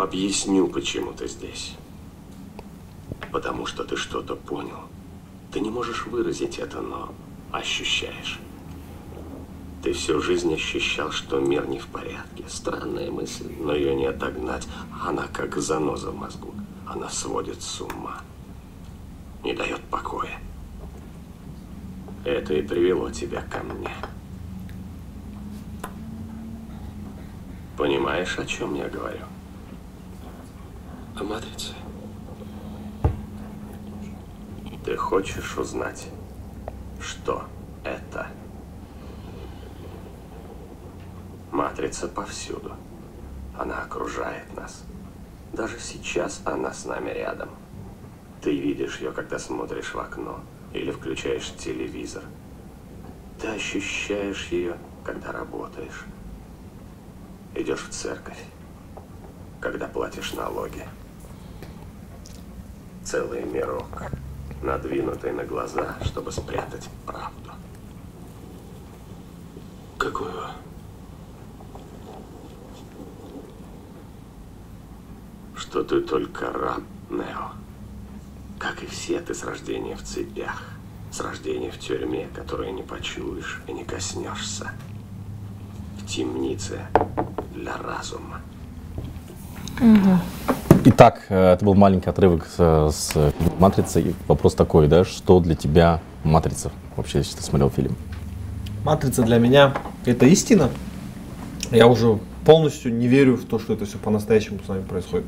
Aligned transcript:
Объясню, 0.00 0.66
почему 0.66 1.12
ты 1.12 1.28
здесь. 1.28 1.74
Потому 3.30 3.66
что 3.66 3.84
ты 3.84 3.96
что-то 3.96 4.34
понял. 4.34 4.78
Ты 5.52 5.60
не 5.60 5.68
можешь 5.68 6.06
выразить 6.06 6.58
это, 6.58 6.80
но 6.80 7.12
ощущаешь. 7.52 8.40
Ты 9.82 9.92
всю 9.92 10.22
жизнь 10.22 10.54
ощущал, 10.54 11.10
что 11.10 11.38
мир 11.38 11.68
не 11.68 11.78
в 11.78 11.86
порядке. 11.86 12.44
Странная 12.48 13.10
мысль, 13.10 13.52
но 13.60 13.74
ее 13.74 13.94
не 13.94 14.06
отогнать. 14.06 14.66
Она 15.04 15.26
как 15.26 15.58
заноза 15.58 16.12
в 16.12 16.16
мозгу. 16.16 16.54
Она 16.86 17.10
сводит 17.10 17.60
с 17.60 17.82
ума. 17.82 18.22
Не 19.44 19.52
дает 19.52 19.82
покоя. 19.90 20.40
Это 22.24 22.54
и 22.54 22.62
привело 22.62 23.10
тебя 23.10 23.42
ко 23.42 23.62
мне. 23.62 23.94
Понимаешь, 27.76 28.38
о 28.38 28.46
чем 28.46 28.74
я 28.74 28.88
говорю? 28.88 29.26
О 31.20 31.22
матрице. 31.22 31.74
Ты 34.86 34.96
хочешь 34.96 35.58
узнать, 35.58 36.08
что 36.98 37.44
это? 37.84 38.28
Матрица 41.52 42.08
повсюду. 42.08 42.72
Она 43.54 43.82
окружает 43.82 44.56
нас. 44.56 44.82
Даже 45.52 45.78
сейчас 45.78 46.40
она 46.46 46.72
с 46.72 46.86
нами 46.86 47.10
рядом. 47.10 47.50
Ты 48.40 48.58
видишь 48.58 48.98
ее, 49.00 49.12
когда 49.12 49.38
смотришь 49.38 49.92
в 49.92 49.98
окно 49.98 50.40
или 50.72 50.90
включаешь 50.90 51.52
телевизор. 51.58 52.22
Ты 53.38 53.48
ощущаешь 53.48 54.46
ее, 54.46 54.78
когда 55.04 55.32
работаешь. 55.32 56.06
Идешь 57.54 57.82
в 57.82 57.90
церковь, 57.90 58.42
когда 59.60 59.86
платишь 59.86 60.32
налоги. 60.32 60.86
Целый 63.04 63.44
мирок, 63.44 64.02
надвинутый 64.62 65.32
на 65.32 65.44
глаза, 65.44 65.96
чтобы 66.04 66.30
спрятать 66.32 66.88
правду. 67.06 67.50
Какую? 69.98 70.44
Что 75.56 75.82
ты 75.82 76.00
только 76.00 76.52
раб, 76.52 76.82
Нео. 77.10 77.52
Как 78.58 78.82
и 78.82 78.86
все, 78.86 79.20
ты 79.20 79.34
с 79.34 79.44
рождения 79.44 79.96
в 79.96 80.02
цепях. 80.02 80.62
С 81.10 81.20
рождения 81.20 81.70
в 81.70 81.78
тюрьме, 81.78 82.28
которую 82.34 82.72
не 82.74 82.82
почуешь 82.82 83.62
и 83.66 83.72
не 83.72 83.84
коснешься. 83.84 84.72
В 85.98 86.06
темнице 86.06 86.86
для 87.54 87.76
разума. 87.78 88.40
Итак, 90.84 91.26
э, 91.28 91.52
это 91.52 91.64
был 91.64 91.74
маленький 91.74 92.08
отрывок 92.08 92.46
с, 92.56 92.90
с 92.90 93.32
«Матрицы». 93.58 94.00
И 94.00 94.14
вопрос 94.28 94.54
такой, 94.54 94.88
да, 94.88 95.04
что 95.04 95.40
для 95.40 95.54
тебя 95.54 96.00
«Матрица» 96.24 96.70
вообще, 96.96 97.18
если 97.18 97.36
ты 97.36 97.42
смотрел 97.42 97.70
фильм? 97.70 97.96
Матрица 98.84 99.22
для 99.22 99.38
меня 99.38 99.74
это 100.06 100.26
истина. 100.26 100.70
Я 101.70 101.86
уже 101.86 102.18
полностью 102.44 102.94
не 102.94 103.06
верю 103.06 103.36
в 103.36 103.44
то, 103.44 103.58
что 103.58 103.74
это 103.74 103.84
все 103.84 103.98
по-настоящему 103.98 104.58
с 104.64 104.68
нами 104.68 104.82
происходит. 104.82 105.26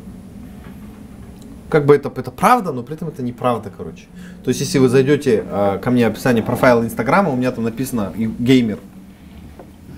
Как 1.69 1.87
бы 1.87 1.95
это, 1.95 2.13
это 2.15 2.31
правда, 2.31 2.73
но 2.73 2.83
при 2.83 2.95
этом 2.95 3.09
это 3.09 3.23
неправда, 3.23 3.71
короче. 3.75 4.05
То 4.45 4.49
есть, 4.49 4.61
если 4.61 4.79
вы 4.79 4.89
зайдете 4.89 5.45
э, 5.47 5.79
ко 5.83 5.91
мне 5.91 6.07
в 6.09 6.13
описание 6.13 6.43
профайла 6.43 6.83
Инстаграма, 6.83 7.31
у 7.31 7.37
меня 7.37 7.51
там 7.53 7.65
написано 7.65 8.13
геймер. 8.17 8.79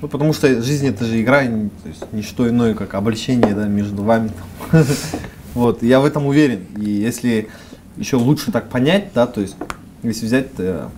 Ну, 0.05 0.09
потому 0.09 0.35
что 0.35 0.61
жизнь 0.61 0.87
это 0.87 1.07
же 1.07 1.23
игра, 1.23 1.45
то 1.45 1.89
есть 1.89 2.05
ничто 2.13 2.47
иное, 2.47 2.75
как 2.75 2.93
обольщение 2.93 3.55
да, 3.55 3.67
между 3.67 4.03
вами. 4.03 4.31
Вот, 5.55 5.83
я 5.83 5.99
в 6.01 6.05
этом 6.05 6.27
уверен. 6.27 6.67
И 6.77 6.91
если 6.91 7.49
еще 7.97 8.17
лучше 8.17 8.53
так 8.53 8.69
понять, 8.69 9.13
да, 9.15 9.27
то 9.27 9.41
есть, 9.41 9.57
если 10.03 10.27
взять 10.27 10.49
э, 10.59 10.89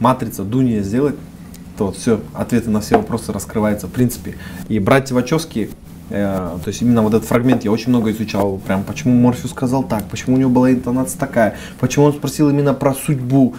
матрица 0.00 0.42
Дуния 0.44 0.82
сделать, 0.82 1.14
то 1.78 1.92
все, 1.92 2.20
ответы 2.34 2.68
на 2.68 2.82
все 2.82 2.98
вопросы 2.98 3.32
раскрываются 3.32 3.86
в 3.86 3.90
принципе. 3.90 4.34
И 4.68 4.78
братья 4.80 5.14
Вачовски, 5.14 5.70
э, 6.10 6.58
то 6.62 6.68
есть 6.68 6.82
именно 6.82 7.00
вот 7.00 7.14
этот 7.14 7.26
фрагмент 7.26 7.64
я 7.64 7.72
очень 7.72 7.88
много 7.88 8.10
изучал, 8.10 8.58
прям 8.58 8.84
почему 8.84 9.14
Морфеус 9.14 9.52
сказал 9.52 9.82
так, 9.82 10.04
почему 10.10 10.36
у 10.36 10.38
него 10.38 10.50
была 10.50 10.70
интонация 10.70 11.18
такая, 11.18 11.56
почему 11.78 12.04
он 12.04 12.12
спросил 12.12 12.50
именно 12.50 12.74
про 12.74 12.92
судьбу. 12.92 13.54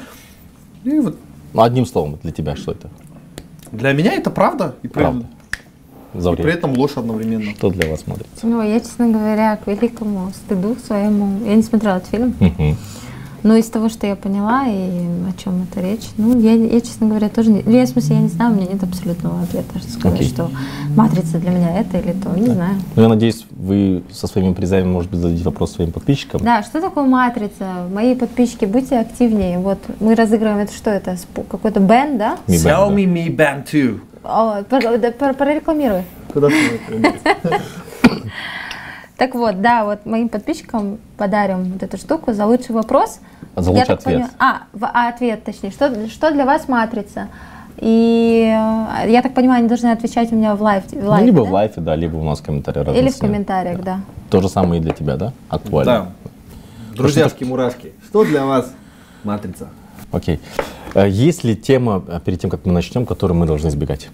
И 0.84 1.00
вот 1.00 1.18
Ну, 1.54 1.62
одним 1.64 1.88
словом, 1.88 2.20
для 2.22 2.32
тебя 2.32 2.56
что 2.56 2.74
это? 2.74 2.92
Для 3.72 3.94
меня 3.94 4.14
это 4.14 4.30
правда, 4.30 4.76
и 4.84 4.88
при, 4.88 5.02
Правда. 5.02 5.26
и 6.14 6.36
при 6.36 6.54
этом 6.54 6.74
ложь 6.74 6.98
одновременно. 6.98 7.52
Что 7.52 7.70
для 7.70 7.90
вас 7.90 8.02
смотрится? 8.02 8.46
Ну, 8.46 8.62
я, 8.62 8.80
честно 8.80 9.10
говоря, 9.10 9.56
к 9.58 9.68
великому 9.68 10.32
стыду 10.32 10.76
своему, 10.86 11.46
я 11.46 11.56
не 11.56 11.64
смотрела 11.64 11.98
этот 11.98 12.10
фильм, 12.10 12.36
Мгм. 12.40 12.78
Но 13.44 13.56
из 13.56 13.66
того, 13.70 13.90
что 13.90 14.06
я 14.08 14.16
поняла 14.16 14.66
и 14.68 14.90
о 15.30 15.34
чем 15.38 15.64
это 15.70 15.82
речь, 15.82 16.08
ну, 16.18 16.40
я, 16.40 16.54
я, 16.54 16.82
честно 16.82 17.08
говоря, 17.08 17.30
тоже 17.30 17.50
не, 17.52 17.64
ну, 17.66 17.72
я, 17.72 17.86
в 17.86 17.90
смысле, 17.90 18.16
я 18.18 18.22
не 18.22 18.28
знаю, 18.28 18.52
у 18.52 18.56
меня 18.56 18.68
нет 18.72 18.84
абсолютного 18.84 19.42
ответа, 19.42 19.80
что 19.80 19.92
сказать, 19.92 20.20
Окей. 20.20 20.30
что 20.30 20.52
матрица 20.96 21.40
для 21.40 21.50
меня 21.52 21.80
это 21.80 21.98
или 21.98 22.14
то, 22.14 22.30
не 22.38 22.48
знаю. 22.48 22.76
Ну, 22.96 23.02
я 23.04 23.10
надеюсь, 23.10 23.46
вы 23.52 24.04
со 24.12 24.28
своими 24.28 24.54
призами, 24.54 24.84
может 24.86 25.10
быть, 25.12 25.20
зададите 25.20 25.44
вопрос 25.46 25.72
своим 25.74 25.92
подписчикам. 25.92 26.42
Да, 26.44 26.64
что 26.64 26.82
такое 26.82 27.06
матрица? 27.06 27.88
Мои 27.94 28.16
подписчики, 28.16 28.66
будьте 28.66 29.00
активнее. 29.00 29.60
Вот 29.60 29.80
мы 30.00 30.16
разыгрываем 30.16 30.60
это 30.60 30.74
что 30.74 30.90
это? 30.90 31.18
Какой-то 31.50 31.80
бенд, 31.80 32.18
да? 32.18 32.38
Mi 32.48 32.56
Band, 32.56 32.64
да. 32.64 32.70
Xiaomi 32.88 33.06
Mi 33.06 33.36
Band 33.36 33.72
2. 33.72 34.00
О, 34.24 34.64
про- 34.64 34.98
да, 34.98 35.12
про- 35.12 35.34
прорекламируй. 35.34 36.04
Куда 36.32 36.48
ты? 36.50 36.54
Так 39.22 39.36
вот, 39.36 39.62
да, 39.62 39.86
вот 39.86 40.08
моим 40.08 40.30
подписчикам 40.30 40.98
подарим 41.16 41.74
вот 41.74 41.84
эту 41.84 41.98
штуку 41.98 42.34
за 42.34 42.48
лучший 42.48 42.74
вопрос. 42.74 43.20
За 43.56 43.70
лучший 43.70 43.94
ответ. 43.94 44.04
понимаю- 44.04 44.32
а, 44.40 44.62
в- 44.74 44.90
а, 44.92 45.10
ответ, 45.10 45.44
точнее. 45.44 45.70
Что, 45.70 46.08
что 46.10 46.32
для 46.32 46.44
вас 46.44 46.68
матрица? 46.68 47.28
И 47.78 48.46
э, 48.52 49.12
я 49.12 49.22
так 49.22 49.36
понимаю, 49.36 49.60
они 49.60 49.68
должны 49.68 49.90
отвечать 49.92 50.32
у 50.32 50.36
меня 50.36 50.56
в 50.56 50.62
live. 50.64 50.86
в 50.88 50.94
Ну, 50.96 51.08
live 51.08 51.21
е, 51.21 51.28
либо 51.28 51.44
да? 51.44 51.50
в 51.52 51.54
live 51.54 51.72
е, 51.72 51.82
да, 51.82 51.96
либо 51.96 52.18
у 52.18 52.24
нас 52.24 52.40
в 52.40 52.44
комментариях. 52.44 52.98
Или 52.98 53.12
в 53.12 53.20
комментариях, 53.20 53.84
да. 53.84 54.00
То 54.32 54.42
же 54.42 54.50
самое 54.50 54.82
и 54.82 54.84
для 54.84 54.92
тебя, 54.94 55.18
да? 55.18 55.34
Актуально. 55.50 55.94
Да. 55.94 56.96
Друзьяшки, 56.96 57.44
мурашки. 57.44 57.94
Что 58.08 58.24
для 58.26 58.44
вас 58.48 58.74
матрица? 59.24 59.68
Окей. 60.12 60.40
Э, 60.96 61.08
Есть 61.08 61.44
ли 61.44 61.56
тема, 61.56 62.04
э, 62.08 62.20
перед 62.26 62.42
тем, 62.42 62.50
как 62.50 62.66
мы 62.66 62.72
начнем, 62.74 63.06
которую 63.06 63.38
мы 63.38 63.46
должны 63.46 63.68
избегать? 63.68 64.10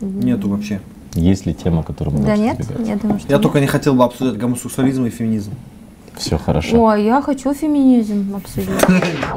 Нету 0.00 0.48
вообще. 0.48 0.80
Есть 1.14 1.46
ли 1.46 1.54
тема, 1.54 1.82
которую 1.82 2.18
мы 2.18 2.24
Да 2.24 2.36
нет, 2.36 2.60
избегать? 2.60 2.88
я 2.88 2.96
думаю, 2.96 3.18
что 3.20 3.28
Я 3.28 3.36
нет. 3.36 3.42
только 3.42 3.60
не 3.60 3.66
хотел 3.66 3.94
бы 3.94 4.04
обсуждать 4.04 4.38
гомосексуализм 4.38 5.06
и 5.06 5.10
феминизм. 5.10 5.52
Все 6.16 6.38
хорошо. 6.38 6.82
Ой, 6.82 7.04
я 7.04 7.20
хочу 7.22 7.54
феминизм 7.54 8.34
обсудить. 8.36 8.68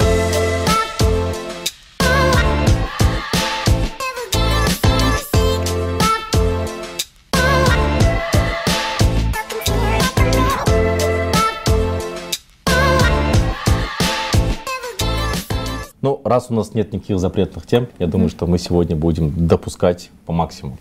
Ну, 16.01 16.21
раз 16.23 16.47
у 16.49 16.53
нас 16.53 16.73
нет 16.75 16.93
никаких 16.93 17.19
запретных 17.19 17.65
тем, 17.65 17.87
я 17.97 18.07
думаю, 18.07 18.29
что 18.29 18.45
мы 18.45 18.59
сегодня 18.59 18.95
будем 18.95 19.47
допускать 19.47 20.11
по 20.25 20.31
максимуму. 20.31 20.77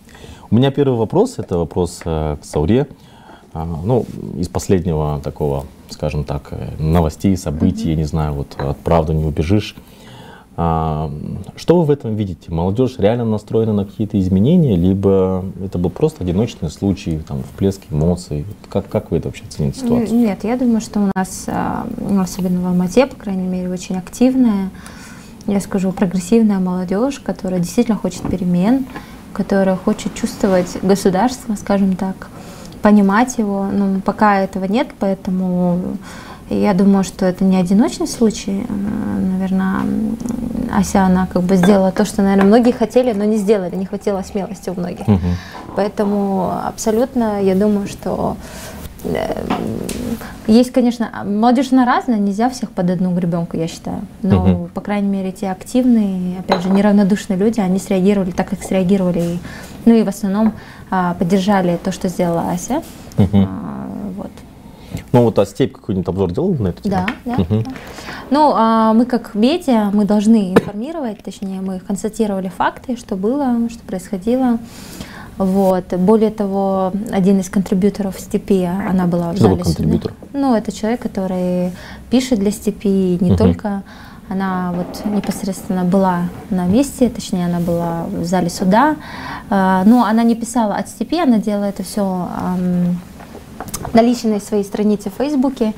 У 0.49 0.55
меня 0.55 0.71
первый 0.71 0.97
вопрос, 0.97 1.39
это 1.39 1.57
вопрос 1.57 2.01
э, 2.05 2.37
к 2.41 2.45
Сауре. 2.45 2.87
А, 3.53 3.65
ну, 3.65 4.05
из 4.37 4.47
последнего 4.47 5.19
такого, 5.21 5.65
скажем 5.89 6.23
так, 6.23 6.47
э, 6.51 6.69
новостей, 6.79 7.35
событий, 7.35 7.89
я 7.89 7.95
не 7.97 8.05
знаю, 8.05 8.33
вот 8.33 8.55
от 8.57 8.77
правды 8.77 9.13
не 9.13 9.25
убежишь. 9.25 9.75
А, 10.55 11.11
что 11.57 11.79
вы 11.79 11.85
в 11.85 11.91
этом 11.91 12.15
видите? 12.15 12.49
Молодежь 12.49 12.97
реально 12.97 13.25
настроена 13.25 13.73
на 13.73 13.83
какие-то 13.83 14.17
изменения, 14.19 14.77
либо 14.77 15.43
это 15.61 15.77
был 15.77 15.89
просто 15.89 16.23
одиночный 16.23 16.69
случай, 16.69 17.19
там, 17.27 17.43
всплеск 17.43 17.81
эмоций? 17.91 18.45
Как, 18.69 18.87
как 18.87 19.11
вы 19.11 19.17
это 19.17 19.27
вообще 19.27 19.43
оцените 19.43 19.81
ситуацию? 19.81 20.17
Нет, 20.17 20.45
я 20.45 20.55
думаю, 20.55 20.79
что 20.79 21.01
у 21.01 21.11
нас, 21.13 21.43
а, 21.47 21.85
ну, 21.97 22.21
особенно 22.21 22.61
в 22.61 22.67
Алмате, 22.67 23.05
по 23.05 23.17
крайней 23.17 23.47
мере, 23.47 23.69
очень 23.69 23.97
активная, 23.97 24.69
я 25.45 25.59
скажу, 25.59 25.91
прогрессивная 25.91 26.59
молодежь, 26.59 27.19
которая 27.19 27.59
действительно 27.59 27.97
хочет 27.97 28.21
перемен, 28.21 28.85
которая 29.37 29.75
хочет 29.75 30.15
чувствовать 30.15 30.77
государство, 30.81 31.53
скажем 31.53 31.95
так, 31.95 32.27
понимать 32.81 33.37
его. 33.37 33.67
Но 33.71 33.99
пока 34.01 34.39
этого 34.39 34.65
нет, 34.65 34.87
поэтому 34.99 35.97
я 36.49 36.73
думаю, 36.73 37.03
что 37.03 37.23
это 37.25 37.43
не 37.43 37.55
одиночный 37.55 38.07
случай. 38.07 38.65
Наверное, 38.67 39.81
Ася, 40.75 41.03
она 41.03 41.27
как 41.27 41.43
бы 41.43 41.55
сделала 41.55 41.91
то, 41.91 42.03
что, 42.03 42.23
наверное, 42.23 42.47
многие 42.47 42.71
хотели, 42.71 43.13
но 43.13 43.25
не 43.25 43.37
сделали, 43.37 43.75
не 43.75 43.85
хватило 43.85 44.23
смелости 44.23 44.71
у 44.71 44.73
многих. 44.73 45.07
Мгм. 45.07 45.35
Поэтому 45.75 46.51
абсолютно 46.65 47.39
я 47.39 47.53
думаю, 47.53 47.87
что 47.87 48.37
э, 48.76 48.76
есть, 50.47 50.71
конечно, 50.71 51.09
молодежь 51.25 51.71
она 51.71 51.85
разная, 51.85 52.17
нельзя 52.17 52.49
всех 52.49 52.71
под 52.71 52.89
одну 52.89 53.13
гребенку, 53.13 53.57
я 53.57 53.67
считаю. 53.67 54.01
Но, 54.21 54.45
Мгм. 54.45 54.67
по 54.69 54.81
крайней 54.81 55.07
мере, 55.09 55.31
те 55.31 55.49
активные, 55.51 56.39
опять 56.39 56.61
же, 56.61 56.69
неравнодушные 56.69 57.37
люди, 57.37 57.59
они 57.59 57.79
среагировали 57.79 58.31
так, 58.31 58.49
как 58.49 58.63
среагировали. 58.63 59.19
И, 59.19 59.39
ну 59.85 59.93
и 59.95 60.03
в 60.03 60.07
основном 60.07 60.53
а, 60.89 61.15
поддержали 61.15 61.77
то, 61.83 61.91
что 61.91 62.07
сделала 62.07 62.49
Ася. 62.51 62.81
Мгм. 63.17 63.47
А, 63.47 63.87
Ну 65.11 65.23
вот, 65.23 65.37
а 65.39 65.45
Степь 65.45 65.73
какой-нибудь 65.73 66.07
обзор 66.07 66.31
делал 66.31 66.53
на 66.55 66.69
эту 66.69 66.83
тему? 66.83 67.05
Да, 67.25 67.37
да. 67.37 67.45
да. 67.49 67.63
Ну, 68.29 68.53
а 68.55 68.93
мы 68.93 69.05
как 69.05 69.35
медиа, 69.35 69.89
мы 69.93 70.05
должны 70.05 70.53
информировать, 70.53 71.23
точнее, 71.23 71.61
мы 71.61 71.79
констатировали 71.79 72.49
факты, 72.49 72.97
что 72.97 73.15
было, 73.15 73.69
что 73.69 73.79
происходило. 73.83 74.59
Вот. 75.37 75.93
Более 75.93 76.31
того, 76.31 76.91
один 77.11 77.39
из 77.39 77.49
контрибьюторов 77.49 78.19
Степи, 78.19 78.63
она 78.63 79.05
была 79.05 79.33
Что 79.35 79.49
такое 79.49 79.63
контрибьютор? 79.63 80.13
Ну, 80.33 80.55
это 80.55 80.71
человек, 80.71 81.01
который 81.01 81.71
пишет 82.09 82.39
для 82.39 82.51
Степи, 82.51 83.17
не 83.21 83.29
Мгм. 83.31 83.37
только. 83.37 83.83
Она 84.29 84.73
вот 84.75 85.05
непосредственно 85.05 85.85
была 85.85 86.23
на 86.49 86.65
месте, 86.65 87.07
точнее, 87.09 87.45
она 87.45 87.59
была 87.59 88.03
в 88.11 88.25
зале 88.25 88.49
суда. 88.49 88.97
А, 89.49 89.83
Но 89.85 90.03
она 90.03 90.23
не 90.23 90.35
писала 90.35 90.75
от 90.75 90.89
Степи, 90.89 91.17
она 91.17 91.37
делала 91.37 91.65
это 91.65 91.83
все 91.83 92.27
на 93.93 94.01
личной 94.01 94.41
своей 94.41 94.63
странице 94.63 95.09
в 95.09 95.13
Фейсбуке. 95.13 95.73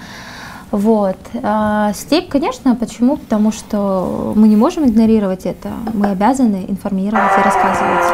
Вот. 0.71 1.17
А 1.41 1.93
Степь, 1.93 2.29
конечно, 2.29 2.75
почему? 2.75 3.17
Потому 3.17 3.51
что 3.51 4.33
мы 4.35 4.47
не 4.47 4.55
можем 4.55 4.85
игнорировать 4.87 5.45
это. 5.45 5.69
Мы 5.93 6.07
обязаны 6.07 6.65
информировать 6.67 7.31
и 7.37 7.41
рассказывать. 7.41 8.05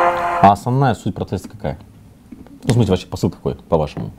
А 0.42 0.52
основная 0.52 0.96
суть 0.96 1.13
протеста 1.13 1.50
какая? 1.50 1.78
Ну, 2.63 2.74
смысле, 2.74 2.92
вообще 2.92 3.07
посыл 3.07 3.30
какой, 3.30 3.56
по-вашему? 3.56 4.12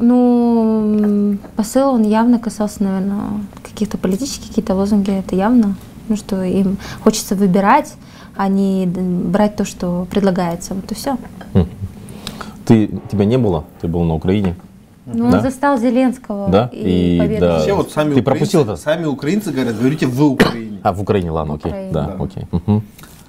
Ну, 0.00 1.36
посыл, 1.54 1.90
он 1.90 2.02
явно 2.02 2.38
касался, 2.38 2.82
наверное, 2.82 3.22
каких-то 3.62 3.96
политических, 3.96 4.48
какие-то 4.48 4.74
лозунги, 4.74 5.10
это 5.10 5.36
явно. 5.36 5.76
Ну, 6.08 6.16
что 6.16 6.42
им 6.42 6.78
хочется 7.02 7.34
выбирать, 7.36 7.94
а 8.36 8.48
не 8.48 8.86
брать 8.86 9.56
то, 9.56 9.64
что 9.64 10.06
предлагается. 10.10 10.74
Вот 10.74 10.90
и 10.90 10.94
все. 10.94 11.16
Ты, 12.66 12.88
тебя 13.10 13.24
не 13.24 13.38
было, 13.38 13.64
ты 13.80 13.88
был 13.88 14.02
на 14.02 14.14
Украине. 14.14 14.56
Ну, 15.06 15.30
Да? 15.30 15.36
он 15.36 15.42
застал 15.42 15.78
Зеленского 15.78 16.48
Да? 16.50 16.70
и, 16.72 17.16
И 17.16 17.18
победу. 17.18 17.40
да. 17.40 17.52
Вообще 17.56 17.72
вот 17.74 17.90
сами 17.92 18.14
Ты 18.14 18.20
украинцы, 18.20 18.24
пропустил 18.24 18.60
это? 18.62 18.76
сами 18.76 19.04
украинцы 19.04 19.50
говорят, 19.52 19.76
говорите 19.76 20.06
в 20.06 20.22
Украине. 20.22 20.78
А, 20.82 20.92
в 20.92 21.00
Украине, 21.02 21.30
ладно, 21.30 21.54
окей. 21.54 21.70
Украине. 21.70 21.92
Да, 21.92 22.06
Да. 22.16 22.24
окей. 22.24 22.44
Мгм. 22.50 22.82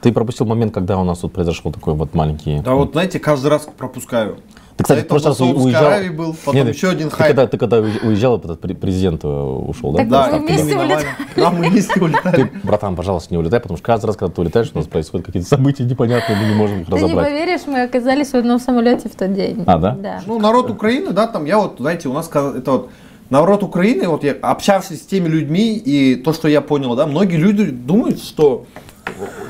Ты 0.05 0.11
пропустил 0.11 0.45
момент, 0.45 0.71
когда 0.71 0.99
у 0.99 1.03
нас 1.03 1.17
тут 1.17 1.33
произошел 1.33 1.71
такой 1.71 1.95
вот 1.95 2.13
маленький... 2.13 2.59
Да 2.59 2.75
вот, 2.75 2.91
знаете, 2.91 3.17
каждый 3.17 3.47
раз 3.47 3.67
пропускаю. 3.75 4.37
Ты, 4.77 4.83
кстати, 4.83 5.03
в 5.03 5.07
прошлый 5.07 5.31
раз 5.31 5.41
уезжал... 5.41 5.87
Аравии 5.87 6.09
был, 6.09 6.35
потом 6.45 6.53
Нет, 6.53 6.75
еще 6.75 6.89
один 6.89 7.09
ты 7.09 7.15
хайп. 7.15 7.27
когда, 7.29 7.47
ты 7.47 7.57
когда 7.57 7.79
уезжал, 7.79 8.37
этот 8.37 8.63
пре- 8.63 8.75
президент 8.75 9.23
э, 9.23 9.27
ушел, 9.27 9.93
да? 9.93 9.97
Так 9.97 10.09
Да, 10.09 10.29
так, 10.29 10.41
вместе 10.41 10.75
Навальный. 10.75 11.05
Да, 11.35 11.49
мы 11.49 11.69
вместе 11.69 11.99
улетали. 11.99 12.35
Ты, 12.35 12.51
братан, 12.61 12.95
пожалуйста, 12.95 13.33
не 13.33 13.39
улетай, 13.39 13.59
потому 13.59 13.77
что 13.77 13.85
каждый 13.87 14.05
раз, 14.05 14.15
когда 14.15 14.31
ты 14.31 14.41
улетаешь, 14.41 14.69
у 14.75 14.77
нас 14.77 14.85
происходят 14.85 15.25
какие-то 15.25 15.49
события 15.49 15.85
непонятные, 15.85 16.37
мы 16.37 16.49
не 16.49 16.53
можем 16.53 16.81
их 16.81 16.85
Ты 16.85 16.93
не 16.93 17.01
разобрать. 17.01 17.27
поверишь, 17.27 17.61
мы 17.65 17.81
оказались 17.81 18.29
в 18.29 18.35
одном 18.35 18.59
самолете 18.59 19.09
в 19.09 19.15
тот 19.15 19.33
день. 19.33 19.63
А, 19.65 19.79
да? 19.79 19.97
Да. 19.99 20.21
Ну, 20.27 20.37
народ 20.37 20.69
Украины, 20.69 21.13
да, 21.13 21.25
там, 21.25 21.45
я 21.45 21.57
вот, 21.57 21.77
знаете, 21.79 22.09
у 22.09 22.13
нас 22.13 22.29
это 22.29 22.71
вот, 22.71 22.89
народ 23.31 23.63
Украины, 23.63 24.07
вот 24.07 24.23
я 24.23 24.33
общавшись 24.33 25.01
с 25.01 25.05
теми 25.07 25.27
людьми, 25.29 25.75
и 25.77 26.15
то, 26.15 26.31
что 26.31 26.47
я 26.47 26.61
понял, 26.61 26.95
да, 26.95 27.07
многие 27.07 27.37
люди 27.37 27.65
думают, 27.65 28.21
что, 28.21 28.67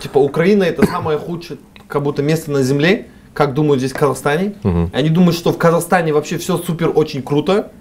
типа, 0.01 0.17
Украина 0.19 0.63
это 0.63 0.85
самое 0.85 1.17
худшее, 1.17 1.59
как 1.88 2.03
будто 2.03 2.21
место 2.23 2.51
на 2.51 2.63
земле, 2.63 3.07
как 3.33 3.53
думают 3.53 3.79
здесь 3.79 3.91
в 3.91 3.97
Казахстане. 3.97 4.56
Мгм. 4.63 4.89
Они 4.94 5.09
думают, 5.09 5.35
что 5.35 5.51
в 5.51 5.57
Казахстане 5.57 6.13
вообще 6.13 6.38
все 6.38 6.57
супер 6.57 6.91
очень 6.95 7.21
круто, 7.21 7.71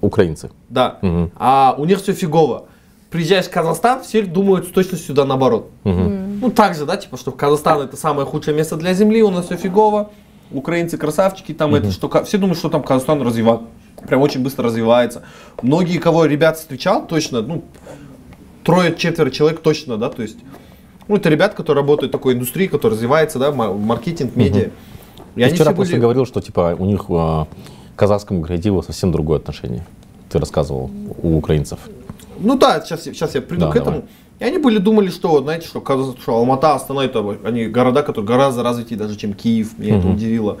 Украинцы. 0.00 0.50
да, 0.68 0.98
Мгм. 1.02 1.30
а 1.36 1.74
у 1.78 1.84
них 1.84 2.00
все 2.00 2.12
фигово. 2.12 2.66
Приезжаешь 3.10 3.46
в 3.46 3.50
Казахстан, 3.50 4.02
все 4.02 4.22
думают 4.22 4.66
с 4.66 4.70
точностью 4.70 5.14
да 5.14 5.24
наоборот. 5.24 5.70
Мгм. 5.84 6.40
Ну, 6.40 6.50
так 6.50 6.74
же, 6.74 6.84
да, 6.86 6.96
типа, 6.96 7.16
что 7.16 7.30
Казахстан 7.32 7.80
это 7.82 7.96
самое 7.96 8.26
худшее 8.26 8.54
место 8.56 8.76
для 8.76 8.92
земли, 8.94 9.22
у 9.22 9.30
нас 9.30 9.46
все 9.46 9.56
фигово, 9.56 10.10
украинцы 10.50 10.98
красавчики, 10.98 11.52
там 11.54 11.74
это, 11.74 11.90
что, 11.92 12.08
все 12.24 12.38
думают, 12.38 12.58
что 12.58 12.68
там 12.68 12.82
Казахстан 12.82 13.22
развивается, 13.22 13.66
прям 14.08 14.20
очень 14.22 14.42
быстро 14.42 14.64
развивается. 14.66 15.22
Многие, 15.62 15.98
кого 15.98 16.26
ребят 16.26 16.58
встречал, 16.58 17.06
точно, 17.06 17.42
ну, 17.42 17.64
трое-четверо 18.64 19.30
человек 19.30 19.60
точно, 19.60 19.96
да, 19.96 20.08
то 20.10 20.22
есть, 20.22 20.38
ну, 21.08 21.16
это 21.16 21.28
ребят, 21.28 21.54
которые 21.54 21.82
работают 21.82 22.10
в 22.10 22.12
такой 22.12 22.34
индустрии, 22.34 22.66
которая 22.66 22.96
развивается, 22.96 23.38
да, 23.38 23.52
ма- 23.52 23.72
маркетинг, 23.72 24.34
медиа. 24.36 24.70
И 25.36 25.40
Ты 25.40 25.44
они 25.44 25.54
вчера 25.54 25.72
просто 25.72 25.92
были- 25.94 26.00
говорил, 26.02 26.26
что 26.26 26.40
типа 26.40 26.76
у 26.78 26.84
них 26.86 27.04
э, 27.08 27.12
к 27.12 27.98
казахскому 27.98 28.42
креативу 28.42 28.82
совсем 28.82 29.12
другое 29.12 29.38
отношение. 29.38 29.84
Ты 30.30 30.38
рассказывал 30.38 30.90
у 31.22 31.36
украинцев. 31.36 31.78
Ну 32.38 32.56
да, 32.58 32.80
сейчас, 32.80 33.04
сейчас 33.04 33.34
я 33.34 33.40
приду 33.42 33.66
Да, 33.66 33.72
к 33.72 33.76
этому. 33.76 34.04
И 34.38 34.44
они 34.44 34.58
были 34.58 34.78
думали, 34.78 35.08
что, 35.08 35.40
знаете, 35.42 35.66
что, 35.66 35.80
что 36.20 36.34
Алмата, 36.36 36.74
Астана, 36.74 37.00
это 37.04 37.36
они 37.44 37.66
города, 37.66 38.02
которые 38.02 38.26
гораздо 38.26 38.62
развитее 38.62 38.98
даже, 38.98 39.16
чем 39.16 39.32
Киев. 39.32 39.78
Меня 39.78 39.96
это 39.98 40.06
Мгм. 40.06 40.16
удивило. 40.16 40.58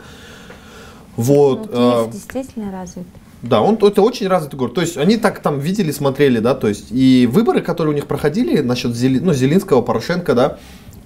Вот. 1.16 1.70
Ну, 1.72 1.72
э, 1.72 2.02
Киев 2.04 2.12
действительно 2.12 2.72
развит. 2.72 3.06
Да, 3.42 3.60
он 3.60 3.74
это 3.80 4.02
очень 4.02 4.28
развитый 4.28 4.58
город. 4.58 4.74
То 4.74 4.80
есть 4.80 4.96
они 4.96 5.16
так 5.16 5.40
там 5.40 5.58
видели, 5.58 5.90
смотрели, 5.90 6.38
да, 6.38 6.54
то 6.54 6.68
есть 6.68 6.86
и 6.90 7.28
выборы, 7.30 7.60
которые 7.60 7.92
у 7.92 7.94
них 7.94 8.06
проходили 8.06 8.60
насчет 8.60 8.94
Зели, 8.94 9.18
ну, 9.18 9.32
Зелинского, 9.32 9.82
Порошенко, 9.82 10.34
да, 10.34 10.58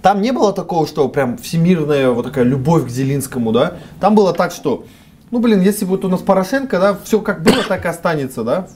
там 0.03 0.23
не 0.23 0.32
было 0.32 0.53
такого, 0.53 0.87
что 0.87 1.09
прям 1.09 1.37
всемирная 1.37 2.11
вот 2.11 2.27
такая 2.27 2.44
любовь 2.44 2.87
к 2.87 2.88
Зелинскому, 2.88 3.53
да. 3.53 3.75
Там 4.00 4.15
было 4.15 4.32
так, 4.32 4.53
что, 4.53 4.87
ну, 5.31 5.41
блин, 5.41 5.61
если 5.61 5.85
вот 5.85 6.05
у 6.05 6.09
нас 6.09 6.21
Порошенко, 6.21 6.79
да, 6.79 6.99
все 7.05 7.21
как 7.21 7.43
было, 7.43 7.62
так 7.69 7.85
и 7.85 7.88
останется, 7.88 8.43
да, 8.43 8.69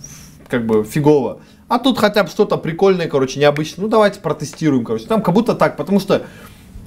как 0.48 0.66
бы 0.66 0.84
фигово. 0.84 1.38
А 1.68 1.78
тут 1.78 1.98
хотя 1.98 2.24
бы 2.24 2.28
что-то 2.28 2.58
прикольное, 2.58 3.08
короче, 3.08 3.40
необычное. 3.40 3.84
Ну, 3.84 3.88
давайте 3.88 4.20
протестируем, 4.20 4.84
короче. 4.84 5.06
Там 5.06 5.22
как 5.22 5.34
будто 5.34 5.54
так, 5.54 5.78
потому 5.78 5.98
что 5.98 6.22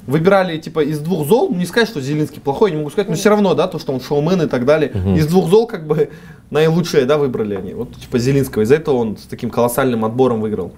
выбирали 0.08 0.58
типа 0.58 0.84
из 0.84 1.00
двух 1.00 1.28
зол, 1.28 1.50
ну 1.52 1.58
не 1.58 1.66
сказать, 1.66 1.90
что 1.90 2.02
Зеленский 2.02 2.42
плохой, 2.42 2.72
не 2.72 2.78
могу 2.78 2.90
сказать, 2.90 3.10
но 3.10 3.16
все 3.16 3.30
равно, 3.30 3.54
да, 3.54 3.68
то, 3.68 3.78
что 3.78 3.94
он 3.94 4.02
шоумен 4.02 4.42
и 4.42 4.48
так 4.48 4.66
далее. 4.66 4.92
Из 5.16 5.28
двух 5.28 5.50
зол 5.50 5.68
как 5.68 5.86
бы 5.86 6.10
наилучшее, 6.50 7.06
да, 7.06 7.18
выбрали 7.18 7.56
они. 7.56 7.74
Вот 7.74 7.96
типа 7.96 8.18
Зеленского. 8.18 8.64
Из-за 8.64 8.76
этого 8.76 8.96
он 8.96 9.18
с 9.18 9.24
таким 9.24 9.50
колоссальным 9.50 10.06
отбором 10.06 10.42
выиграл. 10.42 10.72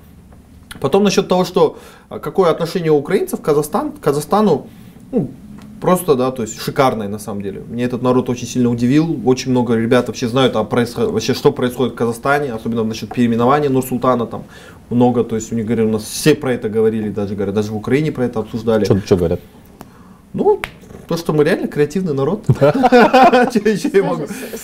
Потом 0.81 1.03
насчет 1.03 1.27
того, 1.27 1.45
что 1.45 1.79
а, 2.09 2.19
какое 2.19 2.51
отношение 2.51 2.91
у 2.91 2.97
украинцев 2.97 3.41
к, 3.41 3.43
Казахстан, 3.43 3.91
к 3.91 3.99
Казахстану, 3.99 4.67
ну, 5.11 5.31
просто, 5.81 6.15
да, 6.15 6.31
то 6.31 6.43
есть 6.43 6.59
шикарное 6.59 7.07
на 7.07 7.19
самом 7.19 7.41
деле. 7.41 7.61
Мне 7.67 7.83
этот 7.83 8.01
народ 8.01 8.29
очень 8.29 8.47
сильно 8.47 8.69
удивил. 8.69 9.19
Очень 9.25 9.51
много 9.51 9.75
ребят 9.75 10.07
вообще 10.07 10.27
знают 10.27 10.55
о 10.55 10.63
происход- 10.63 11.11
вообще, 11.11 11.33
что 11.33 11.51
происходит 11.51 11.93
в 11.93 11.95
Казахстане, 11.95 12.53
особенно 12.53 12.83
насчет 12.83 13.13
переименования 13.13 13.69
Нур-Султана 13.69 14.25
там 14.25 14.43
много, 14.89 15.23
то 15.23 15.35
есть 15.35 15.51
у 15.51 15.55
них 15.55 15.65
говорили, 15.65 15.87
у 15.87 15.91
нас 15.91 16.03
все 16.03 16.35
про 16.35 16.53
это 16.53 16.69
говорили, 16.69 17.09
даже 17.09 17.35
говорят, 17.35 17.55
даже 17.55 17.71
в 17.71 17.75
Украине 17.75 18.11
про 18.11 18.25
это 18.25 18.39
обсуждали. 18.39 18.85
Что 18.85 19.15
говорят? 19.15 19.39
Ну, 20.33 20.61
то, 21.07 21.17
что 21.17 21.33
мы 21.33 21.43
реально 21.43 21.67
креативный 21.67 22.13
народ. 22.13 22.43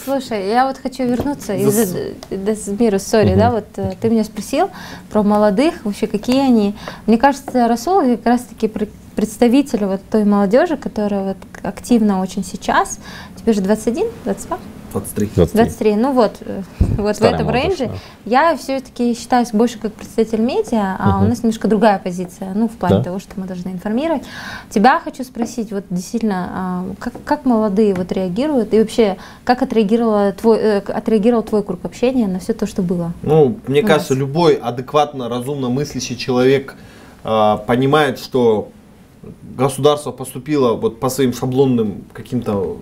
Слушай, 0.05 0.47
я 0.49 0.67
вот 0.67 0.77
хочу 0.77 1.03
вернуться 1.03 1.55
из 1.55 1.95
Десмиру, 2.29 2.99
сори, 2.99 3.35
да, 3.35 3.51
вот 3.51 3.65
э, 3.77 3.93
ты 3.99 4.09
меня 4.09 4.23
спросил 4.23 4.69
про 5.09 5.23
молодых, 5.23 5.73
вообще 5.83 6.05
какие 6.05 6.41
они. 6.41 6.75
Мне 7.07 7.17
кажется, 7.17 7.67
Расул 7.67 8.01
как 8.01 8.25
раз-таки 8.25 8.67
представитель 9.15 9.85
вот 9.85 10.01
той 10.09 10.25
молодежи, 10.25 10.77
которая 10.77 11.23
вот 11.29 11.37
активна 11.63 12.21
очень 12.21 12.43
сейчас. 12.43 12.99
Тебе 13.35 13.53
же 13.53 13.61
21, 13.61 14.07
22? 14.25 14.57
23. 14.91 15.29
23. 15.35 15.63
23, 15.63 15.95
ну 15.97 16.13
вот, 16.13 16.37
э, 16.39 16.61
вот 16.97 17.15
Старая 17.17 17.33
в 17.33 17.35
этом 17.41 17.47
молодежь, 17.47 17.79
рейнже. 17.79 17.93
да. 18.25 18.51
Я 18.51 18.55
все-таки 18.57 19.13
считаюсь 19.13 19.51
больше 19.51 19.77
как 19.77 19.91
представитель 19.93 20.39
медиа, 20.39 20.95
а 20.97 21.17
у 21.17 21.21
Мгм. 21.21 21.29
нас 21.29 21.39
немножко 21.43 21.67
другая 21.67 21.99
позиция, 21.99 22.53
ну, 22.53 22.69
в 22.69 22.71
плане 22.71 22.97
Да. 22.99 23.03
того, 23.03 23.19
что 23.19 23.31
мы 23.35 23.45
должны 23.45 23.69
информировать. 23.71 24.23
Тебя 24.69 25.01
хочу 25.01 25.25
спросить, 25.25 25.73
вот 25.73 25.83
действительно, 25.89 26.47
а, 26.49 26.85
как, 26.99 27.13
как 27.25 27.43
молодые 27.45 27.93
вот 27.93 28.09
реагируют, 28.13 28.73
и 28.73 28.79
вообще, 28.79 29.17
как 29.43 29.61
отреагировала 29.63 30.31
твой, 30.31 30.59
э, 30.59 30.77
отреагировал 30.79 31.43
твой 31.43 31.63
круг 31.63 31.83
общения 31.83 32.27
на 32.27 32.39
все 32.39 32.53
то, 32.53 32.65
что 32.65 32.81
было? 32.81 33.11
Ну, 33.21 33.57
мне 33.67 33.81
У 33.81 33.85
кажется, 33.85 34.13
нас. 34.13 34.19
любой 34.21 34.53
адекватно, 34.53 35.27
разумно 35.27 35.67
мыслящий 35.69 36.15
человек 36.15 36.75
а, 37.25 37.57
понимает, 37.57 38.17
что 38.19 38.69
государство 39.57 40.11
поступило 40.11 40.73
вот 40.73 40.99
по 40.99 41.09
своим 41.09 41.33
шаблонным 41.33 42.03
каким-то 42.13 42.77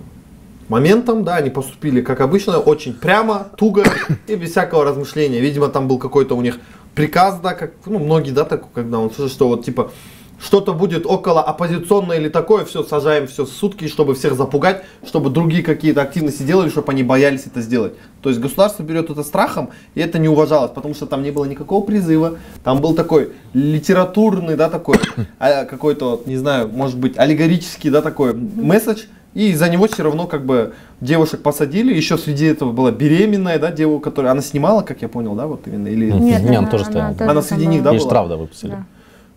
моментам, 0.70 1.24
да, 1.24 1.36
они 1.36 1.50
поступили, 1.50 2.02
как 2.02 2.22
обычно, 2.22 2.60
очень 2.60 2.94
прямо, 2.94 3.48
туго 3.58 3.84
и 4.28 4.36
без 4.36 4.52
всякого 4.52 4.84
размышления. 4.84 5.40
Видимо, 5.40 5.68
там 5.68 5.88
был 5.88 5.98
какой-то 5.98 6.36
у 6.36 6.42
них 6.42 6.60
приказ, 6.96 7.40
да, 7.42 7.54
как, 7.54 7.74
ну, 7.86 8.00
многие, 8.00 8.32
да, 8.32 8.46
так, 8.46 8.72
когда 8.74 9.00
он 9.00 9.12
слышит, 9.12 9.36
что 9.36 9.48
вот, 9.48 9.66
типа, 9.66 9.92
что-то 10.40 10.74
будет 10.74 11.06
около 11.06 11.42
оппозиционное 11.42 12.18
или 12.18 12.30
такое, 12.30 12.66
все, 12.66 12.84
сажаем 12.84 13.28
все 13.28 13.46
сутки, 13.46 13.88
чтобы 13.88 14.16
всех 14.16 14.36
запугать, 14.36 14.84
чтобы 15.06 15.30
другие 15.30 15.64
какие-то 15.64 16.02
активности 16.02 16.44
делали, 16.44 16.70
чтобы 16.70 16.92
они 16.92 17.04
боялись 17.04 17.46
это 17.46 17.62
сделать. 17.62 17.94
То 18.22 18.30
есть 18.30 18.42
государство 18.42 18.84
берет 18.84 19.10
это 19.10 19.24
страхом, 19.24 19.70
и 19.96 20.02
это 20.02 20.20
не 20.20 20.30
уважалось, 20.30 20.72
потому 20.72 20.94
что 20.94 21.06
там 21.06 21.24
не 21.24 21.32
было 21.32 21.46
никакого 21.46 21.84
призыва, 21.86 22.38
там 22.64 22.82
был 22.82 22.94
такой 22.94 23.32
литературный, 23.54 24.56
да, 24.56 24.70
такой, 24.70 24.98
а, 25.40 25.66
какой-то, 25.66 26.12
вот, 26.12 26.28
не 26.28 26.38
знаю, 26.38 26.70
может 26.70 26.98
быть, 26.98 27.18
аллегорический, 27.18 27.90
да, 27.90 28.02
такой 28.02 28.34
месседж, 28.34 29.04
и 29.34 29.54
за 29.56 29.68
него 29.70 29.88
все 29.88 30.04
равно 30.04 30.28
как 30.28 30.46
бы 30.46 30.74
девушек 31.02 31.42
посадили, 31.42 31.94
еще 31.94 32.18
среди 32.18 32.46
этого 32.46 32.72
была 32.72 32.92
беременная, 32.92 33.58
да, 33.60 33.72
девушка, 33.72 34.10
которая, 34.10 34.32
она 34.32 34.42
снимала, 34.42 34.82
как 34.84 35.02
я 35.02 35.10
понял, 35.10 35.36
да, 35.36 35.48
вот 35.48 35.68
именно, 35.68 35.88
или... 35.88 36.12
Нет, 36.12 36.48
она 36.48 36.70
тоже 36.70 36.86
стояла. 36.86 37.16
Она 37.20 37.42
среди 37.42 37.66
них, 37.66 37.82
да, 37.84 37.92
И 37.92 37.98
была? 37.98 38.08
штраф, 38.08 38.30
да, 38.30 38.36
выпустили. 38.36 38.72
Да. 38.72 38.86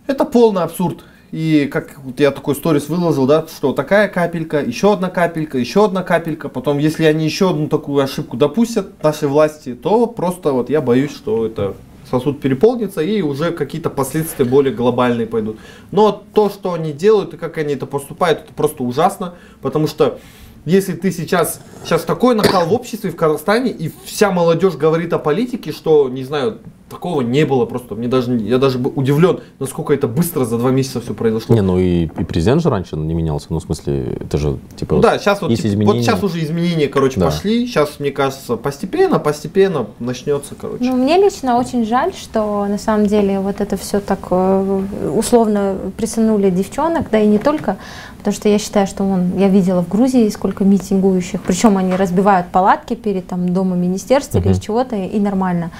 Это 0.07 0.25
полный 0.25 0.63
абсурд. 0.63 1.03
и 1.31 1.67
как 1.71 1.99
вот 1.99 2.19
я 2.21 2.31
такой 2.31 2.55
сторис 2.55 2.87
выложил, 2.87 3.27
да, 3.27 3.45
что 3.47 3.73
такая 3.73 4.07
капелька, 4.07 4.61
еще 4.61 4.93
одна 4.93 5.09
капелька, 5.09 5.57
еще 5.57 5.85
одна 5.85 6.01
капелька. 6.01 6.47
Потом, 6.47 6.77
если 6.77 7.03
они 7.03 7.25
еще 7.25 7.49
одну 7.49 7.67
такую 7.67 8.01
ошибку 8.01 8.37
допустят 8.37 9.03
нашей 9.03 9.27
власти, 9.27 9.75
то 9.75 10.07
просто 10.07 10.53
вот 10.53 10.69
я 10.69 10.81
боюсь, 10.81 11.11
что 11.11 11.45
это 11.45 11.75
сосуд 12.09 12.39
переполнится 12.39 13.01
и 13.01 13.21
уже 13.21 13.51
какие-то 13.51 13.89
последствия 13.89 14.45
более 14.45 14.73
глобальные 14.73 15.27
пойдут. 15.27 15.57
Но 15.91 16.23
то, 16.33 16.49
что 16.49 16.73
они 16.73 16.93
делают 16.93 17.33
и 17.33 17.37
как 17.37 17.57
они 17.57 17.73
это 17.73 17.85
поступают, 17.85 18.39
это 18.39 18.53
просто 18.53 18.83
ужасно, 18.83 19.35
потому 19.61 19.87
что 19.87 20.19
если 20.65 20.93
ты 20.93 21.11
сейчас, 21.11 21.61
сейчас 21.83 22.03
такой 22.03 22.35
накал 22.35 22.65
в 22.67 22.73
обществе 22.73 23.11
в 23.11 23.15
Казахстане, 23.15 23.71
и 23.71 23.91
вся 24.05 24.31
молодежь 24.31 24.75
говорит 24.75 25.13
о 25.13 25.19
политике, 25.19 25.71
что, 25.71 26.09
не 26.09 26.23
знаю, 26.23 26.59
такого 26.89 27.21
не 27.21 27.45
было 27.45 27.65
просто. 27.65 27.95
Мне 27.95 28.07
даже, 28.07 28.35
я 28.37 28.57
даже 28.57 28.77
удивлен, 28.79 29.39
насколько 29.59 29.93
это 29.93 30.07
быстро 30.07 30.45
за 30.45 30.57
два 30.57 30.71
месяца 30.71 31.01
все 31.01 31.13
произошло. 31.13 31.53
Не, 31.55 31.61
ну 31.61 31.77
и, 31.79 32.03
и 32.05 32.23
президент 32.23 32.61
же 32.61 32.69
раньше 32.69 32.95
не 32.95 33.13
менялся. 33.13 33.47
Ну, 33.49 33.59
в 33.59 33.63
смысле, 33.63 34.17
это 34.21 34.37
же, 34.37 34.57
типа, 34.75 34.95
ну, 34.95 35.01
да, 35.01 35.19
сейчас 35.19 35.41
вот, 35.41 35.53
типа, 35.53 35.67
изменения. 35.67 35.93
вот 35.93 36.01
сейчас 36.03 36.23
уже 36.23 36.43
изменения, 36.43 36.87
короче, 36.87 37.19
Да. 37.19 37.27
пошли. 37.27 37.65
Сейчас, 37.67 37.99
мне 37.99 38.11
кажется, 38.11 38.55
постепенно, 38.57 39.19
постепенно 39.19 39.87
начнется, 39.99 40.55
короче. 40.59 40.83
Ну, 40.83 40.95
мне 40.95 41.17
лично 41.17 41.57
очень 41.57 41.85
жаль, 41.85 42.13
что 42.13 42.65
на 42.67 42.77
самом 42.77 43.07
деле 43.07 43.39
вот 43.39 43.59
это 43.61 43.75
все 43.77 43.99
так 43.99 44.19
э, 44.31 44.81
условно 45.15 45.75
присынули 45.97 46.49
девчонок, 46.49 47.09
да 47.11 47.19
и 47.19 47.27
не 47.27 47.37
только, 47.37 47.77
потому 48.17 48.33
что 48.33 48.49
я 48.49 48.59
считаю, 48.59 48.87
что 48.87 49.03
он, 49.03 49.37
я 49.37 49.47
видела 49.49 49.81
в 49.83 49.87
Грузии 49.89 50.27
сколько 50.29 50.63
митингующих, 50.63 51.41
причем 51.41 51.77
они 51.77 51.95
разбивают 51.95 52.47
палатки 52.47 52.93
перед 52.95 53.27
там 53.27 53.49
домом 53.53 53.81
министерства 53.81 54.37
или 54.39 54.47
Мгм. 54.47 54.53
из 54.53 54.59
чего-то, 54.59 54.95
и 54.95 55.19
нормально. 55.19 55.71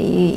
И, 0.00 0.34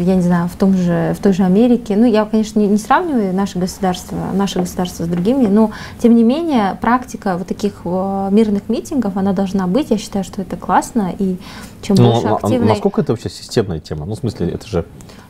и, 0.00 0.04
я 0.04 0.16
не 0.16 0.22
знаю, 0.22 0.48
в 0.48 0.56
том 0.56 0.74
же, 0.76 1.14
в 1.16 1.22
той 1.22 1.32
же 1.32 1.44
Америке, 1.44 1.96
ну, 1.96 2.04
я, 2.06 2.24
конечно, 2.24 2.58
не, 2.58 2.66
не 2.66 2.78
сравниваю 2.78 3.34
наше 3.34 3.58
государство, 3.58 4.16
наше 4.32 4.60
государство 4.60 5.04
с 5.04 5.08
другими, 5.08 5.46
но, 5.46 5.70
тем 5.98 6.14
не 6.16 6.24
менее, 6.24 6.76
практика 6.80 7.36
вот 7.36 7.46
таких 7.46 7.82
э, 7.84 8.28
мирных 8.30 8.68
митингов, 8.68 9.16
она 9.16 9.32
должна 9.32 9.66
быть, 9.66 9.90
я 9.90 9.98
считаю, 9.98 10.24
что 10.24 10.42
это 10.42 10.56
классно, 10.56 11.12
и 11.18 11.36
чем 11.82 11.96
Ну, 11.96 12.12
больше 12.12 12.26
а- 12.28 12.32
а 12.32 12.36
активной... 12.36 12.68
насколько 12.68 13.00
это 13.00 13.12
вообще 13.12 13.28
системная 13.28 13.80
тема? 13.80 14.06
Ну, 14.06 14.14
в 14.14 14.18
смысле, 14.18 14.48
это 14.48 14.66
же 14.66 14.84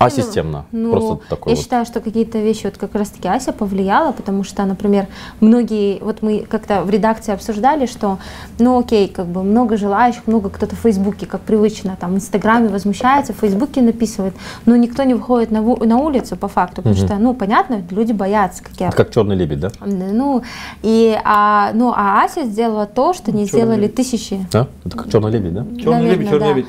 асистемно. 0.06 0.64
Ну, 0.72 0.90
Просто 0.92 1.20
такое 1.28 1.52
я 1.52 1.56
вот. 1.56 1.62
считаю, 1.62 1.84
что 1.86 2.00
какие-то 2.00 2.38
вещи 2.38 2.64
вот 2.64 2.76
как 2.78 2.94
раз-таки 2.94 3.28
Ася 3.28 3.52
повлияла, 3.52 4.12
потому 4.12 4.44
что, 4.44 4.64
например, 4.64 5.06
многие, 5.40 5.98
вот 6.00 6.22
мы 6.22 6.40
как-то 6.40 6.82
в 6.82 6.90
редакции 6.90 7.32
обсуждали, 7.32 7.86
что, 7.86 8.18
ну 8.58 8.78
окей, 8.78 9.08
как 9.08 9.26
бы 9.26 9.42
много 9.42 9.76
желающих, 9.76 10.26
много 10.26 10.50
кто-то 10.50 10.76
в 10.76 10.80
Фейсбуке, 10.80 11.26
как 11.26 11.40
привычно, 11.42 11.96
там 12.00 12.12
в 12.12 12.16
Инстаграме 12.16 12.68
возмущается, 12.68 13.32
в 13.32 13.36
Фейсбуке 13.36 13.80
написывает, 13.82 14.34
но 14.66 14.76
никто 14.76 15.02
не 15.02 15.14
выходит 15.14 15.50
на, 15.50 15.60
на 15.60 15.96
улицу 15.98 16.36
по 16.36 16.48
факту, 16.48 16.76
потому 16.76 16.96
Мгм. 16.96 17.06
что, 17.06 17.16
ну, 17.18 17.34
понятно, 17.34 17.82
люди 17.90 18.12
боятся, 18.12 18.62
как 18.62 18.72
я 18.78 18.88
Это 18.88 18.96
как 18.96 19.10
черный 19.12 19.36
лебедь, 19.36 19.60
да? 19.60 19.70
ну, 19.84 20.42
и, 20.82 21.18
а, 21.24 21.70
ну, 21.74 21.92
а 21.94 22.24
Ася 22.24 22.44
сделала 22.44 22.86
то, 22.86 23.12
что 23.12 23.32
не 23.32 23.46
Чёрный 23.46 23.62
сделали 23.64 23.80
лебедь. 23.82 23.94
тысячи. 23.94 24.46
Да? 24.52 24.66
Это 24.84 24.96
как 24.96 25.10
черный 25.10 25.30
лебедь, 25.30 25.54
да? 25.54 25.66
Черный 25.80 26.10
лебедь, 26.10 26.30
наверное, 26.30 26.30
черный 26.30 26.38
да. 26.40 26.54
лебедь. 26.54 26.66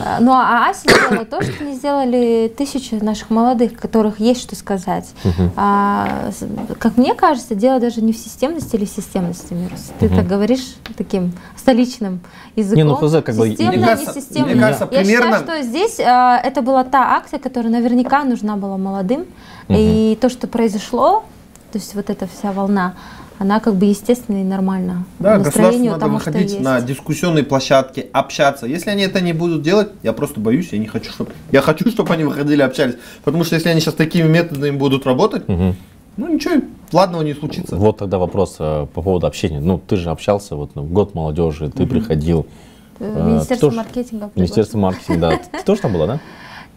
А, 0.00 0.18
Ну, 0.20 0.32
а 0.32 0.68
Ася 0.70 0.82
сделала 0.88 1.24
то, 1.24 1.42
что 1.42 1.64
не 1.64 1.74
сделали 1.74 2.52
тысячи 2.56 2.94
наших 2.94 3.30
молодых, 3.30 3.74
которых 3.76 4.20
есть 4.20 4.42
что 4.42 4.54
сказать. 4.56 5.08
Мгм. 5.24 5.52
А, 5.56 6.30
как 6.78 6.96
мне 6.96 7.14
кажется, 7.14 7.54
дело 7.54 7.80
даже 7.80 8.02
не 8.02 8.12
в 8.12 8.16
системности 8.16 8.76
или 8.76 8.84
в 8.84 8.90
системности, 8.90 9.52
Мирос. 9.54 9.92
Ты 9.98 10.06
Мгм. 10.06 10.16
так 10.16 10.26
говоришь 10.26 10.76
таким 10.96 11.32
столичным 11.56 12.20
языком. 12.56 12.76
Не, 12.76 12.84
ну, 12.84 12.96
хз, 12.96 13.12
как 13.24 13.34
бы, 13.36 13.48
Системно, 13.48 13.72
мне 13.72 13.80
не 13.80 13.86
кажется- 13.86 14.20
системно. 14.20 14.46
мне 14.52 14.60
кажется, 14.60 14.88
Я 14.90 15.00
примерно- 15.00 15.38
считаю, 15.38 15.62
что 15.62 15.62
здесь 15.68 16.00
а, 16.00 16.38
это 16.38 16.62
была 16.62 16.84
та 16.84 17.14
акция, 17.16 17.38
которая 17.38 17.72
наверняка 17.72 18.24
нужна 18.24 18.56
была 18.56 18.76
молодым. 18.76 19.24
И 19.68 20.16
то, 20.20 20.28
что 20.28 20.46
произошло, 20.46 21.24
то 21.72 21.78
есть 21.78 21.94
вот 21.94 22.08
эта 22.10 22.26
вся 22.28 22.52
волна, 22.52 22.94
она 23.38 23.60
как 23.60 23.74
бы 23.76 23.86
естественно 23.86 24.40
и 24.40 24.44
нормально. 24.44 25.04
Да, 25.18 25.38
государству 25.38 25.60
настроению 25.62 25.92
надо 25.92 26.00
тому, 26.06 26.20
что 26.20 26.30
выходить 26.30 26.50
есть. 26.52 26.62
на 26.64 26.80
дискуссионные 26.80 27.44
площадки, 27.44 28.06
общаться. 28.12 28.66
Если 28.66 28.90
они 28.90 29.02
это 29.02 29.20
не 29.20 29.32
будут 29.32 29.62
делать, 29.62 29.88
я 30.02 30.12
просто 30.12 30.40
боюсь, 30.40 30.68
я 30.72 30.78
не 30.78 30.86
хочу, 30.86 31.10
чтобы... 31.12 31.32
Я 31.52 31.60
хочу, 31.60 31.90
чтобы 31.90 32.12
они 32.14 32.24
выходили, 32.24 32.62
общались. 32.62 32.94
Потому 33.24 33.44
что 33.44 33.54
если 33.56 33.68
они 33.68 33.80
сейчас 33.80 33.94
такими 33.94 34.26
методами 34.28 34.76
будут 34.76 35.06
работать, 35.06 35.46
Мгм. 35.48 35.76
ну 36.16 36.28
ничего 36.32 36.62
ладного 36.92 37.22
не 37.22 37.34
случится. 37.34 37.76
Вот 37.76 37.98
тогда 37.98 38.18
вопрос 38.18 38.56
э, 38.58 38.86
по 38.94 39.02
поводу 39.02 39.26
общения. 39.26 39.60
Ну, 39.60 39.78
ты 39.78 39.96
же 39.96 40.10
общался, 40.10 40.56
вот, 40.56 40.70
ну, 40.74 40.82
год 40.84 41.14
молодежи, 41.14 41.68
ты 41.70 41.86
приходил. 41.86 42.46
Э, 43.00 43.22
Министерство 43.26 43.70
ж- 43.70 43.74
маркетинга. 43.74 44.30
Министерство 44.34 44.78
маркетинга, 44.78 45.20
да. 45.52 45.58
Ты 45.58 45.64
тоже 45.64 45.80
там 45.82 45.92
была, 45.92 46.06
да? 46.06 46.20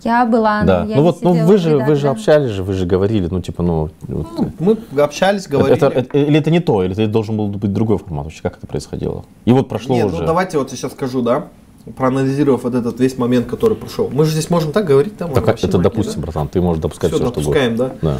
Я 0.03 0.25
была, 0.25 0.63
Да. 0.63 0.79
я 0.79 0.95
Ну 0.95 0.95
не 0.95 1.01
вот, 1.01 1.21
ну 1.21 1.33
вы 1.45 1.57
же, 1.57 1.77
вы 1.77 1.95
же 1.95 2.07
общались 2.09 2.51
же, 2.51 2.63
вы 2.63 2.73
же 2.73 2.85
говорили, 2.85 3.27
ну 3.29 3.41
типа, 3.41 3.63
ну, 3.63 3.89
вот, 4.07 4.27
Ну, 4.37 4.51
мы 4.59 4.77
общались, 5.03 5.47
говорили. 5.47 5.75
это, 5.77 5.87
это- 5.87 6.17
или 6.17 6.39
это 6.39 6.51
не 6.51 6.59
то, 6.59 6.83
или 6.83 6.93
это 6.93 7.07
должен 7.07 7.35
был 7.37 7.47
быть 7.47 7.73
другой 7.73 7.97
формат 7.97 8.25
вообще, 8.25 8.41
как 8.41 8.57
это 8.57 8.67
происходило? 8.67 9.25
И 9.45 9.51
вот 9.51 9.67
прошло 9.67 9.95
Нет, 9.95 10.05
уже. 10.07 10.17
ну 10.21 10.25
давайте 10.25 10.57
вот 10.57 10.71
я 10.71 10.77
сейчас 10.77 10.93
скажу, 10.93 11.21
да, 11.21 11.45
проанализировав 11.97 12.63
вот 12.63 12.75
этот 12.75 12.99
весь 12.99 13.17
момент, 13.17 13.47
который 13.47 13.75
прошел. 13.75 14.09
Мы 14.11 14.25
же 14.25 14.31
здесь 14.31 14.49
можем 14.49 14.71
так 14.71 14.85
говорить, 14.85 15.17
там 15.17 15.31
Так, 15.33 15.63
это 15.63 15.77
допустим, 15.77 16.21
братан, 16.21 16.47
ты 16.47 16.61
можешь 16.61 16.81
допускать 16.81 17.11
Все, 17.11 17.19
все, 17.19 17.27
что 17.29 17.39
допускаем, 17.41 17.73
угодно. 17.73 17.95
да? 18.01 18.09
Да. 18.11 18.17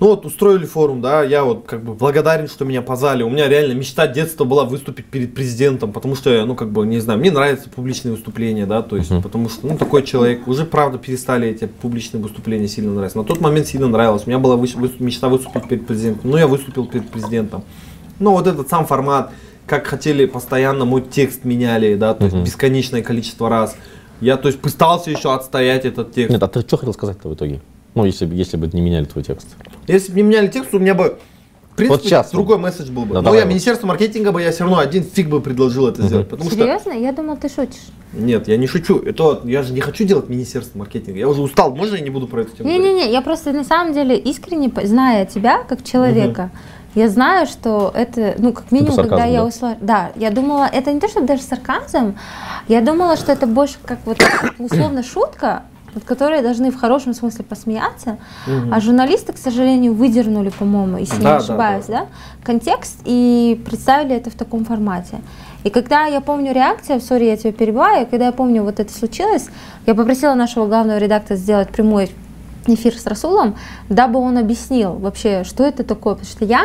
Ну 0.00 0.06
вот 0.06 0.24
устроили 0.24 0.64
форум, 0.64 1.02
да, 1.02 1.22
я 1.22 1.44
вот 1.44 1.66
как 1.66 1.84
бы 1.84 1.92
благодарен, 1.92 2.48
что 2.48 2.64
меня 2.64 2.80
позвали. 2.80 3.22
У 3.22 3.28
меня 3.28 3.48
реально 3.48 3.74
мечта 3.74 4.06
детства 4.06 4.44
была 4.44 4.64
выступить 4.64 5.04
перед 5.04 5.34
президентом, 5.34 5.92
потому 5.92 6.14
что, 6.14 6.30
я, 6.30 6.46
ну 6.46 6.54
как 6.54 6.70
бы, 6.72 6.86
не 6.86 7.00
знаю, 7.00 7.20
мне 7.20 7.30
нравятся 7.30 7.68
публичные 7.68 8.12
выступления, 8.12 8.64
да, 8.64 8.80
то 8.80 8.96
есть, 8.96 9.10
Мгм. 9.10 9.20
потому 9.22 9.50
что, 9.50 9.66
ну 9.66 9.76
такой 9.76 10.02
человек, 10.02 10.48
уже 10.48 10.64
правда 10.64 10.96
перестали 10.96 11.48
эти 11.48 11.66
публичные 11.66 12.22
выступления 12.22 12.66
сильно 12.66 12.92
нравиться. 12.94 13.18
На 13.18 13.24
тот 13.24 13.42
момент 13.42 13.66
сильно 13.66 13.88
нравилось, 13.88 14.22
у 14.24 14.30
меня 14.30 14.38
была 14.38 14.56
выс- 14.56 14.74
выс- 14.74 15.02
мечта 15.02 15.28
выступить 15.28 15.68
перед 15.68 15.86
президентом, 15.86 16.30
ну 16.30 16.38
я 16.38 16.46
выступил 16.46 16.86
перед 16.86 17.10
президентом. 17.10 17.62
Ну 18.18 18.30
вот 18.32 18.46
этот 18.46 18.70
сам 18.70 18.86
формат, 18.86 19.32
как 19.66 19.86
хотели 19.86 20.24
постоянно 20.24 20.86
мой 20.86 21.02
текст 21.02 21.44
меняли, 21.44 21.94
да, 21.96 22.14
то 22.14 22.24
есть 22.24 22.34
Мгм. 22.36 22.44
бесконечное 22.44 23.02
количество 23.02 23.50
раз. 23.50 23.76
Я, 24.22 24.36
то 24.38 24.48
есть, 24.48 24.60
пытался 24.60 25.10
еще 25.10 25.34
отстоять 25.34 25.84
этот 25.84 26.12
текст. 26.12 26.30
Нет, 26.30 26.42
а 26.42 26.48
ты 26.48 26.60
что 26.60 26.76
хотел 26.78 26.92
сказать-то 26.94 27.28
в 27.28 27.34
итоге? 27.34 27.60
Ну, 27.94 28.04
если, 28.04 28.26
бы- 28.26 28.34
если 28.34 28.56
бы 28.56 28.68
не 28.72 28.80
меняли 28.80 29.04
твой 29.04 29.24
текст. 29.24 29.48
Если 29.86 30.12
бы 30.12 30.16
не 30.18 30.22
меняли 30.22 30.48
текст, 30.48 30.72
у 30.74 30.78
меня 30.78 30.94
бы, 30.94 31.18
в 31.72 31.76
принципе, 31.76 31.96
Вот 31.96 32.04
сейчас 32.04 32.30
другой 32.30 32.58
месседж 32.58 32.90
был 32.90 33.02
бы. 33.04 33.14
Да, 33.14 33.20
Но 33.20 33.22
давай 33.22 33.40
я 33.40 33.44
вот. 33.44 33.50
Министерство 33.50 33.86
маркетинга 33.86 34.32
бы 34.32 34.42
я 34.42 34.52
все 34.52 34.64
равно 34.64 34.78
один 34.78 35.02
фиг 35.02 35.28
бы 35.28 35.40
предложил 35.40 35.88
это 35.88 36.02
сделать. 36.02 36.28
Потому 36.28 36.50
что 36.50 36.58
Серьезно? 36.60 36.92
Я 36.92 37.12
думал, 37.12 37.36
ты 37.36 37.48
шутишь. 37.48 37.80
нет, 38.12 38.46
я 38.48 38.56
не 38.56 38.66
шучу. 38.66 38.98
Это 38.98 39.40
я 39.44 39.62
же 39.62 39.72
не 39.72 39.80
хочу 39.80 40.04
делать 40.04 40.28
Министерство 40.28 40.78
маркетинга. 40.78 41.18
Я 41.18 41.28
уже 41.28 41.42
устал. 41.42 41.74
Можно 41.74 41.96
я 41.96 42.02
не 42.02 42.10
буду 42.10 42.28
про 42.28 42.42
эту 42.42 42.56
тему 42.56 42.68
говорить? 42.68 42.84
Не-не-не, 42.84 43.12
я 43.12 43.22
просто 43.22 43.52
на 43.52 43.64
самом 43.64 43.92
деле 43.92 44.16
искренне, 44.16 44.70
зная 44.84 45.26
тебя 45.26 45.64
как 45.64 45.82
человека, 45.82 46.50
я 46.94 47.08
знаю, 47.08 47.46
что 47.46 47.92
это, 47.94 48.34
ну, 48.38 48.52
как 48.52 48.72
минимум, 48.72 48.94
сарказм, 48.94 49.10
когда 49.10 49.24
я 49.26 49.40
да? 49.40 49.46
услышала... 49.46 49.76
Да, 49.80 50.10
я 50.16 50.30
думала, 50.32 50.68
это 50.72 50.92
не 50.92 50.98
то, 50.98 51.08
чтобы 51.08 51.26
даже 51.26 51.42
сарказм, 51.42 52.16
я 52.66 52.80
думала, 52.80 53.16
что 53.16 53.30
это 53.30 53.46
больше 53.46 53.76
как 53.84 54.00
вот 54.04 54.18
условно 54.58 55.04
шутка, 55.04 55.62
над 55.94 56.04
которой 56.04 56.42
должны 56.42 56.70
в 56.70 56.76
хорошем 56.76 57.14
смысле 57.14 57.44
посмеяться, 57.44 58.18
а 58.72 58.80
журналисты, 58.80 59.32
к 59.32 59.38
сожалению, 59.38 59.94
выдернули, 59.94 60.50
по-моему, 60.50 60.98
если 60.98 61.16
Да, 61.16 61.22
да, 61.22 61.30
не 61.30 61.36
ошибаюсь, 61.36 61.84
да. 61.86 62.00
да, 62.00 62.06
контекст 62.44 63.00
и 63.04 63.60
представили 63.64 64.14
это 64.14 64.30
в 64.30 64.34
таком 64.34 64.64
формате. 64.64 65.20
И 65.64 65.70
когда 65.70 66.06
я 66.06 66.20
помню 66.20 66.52
реакцию, 66.52 67.00
сори, 67.00 67.24
я 67.24 67.36
тебя 67.36 67.52
перебиваю, 67.52 68.06
когда 68.06 68.26
я 68.26 68.32
помню, 68.32 68.62
вот 68.62 68.80
это 68.80 68.92
случилось, 68.92 69.48
я 69.86 69.94
попросила 69.94 70.34
нашего 70.34 70.66
главного 70.66 70.98
редактора 70.98 71.36
сделать 71.36 71.68
прямой 71.68 72.10
эфир 72.66 72.94
с 72.94 73.06
Расулом, 73.06 73.56
дабы 73.88 74.18
он 74.20 74.38
объяснил 74.38 74.92
вообще, 74.92 75.44
что 75.44 75.64
это 75.64 75.84
такое, 75.84 76.14
потому 76.14 76.30
что 76.30 76.44
я 76.44 76.62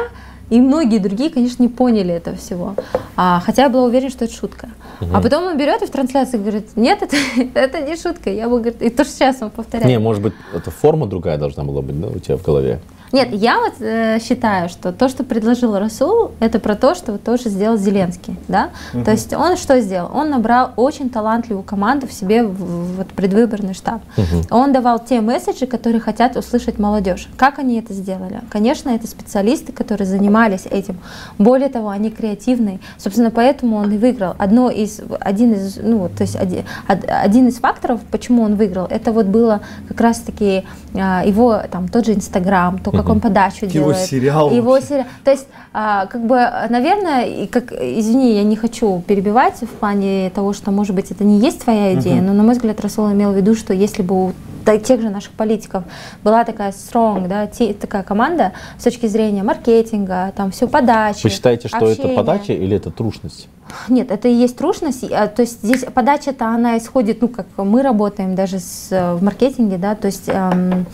и 0.49 0.61
многие 0.61 0.99
другие, 0.99 1.29
конечно, 1.29 1.63
не 1.63 1.69
поняли 1.69 2.13
этого 2.13 2.37
всего. 2.37 2.75
А, 3.15 3.41
хотя 3.45 3.63
я 3.63 3.69
была 3.69 3.85
уверена, 3.85 4.09
что 4.09 4.25
это 4.25 4.33
шутка. 4.33 4.69
А 5.13 5.21
потом 5.21 5.45
он 5.45 5.57
берет 5.57 5.81
и 5.81 5.85
в 5.85 5.89
трансляции 5.89 6.37
говорит, 6.37 6.75
нет, 6.75 7.01
это, 7.01 7.15
это 7.53 7.81
не 7.81 7.95
шутка. 7.95 8.29
Я 8.29 8.47
бы, 8.47 8.59
говорит, 8.59 8.81
и 8.81 8.89
то, 8.89 9.03
что 9.03 9.13
сейчас 9.13 9.41
он 9.41 9.49
повторяет. 9.49 9.87
Не, 9.87 9.99
может 9.99 10.21
быть, 10.21 10.33
это 10.53 10.71
форма 10.71 11.07
другая 11.07 11.37
должна 11.37 11.63
была 11.63 11.81
быть, 11.81 11.99
да, 11.99 12.07
у 12.07 12.19
тебя 12.19 12.37
в 12.37 12.43
голове? 12.43 12.79
Нет, 13.11 13.29
я 13.31 13.59
вот 13.59 13.73
э, 13.79 14.19
считаю, 14.19 14.67
что 14.69 14.91
то, 14.91 15.07
что 15.09 15.23
предложил 15.23 15.77
Расул, 15.77 16.31
это 16.39 16.59
про 16.59 16.75
то, 16.75 16.95
что 16.95 17.17
тоже 17.17 17.49
сделал 17.49 17.77
Зеленский, 17.77 18.35
да. 18.47 18.69
То 19.03 19.11
есть 19.11 19.33
он 19.33 19.57
что 19.57 19.79
сделал? 19.79 20.11
Он 20.13 20.29
набрал 20.29 20.71
очень 20.75 21.09
талантливую 21.09 21.63
команду 21.63 22.07
в 22.07 22.13
себе 22.13 22.43
в, 22.43 22.53
в 22.53 22.95
вот 22.97 23.07
предвыборный 23.07 23.73
штаб. 23.73 24.01
Он 24.49 24.73
давал 24.73 24.99
те 24.99 25.21
месседжи, 25.21 25.65
которые 25.67 26.01
хотят 26.01 26.35
услышать 26.35 26.79
молодежь. 26.79 27.27
Как 27.37 27.59
они 27.59 27.79
это 27.79 27.93
сделали? 27.93 28.41
Конечно, 28.49 28.89
это 28.89 29.07
специалисты, 29.07 29.71
которые 29.71 30.07
занимались 30.07 30.65
этим. 30.65 30.97
Более 31.37 31.69
того, 31.69 31.89
они 31.89 32.09
креативные. 32.09 32.79
Собственно, 32.97 33.31
поэтому 33.31 33.77
он 33.77 33.91
и 33.91 33.97
выиграл. 33.97 34.35
Одно 34.37 34.69
из, 34.69 34.99
один 35.19 35.53
из, 35.53 35.77
ну, 35.77 36.09
то 36.09 36.23
есть 36.23 36.35
один, 36.35 36.63
од- 36.87 37.05
один 37.07 37.47
из 37.47 37.57
факторов, 37.57 38.01
почему 38.11 38.43
он 38.43 38.55
выиграл, 38.55 38.87
это 38.89 39.11
вот 39.11 39.27
было 39.27 39.61
как 39.87 40.01
раз-таки 40.01 40.63
его 40.97 41.61
там 41.71 41.87
тот 41.87 42.05
же 42.05 42.13
Инстаграм, 42.13 42.77
то, 42.79 42.91
как 42.91 43.09
он 43.09 43.19
подачу 43.19 43.65
Его 43.65 43.71
делает. 43.71 43.97
сериал 43.97 44.51
Его 44.51 44.79
сериал. 44.79 45.05
То 45.23 45.31
есть, 45.31 45.47
а, 45.73 46.05
как 46.05 46.25
бы, 46.25 46.35
наверное, 46.69 47.47
как, 47.47 47.71
извини, 47.71 48.35
я 48.35 48.43
не 48.43 48.55
хочу 48.55 49.01
перебивать 49.07 49.61
в 49.61 49.67
плане 49.67 50.29
того, 50.29 50.53
что, 50.53 50.71
может 50.71 50.95
быть, 50.95 51.11
это 51.11 51.23
не 51.23 51.39
есть 51.39 51.63
твоя 51.63 51.93
идея, 51.95 52.21
но, 52.21 52.33
на 52.33 52.43
мой 52.43 52.53
взгляд, 52.53 52.79
Расул 52.81 53.11
имел 53.11 53.31
в 53.31 53.35
виду, 53.35 53.55
что 53.55 53.73
если 53.73 54.01
бы 54.01 54.27
у 54.27 54.33
тех 54.83 54.99
же 54.99 55.09
наших 55.09 55.31
политиков 55.33 55.83
была 56.23 56.43
такая 56.43 56.71
strong, 56.71 57.27
да, 57.27 57.45
те- 57.45 57.73
такая 57.73 58.01
команда 58.01 58.53
с 58.79 58.83
точки 58.83 59.05
зрения 59.05 59.43
маркетинга, 59.43 60.33
там 60.35 60.49
все 60.49 60.67
подачи. 60.67 61.21
Вы 61.23 61.29
считаете, 61.29 61.67
что 61.67 61.87
это 61.87 62.07
подача 62.07 62.53
или 62.53 62.75
это 62.75 62.89
трушность? 62.89 63.47
Нет, 63.89 64.11
это 64.11 64.27
и 64.27 64.33
есть 64.33 64.57
трушность. 64.57 65.03
а, 65.11 65.27
То 65.27 65.41
есть 65.41 65.61
здесь 65.63 65.85
подача-то 65.93 66.45
она 66.47 66.77
исходит, 66.77 67.21
ну 67.21 67.27
как 67.27 67.45
мы 67.57 67.81
работаем 67.81 68.35
даже 68.35 68.59
с, 68.59 68.87
э, 68.91 69.13
в 69.15 69.23
маркетинге, 69.23 69.77
да, 69.77 69.95
то 69.95 70.07
есть 70.07 70.23
эм, 70.27 70.85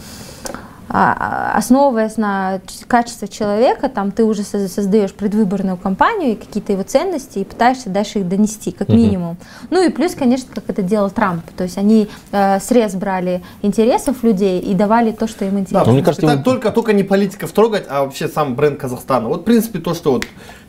а, 0.93 1.51
а, 1.53 1.57
основываясь 1.57 2.17
на 2.17 2.59
качестве 2.87 3.29
человека, 3.29 3.87
там 3.87 4.11
ты 4.11 4.25
уже 4.25 4.41
соз- 4.41 4.67
создаешь 4.67 5.13
предвыборную 5.13 5.77
кампанию 5.77 6.33
и 6.33 6.35
какие-то 6.35 6.73
его 6.73 6.83
ценности 6.83 7.39
и 7.39 7.45
пытаешься 7.45 7.89
дальше 7.89 8.19
их 8.19 8.27
донести, 8.27 8.71
как 8.71 8.89
минимум. 8.89 9.37
Ну 9.69 9.81
и 9.81 9.89
плюс, 9.89 10.15
конечно, 10.15 10.49
как 10.53 10.65
это 10.69 10.81
делал 10.81 11.09
Трамп, 11.09 11.45
то 11.55 11.63
есть 11.63 11.77
они 11.77 12.09
э, 12.33 12.59
срез 12.59 12.93
брали 12.95 13.41
интересов 13.61 14.21
людей 14.23 14.59
и 14.59 14.73
давали 14.73 15.11
то, 15.11 15.27
что 15.27 15.45
им 15.45 15.53
Да, 15.53 15.59
интересно. 15.61 15.85
Ну, 15.87 15.93
мне 15.93 16.03
кажется, 16.03 16.25
так 16.27 16.35
его- 16.35 16.43
только, 16.43 16.71
только 16.71 16.91
не 16.91 17.03
политиков 17.03 17.51
трогать, 17.53 17.85
а 17.89 18.03
вообще 18.03 18.27
сам 18.27 18.55
бренд 18.55 18.77
Казахстана. 18.77 19.29
Вот, 19.29 19.41
в 19.41 19.43
принципе, 19.45 19.79
то, 19.79 19.93
что 19.93 20.11
вот, 20.11 20.25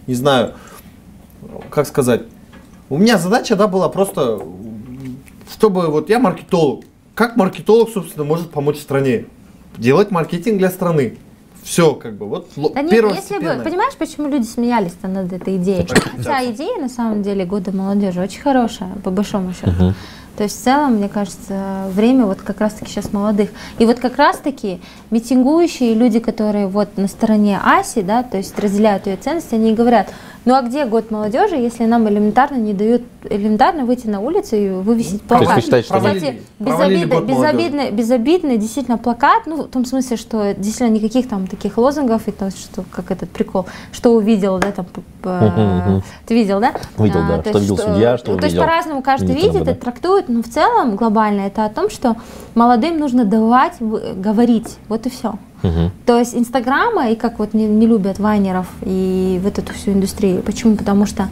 не 0.07 0.15
знаю, 0.15 0.53
как 1.73 1.87
сказать, 1.87 2.23
у 2.89 2.99
меня 2.99 3.19
задача, 3.19 3.57
да, 3.57 3.67
была 3.67 3.89
просто, 3.89 4.41
чтобы 5.51 5.89
вот 5.89 6.09
я 6.11 6.19
маркетолог. 6.19 6.85
Как 7.15 7.37
маркетолог, 7.37 7.91
собственно, 7.91 8.25
может 8.25 8.51
помочь 8.51 8.79
стране? 8.79 9.27
Делать 9.77 10.11
маркетинг 10.11 10.59
для 10.59 10.71
страны. 10.71 11.19
Все, 11.63 11.95
как 11.95 12.17
бы, 12.17 12.27
вот 12.27 12.51
Да 12.57 12.83
нет, 12.83 13.05
если 13.15 13.39
бы, 13.39 13.63
понимаешь, 13.63 13.95
почему 13.97 14.29
люди 14.29 14.45
смеялись-то 14.45 15.07
над 15.09 15.33
этой 15.33 15.57
идеей? 15.59 15.87
Хотя 15.87 16.51
идея, 16.51 16.81
на 16.81 16.89
самом 16.89 17.23
деле, 17.23 17.45
года 17.45 17.71
молодежи 17.71 18.21
очень 18.21 18.41
хорошая, 18.41 18.91
по 19.05 19.11
большому 19.11 19.53
счету. 19.53 19.71
Мгм. 19.71 19.95
То 20.37 20.45
есть 20.45 20.61
в 20.61 20.65
целом, 20.65 20.95
мне 20.95 21.09
кажется, 21.09 21.85
время 21.91 22.27
вот 22.27 22.41
как 22.41 22.61
раз-таки 22.61 22.91
сейчас 22.91 23.13
молодых. 23.13 23.51
И 23.79 23.85
вот 23.85 24.01
как 24.01 24.17
раз-таки 24.17 24.81
митингующие 25.11 25.95
люди, 25.95 26.21
которые 26.21 26.67
вот 26.67 26.97
на 26.97 27.09
стороне 27.09 27.61
Аси, 27.63 28.03
да, 28.03 28.23
то 28.23 28.39
есть 28.39 28.59
разделяют 28.59 29.07
ее 29.07 29.17
ценности, 29.17 29.55
они 29.55 29.75
говорят, 29.75 30.09
ну 30.45 30.55
а 30.55 30.63
где 30.63 30.85
год 30.87 31.11
молодежи, 31.11 31.55
если 31.55 31.85
нам 31.85 32.09
элементарно 32.09 32.57
не 32.57 32.73
дают 32.73 33.03
элементарно 33.31 33.85
выйти 33.85 34.09
на 34.09 34.21
улицу 34.21 34.57
и 34.57 34.69
вывесить 34.71 35.23
То 35.27 35.37
есть 35.37 35.47
плакат? 35.47 35.57
вы 35.57 35.61
считаете, 35.63 35.87
что 35.87 35.97
Кстати, 35.99 36.43
безобидно, 36.59 37.21
безобидный, 37.21 37.91
безобидный 37.91 38.59
действительно 38.59 38.99
плакат, 38.99 39.43
ну 39.47 39.63
в 39.63 39.69
том 39.69 39.85
смысле, 39.85 40.17
что 40.17 40.55
действительно 40.55 40.97
никаких 40.97 41.29
там 41.29 41.47
таких 41.47 41.79
лозунгов, 41.79 42.27
и 42.27 42.33
то, 42.33 42.51
что 42.51 42.85
как 42.91 43.11
этот 43.11 43.31
прикол, 43.31 43.67
что 43.93 44.15
увидел, 44.15 44.59
да, 44.59 44.73
там, 44.73 44.87
ты 46.27 46.35
видел, 46.35 46.61
да? 46.61 46.75
Видел, 46.99 47.21
да, 47.29 47.37
то 47.39 47.51
что 47.51 47.59
есть 47.59 47.71
видел 47.71 47.77
судья, 47.79 48.19
что 48.19 48.33
ну, 48.33 48.39
То 48.39 48.45
есть 48.45 48.57
увидел 48.57 48.63
по-разному 48.63 49.03
каждый 49.03 49.35
видит 49.37 49.65
да. 49.65 49.73
и 49.73 49.75
трактует, 49.75 50.22
но 50.29 50.43
в 50.43 50.49
целом 50.49 50.97
глобально 50.97 51.43
это 51.43 51.65
о 51.65 51.69
том, 51.69 51.91
что 51.91 52.17
молодым 52.55 52.99
нужно 52.99 53.25
давать 53.25 53.75
говорить, 53.81 54.77
вот 54.89 55.07
и 55.07 55.11
все. 55.11 55.35
Мгм. 55.63 55.91
То 56.07 56.19
есть 56.19 56.35
Инстаграма, 56.35 57.11
и 57.11 57.15
как 57.15 57.39
вот 57.39 57.55
не, 57.55 57.67
не 57.67 57.87
любят 57.87 58.19
вайнеров 58.19 58.67
и 58.83 59.41
вот 59.45 59.59
эту 59.59 59.73
всю 59.75 59.93
индустрию. 59.93 60.43
Почему? 60.43 60.75
Потому 60.77 61.07
что, 61.07 61.29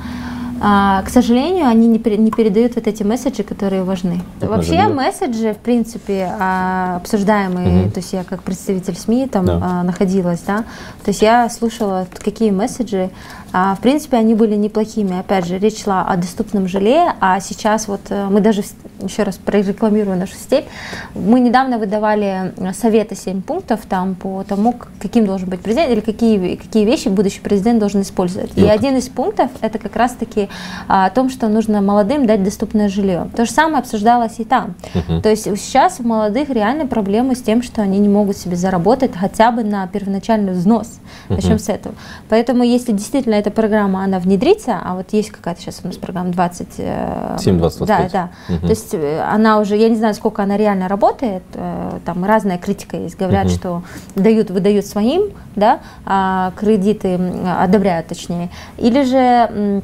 а, 0.62 1.02
к 1.02 1.08
сожалению, 1.10 1.66
они 1.66 1.88
не, 1.88 1.98
не 1.98 2.30
передают 2.30 2.76
вот 2.76 2.86
эти 2.86 3.02
месседжи, 3.02 3.42
которые 3.42 3.82
важны. 3.82 4.20
Так 4.38 4.50
Вообще 4.50 4.86
месседжи, 4.88 5.52
в 5.54 5.56
принципе, 5.58 6.30
а, 6.38 6.96
обсуждаемые, 6.98 7.82
Мгм. 7.84 7.90
то 7.90 7.98
есть 7.98 8.12
я 8.12 8.22
как 8.24 8.42
представитель 8.44 8.94
СМИ 8.96 9.26
там 9.26 9.46
Да. 9.46 9.58
а, 9.62 9.82
находилась, 9.82 10.40
да, 10.46 10.58
то 11.02 11.08
есть 11.08 11.22
я 11.22 11.48
слушала, 11.48 12.06
какие 12.22 12.50
месседжи, 12.50 13.10
в 13.52 13.80
принципе, 13.80 14.16
они 14.16 14.34
были 14.34 14.54
неплохими. 14.54 15.18
Опять 15.18 15.46
же, 15.46 15.58
речь 15.58 15.82
шла 15.82 16.02
о 16.06 16.16
доступном 16.16 16.68
жилье, 16.68 17.14
а 17.20 17.40
сейчас 17.40 17.88
вот 17.88 18.00
э, 18.10 18.28
мы 18.30 18.40
даже, 18.40 18.62
еще 19.02 19.24
раз 19.24 19.38
прорекламирую 19.38 20.16
нашу 20.16 20.34
степь, 20.34 20.66
мы 21.14 21.40
недавно 21.40 21.78
выдавали 21.78 22.52
э, 22.56 22.72
советы 22.72 23.16
7 23.16 23.42
пунктов 23.42 23.80
там 23.88 24.14
по 24.14 24.44
тому, 24.44 24.76
каким 25.00 25.26
должен 25.26 25.48
быть 25.48 25.60
президент 25.60 25.90
или 25.90 26.00
какие, 26.00 26.54
какие 26.54 26.84
вещи 26.84 27.08
будущий 27.08 27.40
президент 27.40 27.80
должен 27.80 28.02
использовать. 28.02 28.56
И 28.56 28.64
один 28.66 28.96
из 28.96 29.08
пунктов 29.08 29.50
это 29.60 29.78
как 29.78 29.96
раз-таки 29.96 30.48
а, 30.86 31.06
о 31.06 31.10
том, 31.10 31.28
что 31.28 31.48
нужно 31.48 31.80
молодым 31.80 32.26
дать 32.26 32.44
доступное 32.44 32.88
жилье. 32.88 33.28
То 33.36 33.44
же 33.46 33.50
самое 33.50 33.78
обсуждалось 33.78 34.38
и 34.38 34.44
там. 34.44 34.74
То 35.22 35.28
есть 35.28 35.44
сейчас 35.44 35.98
у 35.98 36.04
молодых 36.04 36.50
реально 36.50 36.86
проблемы 36.86 37.34
с 37.34 37.42
тем, 37.42 37.62
что 37.62 37.82
они 37.82 37.98
не 37.98 38.08
могут 38.08 38.36
себе 38.36 38.54
заработать 38.54 39.12
хотя 39.16 39.50
бы 39.50 39.64
на 39.64 39.86
первоначальный 39.88 40.52
взнос. 40.52 41.00
Начнем 41.28 41.52
Мгм. 41.52 41.58
с 41.58 41.68
этого. 41.68 41.94
Поэтому 42.28 42.62
если 42.62 42.92
действительно 42.92 43.34
эта 43.40 43.50
программа, 43.50 44.04
она 44.04 44.18
внедрится, 44.18 44.78
а 44.82 44.94
вот 44.94 45.12
есть 45.12 45.30
какая-то 45.30 45.60
сейчас 45.60 45.80
у 45.82 45.86
нас 45.86 45.96
программа 45.96 46.30
20... 46.30 46.68
э, 46.78 47.36
7-20-25. 47.38 47.86
Да, 47.86 48.08
да. 48.12 48.30
Мгм. 48.48 48.60
То 48.60 48.68
есть 48.68 48.94
э, 48.94 49.20
она 49.22 49.58
уже, 49.58 49.76
я 49.76 49.88
не 49.88 49.96
знаю, 49.96 50.14
сколько 50.14 50.42
она 50.42 50.56
реально 50.56 50.88
работает, 50.88 51.42
э, 51.54 51.98
там 52.04 52.24
разная 52.24 52.58
критика 52.58 52.96
есть. 52.96 53.18
Говорят, 53.18 53.46
Мгм. 53.46 53.52
что 53.52 53.82
дают, 54.14 54.50
выдают 54.50 54.86
своим, 54.86 55.32
да, 55.56 55.80
а 56.04 56.52
кредиты 56.56 57.18
одобряют 57.58 58.06
точнее. 58.06 58.50
Или 58.78 59.02
же 59.02 59.82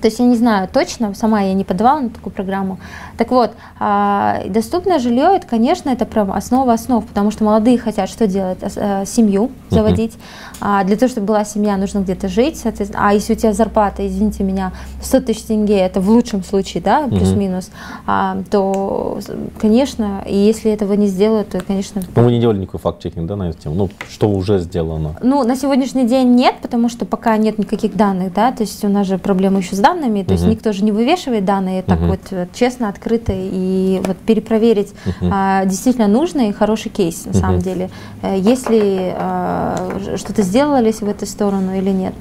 то 0.00 0.08
есть 0.08 0.18
я 0.18 0.26
не 0.26 0.36
знаю 0.36 0.68
точно, 0.72 1.14
сама 1.14 1.42
я 1.42 1.54
не 1.54 1.62
подавала 1.62 2.00
на 2.00 2.10
такую 2.10 2.32
программу. 2.32 2.78
Так 3.16 3.30
вот, 3.30 3.52
а, 3.78 4.42
доступное 4.48 4.98
жилье, 4.98 5.36
это, 5.36 5.46
конечно, 5.46 5.90
это 5.90 6.04
прям 6.04 6.32
основа 6.32 6.72
основ, 6.72 7.04
потому 7.04 7.30
что 7.30 7.44
молодые 7.44 7.78
хотят 7.78 8.08
что 8.08 8.26
делать? 8.26 8.62
Ос- 8.62 8.72
э, 8.76 9.04
Семью 9.06 9.50
заводить. 9.70 10.12
А 10.60 10.84
Для 10.84 10.96
того, 10.96 11.08
чтобы 11.10 11.26
была 11.28 11.44
семья, 11.44 11.76
нужно 11.76 12.00
где-то 12.00 12.28
жить. 12.28 12.62
А 12.94 13.12
если 13.14 13.34
у 13.34 13.36
тебя 13.36 13.52
зарплата, 13.52 14.06
извините 14.06 14.42
меня, 14.44 14.72
100 15.02 15.20
тысяч 15.20 15.42
тенге, 15.42 15.78
это 15.78 16.00
в 16.00 16.08
лучшем 16.08 16.42
случае, 16.44 16.82
да, 16.82 17.06
плюс-минус, 17.08 17.70
а, 18.06 18.38
то, 18.50 19.18
конечно, 19.60 20.22
и 20.26 20.36
если 20.36 20.70
этого 20.72 20.94
не 20.94 21.06
сделают, 21.06 21.50
то, 21.50 21.60
конечно, 21.60 22.02
Ну, 22.14 22.22
вы 22.24 22.32
не 22.32 22.40
делали 22.40 22.58
никакой 22.58 22.80
факт-чекинг, 22.80 23.26
да, 23.26 23.36
на 23.36 23.50
эту 23.50 23.60
тему? 23.62 23.74
Ну, 23.74 23.90
что 24.08 24.28
уже 24.28 24.58
сделано? 24.58 25.16
ну, 25.22 25.44
на 25.44 25.56
сегодняшний 25.56 26.06
день 26.06 26.34
нет, 26.34 26.56
потому 26.62 26.88
что 26.88 27.04
пока 27.04 27.36
нет 27.36 27.58
никаких 27.58 27.94
данных, 27.96 28.32
да, 28.32 28.52
то 28.52 28.62
есть 28.62 28.84
у 28.84 28.88
нас 28.88 29.06
же 29.06 29.18
проблема 29.18 29.58
еще 29.58 29.76
с 29.76 29.78
данными, 29.78 30.22
то 30.22 30.32
есть 30.32 30.44
Мгм. 30.44 30.52
никто 30.52 30.72
же 30.72 30.84
не 30.84 30.92
вывешивает 30.92 31.44
данные 31.44 31.82
так 31.82 32.00
вот 32.00 32.20
э, 32.30 32.46
честно, 32.54 32.88
открыто 32.88 33.03
и 33.32 34.00
вот 34.04 34.16
перепроверить 34.18 34.92
Мгм. 35.04 35.30
а, 35.32 35.64
действительно 35.64 36.08
нужный 36.08 36.48
и 36.48 36.52
хороший 36.52 36.90
кейс 36.90 37.24
на 37.24 37.30
Мгм. 37.32 37.40
самом 37.40 37.58
деле, 37.60 37.90
Э, 38.22 38.36
если 38.38 39.14
а, 39.16 39.98
что-то 40.16 40.42
сделались 40.42 41.00
в 41.00 41.08
эту 41.08 41.26
сторону 41.26 41.74
или 41.76 41.90
нет. 41.90 42.14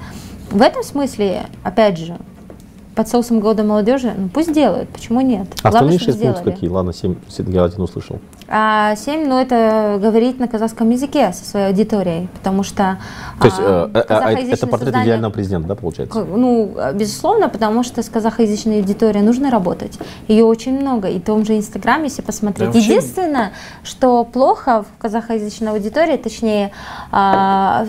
В 0.52 0.62
этом 0.62 0.84
смысле, 0.84 1.43
опять 1.63 1.98
же, 1.98 2.17
под 2.95 3.08
соусом 3.08 3.39
года 3.39 3.63
молодежи, 3.63 4.13
ну 4.15 4.29
пусть 4.29 4.51
делают, 4.53 4.89
почему 4.89 5.21
нет? 5.21 5.47
А 5.63 5.71
Главное, 5.71 5.95
остальные 5.95 5.99
шесть 5.99 6.21
пунктов 6.21 6.43
какие? 6.43 6.69
Ладно, 6.69 6.93
семь, 6.93 7.15
я 7.47 7.63
один 7.63 7.82
услышал. 7.82 8.19
А 8.47 8.95
семь, 8.95 9.27
ну 9.27 9.39
это 9.39 9.97
говорить 10.01 10.39
на 10.39 10.47
казахском 10.47 10.89
языке 10.89 11.34
со 11.34 11.45
своей 11.45 11.67
аудиторией, 11.67 12.27
потому 12.36 12.63
что 12.63 12.97
То 13.39 13.45
есть 13.47 13.58
а, 13.60 13.88
э, 13.88 13.97
э, 13.97 13.99
э, 13.99 14.03
казахоязычное 14.03 14.53
это 14.53 14.67
портрет 14.67 14.88
создание- 14.88 15.06
идеального 15.06 15.32
президента, 15.32 15.67
да, 15.69 15.75
получается? 15.75 16.23
Ну, 16.23 16.75
безусловно, 16.93 17.49
потому 17.49 17.84
что 17.84 18.03
с 18.03 18.10
казахоязычной 18.10 18.79
аудиторией 18.79 19.25
нужно 19.25 19.49
работать. 19.49 19.97
Ее 20.27 20.43
очень 20.43 20.79
много. 20.79 21.08
И 21.08 21.19
в 21.19 21.23
том 21.23 21.45
же 21.45 21.58
Инстаграме, 21.58 22.06
если 22.06 22.21
посмотреть. 22.21 22.71
Да, 22.71 22.77
Единственное, 22.77 23.53
что 23.84 24.23
плохо 24.23 24.84
в 24.84 25.01
казахоязычной 25.01 25.71
аудитории, 25.71 26.17
точнее, 26.17 26.71
а, 27.12 27.86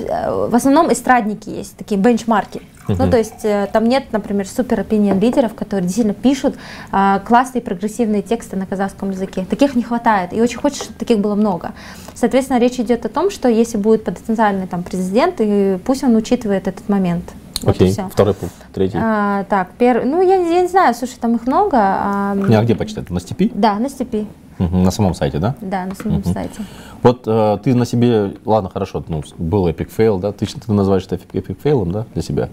в 0.49 0.55
основном 0.55 0.93
эстрадники 0.93 1.51
есть, 1.51 1.77
такие 1.77 2.01
бенчмарки. 2.01 2.63
Ну, 2.89 2.95
Мгм. 2.95 3.11
то 3.11 3.17
есть 3.17 3.45
э, 3.45 3.69
там 3.73 3.85
нет, 3.89 4.05
например, 4.13 4.47
супер 4.47 4.81
опинион 4.81 5.19
лидеров, 5.19 5.55
которые 5.55 5.85
действительно 5.85 6.15
пишут 6.15 6.57
а, 6.93 7.21
классные 7.21 7.63
прогрессивные 7.63 8.21
тексты 8.23 8.57
на 8.57 8.67
казахском 8.67 9.11
языке. 9.11 9.47
Таких 9.49 9.75
не 9.75 9.83
хватает. 9.83 10.33
И 10.35 10.41
очень 10.43 10.59
хочется, 10.59 10.85
чтобы 10.85 10.99
таких 10.99 11.19
было 11.19 11.35
много. 11.35 11.73
Соответственно, 12.15 12.59
речь 12.59 12.79
идет 12.79 13.07
о 13.07 13.09
том, 13.09 13.31
что 13.31 13.49
если 13.49 13.79
будет 13.79 14.05
потенциальный 14.05 14.67
там 14.67 14.83
президент, 14.83 15.37
и 15.39 15.79
пусть 15.85 16.05
он 16.05 16.15
учитывает 16.17 16.69
этот 16.69 16.89
момент. 16.89 17.25
Вот 17.63 17.77
Окей, 17.77 17.93
все. 17.93 18.09
второй 18.13 18.35
пункт, 18.35 18.55
третий. 18.75 18.99
А, 19.01 19.45
так, 19.45 19.71
первый, 19.79 20.05
ну 20.05 20.21
я, 20.21 20.35
я 20.37 20.61
не 20.61 20.69
знаю, 20.69 20.95
слушай, 20.95 21.17
там 21.19 21.37
их 21.37 21.47
много. 21.47 21.79
а, 21.81 22.35
Не, 22.35 22.57
а 22.57 22.63
где 22.63 22.75
почитать? 22.75 23.09
На 23.09 23.21
степи? 23.21 23.51
Да, 23.55 23.79
на 23.79 23.89
степи, 23.89 24.27
Мгм, 24.59 24.85
На 24.85 24.91
самом 24.91 25.15
сайте, 25.15 25.39
да? 25.39 25.57
да, 25.61 25.87
на 25.87 25.95
самом 25.95 26.19
Мгм. 26.19 26.33
сайте. 26.33 26.65
Вот 27.03 27.23
э, 27.27 27.59
ты 27.65 27.75
на 27.75 27.85
себе, 27.87 28.35
ладно, 28.45 28.71
хорошо, 28.71 29.03
ну, 29.09 29.23
был 29.39 29.67
epic 29.67 29.91
fail, 29.91 30.19
да? 30.19 30.33
Ты, 30.33 30.47
ты 30.47 30.73
называешь 30.73 31.05
это 31.07 31.19
epic 31.33 31.59
fail 31.61 31.78
ом, 31.78 31.91
да, 31.91 32.07
для 32.15 32.23
себя? 32.23 32.49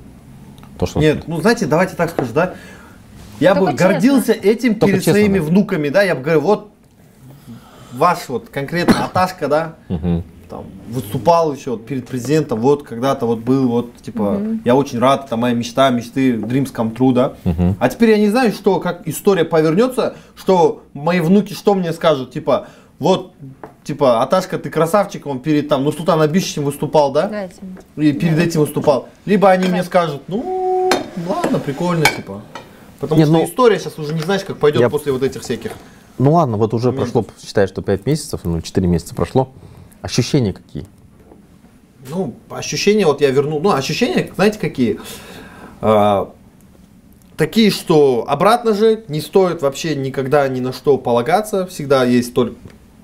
То, 0.81 0.87
что... 0.87 0.99
Нет, 0.99 1.27
ну 1.27 1.39
знаете, 1.39 1.67
давайте 1.67 1.95
так 1.95 2.09
скажу, 2.09 2.33
да. 2.33 2.55
Я 3.39 3.53
Только 3.53 3.71
бы 3.71 3.77
гордился 3.77 4.31
этим 4.31 4.73
Только 4.73 4.93
перед 4.93 5.03
честно, 5.03 5.13
своими 5.13 5.37
да. 5.37 5.45
внуками, 5.45 5.89
да. 5.89 6.01
Я 6.01 6.15
бы 6.15 6.21
говорил, 6.21 6.41
вот 6.41 6.71
ваш 7.93 8.29
вот 8.29 8.49
конкретно 8.49 9.05
аташка, 9.05 9.47
да, 9.47 9.75
там, 10.49 10.65
выступал 10.89 11.53
еще 11.53 11.71
вот 11.71 11.85
перед 11.85 12.07
президентом, 12.07 12.61
вот 12.61 12.81
когда-то 12.81 13.27
вот 13.27 13.39
был, 13.39 13.67
вот, 13.67 13.95
типа, 13.97 14.41
я 14.65 14.75
очень 14.75 14.97
рад, 14.97 15.25
это 15.27 15.37
моя 15.37 15.53
мечта, 15.53 15.91
мечты, 15.91 16.33
dreams 16.33 16.73
come 16.73 16.95
true, 16.95 17.13
да. 17.13 17.33
А 17.79 17.87
теперь 17.87 18.09
я 18.09 18.17
не 18.17 18.29
знаю, 18.29 18.51
что, 18.51 18.79
как 18.79 19.07
история 19.07 19.45
повернется, 19.45 20.15
что 20.35 20.83
мои 20.95 21.19
внуки 21.19 21.53
что 21.53 21.75
мне 21.75 21.93
скажут, 21.93 22.33
типа, 22.33 22.69
вот, 22.97 23.33
типа, 23.83 24.21
Аташка, 24.21 24.57
ты 24.59 24.69
красавчик, 24.69 25.25
он 25.25 25.39
перед 25.39 25.67
там, 25.69 25.83
ну, 25.83 25.91
Султан 25.91 26.21
Абишевичем 26.21 26.63
выступал, 26.63 27.11
да? 27.11 27.49
И 27.95 28.13
перед 28.13 28.39
этим 28.39 28.61
выступал. 28.61 29.09
Либо 29.25 29.49
они 29.49 29.67
мне 29.69 29.83
скажут, 29.83 30.23
ну, 30.27 30.60
ладно, 31.27 31.59
прикольно, 31.59 32.05
типа. 32.05 32.41
Потому 32.99 33.19
Не, 33.19 33.25
что 33.25 33.33
ну, 33.33 33.45
история 33.45 33.79
сейчас 33.79 33.97
уже 33.97 34.13
не 34.13 34.21
знаешь, 34.21 34.43
как 34.43 34.57
пойдет 34.57 34.81
я- 34.81 34.89
после 34.89 35.11
вот 35.11 35.23
этих 35.23 35.41
всяких. 35.41 35.71
Ну 36.17 36.33
ладно, 36.33 36.57
вот 36.57 36.73
уже 36.73 36.91
прошло, 36.91 37.25
считай, 37.43 37.67
что 37.67 37.81
5 37.81 38.05
месяцев, 38.05 38.41
ну 38.43 38.61
4 38.61 38.87
месяца 38.87 39.15
прошло. 39.15 39.49
Ощущения 40.01 40.53
какие? 40.53 40.85
Ну, 42.09 42.35
ощущения, 42.49 43.05
вот 43.05 43.21
я 43.21 43.29
вернул, 43.31 43.59
ну, 43.61 43.71
ощущения, 43.71 44.31
знаете, 44.35 44.59
какие? 44.59 44.99
А, 45.81 46.31
такие, 47.37 47.71
что 47.71 48.25
обратно 48.27 48.73
же 48.73 49.03
не 49.07 49.21
стоит 49.21 49.61
вообще 49.61 49.95
никогда 49.95 50.47
ни 50.47 50.59
на 50.59 50.73
что 50.73 50.97
полагаться, 50.97 51.65
всегда 51.67 52.03
есть 52.03 52.33
только, 52.33 52.55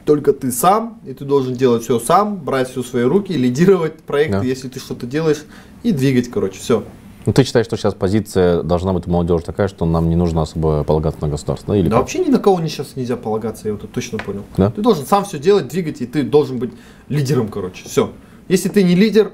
только 0.05 0.33
ты 0.33 0.51
сам, 0.51 0.99
и 1.05 1.13
ты 1.13 1.25
должен 1.25 1.53
делать 1.53 1.83
все 1.83 1.99
сам, 1.99 2.37
брать 2.37 2.69
все 2.71 2.81
в 2.83 2.87
свои 2.87 3.03
руки, 3.03 3.33
лидировать 3.33 3.99
проект, 4.01 4.31
Да. 4.31 4.41
если 4.43 4.67
ты 4.67 4.79
что-то 4.79 5.05
делаешь, 5.05 5.43
и 5.83 5.91
двигать, 5.91 6.29
короче, 6.29 6.59
все. 6.59 6.83
Ну 7.27 7.33
ты 7.33 7.43
считаешь, 7.43 7.65
что 7.65 7.75
сейчас 7.75 7.93
позиция 7.93 8.63
должна 8.63 8.93
быть 8.93 9.05
у 9.05 9.11
молодежи 9.11 9.43
такая, 9.43 9.67
что 9.67 9.85
нам 9.85 10.07
не 10.09 10.15
нужно 10.15 10.43
особо 10.43 10.85
полагаться 10.85 11.21
на 11.21 11.27
государство, 11.27 11.73
да? 11.73 11.77
Или 11.77 11.89
Да 11.89 11.97
как? 11.97 11.99
вообще 12.03 12.19
ни 12.19 12.29
на 12.29 12.39
кого 12.39 12.61
не 12.61 12.69
сейчас 12.69 12.95
нельзя 12.95 13.17
полагаться, 13.17 13.67
я 13.67 13.73
вот 13.73 13.83
это 13.83 13.93
точно 13.93 14.17
понял. 14.17 14.43
Да? 14.55 14.71
Ты 14.71 14.81
должен 14.81 15.05
сам 15.05 15.25
все 15.25 15.37
делать, 15.37 15.67
двигать, 15.67 15.99
и 15.99 16.05
ты 16.05 16.23
должен 16.23 16.57
быть 16.57 16.71
лидером, 17.09 17.49
короче, 17.49 17.83
все. 17.83 18.13
Если 18.47 18.69
ты 18.69 18.81
не 18.81 18.95
лидер, 18.95 19.33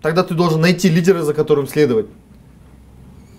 тогда 0.00 0.24
ты 0.24 0.34
должен 0.34 0.60
найти 0.60 0.88
лидера, 0.88 1.22
за 1.22 1.34
которым 1.34 1.68
следовать. 1.68 2.06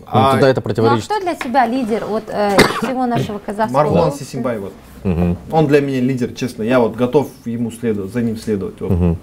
Ну, 0.06 0.32
тогда 0.32 0.48
это 0.48 0.62
Ну 0.62 0.62
а 0.62 0.70
противоречит. 0.70 1.06
кто 1.06 1.20
для 1.20 1.36
тебя 1.36 1.66
лидер 1.66 2.06
вот 2.06 2.24
э, 2.30 2.56
всего 2.82 3.06
нашего 3.08 3.40
казахского? 3.40 3.78
Маргулан 3.78 4.08
общества? 4.08 4.26
Сисимбай, 4.26 4.60
вот. 4.60 4.72
Мгм. 5.04 5.36
Он 5.52 5.68
для 5.68 5.82
меня 5.82 6.00
лидер, 6.00 6.32
честно. 6.34 6.64
Я 6.64 6.80
вот 6.80 6.96
готов 6.96 7.30
ему 7.44 7.72
следовать, 7.72 8.14
за 8.14 8.22
ним 8.22 8.38
следовать. 8.38 8.80
Вот. 8.80 8.92
Мгм. 8.92 9.18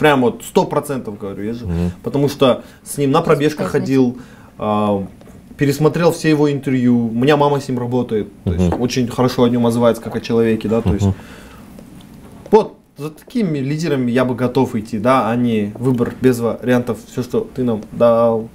Прям 0.00 0.22
вот 0.22 0.42
сто 0.48 0.64
процентов 0.64 1.18
говорю, 1.18 1.44
я 1.44 1.52
же. 1.52 1.66
Потому 2.02 2.30
что 2.30 2.62
с 2.82 2.96
ним 2.96 3.10
на 3.10 3.20
пробежках 3.20 3.68
ходил, 3.68 4.16
а, 4.56 5.06
пересмотрел 5.58 6.10
все 6.10 6.30
его 6.30 6.50
интервью. 6.50 7.08
У 7.08 7.12
меня 7.12 7.36
мама 7.36 7.60
с 7.60 7.68
ним 7.68 7.78
работает. 7.78 8.28
То 8.44 8.54
есть 8.54 8.72
очень 8.80 9.06
хорошо 9.08 9.44
о 9.44 9.50
нем 9.50 9.66
отзывается, 9.66 10.02
как 10.02 10.16
о 10.16 10.20
человеке, 10.20 10.68
да. 10.68 10.80
То 10.80 10.94
есть 10.94 11.06
вот 12.50 12.78
за 12.96 13.10
такими 13.10 13.58
лидерами 13.58 14.10
я 14.10 14.24
бы 14.24 14.34
готов 14.34 14.74
идти, 14.74 14.98
да, 14.98 15.30
а 15.30 15.36
не 15.36 15.72
выбор 15.78 16.14
без 16.18 16.40
вариантов, 16.40 16.98
все, 17.06 17.22
что 17.22 17.46
ты 17.54 17.62
нам 17.62 17.82
дал. 17.92 18.48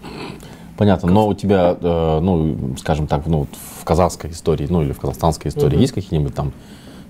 Понятно, 0.77 1.11
но 1.11 1.27
у 1.27 1.35
тебя, 1.35 1.77
э, 1.79 2.19
ну, 2.21 2.75
скажем 2.79 3.05
так, 3.05 3.27
ну, 3.27 3.47
в 3.79 3.85
казахской 3.85 4.31
истории, 4.31 4.65
ну, 4.67 4.81
или 4.81 4.93
в 4.93 4.99
казахстанской 4.99 5.49
истории 5.49 5.79
есть 5.79 5.93
какие-нибудь 5.93 6.33
там, 6.33 6.53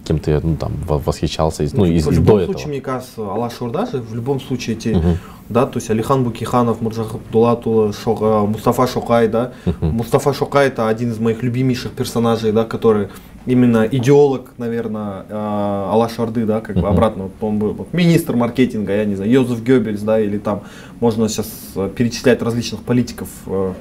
кем 0.06 0.20
ты, 0.20 0.39
ну, 0.41 0.56
там, 0.56 0.72
во- 0.88 1.00
восхищался, 1.00 1.63
из- 1.63 1.74
ну, 1.74 1.86
из, 1.86 2.06
в 2.06 2.12
из 2.12 2.15
любом 2.18 2.38
до 2.38 2.41
этого? 2.44 2.54
случае, 2.54 2.70
мне 2.70 2.82
кажется, 2.82 3.22
Алаш 3.22 3.62
Орда 3.62 3.86
же, 3.86 4.02
в 4.02 4.15
любом 4.15 4.39
случае 4.39 4.76
эти, 4.78 4.98
да, 5.50 5.65
то 5.65 5.78
есть 5.80 5.89
Алихан 5.89 6.24
Букиханов, 6.24 6.82
Муржах 6.82 7.15
Абдулатула, 7.15 7.91
Шока, 7.94 8.46
Мустафа 8.46 8.88
Шокай, 8.88 9.28
да, 9.28 9.52
Мустафа 9.82 10.34
Шокай 10.34 10.68
это 10.68 10.88
один 10.88 11.12
из 11.12 11.20
моих 11.20 11.44
любимейших 11.44 11.91
персонажей, 11.91 12.52
да, 12.52 12.63
который 12.63 13.08
именно 13.46 13.86
идеолог, 13.91 14.54
наверное, 14.58 15.26
э, 15.30 15.34
Алаш 15.91 16.18
Орды, 16.20 16.46
да, 16.46 16.62
как 16.62 16.78
бы 16.78 16.88
обратно, 16.88 17.30
он 17.41 17.60
был 17.60 17.88
министр 17.94 18.36
маркетинга, 18.36 18.96
я 18.96 19.06
не 19.06 19.15
знаю, 19.15 19.32
Йозеф 19.32 19.62
Геббельс, 19.63 20.02
да, 20.02 20.20
или 20.20 20.38
там 20.39 20.62
можно 21.00 21.30
сейчас 21.30 21.48
э, 21.76 21.89
перечислять 21.96 22.41
различных 22.41 22.82
политиков, 22.82 23.28
э, 23.48 23.74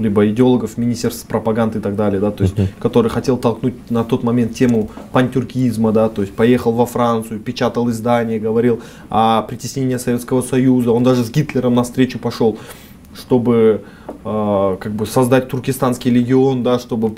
либо 0.00 0.28
идеологов 0.28 0.76
министерств 0.78 1.26
пропаганды 1.26 1.78
и 1.78 1.80
так 1.80 1.94
далее, 1.94 2.20
да, 2.20 2.30
то 2.30 2.42
есть, 2.42 2.54
который 2.78 3.10
хотел 3.10 3.36
толкнуть 3.36 3.90
на 3.90 4.04
тот 4.04 4.22
момент 4.22 4.54
тему 4.54 4.90
пантюркизма, 5.12 5.92
да, 5.92 6.08
то 6.08 6.22
есть 6.22 6.34
поехал 6.34 6.72
во 6.72 6.86
Францию, 6.86 7.40
печатал 7.40 7.88
издания, 7.90 8.38
говорил 8.38 8.80
о 9.10 9.42
притеснении 9.42 9.96
Советского 9.96 10.42
Союза, 10.42 10.90
он 10.92 11.04
даже 11.04 11.24
с 11.24 11.30
Гитлером 11.30 11.74
навстречу 11.74 12.18
пошел, 12.18 12.58
чтобы 13.14 13.82
э, 14.24 14.76
как 14.80 14.92
бы 14.92 15.06
создать 15.06 15.48
туркестанский 15.48 16.10
легион, 16.10 16.62
да, 16.62 16.78
чтобы 16.78 17.14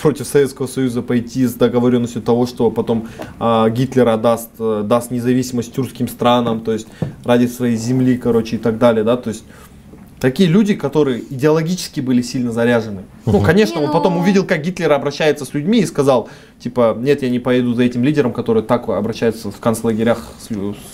против 0.00 0.26
Советского 0.26 0.66
Союза 0.66 1.02
пойти 1.02 1.46
с 1.46 1.54
договоренностью 1.54 2.22
того, 2.22 2.46
что 2.46 2.70
потом 2.70 3.08
э, 3.38 3.70
Гитлер 3.70 4.08
отдаст, 4.08 4.50
э, 4.58 4.82
даст 4.84 5.10
независимость 5.10 5.74
тюркским 5.74 6.08
странам, 6.08 6.60
то 6.60 6.72
есть 6.72 6.88
ради 7.24 7.46
своей 7.46 7.76
земли, 7.76 8.16
короче, 8.16 8.56
и 8.56 8.58
так 8.58 8.78
далее, 8.78 9.04
да, 9.04 9.16
то 9.16 9.30
есть 9.30 9.44
такие 10.26 10.48
люди, 10.48 10.74
которые 10.74 11.20
идеологически 11.20 12.00
были 12.00 12.20
сильно 12.20 12.50
заряжены. 12.50 13.02
Ну, 13.26 13.40
конечно, 13.40 13.78
Не, 13.78 13.86
он 13.86 13.92
потом 13.92 14.14
ну- 14.14 14.20
увидел, 14.22 14.44
как 14.44 14.60
Гитлер 14.60 14.92
обращается 14.92 15.44
с 15.44 15.54
людьми 15.54 15.78
и 15.78 15.86
сказал, 15.86 16.28
типа, 16.58 16.96
нет, 16.98 17.22
я 17.22 17.30
не 17.30 17.38
поеду 17.38 17.74
за 17.74 17.84
этим 17.84 18.02
лидером, 18.02 18.32
который 18.32 18.64
так 18.64 18.88
обращается 18.88 19.52
в 19.52 19.60
концлагерях 19.60 20.32
с 20.40 20.48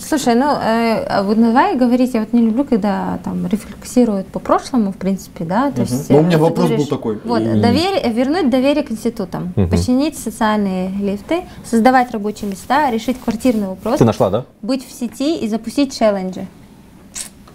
Слушай, 0.07 0.35
ну 0.35 0.51
э, 0.51 1.03
а 1.09 1.23
вот 1.23 1.41
давай 1.41 1.75
говорить, 1.75 2.13
я 2.13 2.19
вот 2.19 2.31
не 2.31 2.43
люблю, 2.43 2.63
когда 2.63 3.17
там 3.23 3.47
рефлексируют 3.47 4.27
по 4.27 4.37
прошлому, 4.37 4.91
в 4.91 4.97
принципе, 4.97 5.45
да, 5.45 5.71
то 5.71 5.81
есть. 5.81 6.11
Ну, 6.11 6.17
у 6.17 6.21
э, 6.21 6.25
меня 6.25 6.37
вопрос 6.37 6.67
говоришь, 6.67 6.77
был 6.77 6.95
такой. 6.95 7.19
Вот, 7.23 7.41
И- 7.41 7.59
доверие, 7.59 8.13
вернуть 8.13 8.51
доверие 8.51 8.83
к 8.83 8.91
институтам, 8.91 9.51
починить 9.71 10.15
социальные 10.15 10.91
лифты, 11.01 11.41
создавать 11.65 12.11
рабочие 12.11 12.51
места, 12.51 12.91
решить 12.91 13.17
квартирный 13.19 13.69
вопрос, 13.69 13.97
Ты 13.97 14.05
нашла, 14.05 14.29
да? 14.29 14.45
быть 14.61 14.87
в 14.87 14.91
сети 14.91 15.37
и 15.37 15.47
запустить 15.47 15.97
челленджи. 15.97 16.45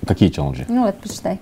Какие 0.09 0.31
челленджи? 0.31 0.65
Ну 0.69 0.87
вот, 0.87 0.97
почитай. 0.97 1.39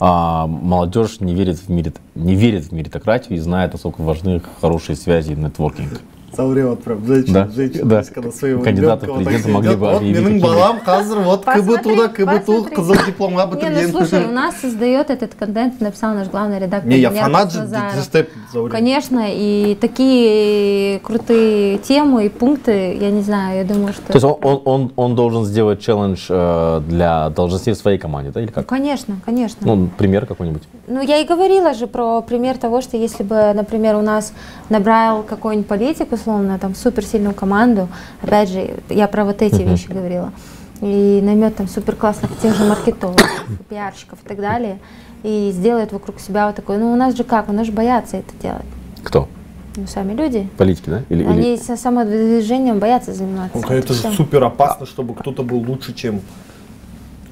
А, 0.00 0.46
молодежь 0.46 1.20
не 1.20 1.34
верит 1.34 1.58
в 1.58 1.68
мерит, 1.68 1.96
не 2.14 2.34
верит 2.34 2.64
в 2.64 2.72
меритократию 2.72 3.38
и 3.38 3.40
знает, 3.40 3.72
насколько 3.72 4.02
важны 4.02 4.42
хорошие 4.60 4.96
связи 4.96 5.32
и 5.32 5.36
нетворкинг 5.36 6.00
Саурия 6.35 6.67
вот 6.67 6.83
прям 6.83 7.03
женщина, 7.07 7.45
Да, 7.45 7.51
женщина, 7.55 7.85
да. 7.85 7.89
то 7.89 7.97
есть, 7.97 8.13
когда 8.13 8.31
своего 8.31 8.61
Кандидаты 8.63 9.07
в 9.07 9.09
ребенка 9.09 9.17
вот 9.17 9.25
президенты 9.25 9.43
так 9.47 9.53
могли 9.55 9.69
сидят, 9.69 9.79
бы 9.79 9.85
вот 9.87 9.95
объявить 9.97 10.17
менің 10.17 10.23
какие-нибудь- 10.23 10.49
балам 10.51 10.77
қазір 10.85 11.23
вот 11.23 11.43
Посмотри, 11.45 11.95
КБТУ-да 11.95 12.07
КБТУ 12.07 12.53
посмотри. 12.53 12.75
қызыл 12.75 13.05
дипломға 13.07 13.45
Не, 13.45 13.49
ну 13.49 13.55
бітірген 13.55 13.91
слушай, 13.91 14.25
у 14.25 14.31
нас 14.31 14.61
создает 14.61 15.09
этот 15.09 15.33
контент, 15.39 15.81
написал 15.81 16.13
наш 16.13 16.27
главный 16.27 16.59
редактор. 16.59 16.87
Не, 16.87 16.99
я 16.99 17.09
Неркин 17.09 17.23
фанат 17.23 17.51
же 17.51 17.59
Назаров. 17.59 17.95
Дистеп 17.95 18.29
Заурия. 18.53 18.71
Конечно, 18.71 19.21
и 19.27 19.75
такие 19.81 20.99
крутые 20.99 21.77
темы 21.79 22.25
и 22.25 22.29
пункты, 22.29 22.97
я 23.01 23.09
не 23.09 23.21
знаю, 23.21 23.57
я 23.57 23.63
думаю, 23.63 23.93
что... 23.93 24.07
То 24.07 24.13
есть 24.13 24.23
он, 24.25 24.37
он, 24.43 24.61
он, 24.65 24.91
он 24.95 25.15
должен 25.15 25.45
сделать 25.45 25.81
челлендж 25.81 26.27
э, 26.29 26.81
для 26.87 27.29
должностей 27.31 27.73
в 27.73 27.77
своей 27.77 27.97
команде, 27.97 28.31
да, 28.31 28.41
или 28.41 28.51
как? 28.51 28.67
Конечно, 28.67 29.15
конечно. 29.25 29.57
Ну, 29.65 29.89
пример 29.97 30.25
какой-нибудь. 30.27 30.61
Ну, 30.87 31.01
я 31.01 31.17
и 31.17 31.25
говорила 31.25 31.73
же 31.73 31.87
про 31.87 32.21
пример 32.21 32.57
того, 32.57 32.81
что 32.81 32.97
если 32.97 33.23
бы, 33.23 33.51
например, 33.55 33.95
у 33.95 34.01
нас 34.01 34.31
набрал 34.69 35.23
какой-нибудь 35.23 35.67
политик, 35.67 36.07
условно, 36.24 36.58
там, 36.58 36.74
суперсильную 36.74 37.34
команду, 37.34 37.88
опять 38.22 38.48
же, 38.48 38.70
я 38.88 39.06
про 39.08 39.24
вот 39.24 39.42
эти 39.42 39.62
вещи 39.62 39.88
говорила, 39.88 40.32
и 40.80 41.20
наймет 41.22 41.56
там 41.56 41.68
супер 41.68 41.96
классных 41.96 42.36
тех 42.38 42.56
же 42.56 42.64
маркетологов, 42.64 43.44
пиарщиков 43.68 44.18
и 44.24 44.28
так 44.28 44.38
далее, 44.38 44.78
и 45.22 45.50
сделает 45.52 45.92
вокруг 45.92 46.20
себя 46.20 46.46
вот 46.46 46.56
такой, 46.56 46.78
ну, 46.78 46.92
у 46.92 46.96
нас 46.96 47.14
же 47.16 47.24
как, 47.24 47.48
у 47.48 47.52
нас 47.52 47.66
же 47.66 47.72
боятся 47.72 48.16
это 48.16 48.32
делать. 48.40 48.64
Кто? 49.02 49.28
Ну, 49.76 49.86
сами 49.86 50.14
люди. 50.14 50.48
Политики, 50.56 50.88
да? 50.88 51.02
Или, 51.08 51.24
или- 51.24 51.28
Они 51.28 51.56
со 51.58 51.76
самодвижением 51.76 52.78
боятся 52.78 53.12
заниматься. 53.12 53.58
Ну, 53.58 53.68
Это 53.74 53.92
же 53.92 54.00
супер 54.12 54.44
опасно, 54.44 54.86
чтобы 54.86 55.14
кто-то 55.14 55.42
был 55.42 55.58
лучше, 55.58 55.92
чем... 55.92 56.20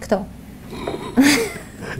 Кто? 0.00 0.24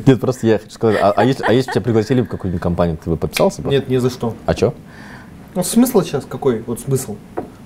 Нет, 0.07 0.21
просто 0.21 0.47
я 0.47 0.59
хочу 0.59 0.73
сказать, 0.73 0.99
а, 1.01 1.13
а 1.15 1.25
если, 1.25 1.45
а 1.45 1.53
если 1.53 1.69
бы 1.71 1.75
тебя 1.75 1.83
пригласили 1.83 2.23
в 2.23 2.29
какую-нибудь 2.29 2.63
компанию, 2.63 2.99
ты 3.03 3.09
бы 3.11 3.17
подписался 3.17 3.63
бы? 3.63 3.71
Нет, 3.71 3.89
ни 3.89 3.99
за 3.99 4.11
что. 4.11 4.35
А 4.47 4.55
что? 4.55 4.75
Ну, 5.55 5.63
смысл 5.65 6.03
сейчас 6.03 6.25
какой? 6.25 6.61
Вот 6.67 6.81
смысл. 6.81 7.17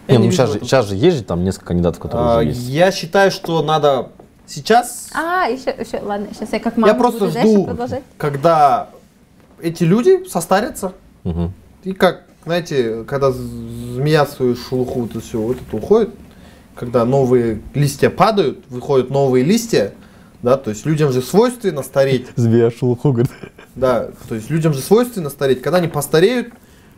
Я 0.09 0.15
Не, 0.15 0.19
ну 0.19 0.25
вижу 0.25 0.37
сейчас 0.37 0.53
же, 0.53 0.61
сейчас 0.61 0.87
же 0.89 0.95
есть 0.97 1.17
же 1.19 1.25
там 1.25 1.45
несколько 1.45 1.67
кандидатов, 1.67 2.01
которые 2.01 2.29
А, 2.29 2.39
уже 2.39 2.49
есть. 2.49 2.61
Я 2.69 2.93
считаю, 2.93 3.31
что 3.31 3.63
надо 3.63 4.11
сейчас... 4.47 5.09
А, 5.15 5.47
еще, 5.49 5.71
еще, 5.71 6.01
ладно, 6.03 6.29
сейчас 6.33 6.53
я 6.53 6.61
как 6.61 6.77
мама 6.77 6.93
Я 6.93 6.95
просто 6.99 7.27
буду 7.27 7.39
жду, 7.39 7.65
продолжать. 7.65 8.03
когда 8.17 8.91
эти 9.61 9.85
люди 9.85 10.25
состарятся, 10.29 10.93
Мгм. 11.25 11.53
и 11.83 11.93
как, 11.93 12.25
знаете, 12.45 13.05
когда 13.05 13.33
змея 13.33 14.27
свою 14.27 14.55
шелуху 14.55 15.01
вот 15.01 15.11
это 15.11 15.21
все 15.21 15.41
вот 15.41 15.57
это 15.61 15.77
уходит, 15.77 16.11
когда 16.77 17.05
новые 17.05 17.63
листья 17.75 18.11
падают, 18.11 18.61
выходят 18.69 19.11
новые 19.11 19.45
листья, 19.45 19.93
да, 20.43 20.57
то 20.57 20.71
есть 20.71 20.87
людям 20.87 21.11
же 21.13 21.23
свойственно 21.23 21.83
стареть, 21.83 22.27
Змея 22.37 22.71
шелуху, 22.71 23.11
говорит. 23.13 23.33
да, 23.75 24.09
то 24.29 24.35
есть 24.37 24.51
людям 24.51 24.73
же 24.73 24.81
свойственно 24.81 25.31
стареть, 25.31 25.63
когда 25.63 25.79
они 25.79 25.89
постареют, 25.89 26.49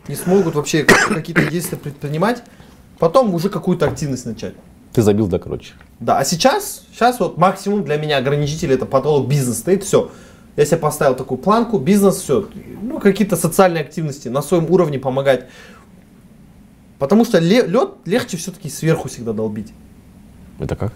не 0.09 0.15
смогут 0.15 0.55
вообще 0.55 0.83
какие-то 1.07 1.45
действия 1.49 1.77
предпринимать, 1.77 2.43
потом 2.97 3.33
уже 3.33 3.49
какую-то 3.49 3.85
активность 3.85 4.25
начать. 4.25 4.55
Ты 4.91 5.03
забил, 5.03 5.27
да, 5.27 5.37
короче. 5.37 5.73
Да, 5.99 6.17
а 6.17 6.25
сейчас, 6.25 6.83
сейчас 6.91 7.19
вот 7.19 7.37
максимум 7.37 7.85
для 7.85 7.97
меня 7.97 8.17
ограничитель 8.17 8.73
это 8.73 8.85
потолок 8.87 9.27
бизнес 9.27 9.59
стоит, 9.59 9.83
все. 9.83 10.11
Я 10.57 10.65
себе 10.65 10.77
поставил 10.77 11.15
такую 11.15 11.37
планку, 11.37 11.77
бизнес, 11.77 12.17
все. 12.17 12.49
Ну, 12.81 12.99
какие-то 12.99 13.37
социальные 13.37 13.83
активности 13.83 14.27
на 14.29 14.41
своем 14.41 14.69
уровне 14.69 14.97
помогать. 14.97 15.45
Потому 16.97 17.23
что 17.23 17.37
лед 17.39 17.69
легче 18.05 18.35
все-таки 18.35 18.67
сверху 18.69 19.07
всегда 19.07 19.31
долбить. 19.31 19.71
Это 20.57 20.75
как? 20.75 20.91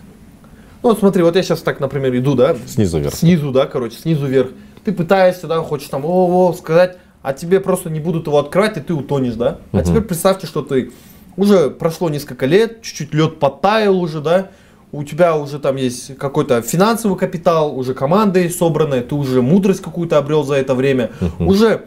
Ну, 0.81 0.89
вот 0.89 0.99
смотри, 0.99 1.23
вот 1.23 1.35
я 1.35 1.43
сейчас 1.43 1.61
так, 1.61 1.79
например, 1.79 2.13
иду, 2.17 2.33
да, 2.33 2.57
Снизу 2.67 2.99
вверх. 2.99 3.15
снизу, 3.15 3.51
да, 3.51 3.67
короче, 3.67 3.95
снизу 3.97 4.25
вверх. 4.25 4.49
Ты 4.83 4.91
пытаешься, 4.91 5.47
да, 5.47 5.61
хочешь 5.61 5.87
там, 5.87 6.03
о, 6.03 6.49
о, 6.49 6.53
сказать, 6.53 6.97
а 7.23 7.33
тебе 7.33 7.59
просто 7.59 7.89
не 7.89 7.99
будут 7.99 8.27
его 8.27 8.37
открывать, 8.37 8.77
и 8.77 8.81
ты 8.81 8.93
утонешь, 8.93 9.33
да. 9.35 9.57
А 9.71 9.77
Мгм. 9.77 9.85
теперь 9.85 10.01
представьте, 10.01 10.45
что 10.45 10.61
ты 10.61 10.91
уже 11.37 11.71
прошло 11.71 12.09
несколько 12.09 12.45
лет, 12.45 12.83
чуть-чуть 12.83 13.13
лед 13.13 13.39
подтаял 13.39 13.99
уже, 13.99 14.21
да, 14.21 14.49
у 14.91 15.03
тебя 15.03 15.35
уже 15.35 15.57
там 15.57 15.77
есть 15.77 16.15
какой-то 16.17 16.61
финансовый 16.61 17.17
капитал, 17.17 17.75
уже 17.75 17.95
команда 17.95 18.39
есть 18.39 18.59
собранная, 18.59 19.01
ты 19.01 19.15
уже 19.15 19.41
мудрость 19.41 19.81
какую-то 19.81 20.17
обрел 20.19 20.43
за 20.43 20.55
это 20.55 20.75
время, 20.75 21.11
уже 21.39 21.85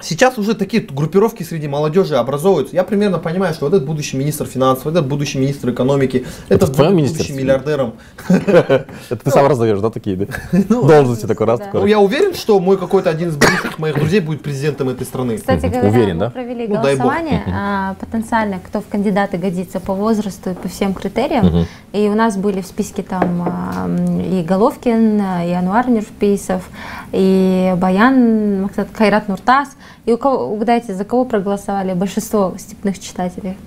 Сейчас 0.00 0.38
уже 0.38 0.54
такие 0.54 0.80
группировки 0.80 1.42
среди 1.42 1.66
молодежи 1.66 2.14
образовываются. 2.14 2.76
Я 2.76 2.84
примерно 2.84 3.18
понимаю, 3.18 3.52
что 3.52 3.64
вот 3.64 3.74
этот 3.74 3.84
будущий 3.84 4.16
министр 4.16 4.46
финансов, 4.46 4.86
этот 4.86 5.08
будущий 5.08 5.38
министр 5.38 5.70
экономики, 5.70 6.24
этот 6.48 6.68
в 6.68 6.74
твоем 6.76 6.98
будущий 6.98 7.32
миллиардером. 7.32 7.94
Это 8.28 8.86
ты 9.24 9.30
сам 9.30 9.48
раздаешь, 9.48 9.80
да, 9.80 9.90
такие, 9.90 10.16
да? 10.16 10.26
Должности 10.68 11.26
такой 11.26 11.46
раз. 11.46 11.60
Ну, 11.72 11.84
я 11.86 11.98
уверен, 11.98 12.34
что 12.34 12.60
мой 12.60 12.78
какой-то 12.78 13.10
один 13.10 13.30
из 13.30 13.36
близких 13.36 13.80
моих 13.80 13.96
друзей 13.96 14.20
будет 14.20 14.40
президентом 14.40 14.88
этой 14.88 15.04
страны. 15.04 15.36
Кстати 15.36 15.66
говоря, 15.66 15.88
Уверен, 15.88 16.14
мы 16.14 16.20
да? 16.20 16.30
провели 16.30 16.68
Ну, 16.68 16.74
голосование 16.76 17.42
а, 17.48 17.94
потенциально, 17.94 18.60
кто 18.60 18.80
в 18.80 18.86
кандидаты 18.86 19.36
годится 19.36 19.80
по 19.80 19.94
возрасту 19.94 20.50
и 20.50 20.54
по 20.54 20.68
всем 20.68 20.94
критериям. 20.94 21.66
И 21.92 22.08
у 22.08 22.14
нас 22.14 22.36
были 22.36 22.60
в 22.60 22.66
списке 22.66 23.02
там 23.02 23.42
а, 23.48 23.88
и 23.88 24.44
Головкин, 24.44 25.20
и 25.44 25.52
Ануар 25.52 25.88
Нурпейсов, 25.88 26.62
и 27.10 27.74
Баян 27.76 28.70
Кайрат 28.96 29.26
Нуртас. 29.26 29.70
И 30.08 30.12
у 30.12 30.16
кого, 30.16 30.46
угадайте, 30.46 30.94
за 30.94 31.04
кого 31.04 31.26
проголосовали 31.26 31.92
большинство 31.92 32.54
степных 32.56 32.98
читателей? 32.98 33.58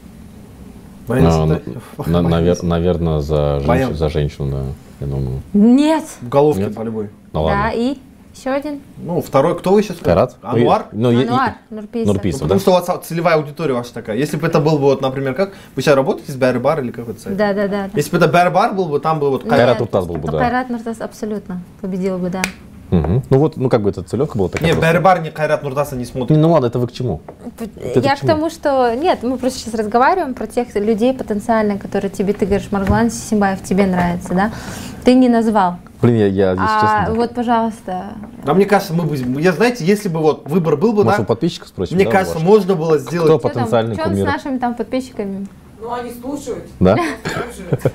А, 1.08 1.46
на- 1.46 2.18
навер- 2.18 2.66
Наверное, 2.66 3.20
за 3.20 3.60
женщ- 3.64 3.94
за 3.94 4.10
женщину, 4.10 4.50
да, 4.52 4.64
я 5.02 5.06
думаю. 5.06 5.42
Нет! 5.54 6.04
В 6.20 6.30
головке 6.30 6.64
Нет? 6.64 6.76
по 6.76 6.82
любой. 6.82 7.12
Ну 7.32 7.46
Да, 7.48 7.70
и 7.70 8.00
еще 8.36 8.50
один. 8.50 8.80
Ну, 8.98 9.22
второй, 9.22 9.56
кто 9.56 9.72
вы 9.72 9.84
сейчас 9.84 9.98
Кайрат? 9.98 10.36
Ануар? 10.42 10.88
Ну, 10.94 11.10
Ануар 11.10 11.58
и- 11.70 11.76
Нурпейсов. 11.76 12.08
Ну, 12.08 12.14
Нурпейсов, 12.14 12.42
потому 12.42 12.60
да? 12.60 12.62
что 12.64 12.72
у 12.72 12.74
вас 12.74 13.06
целевая 13.06 13.36
аудитория 13.36 13.76
ваша 13.76 13.94
такая. 13.94 14.18
Если 14.18 14.38
бы 14.38 14.48
это 14.48 14.60
был 14.60 14.80
бы, 14.80 14.86
вот, 14.86 15.02
например, 15.02 15.36
как? 15.36 15.52
Вы 15.76 15.84
сейчас 15.84 15.96
работаете 15.96 16.32
с 16.32 16.36
Бар 16.38 16.82
или 16.82 16.90
как 16.90 17.08
это 17.08 17.22
сайт? 17.22 17.38
Да, 17.38 17.54
да, 17.54 17.68
да. 17.68 17.84
да. 17.84 17.90
Если 17.94 18.10
бы 18.10 18.18
это 18.18 18.28
Бар 18.28 18.74
был 18.74 18.86
бы, 18.86 19.00
там 19.00 19.20
бы 19.20 19.30
вот 19.30 19.44
Кайрат 19.44 19.70
Нет, 19.70 19.80
Нуртас 19.82 20.08
был 20.08 20.16
бы, 20.16 20.32
да. 20.32 20.40
Кайрат 20.40 20.72
Нуртас 20.72 21.02
абсолютно 21.02 21.62
победил 21.82 22.18
бы, 22.18 22.32
да. 22.32 22.42
Мгм. 22.92 23.24
Ну 23.30 23.38
вот, 23.38 23.56
ну 23.56 23.70
как 23.70 23.82
бы 23.82 23.90
эта 23.90 24.04
целевка 24.04 24.38
была 24.38 24.50
такая. 24.50 24.68
Не, 24.68 24.76
просто. 24.78 25.00
Бар 25.00 25.22
не 25.22 25.32
Кайрат 25.32 25.64
Нуртаса 25.64 25.96
не 25.96 26.06
смотрит. 26.06 26.38
Ну 26.38 26.52
ладно, 26.52 26.68
это 26.68 26.78
вы 26.78 26.88
к 26.88 26.92
чему? 26.92 27.22
Я 27.96 28.16
к 28.16 28.20
к 28.20 28.26
тому, 28.26 28.50
что 28.50 28.94
нет, 28.96 29.24
мы 29.24 29.38
просто 29.38 29.60
сейчас 29.60 29.74
разговариваем 29.74 30.34
про 30.34 30.46
тех 30.46 30.76
людей 30.76 31.14
потенциально, 31.14 31.78
которые 31.78 32.12
тебе, 32.12 32.34
ты 32.34 32.46
говоришь, 32.46 32.68
Марглан 32.72 33.10
Сисимбаев 33.10 33.64
тебе 33.64 33.86
нравится, 33.86 34.34
да? 34.34 34.52
Ты 35.06 35.16
не 35.16 35.30
назвал. 35.30 35.78
Блин, 36.02 36.16
я, 36.16 36.28
я 36.28 36.52
если 36.52 36.64
А 36.68 37.02
честно, 37.04 37.16
вот, 37.16 37.34
пожалуйста, 37.34 38.06
Да 38.44 38.54
мне 38.56 38.66
кажется, 38.66 38.94
мы 38.94 39.04
бы, 39.04 39.16
я 39.40 39.52
знаете, 39.54 39.86
если 39.86 40.10
бы 40.10 40.20
вот 40.20 40.50
выбор 40.50 40.76
был 40.76 40.94
бы, 40.94 41.04
может, 41.04 41.20
у 41.20 41.24
да, 41.24 41.28
подписчиков 41.28 41.68
спросим? 41.68 41.96
мне 41.96 42.06
да, 42.06 42.12
кажется, 42.12 42.40
можно 42.40 42.76
было 42.76 42.98
Кто 42.98 43.10
сделать. 43.10 43.30
что 43.30 43.40
там, 43.40 43.52
потенциальный 43.52 43.96
что 43.96 44.06
с 44.06 44.08
кумир? 44.10 44.26
нашими 44.26 44.58
там 44.58 44.74
подписчиками? 44.74 45.48
Ну, 45.82 45.92
они 45.92 46.12
слушают. 46.12 46.66
Да? 46.80 46.96
слушают. 47.24 47.94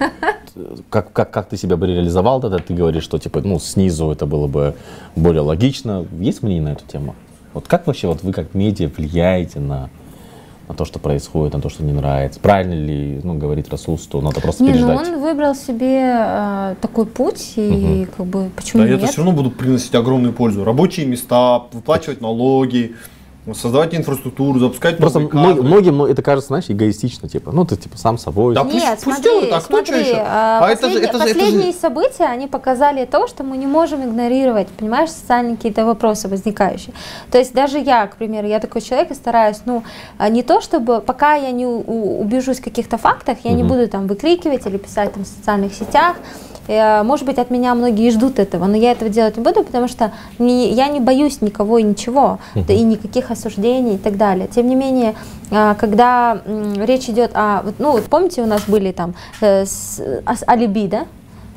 Как, 0.90 1.12
как, 1.12 1.30
как 1.30 1.48
ты 1.48 1.56
себя 1.56 1.76
бы 1.76 1.86
реализовал 1.86 2.40
тогда? 2.40 2.58
Ты 2.58 2.74
говоришь, 2.74 3.04
что 3.04 3.18
типа, 3.18 3.40
ну, 3.44 3.58
снизу 3.60 4.10
это 4.10 4.26
было 4.26 4.46
бы 4.48 4.74
более 5.14 5.42
логично. 5.42 6.04
Есть 6.18 6.42
мнение 6.42 6.64
на 6.64 6.72
эту 6.72 6.84
тему? 6.86 7.14
Вот 7.54 7.68
как 7.68 7.86
вообще 7.86 8.08
вот 8.08 8.22
вы 8.22 8.32
как 8.32 8.54
медиа 8.54 8.88
влияете 8.88 9.60
на, 9.60 9.88
на 10.68 10.74
то, 10.74 10.84
что 10.84 10.98
происходит, 10.98 11.54
на 11.54 11.60
то, 11.60 11.68
что 11.68 11.84
не 11.84 11.92
нравится? 11.92 12.40
Правильно 12.40 12.74
ли, 12.74 13.20
ну, 13.22 13.34
говорит 13.34 13.68
Расул, 13.70 13.98
что 13.98 14.20
надо 14.20 14.40
просто 14.40 14.64
Не, 14.64 14.70
ну 14.70 14.74
переждать? 14.74 15.08
он 15.08 15.20
выбрал 15.20 15.54
себе 15.54 16.12
э, 16.16 16.74
такой 16.80 17.06
путь, 17.06 17.52
и 17.56 18.08
как 18.16 18.26
бы 18.26 18.50
почему 18.56 18.82
Да, 18.82 18.88
нет? 18.88 18.98
это 18.98 19.06
все 19.12 19.18
равно 19.18 19.32
будут 19.32 19.56
приносить 19.56 19.94
огромную 19.94 20.32
пользу. 20.32 20.64
Рабочие 20.64 21.06
места, 21.06 21.62
выплачивать 21.72 22.20
налоги, 22.20 22.96
создавать 23.54 23.94
инфраструктуру, 23.94 24.58
запускать 24.58 24.96
Просто 24.98 25.20
новые 25.20 25.30
кадры. 25.54 25.62
многим 25.62 25.96
ну, 25.98 26.06
это 26.06 26.22
кажется, 26.22 26.48
знаешь, 26.48 26.64
эгоистично, 26.68 27.28
типа, 27.28 27.52
ну, 27.52 27.64
ты 27.64 27.76
типа 27.76 27.96
сам 27.98 28.18
собой. 28.18 28.54
Да 28.54 28.64
пусть- 28.64 28.74
Нет, 28.76 28.90
пусть 28.94 29.02
смотри, 29.04 29.22
делают, 29.22 29.52
а 29.52 29.60
кто 29.60 29.80
чё 29.80 29.86
смотри, 29.86 30.00
ещё? 30.10 30.22
а, 30.26 30.58
А 30.62 30.70
это 30.70 30.88
же- 30.88 30.94
последние, 30.94 31.08
это 31.08 31.18
же- 31.18 31.24
это 31.24 31.28
же- 31.28 31.34
последние 31.40 31.72
события, 31.72 32.24
они 32.24 32.46
показали 32.48 33.04
то, 33.04 33.26
что 33.28 33.44
мы 33.44 33.56
не 33.56 33.66
можем 33.66 34.04
игнорировать, 34.04 34.68
понимаешь, 34.68 35.10
социальные 35.10 35.56
какие-то 35.56 35.84
вопросы 35.86 36.28
возникающие. 36.28 36.94
То 37.30 37.38
есть 37.38 37.54
даже 37.54 37.78
я, 37.78 38.06
к 38.06 38.16
примеру, 38.16 38.46
я 38.48 38.58
такой 38.58 38.80
человек 38.80 39.10
и 39.10 39.14
стараюсь, 39.14 39.58
ну, 39.64 39.82
а, 40.18 40.28
не 40.28 40.42
то 40.42 40.60
чтобы, 40.60 41.00
пока 41.00 41.34
я 41.34 41.50
не 41.52 41.66
убежусь 41.66 42.58
в 42.60 42.64
каких-то 42.64 42.98
фактах, 42.98 43.38
я 43.44 43.52
не 43.52 43.62
Мгм. 43.62 43.68
буду 43.72 43.88
там 43.88 44.06
выкрикивать 44.06 44.66
или 44.66 44.76
писать 44.76 45.12
там 45.12 45.24
в 45.24 45.26
социальных 45.26 45.72
сетях, 45.74 46.16
Может 46.68 47.26
быть, 47.26 47.38
от 47.38 47.50
меня 47.50 47.74
многие 47.74 48.10
ждут 48.10 48.38
этого, 48.38 48.66
но 48.66 48.76
я 48.76 48.92
этого 48.92 49.10
делать 49.10 49.36
не 49.36 49.42
буду, 49.42 49.62
потому 49.62 49.88
что 49.88 50.12
не- 50.38 50.72
я 50.72 50.88
не 50.88 51.00
боюсь 51.00 51.40
никого 51.40 51.78
и 51.78 51.82
ничего, 51.82 52.38
да 52.54 52.72
и 52.74 52.82
никаких 52.82 53.30
осуждений 53.30 53.94
и 53.94 53.98
так 53.98 54.16
далее. 54.16 54.48
Тем 54.48 54.68
не 54.68 54.74
менее, 54.74 55.14
а, 55.50 55.74
когда 55.74 56.38
речь 56.76 57.08
идет 57.08 57.30
о, 57.34 57.62
ну, 57.78 57.92
вот 57.92 58.04
помните, 58.04 58.42
у 58.42 58.46
нас 58.46 58.62
были 58.66 58.92
там 58.92 59.14
э, 59.40 59.64
с- 59.64 60.00
о, 60.24 60.34
с- 60.36 60.48
алиби, 60.48 60.86
да? 60.86 61.06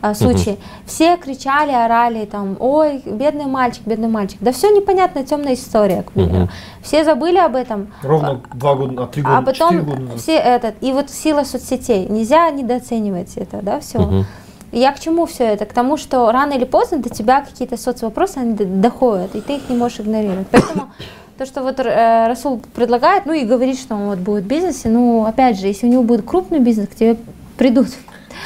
а, 0.01 0.13
случаи. 0.13 0.57
Все 0.85 1.17
кричали, 1.17 1.71
орали, 1.73 2.23
там, 2.25 2.55
ой, 2.59 3.01
бедный 3.05 3.47
мальчик, 3.47 3.81
бедный 3.85 4.07
мальчик. 4.07 4.37
Да 4.39 4.53
все 4.53 4.69
непонятно, 4.69 5.25
темная 5.25 5.55
история, 5.55 6.03
к 6.03 6.11
примеру. 6.13 6.35
Мгм. 6.43 6.49
Все 6.81 7.03
забыли 7.03 7.37
об 7.37 7.53
этом. 7.55 7.89
Ровно 8.01 8.39
два 8.53 8.75
года, 8.75 9.03
а 9.03 9.07
три 9.07 9.21
года, 9.23 9.37
А 9.37 9.41
потом 9.41 9.71
четыре 9.71 9.81
года 9.83 10.01
назад. 10.03 10.19
все 10.21 10.35
этот, 10.37 10.75
и 10.79 10.93
вот 10.93 11.09
сила 11.09 11.43
соцсетей, 11.43 12.05
нельзя 12.07 12.49
недооценивать 12.49 13.33
это, 13.35 13.59
да, 13.61 13.81
все. 13.81 13.99
Мгм. 13.99 14.25
Я 14.71 14.91
к 14.91 14.99
чему 14.99 15.25
все 15.25 15.45
это? 15.45 15.65
К 15.65 15.73
тому, 15.73 15.97
что 15.97 16.31
рано 16.31 16.53
или 16.53 16.65
поздно 16.65 16.99
до 16.99 17.09
тебя 17.09 17.41
какие-то 17.41 17.77
соцвопросы 17.77 18.37
они 18.37 18.53
доходят, 18.53 19.35
и 19.35 19.41
ты 19.41 19.55
их 19.55 19.69
не 19.69 19.75
можешь 19.75 19.99
игнорировать. 19.99 20.47
Поэтому 20.51 20.89
то, 21.37 21.45
что 21.45 21.63
вот 21.63 21.79
э, 21.79 22.27
Расул 22.27 22.61
предлагает, 22.75 23.25
ну 23.25 23.33
и 23.33 23.45
говорит, 23.45 23.79
что 23.79 23.95
он 23.95 24.07
вот 24.09 24.19
будет 24.19 24.43
в 24.43 24.47
бизнесе, 24.47 24.89
ну, 24.89 25.25
опять 25.25 25.59
же, 25.59 25.67
если 25.67 25.87
у 25.87 25.89
него 25.89 26.03
будет 26.03 26.23
крупный 26.25 26.59
бизнес, 26.59 26.87
к 26.89 26.95
тебе 26.95 27.17
придут. 27.57 27.87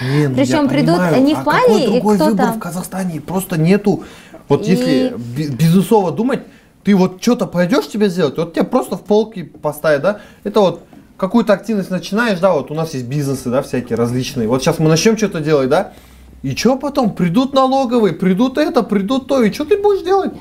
Не, 0.02 0.28
ну 0.28 0.36
Причем 0.36 0.70
придут 0.70 0.96
понимаю, 0.98 1.24
не 1.24 1.36
в 1.36 1.40
а 1.40 1.44
плане, 1.44 1.62
какой 1.68 1.86
другой 1.88 2.16
кто 2.16 2.26
выбор 2.26 2.46
там. 2.46 2.56
в 2.56 2.60
Казахстане 2.60 3.22
просто 3.22 3.58
нету. 3.58 4.04
Вот 4.48 4.66
И- 4.68 4.72
если 4.72 5.14
би- 5.18 5.50
бизнесово 5.50 6.12
думать, 6.12 6.42
ты 6.84 6.96
вот 6.96 7.22
что-то 7.22 7.46
пойдешь 7.48 7.88
тебе 7.88 8.10
сделать, 8.10 8.38
вот 8.38 8.54
тебе 8.54 8.64
просто 8.66 8.96
в 8.98 9.02
полки 9.04 9.44
поставят, 9.44 10.02
да? 10.02 10.20
Это 10.44 10.60
вот 10.62 10.84
какую-то 11.18 11.54
активность 11.54 11.90
начинаешь, 11.92 12.40
да, 12.40 12.54
вот 12.54 12.72
у 12.72 12.74
нас 12.74 12.94
есть 12.94 13.06
бизнесы, 13.06 13.50
да, 13.50 13.62
всякие 13.62 13.98
различные. 13.98 14.48
Вот 14.48 14.62
сейчас 14.62 14.80
мы 14.80 14.90
начнем 14.90 15.18
что-то 15.18 15.40
делать, 15.42 15.70
да? 15.70 15.94
И 16.44 16.54
что 16.56 16.76
потом? 16.76 17.12
Придут 17.12 17.54
налоговые, 17.54 18.14
придут 18.14 18.58
это, 18.58 18.84
придут 18.84 19.28
то, 19.28 19.42
и 19.42 19.52
что 19.52 19.64
ты 19.64 19.82
будешь 19.82 20.04
делать? 20.04 20.34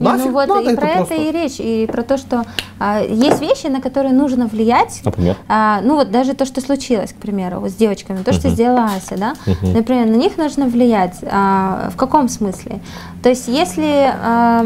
Не, 0.00 0.06
Нафиг 0.08 0.26
ну 0.26 0.32
вот 0.32 0.48
надо 0.48 0.60
и 0.62 0.72
это 0.72 0.80
про 0.80 0.94
просто? 0.94 1.14
это 1.14 1.22
и 1.22 1.32
речь, 1.32 1.56
и 1.58 1.86
про 1.86 2.02
то, 2.02 2.16
что 2.16 2.44
а, 2.80 3.00
есть 3.00 3.40
вещи, 3.40 3.66
на 3.66 3.80
которые 3.80 4.12
нужно 4.12 4.46
влиять. 4.46 5.02
Например? 5.04 5.36
А, 5.46 5.80
ну 5.84 5.94
вот 5.94 6.10
даже 6.10 6.34
то, 6.34 6.46
что 6.46 6.60
случилось, 6.60 7.12
к 7.12 7.16
примеру, 7.16 7.60
вот 7.60 7.70
с 7.70 7.74
девочками, 7.74 8.22
то, 8.22 8.32
что 8.32 8.48
Мгм. 8.48 8.54
сделала 8.56 8.84
Ася, 8.96 9.16
да, 9.18 9.34
Мгм. 9.46 9.74
например, 9.74 10.06
на 10.06 10.16
них 10.16 10.36
нужно 10.36 10.66
влиять. 10.66 11.18
А, 11.22 11.90
в 11.92 11.96
каком 11.96 12.28
смысле? 12.28 12.80
То 13.22 13.28
есть 13.28 13.46
если 13.46 14.10
а, 14.12 14.64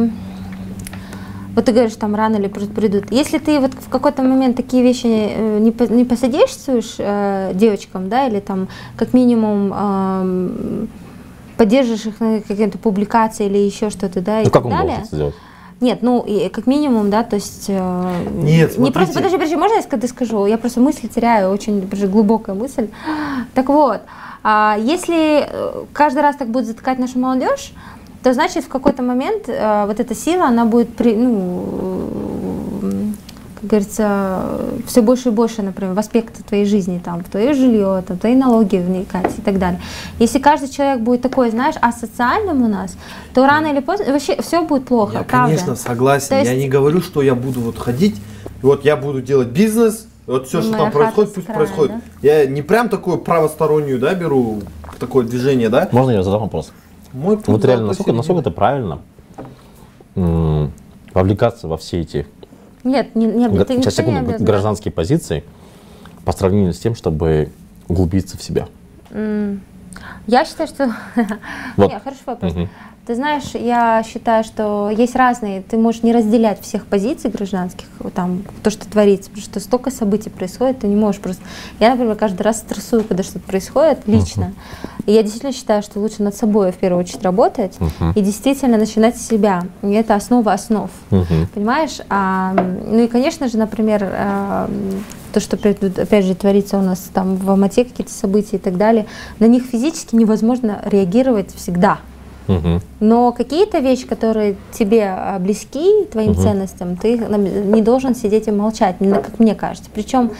вот 1.55 1.65
ты 1.65 1.73
говоришь, 1.73 1.95
там 1.97 2.15
рано 2.15 2.37
или 2.37 2.49
придут. 2.49 3.11
Если 3.11 3.39
ты 3.39 3.61
вот 3.61 3.73
в 3.75 3.89
какой-то 3.89 4.23
момент 4.23 4.57
такие 4.57 4.83
вещи 4.83 5.07
э, 5.07 5.59
не, 5.61 5.75
не 5.95 6.05
посодействуешь 6.05 6.97
э, 6.99 7.53
девочкам, 7.55 8.09
да, 8.09 8.27
или 8.27 8.41
там 8.41 8.69
как 8.97 9.13
минимум 9.15 9.73
ам, 9.75 10.89
поддержишь 11.57 12.07
их 12.07 12.21
на 12.21 12.41
какие-то 12.41 12.79
публикации 12.79 13.47
или 13.47 13.59
еще 13.59 13.91
что-то, 13.91 14.21
да, 14.21 14.41
и 14.41 14.45
Ну, 14.45 14.51
как 14.51 14.63
так 14.63 14.65
он 14.65 14.71
далее. 14.73 14.87
должен 14.87 15.05
это 15.07 15.15
сделать? 15.17 15.35
Нет, 15.81 15.99
ну 16.03 16.23
и 16.27 16.49
как 16.49 16.67
минимум, 16.67 17.11
да, 17.11 17.25
то 17.25 17.37
есть 17.37 17.67
э, 17.69 18.13
Нет, 18.37 18.79
не 18.79 18.91
просто, 18.91 19.13
смотрите. 19.13 19.13
подожди, 19.15 19.37
подожди, 19.37 19.57
можно 19.57 19.75
я 19.75 19.81
ска- 19.83 20.09
скажу? 20.09 20.47
Я 20.47 20.57
просто 20.57 20.81
мысли 20.81 21.09
теряю, 21.09 21.51
очень 21.51 21.81
глубокая 22.09 22.55
мысль. 22.55 22.89
Так 23.55 23.69
вот, 23.69 24.01
а, 24.43 24.77
если 24.79 25.47
э, 25.47 25.85
каждый 25.93 26.23
раз 26.23 26.37
так 26.37 26.49
будет 26.49 26.67
затыкать 26.67 26.99
нашу 26.99 27.19
молодежь, 27.19 27.73
то 28.25 28.33
значит 28.33 28.65
в 28.65 28.69
какой-то 28.69 29.03
момент 29.03 29.49
э, 29.49 29.85
вот 29.87 30.01
эта 30.01 30.15
сила, 30.15 30.47
она 30.47 30.65
будет, 30.65 30.97
при, 30.97 31.15
ну, 31.15 32.09
э, 32.83 33.03
как 33.61 33.69
говорится, 33.69 34.43
все 34.87 35.03
больше 35.03 35.29
и 35.29 35.33
больше, 35.33 35.61
например, 35.61 35.93
в 35.95 35.99
аспекты 35.99 36.43
твоей 36.43 36.65
жизни, 36.65 36.99
там, 37.05 37.23
в 37.23 37.29
твое 37.29 37.53
жилье, 37.53 38.03
там, 38.09 38.17
в 38.17 38.21
твои 38.21 38.35
налоги 38.35 38.77
вникать 38.77 39.39
и 39.39 39.43
так 39.43 39.59
далее. 39.59 39.79
Если 40.19 40.39
каждый 40.39 40.71
человек 40.71 41.01
будет 41.01 41.21
такой, 41.21 41.51
знаешь, 41.51 41.75
асоциальным 41.83 42.63
у 42.63 42.69
нас, 42.69 42.97
то 43.35 43.47
рано 43.47 43.67
или 43.67 43.81
поздно 43.81 44.11
вообще 44.11 44.41
все 44.41 44.63
будет 44.63 44.87
плохо, 44.87 45.19
Я, 45.19 45.23
правда. 45.23 45.55
конечно, 45.55 45.77
согласен. 45.77 46.29
То 46.31 46.39
есть- 46.39 46.51
Я 46.51 46.57
не 46.57 46.69
говорю, 46.69 47.03
что 47.03 47.21
я 47.21 47.35
буду 47.35 47.61
вот 47.61 47.77
ходить, 47.79 48.17
вот 48.63 48.87
я 48.87 48.97
буду 48.97 49.21
делать 49.21 49.49
бизнес, 49.49 50.07
вот 50.27 50.49
все, 50.49 50.63
что 50.63 50.71
Моя 50.73 50.85
там 50.85 50.93
происходит, 50.93 51.35
пусть 51.35 51.47
с 51.47 51.51
краю, 51.53 51.59
происходит. 51.67 51.97
Я 52.23 52.47
не 52.47 52.63
прям 52.63 52.89
такую 52.89 53.19
правостороннюю, 53.19 53.99
да, 53.99 54.15
беру 54.15 54.63
такое 54.99 55.27
движение, 55.27 55.69
да. 55.69 55.91
Можно 55.93 56.13
я 56.13 56.23
задам 56.23 56.41
вопрос? 56.41 56.73
Мой 57.15 57.37
путь 57.37 57.47
Вот 57.47 57.65
реально, 57.65 57.87
насколько, 57.87 58.13
насколько 58.13 58.41
это 58.41 58.51
правильно 58.51 58.99
м, 60.17 60.73
вовлекаться 61.15 61.69
во 61.69 61.77
все 61.77 62.01
эти 62.01 62.27
Нет, 62.83 63.15
не, 63.15 63.27
не, 63.27 63.47
это 63.57 63.73
сейчас, 63.73 63.95
секунду, 63.95 64.21
не 64.21 64.27
обязан. 64.27 64.45
гражданские 64.45 64.91
позиции 64.91 65.45
по 66.25 66.33
сравнению 66.33 66.73
с 66.75 66.79
тем, 66.81 66.97
чтобы 66.97 67.53
углубиться 67.87 68.37
в 68.37 68.43
себя? 68.43 68.67
Я 70.27 70.45
считаю, 70.45 70.69
что... 70.69 70.93
Вот. 71.77 71.91
Нет, 71.93 72.03
хороший 72.03 72.23
вопрос. 72.27 72.53
Мгм. 72.53 72.69
Ты 73.07 73.17
знаешь, 73.17 73.51
я 73.53 74.03
считаю, 74.03 74.45
что 74.45 74.89
есть 74.89 75.15
разные, 75.15 75.61
ты 75.61 75.77
можешь 75.77 76.03
не 76.03 76.15
разделять 76.15 76.63
всех 76.63 76.87
позиций 76.87 77.31
гражданских, 77.31 77.87
вот 77.99 78.15
там, 78.15 78.45
то, 78.63 78.71
что 78.71 78.89
творится, 78.89 79.29
потому 79.29 79.45
что 79.45 79.61
столько 79.61 79.91
событий 79.91 80.31
происходит, 80.31 80.79
ты 80.79 80.87
не 80.87 80.97
можешь 80.97 81.21
просто... 81.21 81.43
Я, 81.81 81.91
например, 81.91 82.17
каждый 82.17 82.41
раз 82.41 82.61
стрессую, 82.61 83.05
когда 83.05 83.23
что-то 83.23 83.41
происходит 83.41 83.99
лично. 84.07 84.55
И 85.05 85.13
я 85.13 85.23
действительно 85.23 85.53
считаю, 85.53 85.83
что 85.83 86.01
лучше 86.01 86.23
над 86.23 86.35
собой 86.35 86.73
в 86.73 86.77
первую 86.77 87.01
очередь 87.01 87.23
работать 87.23 87.77
и 88.15 88.21
действительно 88.23 88.79
начинать 88.79 89.19
с 89.19 89.29
себя. 89.29 89.65
И 89.83 89.91
это 89.91 90.15
основа 90.15 90.55
основ. 90.55 90.91
Мгм. 91.11 91.49
Понимаешь? 91.53 91.99
А, 92.09 92.55
ну 92.55 93.01
и, 93.01 93.09
конечно 93.09 93.49
же, 93.49 93.59
например, 93.59 94.03
а, 94.03 94.71
то, 95.35 95.41
что 95.41 95.57
опять 95.57 96.25
же 96.25 96.35
творится 96.35 96.79
у 96.79 96.83
нас 96.83 97.11
там 97.13 97.37
в 97.37 97.51
Алмате 97.51 97.85
какие-то 97.85 98.13
события 98.13 98.57
и 98.57 98.61
так 98.61 98.79
далее, 98.79 99.05
на 99.41 99.47
них 99.47 99.65
физически 99.65 100.17
невозможно 100.17 100.81
реагировать 100.87 101.55
всегда. 101.55 101.99
Мгм. 102.47 102.81
Но 103.01 103.33
какие-то 103.33 103.79
вещи, 103.79 104.07
которые 104.07 104.57
тебе 104.73 105.05
а, 105.05 105.39
близки, 105.39 106.05
твоим 106.13 106.35
ценностям, 106.35 106.97
ты 106.97 107.17
не 107.17 107.83
должен 107.83 108.15
сидеть 108.15 108.49
и 108.49 108.51
молчать, 108.51 108.97
как 108.99 109.39
мне 109.39 109.55
кажется. 109.55 109.91
Причем 109.93 110.31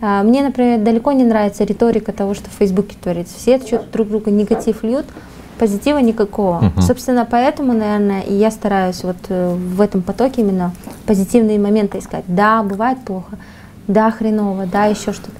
а, 0.00 0.22
мне, 0.22 0.42
например, 0.42 0.80
далеко 0.80 1.12
не 1.12 1.24
нравится 1.24 1.64
риторика 1.64 2.12
того, 2.12 2.34
что 2.34 2.50
в 2.50 2.54
Фейсбуке 2.54 2.96
творится. 3.00 3.34
Все 3.38 3.58
что-то 3.58 3.86
друг 3.92 4.08
другу 4.08 4.30
негатив 4.30 4.82
льют, 4.82 5.06
позитива 5.58 5.98
никакого. 5.98 6.72
Собственно, 6.80 7.26
поэтому, 7.30 7.72
наверное, 7.72 8.20
и 8.20 8.34
я 8.34 8.50
стараюсь 8.50 9.02
вот 9.02 9.16
э, 9.28 9.54
в 9.54 9.80
этом 9.80 10.02
потоке 10.02 10.42
именно 10.42 10.72
позитивные 11.06 11.58
моменты 11.58 11.98
искать. 11.98 12.24
Да, 12.26 12.62
бывает 12.62 12.98
плохо, 13.04 13.38
да, 13.86 14.10
хреново, 14.10 14.66
да, 14.66 14.86
еще 14.86 15.12
что-то. 15.12 15.30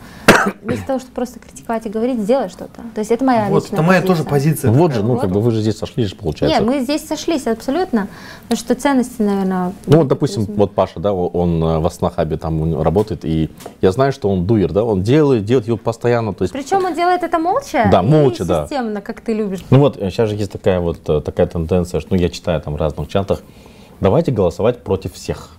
Вместо 0.62 0.86
того, 0.86 0.98
чтобы 0.98 1.14
просто 1.14 1.38
критиковать 1.40 1.86
и 1.86 1.88
говорить, 1.88 2.18
сделай 2.20 2.48
что-то. 2.48 2.82
То 2.94 3.00
есть 3.00 3.10
это 3.10 3.24
моя 3.24 3.46
Вот, 3.48 3.64
личная 3.64 3.78
это 3.78 3.86
моя 3.86 4.00
позиция. 4.00 4.16
тоже 4.16 4.28
позиция. 4.28 4.70
Вот 4.70 4.92
же, 4.94 5.02
ну, 5.02 5.12
Вот. 5.14 5.20
как 5.20 5.30
бы 5.30 5.40
вы 5.40 5.50
же 5.50 5.60
здесь 5.60 5.78
сошлись, 5.78 6.08
же, 6.08 6.16
получается. 6.16 6.58
Нет, 6.60 6.66
мы 6.66 6.80
здесь 6.80 7.06
сошлись 7.06 7.46
абсолютно, 7.46 8.08
потому 8.48 8.58
что 8.58 8.74
ценности, 8.74 9.22
наверное... 9.22 9.72
Ну 9.86 9.98
вот, 9.98 10.08
допустим, 10.08 10.44
вот 10.44 10.74
Паша, 10.74 11.00
да, 11.00 11.12
он 11.12 11.62
э, 11.62 11.78
в 11.78 11.86
Аснахабе 11.86 12.36
там 12.36 12.80
работает, 12.80 13.24
и 13.24 13.50
я 13.80 13.92
знаю, 13.92 14.12
что 14.12 14.28
он 14.30 14.46
дуер, 14.46 14.72
да, 14.72 14.84
он 14.84 15.02
делает, 15.02 15.44
делает 15.44 15.66
его 15.66 15.76
постоянно, 15.76 16.32
то 16.34 16.44
есть 16.44 16.52
Причем 16.52 16.84
он 16.84 16.94
делает 16.94 17.22
это 17.22 17.38
молча 17.38 17.88
Да, 17.90 18.02
и 18.02 18.06
молча, 18.06 18.44
да. 18.44 18.62
системно, 18.64 19.00
как 19.00 19.20
ты 19.20 19.32
любишь. 19.34 19.60
Ну 19.70 19.78
вот, 19.78 19.96
сейчас 19.96 20.28
же 20.28 20.36
есть 20.36 20.52
такая 20.52 20.80
вот 20.80 20.98
э, 21.08 21.20
такая 21.20 21.46
тенденция, 21.46 22.00
что 22.00 22.14
ну, 22.14 22.20
я 22.20 22.28
читаю 22.28 22.60
там 22.60 22.74
в 22.74 22.76
разных 22.76 23.08
чатах, 23.08 23.42
давайте 24.00 24.32
голосовать 24.32 24.82
против 24.82 25.14
всех. 25.14 25.50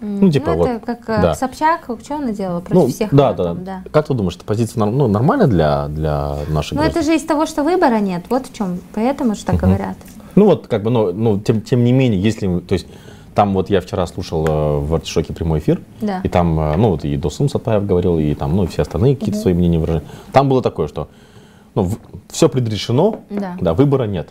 Ну, 0.00 0.30
типа 0.30 0.50
ну, 0.52 0.56
вот. 0.58 0.68
это 0.68 0.80
как 0.86 1.08
э, 1.08 1.22
да. 1.22 1.34
Собчак, 1.34 1.88
что 2.02 2.16
она 2.16 2.32
делала 2.32 2.60
против 2.60 2.74
Ну, 2.82 2.88
всех? 2.88 3.14
да, 3.14 3.32
да, 3.32 3.54
да. 3.54 3.82
Как 3.90 4.06
ты 4.06 4.14
думаешь, 4.14 4.36
эта 4.36 4.44
позиция 4.44 4.80
норм- 4.80 4.96
ну, 4.96 5.06
нормальная 5.08 5.46
для, 5.46 5.88
для 5.88 6.36
наших 6.48 6.72
Ну, 6.72 6.82
это 6.82 6.94
граждан? 6.94 7.04
же 7.14 7.16
из 7.20 7.24
того, 7.24 7.46
что 7.46 7.62
выбора 7.62 8.00
нет. 8.00 8.24
Вот 8.28 8.46
в 8.46 8.52
чем. 8.52 8.80
Поэтому 8.94 9.34
же 9.34 9.44
так 9.44 9.56
говорят. 9.56 9.96
Ну 10.34 10.46
вот, 10.46 10.66
как 10.66 10.82
бы, 10.82 10.90
ну, 10.90 11.12
ну 11.12 11.38
тем, 11.40 11.60
тем 11.62 11.84
не 11.84 11.92
менее, 11.92 12.20
если, 12.20 12.58
то 12.60 12.72
есть, 12.74 12.86
там 13.34 13.54
вот 13.54 13.70
я 13.70 13.80
вчера 13.80 14.06
слушал 14.06 14.46
э, 14.46 14.78
в 14.80 14.94
Артишоке 14.94 15.32
прямой 15.32 15.60
эфир, 15.60 15.80
Да. 16.00 16.20
и 16.22 16.28
там, 16.28 16.58
э, 16.58 16.76
ну, 16.76 16.90
вот 16.90 17.04
и 17.04 17.16
Досум 17.16 17.48
Сатпаев 17.48 17.86
говорил, 17.86 18.18
и 18.18 18.34
там, 18.34 18.54
ну, 18.56 18.64
и 18.64 18.66
все 18.66 18.82
остальные 18.82 19.16
какие-то 19.16 19.40
свои 19.40 19.54
мнения 19.54 19.78
выражали. 19.78 20.04
Там 20.32 20.48
было 20.48 20.60
такое, 20.62 20.86
что, 20.88 21.08
ну, 21.74 21.88
все 22.28 22.48
предрешено, 22.48 23.20
Да. 23.30 23.74
выбора 23.74 24.04
нет. 24.04 24.30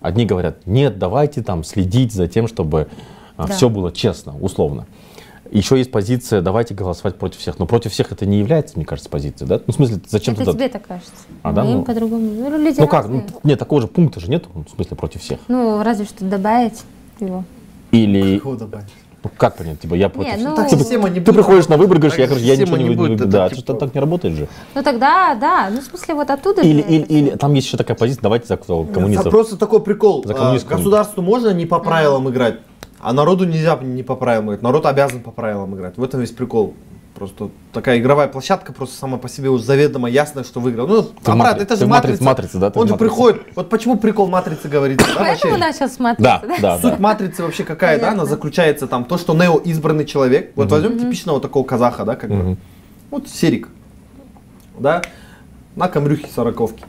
Одни 0.00 0.24
говорят, 0.26 0.66
нет, 0.66 0.98
давайте 0.98 1.42
там 1.42 1.64
следить 1.64 2.12
за 2.12 2.28
тем, 2.28 2.46
чтобы 2.48 2.88
Да. 3.36 3.46
все 3.46 3.68
было 3.68 3.92
честно, 3.92 4.34
условно. 4.40 4.86
Еще 5.52 5.78
есть 5.78 5.92
позиция, 5.92 6.40
давайте 6.40 6.74
голосовать 6.74 7.16
против 7.16 7.38
всех. 7.38 7.58
Но 7.60 7.66
против 7.66 7.92
всех 7.92 8.10
это 8.10 8.26
не 8.26 8.38
является, 8.40 8.76
мне 8.76 8.84
кажется, 8.84 9.08
позицией, 9.08 9.48
да? 9.48 9.60
Ну, 9.64 9.72
в 9.72 9.76
смысле, 9.76 10.00
зачем 10.08 10.34
это 10.34 10.44
туда... 10.44 10.58
тебе 10.58 10.68
так 10.68 10.86
кажется. 10.86 11.12
А, 11.44 11.52
да? 11.52 11.62
Ну, 11.62 11.70
им 11.70 11.76
Ну, 11.78 11.84
по-другому. 11.84 12.30
Ну, 12.32 12.58
люди 12.58 12.80
Ну 12.80 12.88
как, 12.88 13.08
ну, 13.08 13.22
нет, 13.44 13.58
такого 13.58 13.80
же 13.80 13.86
пункта 13.86 14.18
же 14.18 14.28
нет, 14.28 14.44
в 14.52 14.68
смысле, 14.74 14.96
против 14.96 15.20
всех. 15.22 15.38
Ну, 15.46 15.82
разве 15.84 16.04
что 16.04 16.24
добавить 16.24 16.82
его. 17.20 17.44
Или, 17.92 18.38
Кого 18.40 18.56
добавить? 18.56 18.88
ну 19.22 19.30
как 19.36 19.56
понять, 19.56 19.80
типа 19.80 19.94
я 19.94 20.08
против 20.08 20.36
Не, 20.36 20.44
ну, 20.44 20.56
Так 20.56 20.68
система 20.68 21.08
не 21.08 21.16
Ты 21.16 21.20
будет. 21.32 21.34
приходишь 21.36 21.68
на 21.68 21.76
выборы, 21.76 22.00
говоришь, 22.00 22.18
я, 22.18 22.26
короче, 22.26 22.44
я 22.44 22.56
ничего 22.56 22.76
не, 22.76 22.84
не 22.84 22.90
будет, 22.94 23.12
буду. 23.12 23.24
это 23.24 23.26
Да, 23.26 23.48
типа- 23.48 23.60
что 23.60 23.74
так 23.74 23.94
не 23.94 24.00
работает 24.00 24.34
же. 24.34 24.48
ну 24.74 24.82
тогда, 24.82 25.34
да. 25.36 25.68
Ну, 25.70 25.80
в 25.80 25.84
смысле, 25.84 26.14
вот 26.14 26.30
оттуда 26.30 26.62
Или, 26.62 26.82
же 26.82 26.88
или, 26.88 27.02
или 27.04 27.30
там 27.30 27.54
есть 27.54 27.68
еще 27.68 27.76
такая 27.76 27.96
позиция, 27.96 28.22
давайте 28.22 28.46
за 28.48 28.56
коммунистов. 28.56 29.30
Просто 29.30 29.56
такой 29.56 29.80
прикол. 29.80 30.24
За 30.26 30.32
А, 30.32 30.36
коммунистскую. 30.36 30.78
Государству 30.78 31.22
можно 31.22 31.52
не 31.54 31.66
по 31.66 31.78
правилам 31.78 32.28
играть, 32.28 32.56
а 33.00 33.12
народу 33.12 33.44
нельзя 33.44 33.76
не 33.80 34.02
по 34.02 34.16
правилам 34.16 34.46
играть. 34.48 34.62
Народ 34.62 34.86
обязан 34.86 35.20
по 35.20 35.30
правилам 35.30 35.74
играть. 35.74 35.96
В 35.96 36.02
этом 36.04 36.20
весь 36.20 36.30
прикол. 36.32 36.74
Просто 37.14 37.48
такая 37.72 37.98
игровая 37.98 38.28
площадка 38.28 38.74
просто 38.74 38.94
сама 38.98 39.16
по 39.16 39.26
себе 39.26 39.48
уже 39.48 39.64
заведомо 39.64 40.06
ясно, 40.10 40.44
что 40.44 40.60
выиграл. 40.60 40.86
Ну, 40.86 41.02
Ты 41.02 41.30
аппарат, 41.30 41.54
матри- 41.56 41.62
это 41.62 41.76
же 41.76 41.86
матрица. 41.86 42.22
матрице, 42.22 42.58
да, 42.58 42.70
ты 42.70 42.78
Он 42.78 42.88
же 42.88 42.96
приходит. 42.96 43.40
Вот 43.54 43.70
почему 43.70 43.96
прикол 43.96 44.28
матрицы 44.28 44.68
говорится, 44.68 45.06
да, 45.06 45.20
Поэтому 45.20 45.54
вообще? 45.54 45.66
начал 45.80 45.88
смотреть. 45.94 46.22
Да, 46.22 46.42
да, 46.60 46.78
Суть 46.78 46.90
да. 46.92 46.98
матрицы 46.98 47.42
вообще 47.42 47.64
какая, 47.64 47.98
да? 47.98 48.10
Она 48.10 48.26
заключается 48.26 48.86
там 48.86 49.06
то, 49.06 49.16
что 49.16 49.32
Нео 49.32 49.56
избранный 49.56 50.04
человек. 50.04 50.52
Вот 50.56 50.70
возьмем 50.70 50.98
типичного 50.98 51.40
такого 51.40 51.64
казаха, 51.64 52.04
да, 52.04 52.16
как 52.16 52.28
бы. 52.28 52.58
Вот 53.10 53.28
Серик, 53.28 53.68
да, 54.78 55.00
на 55.74 55.88
камрюхе 55.88 56.26
сороковки. 56.34 56.84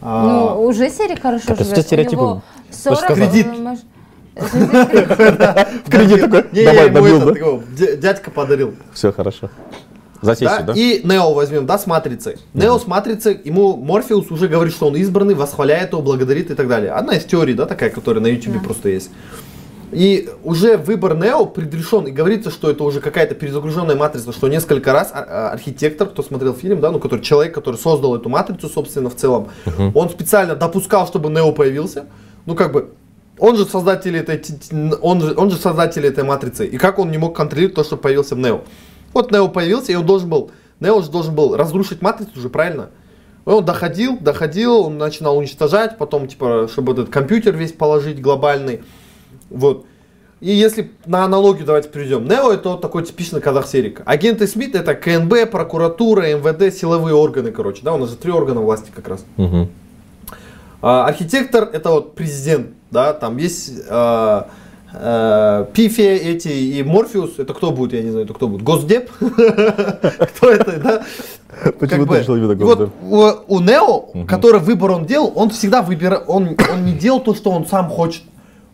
А, 0.00 0.22
Ну, 0.56 0.62
уже 0.64 0.88
серия 0.88 1.16
хорошо 1.16 1.52
это 1.52 1.62
живет. 1.64 1.84
стереотипы. 1.86 2.22
У 2.22 2.24
него 2.26 2.42
Ты 2.70 2.72
же 2.74 2.78
40, 2.84 2.98
сказал. 3.00 3.16
Кредит. 3.30 3.58
может, 3.58 3.84
В 4.34 5.90
кредит 5.90 6.20
такой, 6.22 6.44
не, 6.52 6.64
давай, 6.64 6.90
добил, 6.90 7.20
да? 7.76 7.96
дядька 7.96 8.30
подарил. 8.30 8.74
Все 8.92 9.12
хорошо. 9.12 9.50
Да? 10.22 10.26
Засечься, 10.26 10.62
да? 10.62 10.72
И 10.76 11.00
Нео 11.04 11.34
возьмем, 11.34 11.66
да, 11.66 11.78
с 11.78 11.86
матрицей. 11.86 12.36
Нео 12.54 12.78
с 12.78 12.86
матрицей, 12.86 13.40
ему 13.44 13.76
Морфеус 13.76 14.30
уже 14.30 14.46
говорит, 14.48 14.72
что 14.72 14.86
он 14.86 14.96
избранный, 14.96 15.34
восхваляет 15.34 15.92
его, 15.92 16.00
благодарит 16.02 16.50
и 16.50 16.54
так 16.54 16.68
далее. 16.68 16.92
Одна 16.92 17.16
из 17.16 17.24
теорий, 17.24 17.54
да, 17.54 17.66
такая, 17.66 17.90
которая 17.90 18.22
на 18.22 18.28
Ютубе 18.28 18.60
просто 18.60 18.88
есть. 18.88 19.10
И 19.90 20.30
уже 20.42 20.78
выбор 20.78 21.16
Нео 21.16 21.44
предрешен, 21.44 22.06
и 22.06 22.12
говорится, 22.12 22.50
что 22.50 22.70
это 22.70 22.82
уже 22.84 23.00
какая-то 23.00 23.34
перезагруженная 23.34 23.96
матрица, 23.96 24.32
что 24.32 24.48
несколько 24.48 24.92
раз 24.92 25.10
ар- 25.12 25.26
а- 25.28 25.50
архитектор, 25.50 26.08
кто 26.08 26.22
смотрел 26.22 26.54
фильм, 26.54 26.80
да, 26.80 26.90
ну, 26.90 26.98
который 26.98 27.20
человек, 27.20 27.52
который 27.52 27.76
создал 27.76 28.16
эту 28.16 28.28
матрицу, 28.30 28.68
собственно, 28.70 29.10
в 29.10 29.16
целом, 29.16 29.48
он 29.94 30.08
специально 30.08 30.54
допускал, 30.54 31.06
чтобы 31.06 31.28
Нео 31.30 31.52
появился. 31.52 32.06
Ну, 32.46 32.54
как 32.54 32.72
бы, 32.72 32.90
он 33.38 33.56
же 33.56 33.64
создатель 33.64 34.16
этой, 34.16 34.42
он 35.00 35.20
же, 35.20 35.34
он 35.36 35.50
же 35.50 35.56
создатель 35.56 36.06
этой 36.06 36.24
матрицы. 36.24 36.66
И 36.66 36.78
как 36.78 36.98
он 36.98 37.10
не 37.10 37.18
мог 37.18 37.36
контролировать 37.36 37.74
то, 37.74 37.84
что 37.84 37.96
появился 37.96 38.36
Нео? 38.36 38.62
Вот 39.12 39.30
Нео 39.32 39.48
появился, 39.48 39.92
и 39.92 39.94
он 39.94 40.06
должен 40.06 40.28
был, 40.28 40.50
Нео 40.80 41.00
же 41.02 41.10
должен 41.10 41.34
был 41.34 41.56
разрушить 41.56 42.02
матрицу 42.02 42.32
уже, 42.36 42.48
правильно? 42.48 42.90
И 43.44 43.50
Он 43.50 43.64
доходил, 43.64 44.18
доходил, 44.18 44.82
он 44.82 44.98
начинал 44.98 45.36
уничтожать, 45.36 45.98
потом, 45.98 46.28
типа, 46.28 46.68
чтобы 46.70 46.92
этот 46.92 47.08
компьютер 47.08 47.56
весь 47.56 47.72
положить 47.72 48.20
глобальный. 48.20 48.82
Вот. 49.50 49.86
И 50.40 50.50
если 50.50 50.90
на 51.06 51.24
аналогию 51.24 51.64
давайте 51.64 51.88
приведем. 51.88 52.24
Нео 52.24 52.50
это 52.52 52.70
вот 52.70 52.80
такой 52.80 53.04
типичный 53.04 53.40
казах 53.40 53.66
серик. 53.66 54.02
Агенты 54.04 54.48
СМИТ 54.48 54.74
это 54.74 54.94
КНБ, 54.94 55.50
прокуратура, 55.50 56.22
МВД, 56.34 56.76
силовые 56.76 57.14
органы, 57.14 57.52
короче. 57.52 57.82
Да, 57.82 57.94
у 57.94 57.98
нас 57.98 58.10
же 58.10 58.16
три 58.16 58.32
органа 58.32 58.60
власти 58.60 58.90
как 58.94 59.06
раз. 59.06 59.24
Мгм. 59.36 59.70
А, 60.80 61.06
архитектор 61.06 61.68
это 61.72 61.90
вот 61.90 62.16
президент, 62.16 62.70
да, 62.92 63.12
там 63.14 63.38
есть 63.38 63.72
а, 63.88 64.48
Пифия 65.72 66.14
эти 66.16 66.48
и 66.48 66.82
Морфеус, 66.82 67.38
это 67.38 67.54
кто 67.54 67.70
будет, 67.72 67.94
я 67.94 68.02
не 68.02 68.10
знаю, 68.10 68.26
это 68.26 68.34
кто 68.34 68.46
будет, 68.46 68.62
Госдеп? 68.62 69.10
Кто 69.20 70.50
это, 70.50 70.78
да? 70.78 71.02
Почему 71.78 72.06
ты 72.06 72.20
решил 72.20 72.36
именно 72.36 72.52
и 72.52 72.56
вот 72.56 72.78
Госдеп? 72.78 73.44
у, 73.48 73.60
Нео, 73.60 74.24
который 74.26 74.60
выбор 74.60 74.90
он 74.90 75.06
делал, 75.06 75.32
он 75.34 75.48
всегда 75.50 75.80
выбирал, 75.80 76.22
он 76.26 76.56
не 76.84 76.92
делал 76.92 77.20
то, 77.20 77.34
что 77.34 77.50
он 77.50 77.66
сам 77.66 77.88
хочет. 77.88 78.22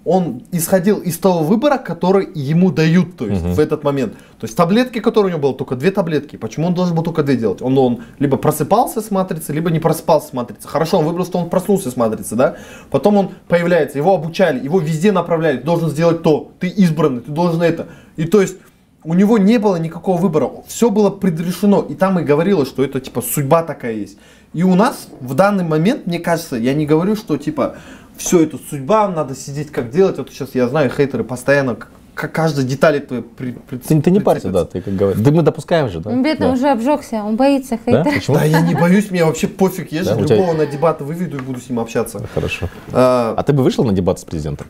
Он 0.04 0.42
исходил 0.52 0.98
из 0.98 1.18
того 1.18 1.40
выбора, 1.40 1.76
который 1.76 2.28
ему 2.34 2.70
дают, 2.70 3.16
то 3.16 3.26
есть 3.26 3.42
в 3.42 3.60
этот 3.60 3.84
момент. 3.84 4.14
То 4.38 4.46
есть 4.46 4.56
таблетки, 4.56 5.00
которые 5.00 5.34
у 5.34 5.36
него 5.36 5.48
было, 5.48 5.58
только 5.58 5.76
две 5.76 5.90
таблетки. 5.90 6.36
Почему 6.36 6.68
он 6.68 6.74
должен 6.74 6.96
был 6.96 7.02
только 7.02 7.22
две 7.22 7.36
делать? 7.36 7.60
Он, 7.60 7.76
он 7.76 8.00
либо 8.18 8.36
просыпался 8.36 9.02
с 9.02 9.10
матрицы, 9.10 9.52
либо 9.52 9.70
не 9.70 9.80
просыпался 9.80 10.28
с 10.28 10.32
матрицы. 10.32 10.66
Хорошо, 10.66 10.98
он 10.98 11.04
выбрал, 11.04 11.26
что 11.26 11.38
он 11.38 11.50
проснулся 11.50 11.90
с 11.90 11.96
матрицы, 11.96 12.36
да? 12.36 12.56
Потом 12.90 13.16
он 13.16 13.30
появляется, 13.48 13.98
его 13.98 14.14
обучали, 14.14 14.62
его 14.62 14.80
везде 14.80 15.12
направляли. 15.12 15.58
Ты 15.58 15.64
должен 15.64 15.90
сделать 15.90 16.22
то, 16.22 16.52
ты 16.58 16.68
избранный, 16.68 17.20
ты 17.20 17.30
должен 17.30 17.60
это. 17.60 17.88
И 18.16 18.24
то 18.24 18.40
есть 18.40 18.56
у 19.04 19.14
него 19.14 19.38
не 19.38 19.58
было 19.58 19.76
никакого 19.76 20.20
выбора, 20.20 20.50
все 20.66 20.90
было 20.90 21.10
предрешено, 21.10 21.82
и 21.82 21.94
там 21.94 22.18
и 22.18 22.24
говорилось, 22.24 22.68
что 22.68 22.84
это 22.84 23.00
типа 23.00 23.22
судьба 23.22 23.62
такая 23.62 23.94
есть. 23.94 24.18
И 24.54 24.62
у 24.62 24.74
нас 24.74 25.08
в 25.20 25.34
данный 25.34 25.64
момент, 25.64 26.06
мне 26.06 26.18
кажется, 26.18 26.56
я 26.56 26.74
не 26.74 26.86
говорю, 26.86 27.16
что 27.16 27.36
типа 27.36 27.76
все 28.18 28.42
это 28.42 28.58
судьба, 28.68 29.08
надо 29.08 29.34
сидеть 29.34 29.70
как 29.70 29.90
делать. 29.90 30.18
Вот 30.18 30.28
сейчас 30.30 30.54
я 30.54 30.68
знаю, 30.68 30.90
хейтеры 30.90 31.24
постоянно 31.24 31.76
к- 31.76 31.88
к 32.14 32.28
каждой 32.28 32.64
детали 32.64 32.98
твоей 32.98 33.22
при, 33.22 33.52
при- 33.52 33.78
Ты, 33.78 34.02
ты 34.02 34.10
не 34.10 34.18
парься, 34.20 34.50
да, 34.50 34.64
ты 34.64 34.80
как 34.82 34.94
говоришь. 34.96 35.20
Да 35.22 35.30
мы 35.30 35.42
допускаем 35.42 35.88
же, 35.88 36.00
да? 36.00 36.10
Он 36.10 36.22
бедный 36.22 36.48
Да. 36.48 36.52
уже 36.52 36.68
обжегся, 36.68 37.22
он 37.22 37.36
боится 37.36 37.78
Да? 37.86 38.02
хейтера. 38.02 38.14
Почему? 38.14 38.36
Да, 38.36 38.44
я 38.44 38.60
не 38.60 38.74
боюсь, 38.74 39.10
мне 39.10 39.24
вообще 39.24 39.46
пофиг, 39.46 39.92
я 39.92 40.02
Да, 40.04 40.14
же 40.16 40.22
у 40.22 40.24
тебя- 40.26 40.36
любого 40.36 40.54
на 40.56 40.66
дебаты 40.66 41.04
выведу 41.04 41.36
и 41.38 41.40
буду 41.40 41.60
с 41.60 41.68
ним 41.68 41.78
общаться. 41.78 42.26
Хорошо. 42.34 42.68
А, 42.92 43.34
А 43.36 43.42
ты 43.44 43.52
бы 43.52 43.62
вышел 43.62 43.84
на 43.84 43.92
дебат 43.92 44.18
с 44.18 44.24
президентом? 44.24 44.66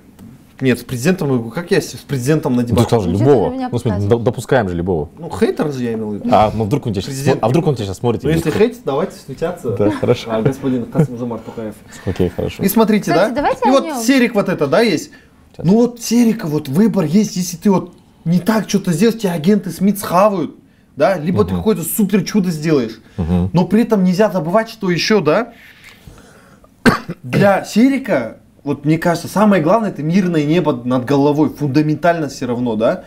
Нет, 0.61 0.81
с 0.81 0.83
президентом, 0.83 1.51
как 1.51 1.71
я 1.71 1.81
с 1.81 1.87
президентом 2.07 2.57
на 2.57 2.63
Ну, 2.63 2.69
дебатах? 2.69 2.87
сказал 2.89 3.05
же 3.05 3.11
Ну, 3.11 3.19
любого. 3.19 3.51
Ну, 3.71 4.09
д- 4.19 4.25
допускаем 4.25 4.69
же 4.69 4.75
любого. 4.75 5.09
Ну, 5.17 5.31
хейтер 5.31 5.73
же 5.73 5.85
я 5.85 5.93
имел 5.95 6.11
в 6.11 6.15
виду. 6.15 6.29
А, 6.33 6.51
ну 6.53 6.65
вдруг 6.65 6.87
он 6.87 6.93
тебя 6.95 7.03
сейчас, 7.03 7.37
а 7.41 7.49
вдруг 7.49 7.67
он 7.69 7.77
тебя 7.77 7.87
сейчас 7.87 7.99
смотрит? 7.99 8.25
Ну, 8.25 8.31
если 8.31 8.51
хейтить, 8.51 8.81
давайте 8.85 9.17
встречаться. 9.17 9.71
Да, 9.77 9.91
хорошо. 9.93 10.31
А, 10.33 10.43
господин 10.43 10.85
Касым 10.87 11.17
Жомарт 11.17 11.45
Токаев. 11.45 11.75
Окей, 12.05 12.29
хорошо. 12.29 12.63
И 12.63 12.69
смотрите, 12.69 13.13
Кстати, 13.13 13.31
да? 13.31 13.35
давайте 13.37 13.69
И 13.69 13.71
вот 13.71 13.85
нем. 13.85 13.97
серик 13.99 14.35
вот 14.35 14.49
это, 14.49 14.67
да, 14.67 14.81
есть? 14.81 15.11
Ну 15.59 15.75
вот 15.75 16.01
серика, 16.01 16.47
вот 16.47 16.69
выбор 16.69 17.05
есть, 17.05 17.37
если 17.37 17.57
ты 17.57 17.71
вот 17.71 17.95
не 18.25 18.41
так 18.41 18.69
что-то 18.69 18.93
сделаешь, 18.93 19.21
тебя 19.21 19.33
агенты 19.33 19.71
СМИ 19.71 19.95
схавают, 19.95 20.57
да, 20.97 21.17
либо 21.19 21.45
ты 21.45 21.55
какое-то 21.55 21.83
супер 21.83 22.25
чудо 22.25 22.51
сделаешь. 22.51 23.01
Но 23.17 23.65
при 23.65 23.83
этом 23.83 24.03
нельзя 24.03 24.29
забывать, 24.31 24.69
что 24.71 24.91
еще, 24.91 25.21
да, 25.21 25.53
для 27.23 27.65
серика, 27.65 28.39
вот 28.69 28.85
мне 28.85 28.99
кажется, 28.99 29.29
самое 29.29 29.63
главное 29.63 29.91
это 29.91 30.03
мирное 30.03 30.45
небо 30.45 30.81
над 30.85 31.05
головой, 31.05 31.49
фундаментально 31.49 32.29
все 32.29 32.47
равно, 32.47 32.77
да. 32.77 33.05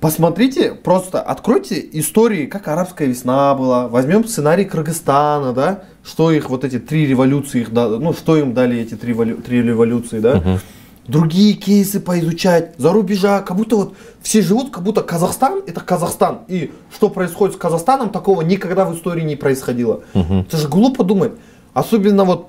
Посмотрите, 0.00 0.72
просто 0.72 1.20
откройте 1.20 1.86
истории, 1.92 2.46
как 2.46 2.68
арабская 2.68 3.06
весна 3.06 3.54
была. 3.54 3.86
Возьмем 3.86 4.26
сценарий 4.26 4.64
Кыргызстана, 4.64 5.52
да, 5.52 5.84
что 6.02 6.30
их 6.32 6.50
вот 6.50 6.64
эти 6.64 6.78
три 6.78 7.06
революции, 7.06 7.60
их, 7.60 7.70
ну 7.70 8.12
что 8.12 8.36
им 8.36 8.52
дали 8.52 8.78
эти 8.78 8.94
три, 8.94 9.14
три 9.14 9.62
революции, 9.62 10.20
да. 10.20 10.58
Другие 11.06 11.54
кейсы 11.54 11.98
поизучать, 12.00 12.74
за 12.78 12.92
рубежа, 12.92 13.40
как 13.42 13.56
будто 13.56 13.76
вот 13.76 13.94
все 14.22 14.42
живут, 14.42 14.70
как 14.70 14.82
будто 14.84 15.02
Казахстан 15.02 15.62
это 15.66 15.80
Казахстан. 15.80 16.40
И 16.48 16.72
что 16.94 17.08
происходит 17.08 17.56
с 17.56 17.58
Казахстаном, 17.58 18.10
такого 18.10 18.42
никогда 18.42 18.84
в 18.84 18.94
истории 18.96 19.22
не 19.22 19.36
происходило. 19.36 20.00
Это 20.14 20.56
же 20.56 20.68
глупо 20.68 21.04
думать. 21.04 21.32
Особенно 21.74 22.24
вот 22.24 22.48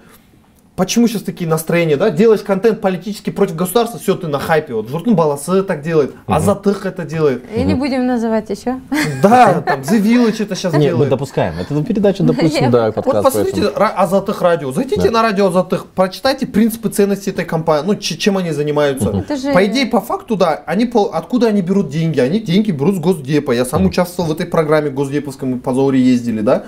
Почему 0.77 1.05
сейчас 1.07 1.21
такие 1.23 1.49
настроения, 1.49 1.97
да? 1.97 2.09
Делаешь 2.09 2.41
контент 2.41 2.79
политически 2.79 3.29
против 3.29 3.55
государства, 3.57 3.99
все, 3.99 4.15
ты 4.15 4.27
на 4.27 4.39
хайпе. 4.39 4.73
Вот 4.73 4.87
Журтун 4.87 5.15
Баласы 5.15 5.63
так 5.63 5.81
делает, 5.81 6.15
Азатых 6.27 6.85
это 6.85 7.03
делает. 7.03 7.43
И 7.55 7.61
не 7.63 7.75
будем 7.75 8.07
называть 8.07 8.49
еще. 8.49 8.79
Да, 9.21 9.61
там 9.61 9.81
The 9.81 10.01
Village 10.01 10.41
это 10.41 10.55
сейчас 10.55 10.71
Нет, 10.73 10.81
мы 10.81 10.87
делает. 10.87 11.09
допускаем. 11.09 11.55
Это 11.59 11.83
передачу 11.83 12.23
допустим, 12.23 12.71
да, 12.71 12.85
Вот 12.87 12.95
подкаст. 12.95 13.25
посмотрите 13.25 13.61
поэтому. 13.63 13.85
Ра- 13.85 13.93
Азатых 13.95 14.41
радио. 14.41 14.71
Зайдите 14.71 15.03
Да. 15.07 15.11
на 15.11 15.21
радио 15.21 15.47
Азатых, 15.47 15.87
прочитайте 15.87 16.47
принципы 16.47 16.87
ценности 16.89 17.29
этой 17.29 17.43
компании, 17.45 17.85
ну, 17.87 17.95
чем 17.95 18.37
они 18.37 18.51
занимаются. 18.51 19.09
Это 19.09 19.35
же- 19.35 19.51
По 19.53 19.65
идее, 19.65 19.85
по 19.87 19.99
факту, 19.99 20.37
да, 20.37 20.63
они 20.65 20.85
по- 20.85 21.11
откуда 21.13 21.47
они 21.47 21.61
берут 21.61 21.89
деньги? 21.89 22.19
Они 22.21 22.39
деньги 22.39 22.71
берут 22.71 22.95
с 22.95 22.99
Госдепа. 22.99 23.51
Я 23.51 23.65
сам 23.65 23.85
участвовал 23.85 24.29
в 24.29 24.31
этой 24.31 24.45
программе 24.45 24.89
Госдеповской, 24.89 25.47
мы 25.49 25.59
по 25.59 25.73
Зауре 25.73 26.01
ездили, 26.01 26.39
да? 26.39 26.63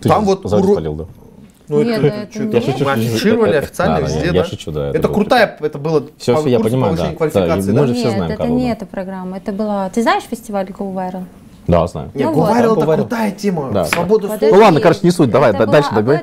Ты 0.00 0.08
Там 0.08 0.24
вот 0.24 0.44
уро- 0.44 0.72
спалил, 0.72 0.94
да? 0.94 1.04
Ну, 1.72 1.82
Нет, 1.82 2.04
это, 2.04 2.16
это 2.16 2.38
не 2.38 2.48
это 2.48 2.66
мы 2.66 2.72
шучу, 2.72 2.88
афишировали 2.88 3.52
это- 3.54 3.66
официально 3.66 3.96
да, 3.96 4.02
везде, 4.06 4.26
я 4.26 4.32
да? 4.32 4.44
шучу, 4.44 4.70
да, 4.72 4.88
это 4.88 4.98
Это 4.98 5.08
крутая, 5.08 5.56
это 5.60 5.78
было 5.78 6.06
Все, 6.18 6.34
по 6.34 6.40
все, 6.40 6.50
я 6.50 6.60
понимаю, 6.60 6.92
повышения 6.96 7.10
да. 7.12 7.16
Квалификации, 7.16 7.70
мы 7.72 7.80
да? 7.80 7.86
же 7.86 7.94
все 7.94 8.04
Нет, 8.08 8.16
знаем, 8.16 8.32
это 8.32 8.46
не 8.48 8.64
да. 8.66 8.72
эта 8.72 8.86
программа. 8.86 9.36
Это 9.38 9.52
была... 9.52 9.88
Ты 9.90 10.02
знаешь 10.02 10.24
фестиваль 10.24 10.66
Go 10.66 10.92
Viral? 10.94 11.24
Да, 11.72 11.86
знаю. 11.86 12.10
Не, 12.12 12.24
Ну 12.24 12.32
Go 12.32 12.34
вот. 12.34 12.50
Viral 12.50 12.76
это 12.76 12.96
крутая 12.96 13.30
тема. 13.30 13.70
Да. 13.72 13.84
Свобода 13.86 14.28
Подожди. 14.28 14.48
слова. 14.48 14.56
Ну 14.58 14.64
ладно, 14.64 14.80
короче, 14.80 15.00
не 15.04 15.10
суть, 15.10 15.30
давай, 15.30 15.50
Это 15.50 15.60
да- 15.60 15.72
дальше 15.72 15.88
договорим. 15.94 16.22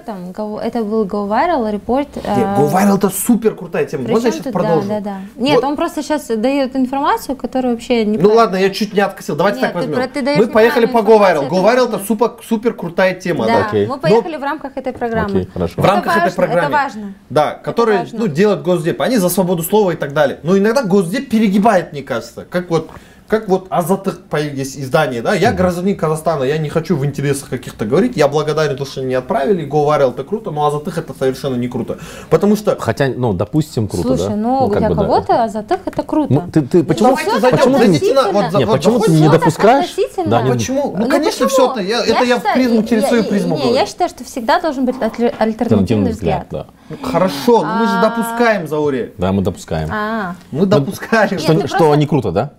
Это 0.62 0.84
был 0.84 1.06
Go 1.06 1.28
Viral 1.28 1.72
репорт. 1.72 2.16
Не, 2.18 2.22
э, 2.22 2.56
Go 2.56 2.72
Viral 2.72 2.97
это 2.97 3.10
супер 3.10 3.56
крутая 3.56 3.86
тема. 3.86 4.04
Причем 4.04 4.14
Можно 4.14 4.28
я 4.28 4.32
сейчас 4.34 4.54
продолжу? 4.54 4.88
Да, 4.88 5.00
да, 5.00 5.02
да. 5.02 5.18
Нет, 5.41 5.56
Вот. 5.56 5.64
он 5.64 5.76
просто 5.76 6.04
сейчас 6.04 6.28
дает 6.28 6.76
информацию, 6.76 7.36
которая 7.36 7.74
вообще 7.74 8.06
не 8.06 8.20
Ну 8.20 8.32
ладно, 8.32 8.58
я 8.58 8.70
чуть 8.70 8.93
не 8.93 9.00
откосил. 9.00 9.36
Давайте 9.36 9.62
Нет, 9.62 9.74
так 9.74 9.82
ты 9.82 9.89
возьмем. 9.89 10.10
ты 10.12 10.22
даешь 10.22 10.39
Мы 10.39 10.47
поехали 10.47 10.86
по 10.86 11.00
Go 11.00 11.18
Viral. 11.20 11.45
неправильную 11.45 11.52
Go 11.52 11.66
Viral 11.66 11.95
это 11.95 12.06
супер, 12.06 12.32
супер 12.47 12.74
крутая 12.76 13.16
тема, 13.16 13.47
Да, 13.47 13.54
да? 13.62 13.66
Окей. 13.70 13.88
мы 13.88 13.97
поехали 13.97 14.38
в 14.38 14.43
рамках 14.43 14.78
этой 14.78 14.93
программы. 14.93 15.30
Окей, 15.30 15.50
хорошо. 15.52 15.82
В 15.82 15.86
рамках 15.86 16.12
это 16.12 16.28
этой 16.28 16.38
важно, 16.38 16.43
программы. 16.43 16.68
Это 16.68 16.84
важно. 16.84 17.14
Да, 17.32 17.52
которые 17.56 18.06
ну, 18.12 18.28
делают 18.28 18.62
Госдеп. 18.62 19.02
Они 19.02 19.18
за 19.18 19.30
свободу 19.30 19.64
слова 19.64 19.91
и 19.91 19.95
так 19.95 20.14
далее. 20.14 20.38
Но 20.43 20.56
иногда 20.56 20.84
Госдеп 20.84 21.28
перегибает, 21.28 21.91
мне 21.91 22.04
кажется. 22.04 22.45
Как 22.47 22.70
вот 22.70 22.91
как 23.30 23.48
вот 23.48 23.68
Азатых 23.70 24.22
по- 24.24 24.38
есть 24.38 24.78
издание, 24.78 25.22
да, 25.22 25.34
я 25.34 25.52
гражданин 25.54 25.96
Казахстана, 25.96 26.44
я 26.44 26.58
не 26.58 26.68
хочу 26.70 26.98
в 26.98 27.06
интересах 27.06 27.50
каких-то 27.50 27.86
говорить, 27.86 28.18
я 28.18 28.28
благодарен, 28.28 28.76
то, 28.76 28.86
что 28.86 29.02
они 29.02 29.14
отправили, 29.14 29.66
Viral 29.70 30.12
это 30.12 30.24
круто, 30.24 30.52
но 30.52 30.66
Азатых 30.66 30.98
это 30.98 31.14
совершенно 31.18 31.56
не 31.56 31.68
круто. 31.68 31.98
Потому 32.30 32.56
что 32.56 32.76
Хотя, 32.80 33.08
ну, 33.16 33.34
допустим, 33.34 33.88
круто, 33.88 34.10
Слушай, 34.18 34.30
да? 34.30 34.36
ну, 34.36 34.70
как 34.70 34.80
для 34.80 34.90
бы, 34.90 34.96
да. 34.96 35.02
кого-то 35.04 35.44
Азатых 35.44 35.80
это 35.86 36.04
круто. 36.04 36.34
Ну, 36.34 36.44
ты, 36.52 36.62
ты 36.64 36.84
почему, 36.84 37.16
всё 37.16 37.40
зайдем, 37.40 37.60
почему 37.60 37.78
ты 37.80 37.88
не, 37.88 38.00
вот 38.32 38.54
Нет, 38.54 38.68
вот 38.68 38.78
почему 38.78 39.00
ты 39.00 39.12
не 39.12 39.30
допускаешь? 39.30 39.96
Да, 40.26 40.42
не- 40.42 40.52
Почему? 40.52 40.94
Ну, 40.98 41.04
Ну, 41.06 41.10
конечно, 41.10 41.46
почему? 41.46 41.50
все 41.50 41.72
это, 41.72 41.82
я, 41.82 42.04
это 42.04 42.24
я 42.24 42.36
в 42.36 42.40
считаю- 42.40 42.56
призму, 42.56 42.84
через 42.84 43.04
я- 43.04 43.08
свою 43.10 43.24
я- 43.24 43.30
призму 43.30 43.56
не, 43.56 43.62
говорю. 43.62 43.76
Я 43.78 43.86
считаю, 43.86 44.10
что 44.10 44.24
всегда 44.24 44.60
должен 44.60 44.86
быть 44.86 44.96
альтер- 44.96 45.34
альтернативный 45.38 46.12
взгляд. 46.12 46.46
взгляд, 46.46 46.66
да. 46.68 46.74
Ну, 46.90 46.98
Хорошо, 47.12 47.64
но 47.64 47.76
мы 47.76 47.86
же 47.86 47.94
А. 47.96 48.02
допускаем, 48.02 48.68
Зауре. 48.68 49.14
Да, 49.18 49.32
мы 49.32 49.42
допускаем. 49.44 49.90
А, 49.92 50.36
Мы 50.52 50.66
допускаем. 50.66 51.40
Что, 51.40 51.54
Нет, 51.54 51.62
ты 51.64 51.68
что 51.68 51.78
просто- 51.78 51.96
не 52.00 52.08
круто, 52.08 52.32
да? 52.32 52.52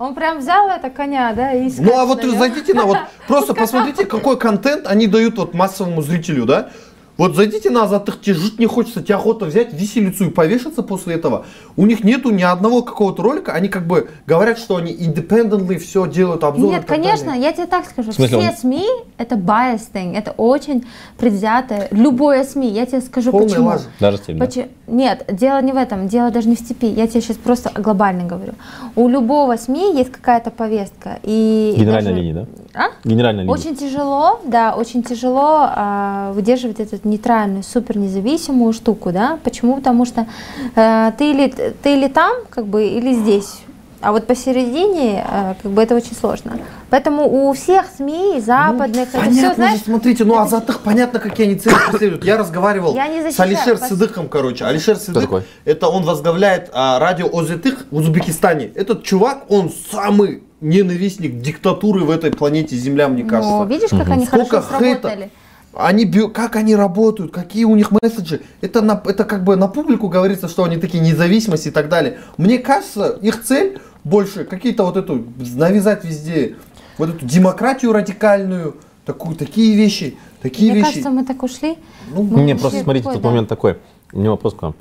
Он 0.00 0.14
прям 0.14 0.38
взял 0.38 0.66
это 0.70 0.88
коня, 0.88 1.34
да, 1.34 1.52
и 1.52 1.70
Ну 1.78 1.98
а 1.98 2.06
вот 2.06 2.22
на 2.24 2.30
зайдите 2.38 2.72
на 2.72 2.86
вот, 2.86 2.96
просто 3.28 3.52
посмотрите, 3.52 4.06
какой 4.06 4.38
контент 4.38 4.86
они 4.86 5.06
дают 5.06 5.36
вот 5.36 5.52
массовому 5.52 6.00
зрителю, 6.00 6.46
да? 6.46 6.70
Вот 7.18 7.36
зайдите 7.36 7.68
на 7.68 7.82
Азатых, 7.82 8.18
тебе 8.22 8.34
жить 8.34 8.58
не 8.58 8.64
хочется, 8.64 9.02
тебе 9.02 9.16
охота 9.16 9.44
взять 9.44 9.74
виселицу 9.74 10.28
и 10.28 10.30
повешаться 10.30 10.82
после 10.82 11.16
этого. 11.16 11.44
У 11.76 11.84
них 11.84 12.02
нету 12.02 12.30
ни 12.30 12.40
одного 12.40 12.80
какого-то 12.80 13.22
ролика, 13.22 13.52
они 13.52 13.68
как 13.68 13.86
бы 13.86 14.08
говорят, 14.26 14.58
что 14.58 14.76
они 14.76 14.90
independently 14.90 15.76
все 15.76 16.06
делают, 16.06 16.44
обзоры 16.44 16.76
Нет, 16.76 16.86
конечно, 16.86 17.26
далее. 17.26 17.42
я 17.42 17.52
тебе 17.52 17.66
так 17.66 17.84
скажу. 17.84 18.12
Все 18.12 18.38
он- 18.38 18.56
СМИ 18.56 18.86
это 19.18 19.34
biased 19.34 19.92
thing, 19.92 20.16
это 20.16 20.30
очень 20.30 20.86
предвзятое. 21.18 21.88
Любое 21.90 22.42
СМИ, 22.42 22.70
я 22.70 22.86
тебе 22.86 23.02
скажу 23.02 23.32
Полная 23.32 23.48
почему. 23.50 23.66
лажа. 23.66 23.84
Даже 24.00 24.16
стиль, 24.16 24.38
да? 24.38 24.46
Нет, 24.90 25.24
дело 25.28 25.62
не 25.62 25.72
в 25.72 25.76
этом, 25.76 26.08
дело 26.08 26.30
даже 26.30 26.48
не 26.48 26.56
в 26.56 26.58
степи. 26.58 26.86
Я 26.86 27.06
тебе 27.06 27.20
сейчас 27.20 27.36
просто 27.36 27.70
глобально 27.80 28.24
говорю. 28.24 28.54
У 28.96 29.08
любого 29.08 29.56
СМИ 29.56 29.96
есть 29.96 30.10
какая-то 30.10 30.50
повестка. 30.50 31.18
И 31.22 31.74
Генеральная 31.76 32.12
даже- 32.12 32.22
линия, 32.22 32.34
да? 32.34 32.46
А? 32.74 32.88
Генеральная 33.04 33.44
линия. 33.44 33.54
Очень 33.54 33.76
тяжело, 33.76 34.40
да, 34.44 34.74
очень 34.74 35.02
тяжело 35.02 35.60
а, 35.62 36.32
выдерживать 36.32 36.80
эту 36.80 36.96
нейтральную, 37.08 37.62
супер 37.62 37.96
независимую 37.96 38.72
штуку, 38.72 39.12
да. 39.12 39.38
Почему? 39.44 39.76
Потому 39.76 40.04
что 40.04 40.26
э, 40.74 41.12
ты 41.16 41.30
или 41.30 41.48
ты 41.82 41.96
или 41.96 42.08
там, 42.08 42.32
как 42.50 42.66
бы, 42.66 42.86
или 42.86 43.14
здесь. 43.14 43.62
А 44.02 44.12
вот 44.12 44.26
посередине, 44.26 45.24
э, 45.30 45.54
как 45.62 45.70
бы, 45.72 45.82
это 45.82 45.94
очень 45.94 46.14
сложно. 46.16 46.58
Поэтому 46.88 47.48
у 47.48 47.52
всех 47.52 47.84
СМИ 47.96 48.40
западных 48.40 49.08
это 49.08 49.18
Ну, 49.18 49.24
Понятно 49.24 49.32
все, 49.38 49.48
же, 49.48 49.54
знаешь, 49.54 49.80
смотрите, 49.84 50.24
ну 50.24 50.38
Азатых 50.38 50.80
понятно, 50.80 51.20
какие 51.20 51.46
они 51.48 51.56
цели 51.56 51.74
преследуют. 51.90 52.24
Я 52.24 52.38
разговаривал 52.38 52.94
Я 52.94 53.08
не 53.08 53.30
с 53.30 53.38
Алишер 53.38 53.74
пос- 53.76 53.88
Сыдыком, 53.88 54.28
короче. 54.28 54.64
Алишер 54.64 54.96
такой? 54.96 55.42
это 55.66 55.88
он 55.88 56.04
возглавляет 56.04 56.70
а, 56.72 56.98
радио 56.98 57.28
Озетых 57.30 57.86
в 57.90 57.96
Узбекистане. 57.96 58.70
Этот 58.74 59.02
чувак, 59.02 59.44
он 59.50 59.70
самый 59.92 60.42
ненавистник 60.62 61.40
диктатуры 61.40 62.00
в 62.04 62.10
этой 62.10 62.30
планете 62.30 62.76
Земля, 62.76 63.08
мне 63.08 63.24
кажется. 63.24 63.50
ну, 63.50 63.66
видишь, 63.66 63.90
как 63.90 64.08
они 64.08 64.24
Сколько 64.26 64.62
хорошо 64.62 64.84
хейта. 64.84 65.00
сработали. 65.08 65.30
Они, 65.72 66.04
бью- 66.04 66.28
как 66.30 66.56
они 66.56 66.74
работают, 66.74 67.32
какие 67.32 67.62
у 67.64 67.76
них 67.76 67.92
месседжи. 67.92 68.40
Это, 68.60 68.80
на, 68.80 69.00
это 69.04 69.22
как 69.22 69.44
бы 69.44 69.54
на 69.54 69.68
публику 69.68 70.08
говорится, 70.08 70.48
что 70.48 70.64
они 70.64 70.78
такие 70.78 71.00
независимости 71.00 71.68
и 71.68 71.70
так 71.70 71.88
далее. 71.88 72.18
Мне 72.38 72.58
кажется, 72.58 73.10
их 73.22 73.44
цель 73.44 73.78
больше 74.04 74.44
какие-то 74.44 74.84
вот 74.84 74.96
эту, 74.96 75.24
навязать 75.54 76.04
везде, 76.04 76.56
вот 76.98 77.10
эту 77.10 77.26
демократию 77.26 77.92
радикальную, 77.92 78.76
такую, 79.04 79.36
такие 79.36 79.76
вещи, 79.76 80.16
такие 80.42 80.70
Мне 80.72 80.80
вещи. 80.80 80.90
кажется, 80.90 81.10
мы 81.10 81.24
так 81.24 81.42
ушли. 81.42 81.76
Ну, 82.14 82.22
Мы 82.22 82.42
Не, 82.42 82.54
ушли 82.54 82.60
просто 82.62 82.82
смотрите, 82.82 83.04
такой, 83.04 83.14
тут 83.14 83.22
да. 83.22 83.28
момент 83.28 83.48
такой. 83.48 83.78
У 84.12 84.18
меня 84.18 84.30
вопрос 84.30 84.54
к 84.54 84.62
вам. 84.62 84.74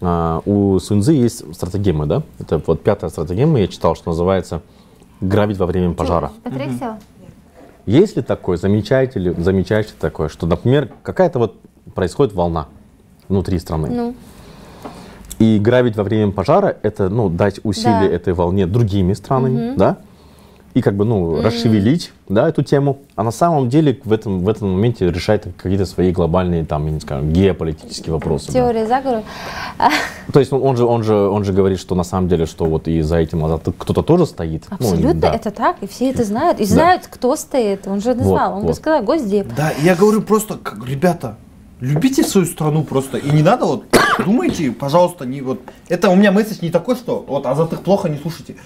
А, 0.00 0.40
у 0.46 0.78
Сунзы 0.78 1.12
есть 1.12 1.54
стратегема, 1.54 2.06
да? 2.06 2.22
Это 2.38 2.60
вот 2.66 2.82
пятая 2.82 3.10
стратегема, 3.10 3.60
я 3.60 3.68
читал, 3.68 3.94
что 3.94 4.10
называется 4.10 4.62
«Грабить 5.20 5.58
во 5.58 5.66
время 5.66 5.94
пожара». 5.94 6.32
Села? 6.78 6.98
Есть 7.86 8.16
ли 8.16 8.22
такое, 8.22 8.56
замечаете 8.56 9.18
ли, 9.18 9.34
замечаете 9.38 9.92
такое, 9.98 10.28
что, 10.28 10.46
например, 10.46 10.90
какая-то 11.02 11.38
вот 11.38 11.60
происходит 11.94 12.32
волна 12.32 12.68
внутри 13.28 13.58
страны, 13.58 13.88
Ну, 13.90 14.14
и 15.42 15.58
грабить 15.58 15.96
во 15.96 16.04
время 16.04 16.30
пожара 16.30 16.76
это, 16.82 17.08
ну, 17.08 17.28
дать 17.28 17.58
усилие 17.64 18.08
Да. 18.08 18.14
этой 18.14 18.32
волне 18.32 18.66
другими 18.66 19.12
странами, 19.12 19.74
да, 19.76 19.96
и 20.74 20.80
как 20.80 20.94
бы, 20.94 21.04
ну, 21.04 21.42
расшевелить, 21.42 22.12
да, 22.28 22.48
эту 22.48 22.62
тему, 22.62 22.98
а 23.16 23.24
на 23.24 23.32
самом 23.32 23.68
деле 23.68 23.98
в 24.04 24.12
этом, 24.12 24.40
в 24.44 24.48
этом 24.48 24.70
моменте 24.72 25.10
решать 25.10 25.42
какие-то 25.56 25.84
свои 25.84 26.12
глобальные, 26.12 26.64
там, 26.64 26.86
я 26.86 26.92
не 26.92 27.00
знаю, 27.00 27.24
геополитические 27.24 28.12
вопросы. 28.14 28.46
да. 28.46 28.52
теория 28.52 28.86
заговора. 28.86 29.22
То 30.32 30.38
есть 30.40 30.52
он, 30.52 30.62
он 30.62 30.76
же, 30.76 30.84
он 30.84 31.02
же, 31.02 31.14
он 31.14 31.44
же 31.44 31.52
говорит, 31.52 31.80
что 31.80 31.94
на 31.96 32.04
самом 32.04 32.28
деле, 32.28 32.46
что 32.46 32.64
вот 32.66 32.86
и 32.86 33.00
за 33.02 33.16
этим 33.16 33.44
Азат 33.44 33.68
кто-то 33.76 34.02
тоже 34.02 34.26
стоит. 34.26 34.64
Ну, 34.70 34.76
Абсолютно, 34.76 35.14
да. 35.20 35.34
это 35.34 35.50
так, 35.50 35.76
и 35.80 35.86
все 35.88 36.10
это 36.10 36.22
знают. 36.24 36.60
И 36.60 36.64
знают, 36.64 37.08
кто 37.10 37.34
стоит. 37.36 37.86
Он 37.88 38.00
же 38.00 38.14
назвал, 38.14 38.54
он 38.54 38.60
бы 38.60 38.66
вот. 38.68 38.76
сказал, 38.76 39.02
Госдеп. 39.02 39.48
Да, 39.56 39.72
я 39.82 39.94
говорю 39.96 40.22
просто, 40.22 40.56
как, 40.56 40.86
ребята, 40.88 41.36
любите 41.82 42.22
свою 42.22 42.46
страну 42.46 42.84
просто. 42.84 43.18
И 43.18 43.30
не 43.30 43.42
надо 43.42 43.66
вот, 43.66 43.84
думайте, 44.24 44.70
пожалуйста, 44.70 45.26
не 45.26 45.40
вот. 45.42 45.60
Это 45.88 46.08
у 46.10 46.16
меня 46.16 46.30
месседж 46.32 46.58
не 46.62 46.70
такой, 46.70 46.94
что 46.96 47.24
вот 47.26 47.44
Азатых 47.46 47.82
плохо 47.82 48.08
не 48.08 48.18
слушайте. 48.18 48.56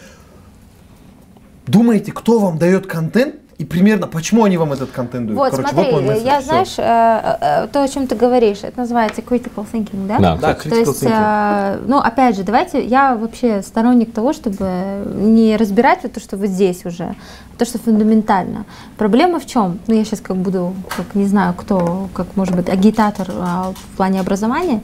Думайте, 1.66 2.12
кто 2.12 2.38
вам 2.38 2.58
дает 2.58 2.86
контент, 2.86 3.36
и 3.58 3.64
примерно 3.64 4.06
почему 4.06 4.44
они 4.44 4.58
вам 4.58 4.72
этот 4.74 4.90
контент 4.90 5.26
дают. 5.26 5.38
Вот, 5.38 5.50
Короче, 5.50 5.72
смотри, 5.72 5.92
мой 5.92 6.02
месседж, 6.02 6.26
я, 6.26 6.40
всё. 6.40 6.46
знаешь, 6.48 6.74
э, 6.78 7.38
э, 7.64 7.68
то, 7.72 7.82
о 7.82 7.88
чем 7.88 8.06
ты 8.06 8.14
говоришь, 8.14 8.58
это 8.62 8.80
называется 8.80 9.22
critical 9.22 9.66
thinking, 9.72 10.06
да? 10.06 10.18
Да, 10.18 10.36
Да, 10.36 10.54
кстати. 10.54 10.68
То 10.68 10.76
critical 10.76 10.88
есть, 10.88 11.02
thinking. 11.02 11.76
э, 11.78 11.84
ну, 11.88 11.98
опять 11.98 12.36
же, 12.36 12.42
давайте, 12.42 12.84
я 12.84 13.16
вообще 13.16 13.62
сторонник 13.62 14.12
того, 14.12 14.34
чтобы 14.34 15.04
не 15.16 15.56
разбирать 15.56 16.00
вот 16.02 16.12
то, 16.12 16.20
что 16.20 16.36
вот 16.36 16.48
здесь 16.50 16.84
уже, 16.84 17.14
то, 17.59 17.64
что 17.64 17.78
фундаментально. 17.78 18.64
Проблема 18.96 19.38
в 19.38 19.46
чем? 19.46 19.78
Ну, 19.86 19.94
я 19.94 20.04
сейчас 20.04 20.20
как 20.20 20.36
буду, 20.36 20.74
как 20.96 21.14
не 21.14 21.26
знаю, 21.26 21.54
кто, 21.54 22.09
как 22.12 22.36
может 22.36 22.54
быть, 22.54 22.68
агитатор 22.68 23.28
а, 23.30 23.72
в 23.72 23.96
плане 23.96 24.20
образования. 24.20 24.80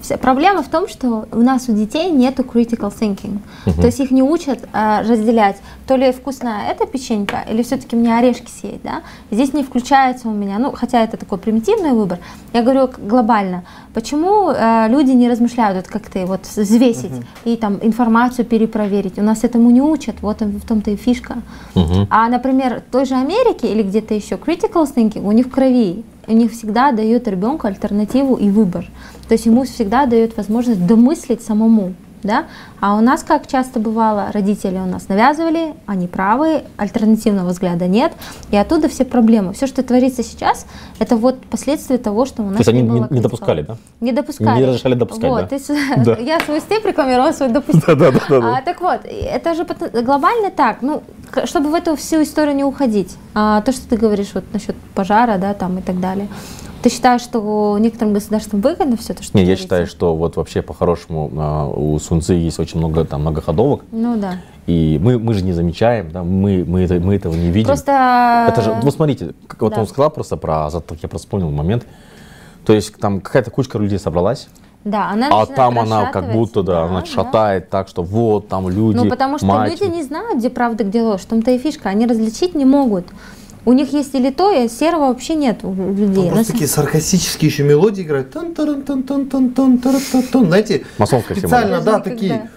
Вся 0.00 0.16
проблема 0.16 0.62
в 0.62 0.68
том, 0.68 0.88
что 0.88 1.26
у 1.32 1.38
нас 1.38 1.68
у 1.68 1.72
детей 1.72 2.10
нету 2.10 2.42
critical 2.42 2.92
thinking. 2.92 3.38
То 3.64 3.86
есть 3.86 4.00
их 4.00 4.10
не 4.10 4.22
учат 4.22 4.60
а, 4.72 5.02
разделять, 5.02 5.56
то 5.86 5.96
ли 5.96 6.12
вкусная 6.12 6.70
эта 6.70 6.86
печенька, 6.86 7.44
или 7.50 7.62
все-таки 7.62 7.96
мне 7.96 8.16
орешки 8.16 8.50
съесть, 8.50 8.82
да? 8.82 9.02
Здесь 9.30 9.52
не 9.52 9.62
включается 9.62 10.28
у 10.28 10.32
меня, 10.32 10.58
ну, 10.58 10.72
хотя 10.72 11.02
это 11.02 11.16
такой 11.16 11.38
примитивный 11.38 11.92
выбор. 11.92 12.18
Я 12.52 12.62
говорю 12.62 12.88
глобально. 12.98 13.64
Почему 13.92 14.50
э, 14.50 14.88
люди 14.88 15.10
не 15.12 15.28
размышляют, 15.28 15.76
вот 15.76 15.86
как 15.86 16.10
ты, 16.10 16.26
вот 16.26 16.46
взвесить 16.46 17.12
и 17.44 17.56
там 17.56 17.78
информацию 17.82 18.44
перепроверить? 18.44 19.18
У 19.18 19.22
нас 19.22 19.44
этому 19.44 19.70
не 19.70 19.82
учат, 19.82 20.16
вот 20.20 20.40
в 20.40 20.66
том-то 20.66 20.90
и 20.90 20.96
фишка. 20.96 21.36
А, 22.10 22.28
например, 22.28 22.82
в 22.86 22.92
той 22.92 23.04
же 23.04 23.14
Америке 23.14 23.72
или 23.72 23.82
где-то 23.82 24.14
еще 24.14 24.36
critical 24.36 24.84
thinking 24.84 25.26
у 25.26 25.32
них 25.32 25.46
в 25.46 25.50
крови. 25.50 26.04
У 26.26 26.32
них 26.32 26.52
всегда 26.52 26.92
дает 26.92 27.28
ребенку 27.28 27.66
альтернативу 27.66 28.36
и 28.36 28.48
выбор. 28.48 28.86
То 29.28 29.34
есть 29.34 29.46
ему 29.46 29.64
всегда 29.64 30.06
дает 30.06 30.36
возможность 30.36 30.86
домыслить 30.86 31.42
самому. 31.42 31.94
Да? 32.24 32.46
А 32.80 32.96
у 32.96 33.00
нас, 33.00 33.22
как 33.22 33.46
часто 33.46 33.78
бывало, 33.78 34.32
родители 34.32 34.78
у 34.78 34.86
нас 34.86 35.08
навязывали, 35.08 35.74
они 35.86 36.08
правы, 36.08 36.64
альтернативного 36.76 37.50
взгляда 37.50 37.86
нет, 37.86 38.12
и 38.50 38.56
оттуда 38.56 38.88
все 38.88 39.04
проблемы. 39.04 39.52
Все, 39.52 39.66
что 39.66 39.82
творится 39.82 40.22
сейчас, 40.22 40.66
это 40.98 41.16
вот 41.16 41.38
последствия 41.46 41.98
того, 41.98 42.24
что 42.24 42.42
у 42.42 42.46
нас 42.46 42.56
То 42.56 42.60
есть 42.60 42.68
они 42.70 42.82
не, 42.82 42.88
было 42.88 43.08
не, 43.10 43.16
не 43.16 43.20
допускали, 43.20 43.62
да? 43.62 43.76
Не 44.00 44.12
допускали. 44.12 44.58
Не 44.58 44.66
разрешали 44.66 44.94
допускать, 44.94 45.30
вот, 45.30 45.40
да? 45.42 45.46
то 45.46 45.54
есть, 45.54 45.70
Да. 46.04 46.16
Я 46.18 46.40
свой 46.40 46.60
степ 46.60 46.84
рекламировала, 46.86 47.32
свой 47.32 47.50
допустил. 47.50 47.82
Да, 47.86 48.10
да, 48.10 48.20
да, 48.28 48.40
да. 48.40 48.56
А, 48.56 48.62
так 48.62 48.80
вот, 48.80 49.00
это 49.04 49.54
же 49.54 49.66
глобально 50.02 50.50
так, 50.50 50.80
ну, 50.80 51.02
чтобы 51.44 51.70
в 51.70 51.74
эту 51.74 51.94
всю 51.96 52.22
историю 52.22 52.56
не 52.56 52.64
уходить. 52.64 53.16
А, 53.34 53.60
то, 53.60 53.72
что 53.72 53.86
ты 53.86 53.96
говоришь 53.96 54.30
вот 54.34 54.44
насчет 54.52 54.76
пожара, 54.94 55.36
да, 55.38 55.52
там 55.54 55.78
и 55.78 55.82
так 55.82 56.00
далее. 56.00 56.28
Ты 56.84 56.90
считаешь, 56.90 57.22
что 57.22 57.78
некоторым 57.80 58.12
государствам 58.12 58.60
выгодно 58.60 58.98
все 58.98 59.14
то, 59.14 59.22
что 59.22 59.38
Не, 59.38 59.44
я 59.44 59.56
считаю, 59.56 59.86
что 59.86 60.14
вот 60.14 60.36
вообще 60.36 60.60
по-хорошему 60.60 61.32
а, 61.34 61.66
у 61.66 61.98
Сунцы 61.98 62.34
есть 62.34 62.58
очень 62.58 62.76
много 62.76 63.06
там 63.06 63.22
многоходовок, 63.22 63.84
Ну 63.90 64.18
да. 64.18 64.42
и 64.66 65.00
мы, 65.02 65.18
мы 65.18 65.32
же 65.32 65.42
не 65.42 65.54
замечаем, 65.54 66.10
да, 66.10 66.22
мы, 66.22 66.62
мы, 66.62 66.82
это, 66.82 67.00
мы 67.00 67.14
этого 67.14 67.32
не 67.32 67.48
видим. 67.48 67.68
Просто... 67.68 68.48
Это 68.50 68.60
же, 68.60 68.72
вот 68.82 68.92
смотрите, 68.92 69.32
как 69.46 69.62
вот 69.62 69.72
да. 69.72 69.80
он 69.80 69.86
сказал 69.86 70.10
просто 70.10 70.36
про 70.36 70.66
Азаток, 70.66 70.98
я 71.02 71.08
просто 71.08 71.26
вспомнил 71.26 71.50
момент. 71.50 71.86
То 72.66 72.74
есть 72.74 72.94
там 72.96 73.22
какая-то 73.22 73.50
кучка 73.50 73.78
людей 73.78 73.98
собралась, 73.98 74.48
Да, 74.84 75.08
она 75.08 75.28
а 75.30 75.46
там 75.46 75.78
она 75.78 76.10
как 76.10 76.32
будто, 76.32 76.62
да, 76.62 76.84
она 76.84 77.02
шатает 77.06 77.70
так, 77.70 77.88
что 77.88 78.02
вот 78.02 78.48
там 78.48 78.68
люди, 78.68 78.98
Ну, 78.98 79.08
потому 79.08 79.38
что 79.38 79.46
мать. 79.46 79.70
люди 79.70 79.90
не 79.90 80.02
знают, 80.02 80.36
где 80.36 80.50
правда, 80.50 80.84
где 80.84 81.00
ложь. 81.00 81.22
В 81.22 81.26
том-то 81.26 81.50
и 81.50 81.56
фишка. 81.56 81.88
Они 81.88 82.04
различить 82.04 82.54
не 82.54 82.66
могут. 82.66 83.06
У 83.66 83.72
них 83.72 83.92
есть 83.92 84.14
или 84.14 84.30
то, 84.30 84.50
и 84.52 84.68
серого 84.68 85.08
вообще 85.08 85.34
нет 85.34 85.60
у 85.62 85.72
людей. 85.74 86.24
Там 86.26 86.34
просто 86.34 86.52
такие 86.52 86.68
саркастические 86.68 87.50
еще 87.50 87.62
мелодии 87.62 88.02
играют. 88.02 88.30
тан 88.30 88.54
таран 88.54 88.82
тан 88.82 89.02
тан 89.04 89.26
тан 89.26 89.50
тан 89.50 89.78
таран 89.78 90.00
тан 90.12 90.22
тан 90.22 90.46
Знаете, 90.46 90.84
Масонская 90.98 91.36
специально, 91.36 91.80
да, 91.80 92.00
такие. 92.00 92.50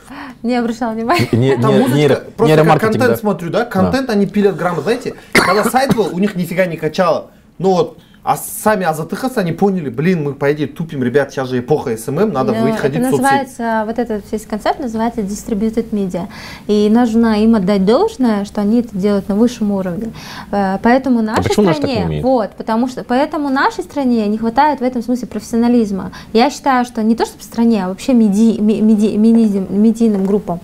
Не 0.43 0.55
обращала 0.55 0.91
внимания. 0.93 1.27
Не, 1.31 1.57
Там 1.57 1.71
не- 1.73 1.79
музычка, 1.79 1.97
нейро- 1.97 2.31
просто 2.35 2.63
как 2.63 2.81
контент 2.81 3.07
да. 3.07 3.17
смотрю, 3.17 3.49
да, 3.49 3.65
контент 3.65 4.09
они 4.09 4.25
пилят 4.27 4.55
грамотно, 4.55 4.83
знаете, 4.83 5.15
когда 5.33 5.63
сайт 5.63 5.95
был, 5.95 6.09
у 6.13 6.19
них 6.19 6.35
нифига 6.35 6.65
не 6.67 6.77
качало, 6.77 7.31
ну 7.57 7.71
вот, 7.71 7.97
а 8.27 8.35
сами 8.35 8.85
азатыхасы, 8.85 9.37
они 9.37 9.53
поняли, 9.53 9.89
блин, 9.89 10.21
мы 10.25 10.33
по 10.33 10.51
идее 10.51 10.67
тупим, 10.67 11.01
ребят, 11.01 11.31
сейчас 11.31 11.47
же 11.47 11.59
эпоха 11.59 11.95
SMM, 11.95 12.33
надо 12.33 12.51
Ну, 12.51 12.65
выходить 12.71 12.99
это 12.99 13.07
в 13.07 13.11
называется, 13.11 13.83
вот 13.87 13.97
этот 13.97 14.29
весь 14.29 14.45
концепт 14.45 14.79
называется 14.81 15.21
distributed 15.21 15.91
media. 15.91 16.27
И 16.67 16.89
нужно 16.91 17.41
им 17.41 17.55
отдать 17.55 17.85
должное, 17.85 18.43
что 18.43 18.59
они 18.59 18.81
это 18.81 18.89
делают 18.97 19.29
на 19.29 19.35
высшем 19.35 19.71
уровне. 19.71 20.11
Э, 20.51 20.77
Поэтому 20.83 21.21
нашей 21.21 21.43
почему 21.43 21.67
наши 21.67 21.79
так 21.79 21.87
не 21.87 21.93
стране, 21.93 22.05
умеют? 22.07 22.25
вот, 22.25 22.51
потому 22.57 22.89
что, 22.89 23.05
поэтому 23.05 23.47
нашей 23.49 23.85
стране 23.85 24.27
не 24.27 24.37
хватает 24.37 24.81
в 24.81 24.83
этом 24.83 25.01
смысле 25.01 25.29
профессионализма. 25.29 26.11
Я 26.33 26.49
считаю, 26.49 26.83
что 26.83 27.01
не 27.03 27.15
то 27.15 27.25
чтобы 27.25 27.39
в 27.39 27.45
стране, 27.45 27.85
а 27.85 27.87
вообще 27.87 28.13
меди, 28.13 28.59
ми- 28.59 28.81
меди- 28.81 29.15
медийным, 29.15 29.67
медийным 29.81 30.25
группам. 30.25 30.59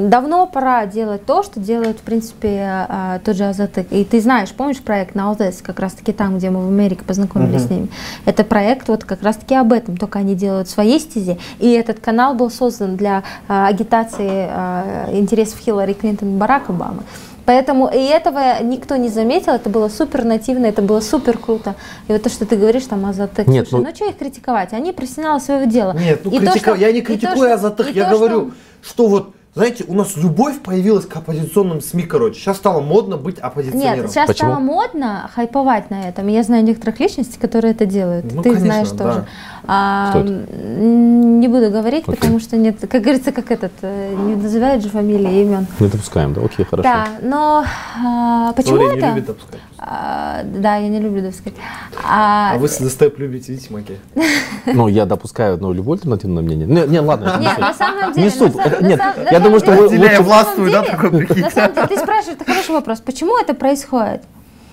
Давно 0.00 0.46
пора 0.46 0.86
делать 0.86 1.24
то, 1.24 1.42
что 1.42 1.60
делает, 1.60 1.98
в 1.98 2.02
принципе, 2.02 2.86
э, 2.88 3.18
тот 3.24 3.36
же 3.36 3.44
Азатык. 3.44 3.86
И 3.90 4.04
ты 4.04 4.20
знаешь, 4.20 4.50
помнишь 4.52 4.80
проект 4.82 5.14
Наудес, 5.14 5.62
как 5.62 5.80
раз-таки 5.80 6.12
там, 6.12 6.38
где 6.38 6.50
мы 6.50 6.64
в 6.64 6.68
Америке 6.68 7.02
познакомились 7.06 7.62
с 7.62 7.70
ними? 7.70 7.88
Это 8.24 8.44
проект 8.44 8.88
вот 8.88 9.04
как 9.04 9.22
раз-таки 9.22 9.54
об 9.54 9.72
этом, 9.72 9.96
только 9.96 10.18
они 10.18 10.34
делают 10.34 10.68
своей 10.68 11.00
стезе. 11.00 11.38
И 11.58 11.70
этот 11.70 12.00
канал 12.00 12.34
был 12.34 12.50
создан 12.50 12.96
для 12.96 13.22
э, 13.48 13.64
агитации 13.66 14.48
э, 14.50 15.16
интересов 15.18 15.58
Хиллари 15.60 15.92
Клинтон 15.94 16.34
и 16.34 16.36
Барака 16.36 16.72
Обамы. 16.72 17.02
Поэтому 17.44 17.86
и 17.86 17.98
этого 17.98 18.60
никто 18.60 18.96
не 18.96 19.08
заметил, 19.08 19.52
это 19.52 19.70
было 19.70 19.88
супер 19.88 20.24
нативно, 20.24 20.66
это 20.66 20.82
было 20.82 20.98
супер 21.00 21.38
круто. 21.38 21.76
И 22.08 22.12
вот 22.12 22.20
то, 22.24 22.28
что 22.28 22.44
ты 22.44 22.56
говоришь, 22.56 22.82
там, 22.86 23.06
Азатык, 23.06 23.46
Нет, 23.46 23.68
слушай, 23.68 23.84
ну- 23.84 23.88
ну, 23.88 23.94
что 23.94 24.04
их 24.06 24.18
критиковать? 24.18 24.72
Они 24.72 24.90
профессионалы 24.92 25.38
своего 25.38 25.64
дела. 25.70 25.92
Нет, 25.92 26.22
ну 26.24 26.32
И 26.32 26.40
то, 26.40 26.46
критика- 26.50 26.72
что- 26.74 26.80
я 26.84 26.90
не 26.90 27.02
критикую 27.02 27.36
что- 27.36 27.54
Азатых, 27.54 27.90
и 27.94 27.98
я 27.98 28.10
то, 28.10 28.16
говорю, 28.16 28.50
что 28.82 29.06
вот, 29.06 29.35
знаете, 29.56 29.84
у 29.88 29.94
нас 29.94 30.18
любовь 30.18 30.60
появилась 30.60 31.06
к 31.06 31.16
оппозиционным 31.16 31.80
СМИ, 31.80 32.02
короче. 32.02 32.38
Сейчас 32.38 32.58
стало 32.58 32.82
модно 32.82 33.16
быть 33.16 33.38
оппозиционером. 33.38 34.00
Нет, 34.02 34.10
сейчас 34.10 34.26
Почему? 34.26 34.50
стало 34.50 34.62
модно 34.62 35.30
хайповать 35.34 35.88
на 35.90 36.06
этом. 36.10 36.28
Я 36.28 36.42
знаю 36.42 36.62
некоторых 36.62 37.00
личностей, 37.00 37.38
которые 37.40 37.72
это 37.72 37.86
делают. 37.86 38.26
Ну, 38.30 38.42
Ты 38.42 38.50
конечно, 38.50 38.66
знаешь 38.66 38.90
да. 38.90 39.04
тоже. 39.04 39.26
А, 39.66 40.10
Кто 40.10 40.18
это? 40.20 40.30
не 40.52 41.48
буду 41.48 41.70
говорить, 41.70 42.04
Окей. 42.06 42.16
потому 42.16 42.38
что 42.38 42.58
нет, 42.58 42.76
как 42.80 43.00
говорится, 43.00 43.32
как 43.32 43.50
этот, 43.50 43.72
э, 43.80 44.14
не 44.14 44.34
называют 44.34 44.82
же 44.82 44.90
фамилии, 44.90 45.40
имен. 45.44 45.66
Не 45.80 45.88
допускаем, 45.88 46.34
да? 46.34 46.42
Окей, 46.42 46.66
хорошо. 46.66 46.82
Да, 46.86 47.06
но 47.22 47.64
а, 48.04 48.52
почему 48.52 48.76
Сори, 48.76 48.92
не 48.92 48.98
это? 48.98 49.08
любит 49.08 49.26
допускать. 49.26 49.60
А, 49.78 50.42
да, 50.44 50.76
я 50.76 50.88
не 50.88 51.00
люблю 51.00 51.22
допускать. 51.22 51.54
А, 52.02 52.54
А 52.54 52.58
вы 52.58 52.68
с 52.68 52.76
степ 52.88 53.18
любите, 53.18 53.52
видите, 53.52 53.72
Маки? 53.72 53.98
Ну, 54.66 54.88
я 54.88 55.06
допускаю 55.06 55.58
ну, 55.58 55.72
любое 55.72 55.96
альтернативное 55.96 56.42
мнение. 56.42 56.66
Не, 56.66 56.86
не 56.86 57.00
ладно. 57.00 57.36
Нет, 57.40 57.58
на 57.58 57.74
самом 57.74 58.12
деле... 58.12 58.24
Не 58.24 58.30
суть. 58.30 58.54
Нет, 58.80 59.00
я 59.30 59.40
думаю, 59.40 59.60
что 59.60 59.72
вы 59.72 59.88
лучше- 59.88 60.22
властвую, 60.22 60.70
да, 60.70 60.82
такой. 60.82 61.26
На 61.26 61.50
самом 61.50 61.74
деле, 61.74 61.86
ты 61.88 61.98
спрашиваешь, 61.98 62.36
это 62.40 62.44
хороший 62.44 62.70
вопрос. 62.72 63.00
Почему 63.00 63.38
это 63.38 63.54
происходит? 63.54 64.22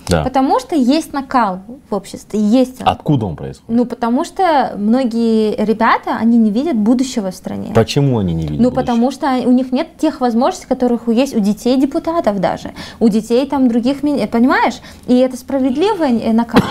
Да. 0.08 0.24
Потому 0.24 0.60
что 0.60 0.76
есть 0.76 1.14
накал 1.14 1.62
в 1.89 1.95
обществе, 1.95 2.39
есть 2.39 2.82
он. 2.82 2.88
Откуда 2.88 3.26
он 3.26 3.36
происходит? 3.36 3.70
Ну, 3.70 3.86
потому 3.86 4.26
что 4.26 4.74
многие 4.78 5.56
ребята, 5.64 6.18
они 6.20 6.38
не 6.38 6.51
видят 6.51 6.76
будущего 6.76 7.32
в 7.32 7.36
стране. 7.36 7.72
Почему 7.74 8.20
они 8.20 8.34
не 8.34 8.43
видят? 8.43 8.58
Ну, 8.58 8.70
будущего? 8.70 8.82
потому 8.82 9.12
что 9.12 9.28
у 9.45 9.51
них 9.51 9.72
нет 9.72 9.88
тех 9.97 10.22
возможностей, 10.22 10.68
которых 10.68 11.08
есть 11.08 11.36
у 11.36 11.39
детей 11.39 11.80
депутатов 11.80 12.39
даже, 12.39 12.74
у 12.99 13.10
детей 13.10 13.45
там 13.47 13.68
других, 13.68 14.01
понимаешь? 14.01 14.82
И 15.08 15.16
это 15.18 15.38
справедливый 15.38 16.34
накал. 16.34 16.62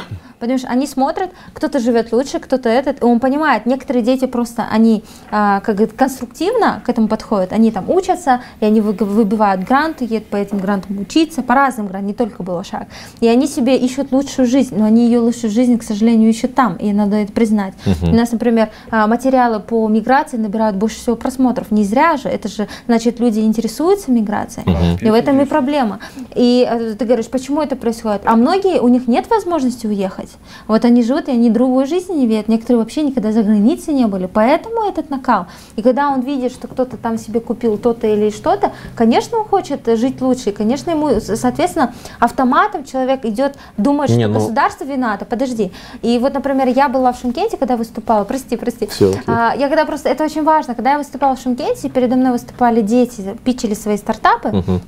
Потому 0.42 0.58
что 0.58 0.66
они 0.66 0.88
смотрят, 0.88 1.30
кто-то 1.52 1.78
живет 1.78 2.10
лучше, 2.10 2.40
кто-то 2.40 2.68
этот, 2.68 3.00
и 3.00 3.04
он 3.04 3.20
понимает, 3.20 3.64
некоторые 3.64 4.02
дети 4.02 4.24
просто, 4.24 4.66
они 4.68 5.04
а, 5.30 5.60
как 5.60 5.76
говорит, 5.76 5.94
конструктивно 5.96 6.82
к 6.84 6.88
этому 6.88 7.06
подходят, 7.06 7.52
они 7.52 7.70
там 7.70 7.88
учатся, 7.88 8.40
и 8.58 8.64
они 8.64 8.80
вы- 8.80 8.92
выбивают 8.92 9.62
гранты, 9.62 10.04
едут 10.04 10.26
по 10.26 10.34
этим 10.34 10.58
грантам 10.58 10.98
учиться, 10.98 11.42
по 11.42 11.54
разным 11.54 11.86
грантам, 11.86 12.08
не 12.08 12.12
только 12.12 12.42
было 12.42 12.64
шаг. 12.64 12.88
И 13.20 13.28
они 13.28 13.46
себе 13.46 13.76
ищут 13.76 14.10
лучшую 14.10 14.48
жизнь, 14.48 14.74
но 14.76 14.84
они 14.84 15.04
ее 15.04 15.20
лучшую 15.20 15.52
жизнь, 15.52 15.78
к 15.78 15.84
сожалению, 15.84 16.28
ищут 16.28 16.56
там, 16.56 16.74
и 16.74 16.92
надо 16.92 17.14
это 17.18 17.30
признать. 17.32 17.74
У 18.02 18.12
нас, 18.16 18.32
например, 18.32 18.70
а, 18.90 19.06
материалы 19.06 19.60
по 19.60 19.86
миграции 19.86 20.38
набирают 20.38 20.74
больше 20.74 20.96
всего 20.96 21.14
просмотров. 21.14 21.70
Не 21.70 21.84
зря 21.84 22.16
же, 22.16 22.28
это 22.28 22.48
же 22.48 22.66
значит, 22.88 23.20
люди 23.20 23.38
интересуются 23.38 24.10
миграцией. 24.10 24.66
И 25.00 25.08
в 25.08 25.14
этом 25.14 25.40
и 25.40 25.44
проблема. 25.44 26.00
И 26.34 26.66
э, 26.68 26.94
ты 26.98 27.04
говоришь, 27.04 27.28
почему 27.28 27.62
это 27.62 27.76
происходит? 27.76 28.22
А 28.24 28.34
многие, 28.34 28.80
у 28.80 28.88
них 28.88 29.06
нет 29.06 29.30
возможности 29.30 29.86
уехать. 29.86 30.31
Вот 30.68 30.84
они 30.84 31.02
живут, 31.02 31.28
и 31.28 31.32
они 31.32 31.50
другой 31.50 31.86
жизни 31.86 32.14
не 32.14 32.26
видят. 32.26 32.48
Некоторые 32.48 32.78
вообще 32.78 33.02
никогда 33.02 33.32
за 33.32 33.42
границей 33.42 33.94
не 33.94 34.06
были. 34.06 34.26
Поэтому 34.26 34.82
этот 34.88 35.10
накал. 35.10 35.46
И 35.76 35.82
когда 35.82 36.10
он 36.10 36.20
видит, 36.20 36.52
что 36.52 36.68
кто-то 36.68 36.96
там 36.96 37.18
себе 37.18 37.40
купил 37.40 37.78
то-то 37.78 38.06
или 38.06 38.30
что-то, 38.30 38.72
конечно, 38.96 39.38
он 39.38 39.44
хочет 39.44 39.86
жить 39.98 40.20
лучше. 40.20 40.50
И, 40.50 40.52
конечно, 40.52 40.90
ему, 40.90 41.20
соответственно, 41.20 41.94
автоматом 42.18 42.84
человек 42.84 43.24
идет, 43.24 43.56
думает, 43.76 44.10
что 44.10 44.18
Не, 44.18 44.26
ну- 44.28 44.34
государство 44.34 44.84
виновато. 44.84 45.24
Подожди. 45.24 45.72
И 46.02 46.18
вот, 46.18 46.34
например, 46.34 46.68
я 46.68 46.88
была 46.88 47.12
в 47.12 47.18
Шимкенте, 47.18 47.56
когда 47.56 47.76
выступала. 47.76 48.24
Прости, 48.24 48.56
прости. 48.56 48.84
Окей. 48.86 49.14
А, 49.26 49.54
я 49.56 49.68
когда 49.68 49.84
просто, 49.84 50.08
это 50.08 50.24
очень 50.24 50.42
важно, 50.44 50.74
когда 50.74 50.92
я 50.92 50.98
выступала 50.98 51.36
в 51.36 51.40
Шимкенте, 51.40 51.88
передо 51.88 52.16
мной 52.16 52.32
выступали 52.32 52.80
дети, 52.82 53.36
питчили 53.44 53.74
свои 53.74 53.96
стартапы, 53.96 54.48
Мгм. 54.48 54.80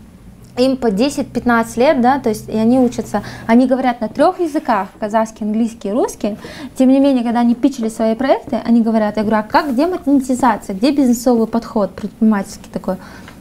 Им 0.56 0.76
по 0.76 0.86
10-15 0.86 1.78
лет, 1.78 2.00
да, 2.00 2.18
то 2.18 2.28
есть 2.28 2.48
и 2.48 2.56
они 2.56 2.78
учатся, 2.78 3.22
они 3.46 3.66
говорят 3.66 4.00
на 4.00 4.08
трех 4.08 4.40
языках, 4.40 4.88
казахский, 5.00 5.46
английский 5.46 5.88
и 5.88 5.92
русский, 5.92 6.36
тем 6.76 6.90
не 6.90 7.00
менее, 7.00 7.24
когда 7.24 7.40
они 7.40 7.54
питчили 7.54 7.88
свои 7.88 8.14
проекты, 8.14 8.60
они 8.64 8.82
говорят, 8.82 9.16
я 9.16 9.22
говорю, 9.22 9.38
а 9.38 9.42
как, 9.42 9.72
где 9.72 9.86
монетизация, 9.86 10.74
где 10.74 10.92
бизнесовый 10.92 11.46
подход, 11.46 11.94
предпринимательский 11.94 12.68
такой? 12.72 12.96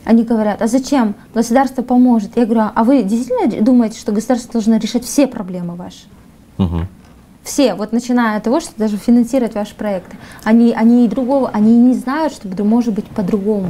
Они 0.05 0.23
говорят, 0.23 0.61
а 0.61 0.67
зачем? 0.67 1.15
Государство 1.33 1.81
поможет. 1.81 2.35
Я 2.35 2.45
говорю, 2.45 2.71
а 2.75 2.83
вы 2.83 3.03
действительно 3.03 3.63
думаете, 3.63 3.97
что 3.97 4.11
государство 4.11 4.51
должно 4.51 4.75
решать 4.75 5.05
все 5.05 5.27
проблемы 5.27 5.75
ваши? 5.75 6.07
Мгм. 6.57 6.87
Все, 7.43 7.73
вот 7.73 7.91
начиная 7.91 8.37
от 8.37 8.43
того, 8.43 8.59
что 8.59 8.71
даже 8.77 8.97
финансировать 8.97 9.53
ваши 9.53 9.75
проекты. 9.75 10.17
Они, 10.43 10.73
они 10.73 11.05
и 11.05 11.09
другого, 11.09 11.49
они 11.49 11.77
не 11.77 11.93
знают, 11.93 12.33
что 12.33 12.47
может 12.63 12.93
быть 12.93 13.05
по-другому. 13.07 13.69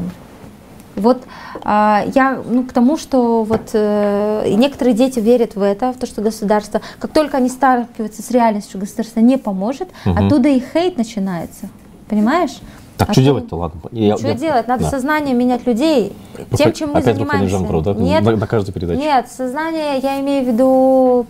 Вот 0.95 1.23
а, 1.63 2.03
я 2.13 2.39
ну, 2.47 2.63
к 2.63 2.71
тому, 2.73 2.97
что 2.97 3.43
вот 3.43 3.71
э, 3.73 4.53
некоторые 4.55 4.93
дети 4.93 5.19
верят 5.19 5.55
в 5.55 5.61
это, 5.61 5.91
в 5.91 5.97
то, 5.97 6.05
что 6.05 6.21
государство, 6.21 6.81
как 6.99 7.11
только 7.11 7.37
они 7.37 7.49
сталкиваются 7.49 8.21
с 8.21 8.29
реальностью, 8.31 8.71
что 8.71 8.79
государство 8.79 9.19
не 9.19 9.37
поможет, 9.37 9.89
Мгм. 10.05 10.25
оттуда 10.27 10.49
и 10.49 10.59
хейт 10.61 10.97
начинается. 10.97 11.69
Понимаешь? 12.07 12.59
Так 12.97 13.09
А 13.09 13.13
что 13.13 13.23
делать-то, 13.23 13.55
ладно? 13.55 13.81
Я- 13.91 14.17
что 14.17 14.27
я- 14.27 14.33
делать? 14.35 14.67
Надо 14.67 14.83
да. 14.83 14.89
сознание 14.91 15.33
менять 15.33 15.65
людей. 15.65 16.13
Ну, 16.51 16.57
Тем, 16.57 16.73
чем 16.73 16.91
мы 16.91 16.99
опять 16.99 17.15
занимаемся. 17.15 17.49
Жанкру, 17.57 17.81
да? 17.81 17.93
Нет, 17.95 18.23
На, 18.23 18.35
на 18.35 18.45
каждой 18.47 18.71
передаче. 18.71 18.99
нет, 18.99 19.27
сознание, 19.35 19.97
я 19.97 20.19
имею 20.19 20.45
в 20.45 20.47
виду, 20.47 21.25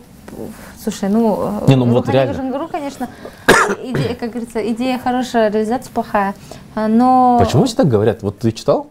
слушай, 0.84 1.08
ну, 1.08 1.40
э, 1.62 1.70
Не, 1.70 1.76
ну 1.78 1.86
вот 1.86 2.10
реально. 2.10 2.34
Жангару, 2.34 2.68
конечно, 2.68 3.08
идея, 3.84 4.14
как 4.16 4.32
говорится, 4.32 4.60
идея 4.72 5.00
хорошая, 5.02 5.50
реализация 5.52 5.90
плохая, 5.94 6.36
А, 6.76 6.90
но... 6.90 7.38
Почему 7.40 7.64
все 7.64 7.78
так 7.78 7.88
говорят? 7.88 8.24
Вот 8.24 8.40
ты 8.40 8.52
читал? 8.52 8.88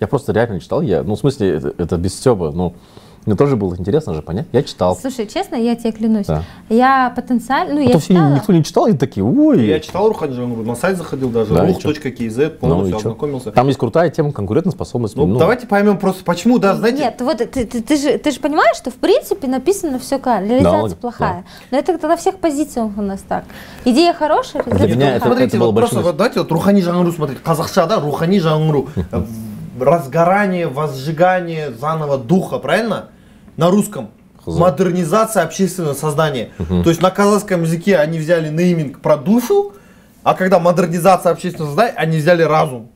Я 0.00 0.06
просто 0.06 0.32
реально 0.32 0.60
читал. 0.60 0.82
Я, 0.82 1.02
ну, 1.02 1.14
в 1.14 1.18
смысле, 1.18 1.54
это, 1.56 1.72
это 1.78 1.96
без 1.96 2.14
стёба. 2.14 2.50
Ну, 2.54 2.74
мне 3.24 3.34
тоже 3.34 3.56
было 3.56 3.74
интересно 3.74 4.14
же 4.14 4.22
понять. 4.22 4.46
Я 4.52 4.62
читал. 4.62 4.96
Слушай, 4.96 5.26
честно, 5.26 5.56
я 5.56 5.74
тебе 5.74 5.90
клянусь, 5.90 6.26
Да. 6.26 6.44
я 6.68 7.12
потенциально, 7.16 7.74
ну, 7.74 7.80
А 7.80 7.82
я 7.82 7.90
то 7.94 7.98
все 7.98 8.14
читала, 8.14 8.34
никто 8.34 8.52
не 8.52 8.62
читал, 8.62 8.86
и 8.86 8.92
такие, 8.92 9.24
ой. 9.24 9.66
Я 9.66 9.80
читал 9.80 10.06
Рухани 10.06 10.32
Жангуру, 10.34 10.62
на 10.62 10.76
сайт 10.76 10.96
заходил 10.96 11.30
даже, 11.30 11.52
Да, 11.52 11.66
ruh.kz, 11.66 12.44
Ну, 12.44 12.68
полностью 12.68 12.90
чё? 12.92 12.96
ознакомился. 12.98 13.50
Там 13.50 13.66
есть 13.66 13.80
крутая 13.80 14.10
тема 14.10 14.30
конкурентоспособность. 14.30 15.16
Ну, 15.16 15.38
давайте 15.38 15.66
поймем 15.66 15.98
просто, 15.98 16.22
почему, 16.24 16.60
да, 16.60 16.76
знаете, 16.76 16.98
Нет, 16.98 17.20
вот 17.20 17.38
ты, 17.38 17.46
ты, 17.46 17.82
ты 17.82 17.96
же, 17.96 18.16
ты 18.18 18.30
же 18.30 18.38
понимаешь, 18.38 18.76
что 18.76 18.90
в 18.92 18.94
принципе 18.94 19.48
написано 19.48 19.98
все 19.98 20.18
правильно, 20.20 20.50
реализация 20.52 20.82
логично, 20.82 21.00
плохая. 21.00 21.44
Но 21.72 21.78
это 21.78 21.98
тогда 21.98 22.16
всех 22.16 22.36
позициях 22.38 22.90
у 22.96 23.02
нас 23.02 23.24
так. 23.26 23.44
Идея 23.84 24.12
хорошая, 24.12 24.62
реализация 24.62 24.94
меня 24.94 25.16
это- 25.16 25.20
плохая. 25.26 25.36
Смотрите, 25.38 25.58
было 25.58 25.66
вот 25.72 25.76
просто 25.80 25.96
большим- 25.96 26.10
вот 26.12 26.16
давайте 26.16 26.38
вот 26.38 26.52
Рухани 26.52 26.80
Жангуру 26.80 27.10
смотрите, 27.10 27.40
казахша, 27.42 27.86
да, 27.86 27.98
Рухани 27.98 28.38
Жангуру, 28.38 28.86
э, 28.94 29.02
разгорание, 29.80 30.66
возжигание 30.68 31.72
заново 31.72 32.18
духа, 32.18 32.58
правильно? 32.58 33.10
На 33.56 33.70
русском. 33.70 34.10
Хз. 34.44 34.56
Модернизация 34.56 35.42
общественного 35.42 35.94
сознания. 35.94 36.50
То 36.58 36.88
есть 36.88 37.02
на 37.02 37.10
казахском 37.10 37.62
языке 37.62 37.96
они 37.96 38.18
взяли 38.18 38.48
нейминг 38.48 39.00
про 39.00 39.16
душу, 39.16 39.72
а 40.22 40.34
когда 40.34 40.58
модернизация 40.58 41.32
общественного 41.32 41.70
сознания, 41.70 41.94
они 41.96 42.18
взяли 42.18 42.42
разум. 42.42 42.90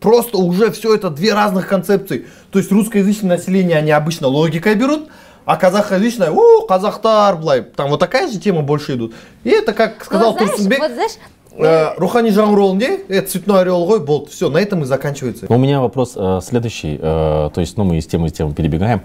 Просто 0.00 0.38
уже 0.38 0.70
все 0.70 0.94
это 0.94 1.10
две 1.10 1.34
разных 1.34 1.68
концепции. 1.68 2.26
То 2.50 2.58
есть 2.58 2.72
русскоязычное 2.72 3.36
население 3.36 3.76
они 3.76 3.90
обычно 3.90 4.28
логикой 4.28 4.74
берут, 4.74 5.08
а 5.44 5.56
казахоязычное, 5.56 6.30
о, 6.30 6.62
казахтар, 6.66 7.36
блай, 7.36 7.62
там 7.62 7.90
вот 7.90 8.00
такая 8.00 8.30
же 8.30 8.38
тема 8.38 8.62
больше 8.62 8.94
идут. 8.94 9.14
И 9.44 9.50
это, 9.50 9.72
как 9.72 10.04
сказал 10.04 10.36
Ну, 10.38 10.46
знаешь, 10.46 10.80
вот 10.80 10.92
знаешь, 10.92 11.12
Э, 11.56 11.94
Рухани 11.98 12.30
Жангурол 12.30 12.74
не? 12.74 12.98
Это 13.08 13.30
цветной 13.30 13.62
орел 13.62 13.84
гой, 13.86 14.00
болт. 14.00 14.28
Все, 14.30 14.48
на 14.48 14.58
этом 14.58 14.82
и 14.82 14.84
заканчивается. 14.84 15.46
У 15.48 15.58
меня 15.58 15.80
вопрос 15.80 16.12
э, 16.16 16.40
следующий. 16.42 16.98
э, 17.00 17.50
то 17.52 17.60
есть, 17.60 17.76
ну, 17.76 17.84
мы 17.84 17.98
из 17.98 18.06
темы 18.06 18.28
в 18.28 18.32
тему 18.32 18.52
перебегаем. 18.52 19.02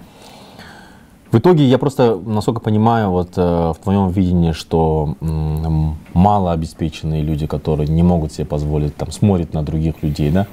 В 1.32 1.38
итоге 1.38 1.64
я 1.64 1.76
просто, 1.78 2.16
насколько 2.24 2.60
понимаю, 2.60 3.10
вот 3.10 3.30
э, 3.36 3.40
в 3.42 3.76
твоем 3.82 4.08
видении, 4.10 4.52
что 4.52 5.16
м, 5.20 5.96
малообеспеченные 6.14 7.20
люди, 7.22 7.46
которые 7.46 7.88
не 7.88 8.02
могут 8.04 8.32
себе 8.32 8.46
позволить, 8.46 8.96
там, 8.96 9.10
смотрят 9.10 9.52
на 9.52 9.62
других 9.64 10.02
людей, 10.02 10.30
да? 10.30 10.46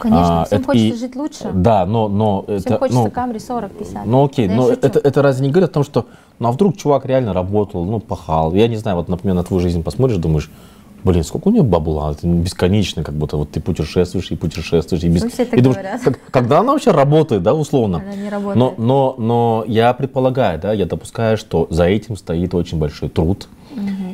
конечно, 0.00 0.42
а, 0.42 0.44
всем 0.46 0.58
это 0.58 0.66
хочется 0.66 0.94
и- 0.94 0.98
жить 0.98 1.14
лучше. 1.16 1.50
Да, 1.52 1.84
но, 1.84 2.08
но 2.08 2.42
Всем 2.42 2.56
это, 2.56 2.78
хочется 2.78 3.02
ну, 3.02 3.10
Камри 3.10 3.38
40-50. 3.38 4.02
ну 4.06 4.24
окей, 4.24 4.48
Да 4.48 4.54
но 4.54 4.70
это, 4.70 4.98
это 4.98 5.22
разве 5.22 5.46
не 5.46 5.52
говорит 5.52 5.70
о 5.70 5.72
том, 5.74 5.84
что, 5.84 6.06
ну 6.38 6.48
а 6.48 6.52
вдруг 6.52 6.76
чувак 6.76 7.04
реально 7.04 7.32
работал, 7.32 7.84
ну 7.84 7.98
пахал, 8.00 8.54
я 8.54 8.66
не 8.68 8.76
знаю, 8.76 8.96
вот, 8.96 9.08
например, 9.08 9.34
на 9.36 9.42
твою 9.44 9.60
жизнь 9.60 9.82
посмотришь, 9.82 10.18
думаешь, 10.18 10.50
блин, 11.04 11.24
сколько 11.24 11.48
у 11.48 11.50
него 11.52 11.64
бабла, 11.64 12.12
это 12.12 12.26
бесконечно, 12.26 13.02
как 13.04 13.14
будто 13.14 13.36
вот 13.36 13.50
ты 13.50 13.60
путешествуешь 13.60 14.30
и 14.30 14.36
путешествуешь, 14.36 15.02
и, 15.02 15.08
без... 15.08 15.22
Ну, 15.22 15.30
все 15.30 15.44
так 15.44 15.58
и 15.58 15.62
думаешь, 15.62 15.80
говорят. 15.82 16.02
как- 16.02 16.20
когда 16.30 16.60
она 16.60 16.72
вообще 16.72 16.90
работает, 16.90 17.42
да, 17.42 17.54
условно? 17.54 17.98
Она 17.98 18.14
не 18.14 18.28
работает. 18.28 18.56
Но, 18.56 18.74
но, 18.78 19.14
но 19.18 19.64
я 19.66 19.92
предполагаю, 19.94 20.60
да, 20.60 20.72
я 20.72 20.86
допускаю, 20.86 21.36
что 21.36 21.66
за 21.70 21.84
этим 21.84 22.16
стоит 22.16 22.54
очень 22.54 22.78
большой 22.78 23.08
труд, 23.08 23.48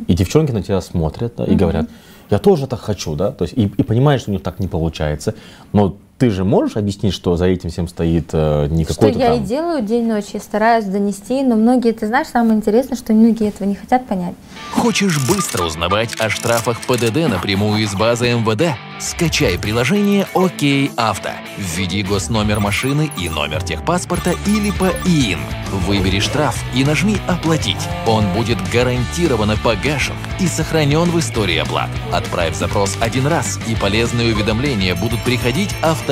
и 0.06 0.12
девчонки 0.14 0.52
на 0.52 0.62
тебя 0.62 0.80
смотрят 0.80 1.34
да, 1.36 1.44
и 1.44 1.54
говорят, 1.54 1.88
я 2.30 2.38
тоже 2.38 2.66
так 2.66 2.80
хочу, 2.80 3.14
да, 3.16 3.30
то 3.32 3.44
есть 3.44 3.54
и, 3.56 3.62
и 3.62 3.82
понимаешь, 3.82 4.22
что 4.22 4.30
у 4.30 4.34
них 4.34 4.42
так 4.42 4.58
не 4.60 4.68
получается, 4.68 5.34
но 5.72 5.96
ты 6.18 6.30
же 6.30 6.44
можешь 6.44 6.76
объяснить, 6.76 7.12
что 7.12 7.36
за 7.36 7.46
этим 7.46 7.70
всем 7.70 7.88
стоит 7.88 8.30
э, 8.32 8.68
не 8.70 8.84
Что 8.84 8.94
какой-то 8.94 9.18
я 9.18 9.34
там... 9.34 9.42
и 9.42 9.46
делаю 9.46 9.82
день-ночь, 9.82 10.26
я 10.32 10.40
стараюсь 10.40 10.84
донести, 10.84 11.42
но 11.42 11.56
многие, 11.56 11.92
ты 11.92 12.06
знаешь, 12.06 12.28
самое 12.28 12.54
интересное, 12.54 12.96
что 12.96 13.12
многие 13.12 13.48
этого 13.48 13.66
не 13.66 13.74
хотят 13.74 14.06
понять. 14.06 14.34
Хочешь 14.72 15.18
быстро 15.28 15.64
узнавать 15.64 16.14
о 16.20 16.30
штрафах 16.30 16.80
ПДД 16.86 17.28
напрямую 17.28 17.82
из 17.82 17.94
базы 17.94 18.32
МВД? 18.32 18.76
Скачай 19.00 19.58
приложение 19.58 20.26
«Окей 20.34 20.90
Авто». 20.96 21.30
Введи 21.58 22.02
госномер 22.04 22.60
машины 22.60 23.10
и 23.18 23.28
номер 23.28 23.62
техпаспорта 23.62 24.34
или 24.46 24.70
по 24.70 24.90
ИИН. 25.06 25.40
Выбери 25.86 26.20
штраф 26.20 26.56
и 26.76 26.84
нажми 26.84 27.16
«Оплатить». 27.26 27.88
Он 28.06 28.24
будет 28.34 28.58
гарантированно 28.72 29.56
погашен 29.56 30.14
и 30.38 30.46
сохранен 30.46 31.10
в 31.10 31.18
истории 31.18 31.56
оплат. 31.56 31.90
Отправь 32.12 32.56
запрос 32.56 32.96
один 33.00 33.26
раз, 33.26 33.58
и 33.66 33.74
полезные 33.74 34.32
уведомления 34.32 34.94
будут 34.94 35.22
приходить 35.24 35.74
автоматически. 35.82 36.03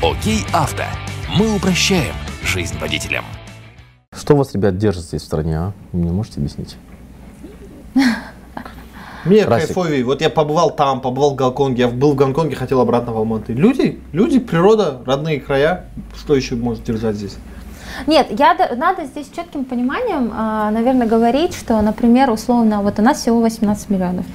«Окей 0.00 0.44
Авто». 0.52 0.84
Мы 1.36 1.56
упрощаем 1.56 2.14
жизнь 2.44 2.78
водителям. 2.78 3.24
Что 4.12 4.36
вас, 4.36 4.54
ребят, 4.54 4.78
держит 4.78 5.02
здесь 5.02 5.22
в 5.22 5.24
стране, 5.24 5.58
а? 5.58 5.72
Вы 5.90 6.02
мне 6.02 6.12
можете 6.12 6.38
объяснить? 6.38 6.76
Мне 9.24 9.44
Расик. 9.44 9.74
кайфовее. 9.74 10.04
Вот 10.04 10.20
я 10.20 10.30
побывал 10.30 10.70
там, 10.70 11.00
побывал 11.00 11.32
в 11.32 11.34
Гонконге, 11.34 11.82
я 11.82 11.88
был 11.88 12.12
в 12.12 12.14
Гонконге, 12.14 12.54
хотел 12.54 12.80
обратно 12.80 13.12
в 13.12 13.16
Алматы. 13.16 13.54
Люди, 13.54 14.00
люди, 14.12 14.38
природа, 14.38 15.02
родные 15.04 15.40
края. 15.40 15.86
Что 16.16 16.36
еще 16.36 16.54
может 16.54 16.84
держать 16.84 17.16
здесь? 17.16 17.36
Нет, 18.06 18.28
я, 18.30 18.56
надо 18.76 19.04
здесь 19.04 19.28
четким 19.34 19.64
пониманием, 19.64 20.32
а, 20.34 20.70
наверное, 20.70 21.06
говорить, 21.06 21.54
что, 21.54 21.80
например, 21.80 22.30
условно, 22.30 22.82
вот 22.82 22.98
у 22.98 23.02
нас 23.02 23.20
всего 23.20 23.40
18 23.40 23.90
миллионов. 23.90 24.26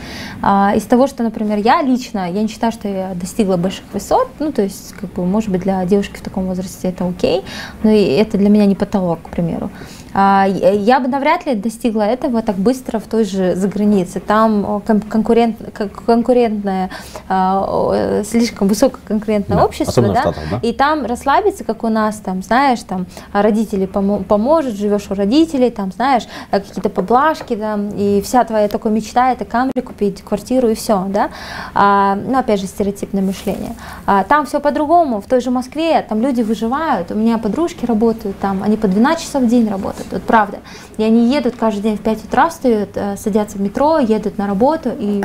А, 0.42 0.74
Из 0.76 0.84
того, 0.84 1.08
что, 1.08 1.24
например, 1.24 1.60
я 1.60 1.82
лично, 1.82 2.32
я 2.32 2.42
не 2.42 2.48
считаю, 2.48 2.72
что 2.72 2.88
я 2.88 3.14
достигла 3.14 3.58
больших 3.58 3.86
высот, 3.94 4.30
ну, 4.40 4.52
то 4.52 4.62
есть, 4.62 4.94
как 5.00 5.12
бы, 5.14 5.26
может 5.26 5.50
быть, 5.50 5.62
для 5.62 5.86
девушки 5.86 6.18
в 6.18 6.22
таком 6.22 6.46
возрасте 6.46 6.90
это 6.90 7.08
окей, 7.08 7.44
но 7.84 7.92
это 7.92 8.38
для 8.38 8.50
меня 8.50 8.66
не 8.66 8.76
потолок, 8.76 9.20
к 9.24 9.30
примеру. 9.30 9.70
А, 10.14 10.46
Я 10.48 11.00
бы 11.00 11.08
навряд 11.08 11.46
ли 11.46 11.56
достигла 11.56 12.02
этого 12.04 12.42
так 12.42 12.56
быстро 12.56 13.00
в 13.00 13.04
той 13.04 13.24
же 13.24 13.56
за 13.56 13.68
границе. 13.68 14.20
Там 14.20 14.82
конкурент, 15.10 15.58
кон- 15.78 15.90
конкурентное, 15.90 16.90
а, 17.30 18.24
слишком 18.24 18.68
высокое 18.68 19.02
конкурентное 19.08 19.58
Да, 19.58 19.66
общество, 19.66 20.04
да, 20.04 20.22
Штатах, 20.22 20.44
да? 20.52 20.60
и 20.62 20.74
там 20.74 21.06
расслабиться, 21.06 21.64
как 21.64 21.84
у 21.84 21.90
нас, 21.90 22.18
там, 22.18 22.42
знаешь, 22.44 22.80
там, 22.88 23.06
родители 23.34 23.86
помо- 23.88 24.24
поможет, 24.24 24.76
живешь 24.76 25.08
у 25.10 25.14
родителей, 25.14 25.70
там, 25.70 25.92
знаешь, 25.92 26.24
э, 26.52 26.60
какие-то 26.60 26.90
поблажки, 26.90 27.56
там, 27.56 27.90
и 27.96 28.22
вся 28.22 28.44
твоя 28.44 28.68
такая 28.68 28.92
мечта 28.92 29.32
это 29.32 29.46
камри 29.46 29.82
купить, 29.82 30.22
квартиру 30.22 30.70
и 30.70 30.76
все, 30.76 31.06
да. 31.10 31.30
А, 31.74 32.16
ну, 32.16 32.38
опять 32.38 32.60
же, 32.60 32.68
стереотипное 32.68 33.22
мышление. 33.24 33.76
А, 34.06 34.24
там 34.24 34.46
все 34.46 34.60
по-другому, 34.60 35.22
в 35.22 35.26
той 35.26 35.42
же 35.42 35.52
Москве, 35.52 36.02
там 36.08 36.22
люди 36.22 36.42
выживают, 36.42 37.12
у 37.12 37.16
меня 37.16 37.38
подружки 37.38 37.86
работают 37.86 38.40
там, 38.40 38.62
они 38.64 38.78
по 38.78 38.88
12 38.88 39.24
часов 39.24 39.44
в 39.44 39.48
день 39.48 39.70
работают, 39.70 40.01
вот 40.12 40.24
правда. 40.24 40.60
И 40.98 41.04
они 41.04 41.34
едут 41.34 41.56
каждый 41.60 41.82
день 41.82 41.98
в 41.98 42.02
5 42.02 42.26
утра, 42.26 42.50
встают, 42.50 42.90
э, 42.96 43.16
садятся 43.18 43.58
в 43.58 43.62
метро, 43.62 44.00
едут 44.00 44.38
на 44.38 44.48
работу 44.48 44.90
и 44.98 45.24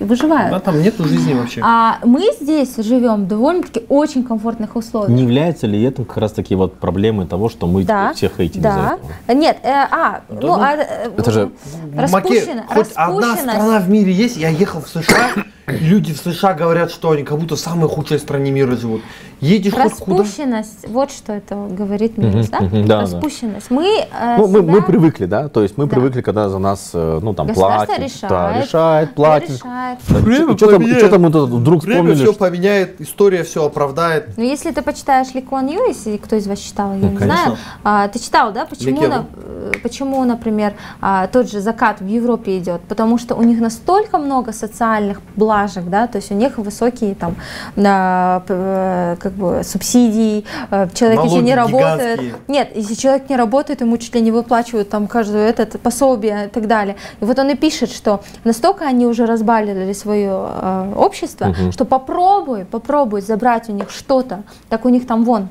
выживают. 0.00 0.52
А 0.54 0.60
там 0.60 0.80
нету 0.80 1.04
жизни 1.04 1.34
вообще. 1.34 1.60
А 1.64 1.98
мы 2.04 2.22
здесь 2.40 2.76
живем 2.76 3.24
в 3.24 3.28
довольно-таки 3.28 3.84
очень 3.88 4.24
комфортных 4.24 4.76
условиях. 4.76 5.10
Не 5.10 5.22
является 5.22 5.66
ли 5.66 5.82
это 5.82 6.04
как 6.04 6.16
раз 6.18 6.32
таки 6.32 6.54
вот 6.54 6.74
проблемой 6.78 7.26
того, 7.26 7.48
что 7.48 7.66
мы 7.66 7.84
Да, 7.84 8.12
всех 8.14 8.36
хейтим 8.36 8.62
да. 8.62 8.98
этого? 9.26 9.36
Нет, 9.38 9.58
э, 9.62 9.68
а, 9.70 10.20
ну, 10.28 10.52
а, 10.54 10.72
э, 10.76 11.10
Это 11.16 11.30
же- 11.30 11.50
В 11.96 12.12
Маке 12.12 12.28
распущено- 12.28 12.62
хоть 12.68 12.88
одна 12.94 13.36
страна 13.36 13.78
в 13.80 13.88
мире 13.88 14.12
есть, 14.12 14.36
я 14.36 14.48
ехал 14.48 14.80
в 14.80 14.88
США, 14.88 15.30
люди 15.66 16.12
в 16.12 16.18
США 16.18 16.54
говорят, 16.54 16.90
что 16.90 17.10
они 17.10 17.22
как 17.22 17.38
будто 17.38 17.56
в 17.56 17.60
самой 17.60 17.88
худшей 17.88 18.18
стране 18.18 18.50
мира 18.50 18.76
живут. 18.76 19.02
Едешь 19.40 19.74
хоть 19.74 19.92
куда. 19.92 20.22
Распущенность, 20.22 20.88
вот 20.88 21.10
что 21.10 21.34
это 21.34 21.56
говорит 21.70 22.16
минус, 22.16 22.48
да? 22.48 22.60
мгм, 22.60 22.86
да, 22.86 22.96
да. 22.96 23.00
Распущенность. 23.02 23.70
Мы, 23.70 23.84
э, 23.84 24.36
Ну, 24.38 24.46
мы, 24.46 24.62
мы 24.62 24.78
себя- 24.78 24.82
привыкли, 24.86 25.26
да, 25.26 25.48
то 25.50 25.62
есть 25.62 25.76
мы 25.76 25.84
Да. 25.84 25.90
привыкли, 25.90 26.22
когда 26.22 26.48
за 26.48 26.58
нас, 26.58 26.92
э, 26.94 27.18
ну, 27.22 27.34
там, 27.34 27.48
платят. 27.48 27.98
решает. 27.98 28.30
Да, 28.30 28.62
решает, 28.62 29.14
платит. 29.14 29.50
решает. 29.50 29.98
Время 30.08 30.56
что, 30.56 30.70
там, 30.70 30.86
что 30.88 31.08
там 31.10 31.26
вдруг 31.26 31.82
Время 31.84 31.96
вспомнили? 32.00 32.14
все 32.14 32.32
что- 32.32 32.38
поменяет, 32.38 32.98
история 33.02 33.42
все 33.42 33.66
оправдает. 33.66 34.38
Но 34.38 34.42
если 34.42 34.70
ты 34.70 34.80
почитаешь 34.80 35.34
Ли 35.34 35.42
Куан 35.42 35.66
Ю, 35.66 35.86
если 35.86 36.16
кто 36.16 36.36
из 36.36 36.46
вас 36.46 36.58
читал, 36.58 36.92
я 36.94 36.96
не 37.10 37.16
конечно. 37.18 37.26
знаю, 37.26 37.56
а, 37.84 38.08
ты 38.08 38.18
читал, 38.18 38.52
да, 38.54 38.64
почему 38.64 39.02
на- 39.06 39.26
э, 39.36 39.72
почему, 39.82 40.24
например, 40.24 40.72
а, 41.02 41.26
тот 41.26 41.50
же 41.50 41.60
закат 41.60 42.00
в 42.00 42.06
Европе 42.06 42.56
идет? 42.56 42.80
Потому 42.88 43.18
что 43.18 43.34
у 43.34 43.42
них 43.42 43.60
настолько 43.60 44.16
много 44.16 44.54
социальных 44.54 45.20
блажек, 45.56 45.84
да, 45.84 46.06
то 46.06 46.16
есть 46.16 46.30
у 46.30 46.34
них 46.34 46.58
высокие 46.58 47.14
там 47.14 47.36
а, 47.76 48.42
э, 48.48 49.16
как 49.18 49.32
бы 49.32 49.62
субсидии, 49.64 50.44
э, 50.70 50.88
человек 50.94 51.24
если 51.24 51.40
не 51.40 51.54
Налоги 51.54 51.72
работает, 51.72 52.20
гигантские. 52.20 52.34
нет, 52.48 52.68
если 52.74 52.94
человек 52.94 53.30
не 53.30 53.36
работает, 53.36 53.80
ему 53.80 53.96
чуть 53.98 54.14
ли 54.14 54.20
не 54.20 54.32
выплачивают 54.32 54.90
там 54.90 55.06
каждую 55.06 55.42
этот 55.42 55.80
пособие 55.80 56.46
и 56.46 56.48
так 56.48 56.66
далее. 56.66 56.96
И 57.20 57.24
вот 57.24 57.38
он 57.38 57.50
и 57.50 57.54
пишет, 57.54 57.90
что 57.90 58.20
настолько 58.44 58.84
они 58.86 59.06
уже 59.06 59.26
разбалили 59.26 59.92
свое 59.92 60.30
э, 60.30 60.92
общество, 60.96 61.46
Мгм. 61.46 61.72
что 61.72 61.84
попробуй, 61.84 62.64
попробуй 62.64 63.20
забрать 63.20 63.68
у 63.68 63.72
них 63.72 63.90
что-то, 63.90 64.42
так 64.68 64.84
у 64.84 64.88
них 64.88 65.06
там 65.06 65.24
вон 65.24 65.48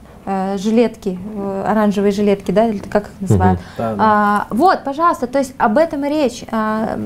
жилетки, 0.58 1.20
э, 1.36 1.64
оранжевые 1.68 2.12
жилетки, 2.12 2.52
да, 2.52 2.68
или 2.68 2.80
как 2.80 3.04
их 3.06 3.12
называют. 3.22 3.60
Да, 3.78 3.96
да. 3.96 4.04
А, 4.04 4.48
вот, 4.50 4.84
пожалуйста, 4.84 5.28
то 5.28 5.38
есть 5.40 5.54
об 5.58 5.78
этом 5.78 6.04
и 6.06 6.10
речь. 6.10 6.44
А, 6.52 6.98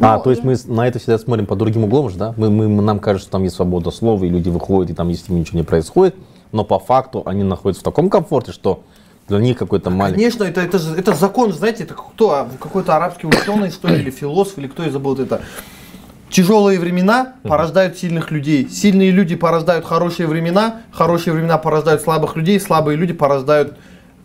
А, 0.00 0.16
ну, 0.18 0.22
то 0.22 0.30
есть 0.30 0.42
я- 0.44 0.50
мы 0.50 0.56
на 0.76 0.86
это 0.86 0.98
всегда 0.98 1.18
смотрим 1.18 1.46
под 1.46 1.58
другим 1.58 1.84
углом 1.84 2.10
же, 2.10 2.16
да? 2.18 2.34
Мы, 2.36 2.50
мы- 2.50 2.82
нам 2.82 2.98
кажется, 2.98 3.24
что 3.24 3.32
там 3.32 3.44
есть 3.44 3.56
свобода 3.56 3.90
слова, 3.90 4.22
и 4.24 4.28
люди 4.28 4.48
выходят, 4.48 4.90
и 4.90 4.94
там 4.94 5.10
с 5.12 5.28
ними 5.28 5.40
ничего 5.40 5.58
не 5.58 5.64
происходит, 5.64 6.14
но 6.52 6.64
по 6.64 6.78
факту 6.78 7.22
они 7.24 7.42
находятся 7.42 7.80
в 7.80 7.84
таком 7.84 8.10
комфорте, 8.10 8.52
что 8.52 8.82
для 9.28 9.38
них 9.38 9.58
какой-то 9.58 9.90
маленький... 9.90 10.20
Конечно, 10.20 10.44
это, 10.44 10.60
это, 10.60 10.78
же- 10.78 10.94
это 10.96 11.12
закон, 11.14 11.52
знаете, 11.52 11.82
это 11.84 11.94
кто, 11.94 12.30
а, 12.30 12.48
какой-то 12.60 12.94
арабский 12.96 13.26
ученый, 13.26 13.70
что 13.70 13.88
ли, 13.88 13.96
или 14.00 14.10
философ, 14.10 14.58
или 14.58 14.68
кто 14.68 14.84
я 14.84 14.90
забыл 14.90 15.14
это. 15.16 15.40
Тяжелые 16.30 16.78
времена 16.80 17.34
порождают 17.44 17.96
сильных 17.96 18.30
людей. 18.30 18.68
Сильные 18.68 19.10
люди 19.10 19.36
порождают 19.36 19.84
хорошие 19.84 20.26
времена, 20.26 20.80
хорошие 20.90 21.32
времена 21.32 21.56
порождают 21.56 22.02
слабых 22.02 22.36
людей, 22.36 22.58
слабые 22.60 22.96
люди 22.96 23.12
порождают 23.12 23.74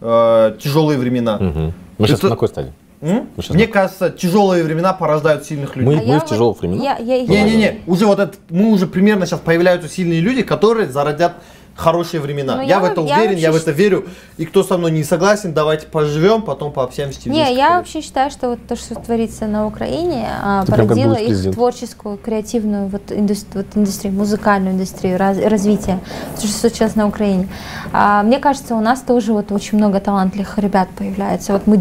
э, 0.01 0.55
тяжелые 0.61 0.97
времена. 0.97 1.37
Мгм. 1.37 1.73
Мы 1.99 2.07
сейчас 2.07 2.17
Это- 2.19 2.29
на 2.29 2.35
какой 2.35 2.47
стадии? 2.47 2.73
М? 3.01 3.27
Мы 3.35 3.43
Мне 3.55 3.65
на- 3.67 3.71
кажется, 3.71 4.09
тяжелые 4.09 4.63
времена 4.63 4.93
порождают 4.93 5.45
сильных 5.45 5.75
людей. 5.75 5.95
Мы- 5.95 6.01
а 6.01 6.03
я 6.03 6.19
в 6.19 6.25
тяжелых 6.25 6.59
временах? 6.61 6.83
Я, 6.83 6.97
я- 6.97 7.17
я- 7.17 7.25
Не-не-не, 7.27 7.81
уже 7.87 8.05
вот 8.07 8.19
это, 8.19 8.33
мы 8.49 8.71
уже 8.71 8.87
примерно 8.87 9.25
сейчас 9.27 9.39
появляются 9.39 9.87
сильные 9.87 10.21
люди, 10.21 10.41
которые 10.41 10.87
зародят 10.89 11.33
хорошие 11.75 12.19
времена. 12.21 12.55
Ну, 12.55 12.61
я, 12.61 12.67
я 12.67 12.79
в 12.79 12.83
это 12.83 13.01
я 13.01 13.15
уверен, 13.17 13.37
я, 13.37 13.51
в 13.51 13.55
это 13.55 13.71
верю. 13.71 14.05
И 14.37 14.45
кто 14.45 14.63
со 14.63 14.77
мной 14.77 14.91
не 14.91 15.03
согласен, 15.03 15.53
давайте 15.53 15.87
поживем, 15.87 16.41
потом 16.43 16.71
пообщаемся 16.71 17.21
через 17.23 17.35
Не, 17.35 17.55
я 17.55 17.77
вообще 17.77 18.01
считаю, 18.01 18.29
что 18.29 18.49
вот 18.49 18.59
то, 18.67 18.75
что 18.75 18.95
творится 18.95 19.47
на 19.47 19.65
Украине, 19.65 20.27
а, 20.43 20.65
Ты 20.65 20.71
породило 20.71 21.13
их 21.13 21.27
президент. 21.27 21.55
творческую, 21.55 22.17
креативную 22.17 22.87
вот, 22.87 23.11
индус- 23.11 23.45
вот 23.53 23.65
индустрию, 23.75 24.13
музыкальную 24.15 24.73
индустрию, 24.75 25.17
раз- 25.17 25.39
развитие, 25.39 25.99
то, 26.39 26.47
что 26.47 26.69
сейчас 26.69 26.95
на 26.95 27.07
Украине. 27.07 27.47
А, 27.93 28.23
мне 28.23 28.39
кажется, 28.39 28.75
у 28.75 28.81
нас 28.81 29.01
тоже 29.01 29.33
вот 29.33 29.51
очень 29.51 29.77
много 29.77 29.99
талантливых 29.99 30.57
ребят 30.59 30.89
появляется. 30.97 31.53
Вот 31.53 31.67
мы, 31.67 31.77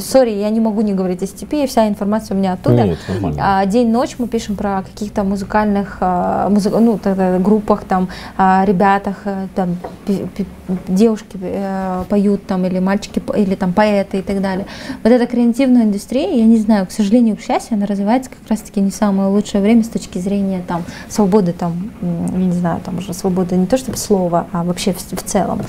сори, 0.00 0.30
я 0.30 0.50
не 0.50 0.60
могу 0.60 0.80
не 0.80 0.92
говорить 0.94 1.22
о 1.22 1.26
степи, 1.26 1.66
вся 1.66 1.88
информация 1.88 2.34
у 2.34 2.38
меня 2.38 2.54
оттуда. 2.54 2.84
Нет. 2.84 2.98
А, 3.38 3.64
День-ночь 3.66 4.16
мы 4.18 4.28
пишем 4.28 4.56
про 4.56 4.82
каких-то 4.82 5.22
музыкальных 5.24 5.98
а, 6.00 6.48
музы- 6.48 6.70
ну, 6.70 6.98
тогда 6.98 7.38
группах, 7.38 7.84
там, 7.84 8.08
а, 8.36 8.64
ребятах, 8.64 9.25
там, 9.54 9.76
пи- 10.06 10.26
пи- 10.36 10.46
девушки 10.88 11.38
э, 11.40 12.04
поют 12.08 12.46
там, 12.46 12.64
или 12.64 12.78
мальчики, 12.78 13.22
или 13.36 13.54
там 13.54 13.72
поэты 13.72 14.18
и 14.18 14.22
так 14.22 14.40
далее. 14.40 14.66
Вот 15.02 15.12
эта 15.12 15.26
креативная 15.26 15.82
индустрия, 15.84 16.30
я 16.36 16.44
не 16.44 16.58
знаю, 16.58 16.86
к 16.86 16.92
сожалению, 16.92 17.36
к 17.36 17.40
счастью, 17.40 17.76
она 17.76 17.86
развивается 17.86 18.30
как 18.30 18.48
раз-таки 18.48 18.80
не 18.80 18.90
самое 18.90 19.28
лучшее 19.28 19.62
время 19.62 19.82
с 19.84 19.88
точки 19.88 20.18
зрения 20.18 20.62
там, 20.66 20.84
свободы, 21.08 21.52
там, 21.52 21.90
не 22.00 22.52
знаю, 22.52 22.80
там 22.84 22.98
уже 22.98 23.12
свободы 23.14 23.56
не 23.56 23.66
то 23.66 23.76
чтобы 23.76 23.96
слова, 23.98 24.46
а 24.52 24.64
вообще 24.64 24.92
в, 24.92 24.98
в 24.98 25.22
целом. 25.22 25.60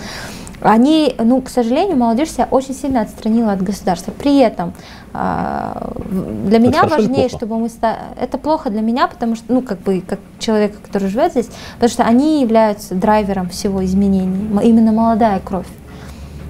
Они, 0.62 1.16
ну, 1.20 1.42
к 1.42 1.50
сожалению, 1.50 1.98
молодежь 1.98 2.32
себя 2.32 2.48
очень 2.50 2.74
сильно 2.74 3.02
отстранила 3.02 3.52
от 3.52 3.62
государства. 3.62 4.12
При 4.12 4.40
этом 4.40 4.74
а, 5.14 5.94
для 6.46 6.58
меня 6.60 6.82
или 6.82 6.90
важнее, 6.90 7.30
плохо? 7.30 7.36
чтобы 7.38 7.60
мы 7.60 7.70
ста- 7.70 7.98
это 8.20 8.38
плохо 8.38 8.70
для 8.70 8.82
меня, 8.82 9.08
потому 9.08 9.36
что, 9.36 9.46
ну, 9.54 9.62
как 9.62 9.80
бы, 9.82 10.02
как 10.02 10.20
человека, 10.40 10.78
который 10.84 11.10
живет 11.10 11.32
здесь, 11.32 11.50
потому 11.76 11.90
что 11.92 12.04
они 12.04 12.42
являются 12.42 12.96
драйвером 12.96 13.50
всего 13.50 13.86
изменений. 13.86 14.60
Именно 14.64 14.92
молодая 14.92 15.40
кровь. 15.40 15.68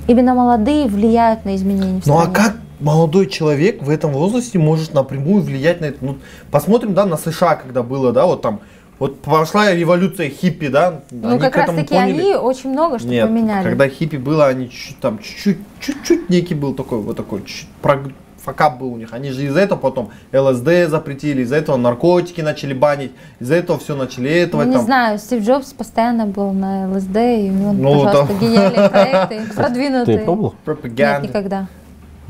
Именно 0.08 0.34
молодые 0.36 0.88
влияют 0.88 1.44
на 1.44 1.56
изменения. 1.56 2.02
Ну 2.06 2.18
а 2.18 2.28
как 2.28 2.56
молодой 2.80 3.28
человек 3.28 3.84
в 3.84 3.90
этом 3.90 4.12
возрасте 4.12 4.58
может 4.58 4.94
напрямую 4.94 5.44
влиять 5.44 5.82
на 5.82 5.86
это? 5.86 5.98
Ну, 6.00 6.18
посмотрим, 6.50 6.94
да, 6.94 7.06
на 7.06 7.18
США, 7.18 7.56
когда 7.56 7.84
было, 7.84 8.14
да, 8.14 8.26
вот 8.26 8.42
там, 8.42 8.62
вот 9.00 9.22
пошла 9.22 9.74
революция 9.74 10.30
хиппи, 10.30 10.68
да, 10.70 11.02
Ну, 11.12 11.30
они 11.30 11.40
как 11.40 11.56
раз 11.56 11.70
таки 11.70 11.94
поняли. 11.96 12.22
они 12.22 12.36
очень 12.36 12.72
много 12.72 13.00
что 13.00 13.08
Нет, 13.08 13.28
поменяли. 13.28 13.64
когда 13.64 13.88
хиппи 13.90 14.18
было, 14.18 14.48
они 14.48 14.70
чуть-чуть 14.70 15.00
там, 15.00 15.20
чуть-чуть, 15.20 15.58
чуть-чуть 15.80 16.30
некий 16.30 16.56
был 16.56 16.74
такой, 16.74 17.00
вот 17.00 17.16
такой, 17.18 17.44
чуть 17.46 17.68
прог- 17.82 18.12
факап 18.44 18.80
был 18.80 18.94
у 18.94 18.98
них. 18.98 19.10
Они 19.12 19.32
же 19.32 19.44
из-за 19.46 19.60
этого 19.60 19.78
потом 19.78 20.10
ЛСД 20.32 20.88
запретили, 20.90 21.42
из-за 21.42 21.58
этого 21.58 21.76
наркотики 21.76 22.40
начали 22.40 22.74
банить, 22.74 23.12
из-за 23.42 23.56
этого 23.56 23.78
все 23.78 23.94
начали 23.96 24.30
этого 24.32 24.64
Ну, 24.64 24.70
не 24.70 24.76
там. 24.76 24.86
знаю, 24.86 25.20
Стив 25.20 25.44
Джобс 25.44 25.74
постоянно 25.74 26.26
был 26.28 26.54
на 26.54 26.90
ЛСД, 26.90 27.16
и 27.18 27.50
у 27.50 27.54
него, 27.54 27.74
Ну, 27.74 28.04
пожалуйста, 28.06 28.34
да. 28.34 28.40
гениальные 28.48 28.90
проекты, 29.30 29.42
продвинутые. 29.54 30.18
Ты 30.20 30.24
пробовал? 30.24 30.52
Нет, 30.52 30.60
Пропаганда. 30.64 31.28
никогда. 31.28 31.68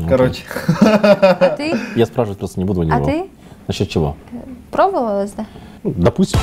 Короче. 0.10 0.42
А 0.82 1.56
ты? 1.56 1.74
Я 1.96 2.06
спрашивать 2.08 2.40
просто 2.40 2.60
не 2.60 2.66
буду 2.66 2.82
у 2.82 2.84
него. 2.84 2.96
А 2.98 3.06
ты? 3.06 3.26
Насчет 3.68 3.90
чего? 3.90 4.16
Пробовала 4.72 5.24
ЛСД? 5.24 5.40
Ну, 5.88 5.94
допустим. 5.96 6.38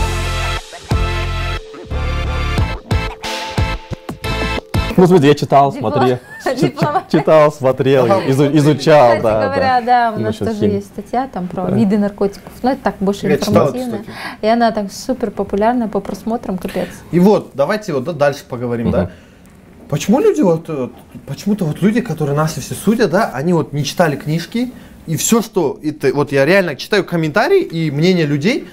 Ну, 4.97 5.07
смотри, 5.09 5.29
я 5.29 5.35
читал, 5.35 5.71
Диплом- 5.73 5.93
смотрел. 5.93 6.19
диплом- 6.57 7.03
Читал, 7.13 7.53
смотрел, 7.53 8.07
изу- 8.07 8.57
изучал, 8.57 9.17
Кстати 9.17 9.23
да. 9.23 9.45
говоря, 9.45 9.81
да, 9.83 10.13
у 10.15 10.19
Ну, 10.19 10.25
нас 10.27 10.37
тоже 10.37 10.55
химии. 10.55 10.75
есть 10.77 10.87
статья 10.87 11.29
там 11.31 11.49
про 11.49 11.67
виды 11.71 11.99
наркотиков. 11.99 12.53
Ну, 12.63 12.71
это 12.71 12.81
так 12.85 12.95
больше 13.01 13.27
Я 13.27 13.37
читал 13.37 13.69
статью. 13.69 14.05
И 14.41 14.47
она 14.47 14.71
так 14.71 14.91
супер 14.93 15.31
популярна 15.31 15.89
по 15.89 16.01
просмотрам, 16.01 16.57
капец. 16.57 16.89
И 17.11 17.19
вот, 17.21 17.51
давайте 17.55 17.93
вот 17.93 18.05
да, 18.05 18.13
дальше 18.13 18.45
поговорим, 18.49 18.91
да. 18.93 19.11
Почему 19.91 20.21
люди 20.21 20.41
вот, 20.41 20.65
э, 20.69 20.89
почему-то 21.27 21.67
вот 21.67 21.83
люди, 21.83 22.01
которые 22.01 22.35
нас 22.37 22.55
все 22.55 22.75
судят, 22.75 23.11
да, 23.11 23.31
они 23.35 23.53
вот 23.53 23.73
не 23.75 23.85
читали 23.85 24.17
книжки, 24.17 24.73
и 25.07 25.17
все, 25.17 25.43
что 25.43 25.79
это, 25.83 26.15
вот 26.15 26.33
я 26.33 26.47
реально 26.47 26.77
читаю 26.77 27.05
комментарии 27.05 27.61
и 27.63 27.91
мнения 27.91 28.25
людей, 28.25 28.67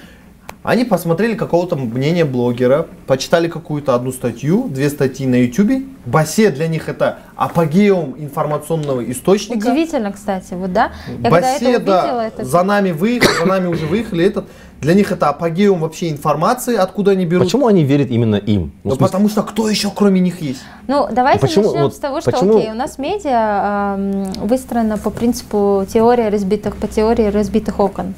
они 0.62 0.84
посмотрели 0.84 1.34
какого-то 1.34 1.74
мнения 1.74 2.24
блогера, 2.24 2.86
почитали 3.06 3.48
какую-то 3.48 3.94
одну 3.94 4.12
статью, 4.12 4.68
две 4.68 4.88
статьи 4.90 5.26
на 5.26 5.42
ютубе. 5.42 5.82
Басе 6.04 6.50
для 6.50 6.66
них 6.68 6.88
это 6.88 7.18
апогеум 7.36 8.16
информационного 8.18 9.08
источника. 9.10 9.68
Удивительно, 9.68 10.12
кстати, 10.12 10.54
вот 10.54 10.72
да. 10.72 10.92
Я 11.08 11.30
когда 11.30 11.38
это 11.38 11.64
Басе, 11.64 11.78
да, 11.78 12.00
увидела, 12.00 12.20
это 12.20 12.44
за 12.44 12.62
нами 12.62 12.90
выехали, 12.90 13.38
за 13.38 13.46
нами 13.46 13.66
уже 13.68 13.86
выехали 13.86 14.24
этот. 14.24 14.46
Для 14.80 14.94
них 14.94 15.12
это 15.12 15.28
апогеум 15.28 15.78
вообще 15.78 16.10
информации, 16.10 16.74
откуда 16.74 17.12
они 17.12 17.24
берут. 17.24 17.46
Почему 17.46 17.68
они 17.68 17.84
верят 17.84 18.10
именно 18.10 18.34
им? 18.34 18.72
Ну, 18.82 18.90
смысле, 18.90 19.06
потому 19.06 19.28
что 19.28 19.42
кто 19.44 19.68
еще 19.68 19.92
кроме 19.94 20.18
них 20.20 20.40
есть? 20.40 20.60
Ну, 20.88 21.06
давайте 21.12 21.38
Почему- 21.38 21.66
начнем 21.66 21.82
вот 21.84 21.94
с 21.94 21.98
того, 21.98 22.20
что 22.20 22.32
почему- 22.32 22.56
окей, 22.56 22.72
у 22.72 22.74
нас 22.74 22.98
медиа 22.98 23.94
эм, 23.96 24.32
выстроена 24.44 24.98
по 24.98 25.10
принципу 25.10 25.86
теории 25.88 26.24
разбитых, 26.28 26.74
по 26.76 26.88
теории 26.88 27.26
разбитых 27.26 27.78
окон. 27.78 28.14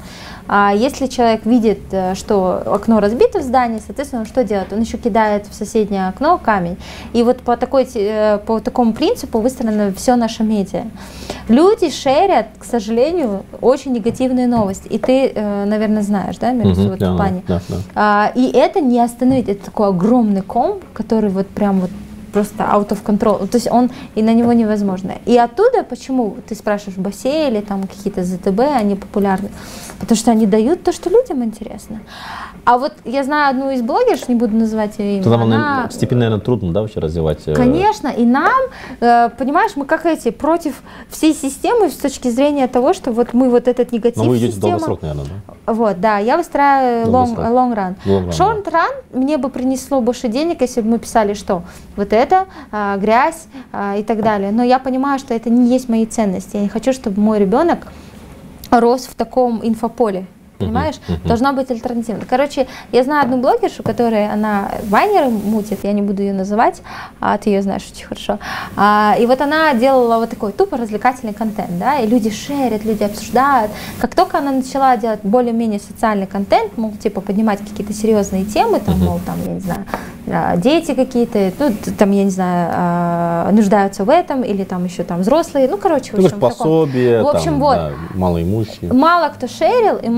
А 0.47 0.73
если 0.75 1.07
человек 1.07 1.45
видит, 1.45 1.79
э, 1.91 2.13
что 2.13 2.61
окно 2.67 2.99
разбито 2.99 3.39
в 3.39 3.41
здании, 3.41 3.81
соответственно, 3.83 4.21
он 4.21 4.27
что 4.27 4.43
делает? 4.43 4.71
Он 4.71 4.79
еще 4.79 4.97
кидает 4.97 5.47
в 5.47 5.55
соседнее 5.55 6.07
окно 6.07 6.37
камень. 6.37 6.77
И 7.13 7.23
вот 7.23 7.41
по, 7.41 7.57
такой, 7.57 7.74
те- 7.83 8.35
э, 8.35 8.37
по 8.45 8.59
такому 8.59 8.93
принципу 8.93 9.39
выстроено 9.39 9.91
все 9.95 10.15
наше 10.15 10.43
медиа. 10.43 10.83
Люди 11.49 11.89
шерят, 11.91 12.47
к 12.57 12.63
сожалению, 12.63 13.43
очень 13.61 13.91
негативные 13.93 14.47
новости. 14.47 14.87
И 14.87 14.97
ты, 14.97 15.27
э, 15.35 15.65
наверное, 15.65 16.01
знаешь, 16.01 16.37
да, 16.37 16.51
Мирус, 16.51 16.77
Мгм, 16.77 16.89
в 16.89 16.93
этом 16.93 17.11
да, 17.11 17.15
плане? 17.17 17.43
да, 17.47 17.61
да. 17.95 18.31
И 18.35 18.51
это 18.51 18.81
не 18.81 18.99
остановить, 18.99 19.49
это 19.49 19.65
такой 19.65 19.89
огромный 19.89 20.41
ком, 20.41 20.79
который 20.93 21.29
вот 21.29 21.47
прям 21.47 21.81
вот 21.81 21.89
просто 22.35 22.63
out 22.63 22.89
of 22.89 22.97
control, 23.03 23.47
то 23.47 23.55
есть 23.57 23.67
он, 23.71 23.89
и 24.17 24.21
на 24.21 24.33
него 24.33 24.51
невозможно. 24.53 25.11
И 25.25 25.37
оттуда, 25.37 25.83
почему, 25.89 26.35
ты 26.47 26.53
спрашиваешь, 26.55 26.97
бассейн 26.97 27.53
или 27.53 27.61
там 27.61 27.83
какие-то 27.87 28.23
ЗТБ, 28.25 28.59
они 28.81 28.95
популярны? 28.95 29.49
Потому 29.99 30.17
что 30.17 30.31
они 30.31 30.45
дают 30.45 30.83
то, 30.83 30.91
что 30.91 31.09
людям 31.09 31.43
интересно. 31.43 31.99
А 32.65 32.77
вот 32.77 32.91
я 33.05 33.23
знаю 33.23 33.51
одну 33.51 33.71
из 33.71 33.81
блогерш, 33.81 34.27
не 34.27 34.35
буду 34.35 34.55
называть 34.57 34.99
ее 34.99 35.17
имя, 35.19 35.29
вам, 35.29 35.43
она- 35.43 35.87
степень, 35.91 36.17
наверное, 36.17 36.41
трудно, 36.41 36.73
да, 36.73 36.81
вообще 36.81 36.99
развивать? 36.99 37.39
э, 37.45 37.53
Конечно, 37.55 38.09
и 38.09 38.25
нам, 38.25 38.51
э, 38.99 39.29
понимаешь, 39.37 39.71
мы 39.77 39.85
как 39.85 40.05
эти, 40.05 40.31
против 40.31 40.81
всей 41.09 41.33
системы 41.33 41.89
с 41.89 41.95
точки 41.95 42.29
зрения 42.29 42.67
того, 42.67 42.93
что 42.93 43.11
вот 43.11 43.33
мы 43.33 43.49
вот 43.49 43.67
этот 43.69 43.91
негатив 43.93 44.17
Но 44.17 44.29
вы 44.29 44.37
идете 44.37 44.51
система- 44.53 44.71
долгосрок, 44.71 45.01
наверное, 45.03 45.25
да? 45.65 45.73
вот, 45.73 46.01
да, 46.01 46.17
я 46.17 46.37
выстраиваю 46.37 47.05
long, 47.05 47.35
Долгосрок. 47.35 47.47
long 47.47 47.73
run. 47.75 47.95
Long 48.05 48.27
run, 48.27 48.31
Short 48.31 48.65
run 48.71 48.91
мне 49.19 49.37
бы 49.37 49.49
принесло 49.49 50.01
больше 50.01 50.27
денег, 50.27 50.61
если 50.61 50.81
бы 50.81 50.89
мы 50.89 50.97
писали, 50.99 51.35
что 51.35 51.61
вот 51.95 52.13
это 52.13 52.24
а, 52.71 52.97
грязь 52.97 53.47
а, 53.71 53.97
и 53.97 54.03
так 54.03 54.21
далее. 54.21 54.51
Но 54.51 54.63
я 54.63 54.79
понимаю, 54.79 55.19
что 55.19 55.33
это 55.33 55.49
не 55.49 55.69
есть 55.69 55.89
мои 55.89 56.05
ценности. 56.05 56.55
Я 56.55 56.63
не 56.63 56.69
хочу, 56.69 56.93
чтобы 56.93 57.19
мой 57.21 57.39
ребенок 57.39 57.87
рос 58.71 59.07
в 59.07 59.15
таком 59.15 59.61
инфополе. 59.63 60.25
Понимаешь? 60.57 60.95
мгм. 61.07 61.19
Должна 61.25 61.53
быть 61.53 61.69
альтернатива. 61.71 62.19
Короче, 62.29 62.67
я 62.91 63.03
знаю 63.03 63.23
одну 63.23 63.37
блогершу, 63.37 63.83
которая, 63.83 64.31
она 64.31 64.69
вайнеры 64.89 65.29
мутит, 65.29 65.79
я 65.83 65.91
не 65.93 66.01
буду 66.01 66.21
ее 66.21 66.33
называть, 66.33 66.81
а 67.19 67.37
ты 67.37 67.49
ее 67.49 67.61
знаешь 67.61 67.83
очень 67.91 68.05
хорошо. 68.05 68.39
А, 68.75 69.15
и 69.19 69.25
вот 69.25 69.41
она 69.41 69.73
делала 69.73 70.17
вот 70.19 70.29
такой 70.29 70.51
тупо 70.51 70.77
развлекательный 70.77 71.33
контент, 71.33 71.77
да, 71.79 71.99
и 71.99 72.07
люди 72.07 72.29
шерят, 72.29 72.85
люди 72.85 73.03
обсуждают. 73.03 73.71
Как 73.99 74.15
только 74.15 74.37
она 74.37 74.51
начала 74.51 74.97
делать 74.97 75.19
более-менее 75.23 75.79
социальный 75.79 76.27
контент, 76.27 76.77
мол, 76.77 76.91
типа 76.93 77.21
поднимать 77.21 77.59
какие-то 77.59 77.93
серьезные 77.93 78.45
темы, 78.45 78.79
там, 78.79 78.99
мол, 78.99 79.19
там, 79.25 79.35
я 79.45 79.51
не 79.53 79.59
знаю, 79.59 79.85
а, 80.27 80.57
дети 80.57 80.93
какие-то, 80.93 81.51
ну, 81.59 81.73
там, 81.97 82.11
я 82.11 82.23
не 82.23 82.29
знаю, 82.31 82.69
а, 82.73 83.51
нуждаются 83.51 84.03
в 84.05 84.09
этом, 84.09 84.41
или 84.43 84.63
там 84.63 84.85
еще 84.85 85.03
там 85.03 85.21
взрослые, 85.21 85.67
ну, 85.69 85.77
короче, 85.77 86.13
в 86.13 86.19
Ну, 86.19 86.25
общем, 86.25 86.39
пособие, 86.39 87.23
В 87.23 87.27
общем, 87.27 87.51
там, 87.51 87.59
вот. 87.59 87.75
да, 87.75 87.91
малоимущие. 88.15 88.91
Мало 88.93 89.29
кто 89.29 89.47
шерил, 89.47 89.97
и, 89.97 90.09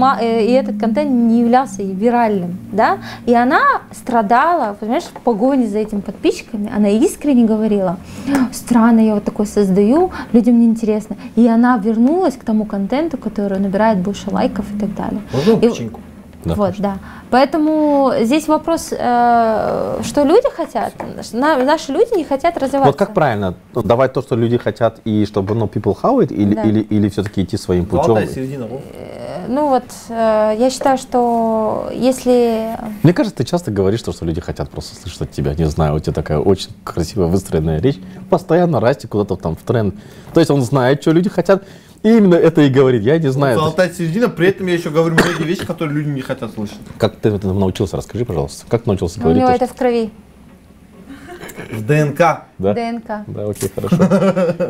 и 0.45 0.51
этот 0.51 0.79
контент 0.79 1.09
не 1.11 1.41
являлся 1.41 1.83
виральным, 1.83 2.57
да, 2.71 2.97
и 3.25 3.33
она 3.33 3.59
страдала, 3.91 4.75
понимаешь, 4.79 5.03
в 5.03 5.21
погоне 5.21 5.67
за 5.67 5.79
этими 5.79 6.01
подписчиками, 6.01 6.71
она 6.75 6.89
искренне 6.89 7.45
говорила, 7.45 7.97
странно, 8.51 8.99
я 8.99 9.15
вот 9.15 9.23
такой 9.23 9.45
создаю, 9.45 10.11
людям 10.33 10.59
не 10.59 10.65
интересно, 10.65 11.15
и 11.35 11.47
она 11.47 11.77
вернулась 11.77 12.35
к 12.35 12.43
тому 12.43 12.65
контенту, 12.65 13.17
который 13.17 13.59
набирает 13.59 13.99
больше 13.99 14.29
лайков 14.31 14.65
и 14.75 14.79
так 14.79 14.95
далее. 14.95 15.21
Можно 15.33 15.65
И- 15.65 15.91
Да, 16.47 16.55
вот, 16.55 16.75
да. 16.79 16.97
Поэтому 17.29 18.11
здесь 18.21 18.47
вопрос, 18.47 18.89
э, 18.91 19.99
что 20.03 20.23
люди 20.23 20.49
хотят. 20.55 20.93
На- 21.33 21.57
наши 21.63 21.91
люди 21.91 22.15
не 22.17 22.23
хотят 22.23 22.57
развиваться. 22.57 22.87
Вот 22.91 22.95
как 22.97 23.13
правильно? 23.13 23.53
Ну, 23.73 23.81
Давать 23.83 24.13
то, 24.13 24.21
что 24.21 24.35
люди 24.35 24.57
хотят, 24.57 24.99
и 25.05 25.25
чтобы 25.25 25.55
ну, 25.55 25.65
people 25.65 25.95
how 26.01 26.17
it, 26.23 26.33
или, 26.33 26.55
Да. 26.55 26.63
или, 26.63 26.79
или 26.81 27.09
все-таки 27.09 27.43
идти 27.43 27.57
своим 27.57 27.85
путем? 27.85 28.05
Золотая 28.05 28.27
середина. 28.27 28.65
Э, 28.93 29.45
Ну 29.49 29.69
вот, 29.69 29.83
э, 30.09 30.55
я 30.59 30.69
считаю, 30.69 30.97
что 30.97 31.89
если 31.93 32.75
Мне 33.03 33.13
кажется, 33.13 33.37
ты 33.37 33.43
часто 33.45 33.71
говоришь, 33.71 34.01
то, 34.01 34.11
что 34.11 34.25
люди 34.25 34.41
хотят 34.41 34.69
просто 34.69 34.95
слышать 35.01 35.21
от 35.21 35.31
тебя. 35.31 35.53
Не 35.55 35.65
знаю, 35.65 35.95
у 35.95 35.99
тебя 35.99 36.13
такая 36.13 36.39
очень 36.39 36.69
красивая 36.83 37.27
выстроенная 37.27 37.79
речь. 37.81 37.99
Постоянно 38.29 38.79
расти 38.79 39.07
куда-то 39.07 39.35
там 39.35 39.55
в 39.55 39.61
тренд. 39.63 39.95
То 40.33 40.39
есть 40.41 40.51
он 40.51 40.61
знает, 40.61 41.01
что 41.01 41.11
люди 41.11 41.29
хотят, 41.29 41.63
именно 42.03 42.35
это 42.35 42.61
и 42.61 42.69
говорит. 42.69 43.03
Я 43.03 43.17
не 43.17 43.29
знаю, 43.31 43.57
Золотая 43.57 43.91
середина, 43.91 44.29
при 44.29 44.47
этом 44.49 44.67
я 44.67 44.73
еще 44.73 44.89
говорю 44.89 45.15
многие 45.15 45.43
вещи, 45.43 45.65
которые 45.65 45.97
люди 45.97 46.09
не 46.09 46.21
хотят 46.21 46.53
слышать. 46.53 46.77
как 46.97 47.15
ты 47.17 47.29
этому 47.29 47.59
научился, 47.59 47.97
расскажи, 47.97 48.25
пожалуйста. 48.25 48.65
Как 48.69 48.85
научился 48.85 49.19
у 49.19 49.23
говорить? 49.23 49.39
него 49.41 49.49
то, 49.49 49.55
это 49.55 49.67
в 49.67 49.75
крови, 49.75 50.11
В 51.71 51.85
ДНК. 51.85 52.17
Да? 52.57 52.73
ДНК. 52.73 53.07
Да, 53.27 53.49
окей, 53.49 53.69
хорошо. 53.73 53.97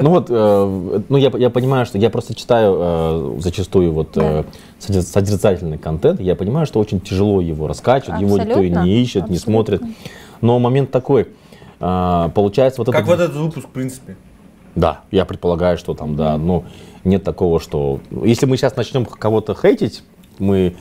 Ну 0.02 0.10
вот, 0.10 0.28
э, 0.30 1.02
ну 1.10 1.18
я, 1.18 1.32
я 1.38 1.50
понимаю, 1.50 1.86
что 1.86 1.98
я 1.98 2.10
просто 2.10 2.34
читаю 2.34 2.78
э, 2.80 3.36
зачастую 3.40 3.92
вот 3.92 4.16
э, 4.16 4.44
содержательный 4.80 5.78
контент, 5.78 6.20
я 6.22 6.36
понимаю, 6.36 6.66
что 6.66 6.80
очень 6.80 7.00
тяжело 7.02 7.42
его 7.42 7.68
раскачивать, 7.68 8.22
его 8.22 8.38
никто 8.38 8.62
не 8.62 9.02
ищет, 9.02 9.30
не 9.30 9.38
абсолютно. 9.38 9.40
смотрит. 9.40 9.82
Но 10.42 10.60
момент 10.60 10.92
такой, 10.92 11.28
э, 11.80 12.30
получается 12.34 12.82
вот 12.82 12.92
Как 12.92 13.02
это... 13.02 13.12
вот 13.12 13.20
этот 13.20 13.36
выпуск, 13.36 13.68
в 13.68 13.72
принципе. 13.72 14.16
Да, 14.76 15.02
я 15.10 15.26
предполагаю, 15.26 15.78
что 15.80 15.96
там, 15.96 16.16
да, 16.16 16.38
но 16.38 16.64
нет 17.08 17.24
такого, 17.24 17.60
что... 17.60 18.00
Если 18.24 18.46
мы 18.46 18.58
сейчас 18.58 18.76
начнем 18.76 19.06
кого-то 19.06 19.56
хейтить, 19.56 20.04
мы... 20.40 20.76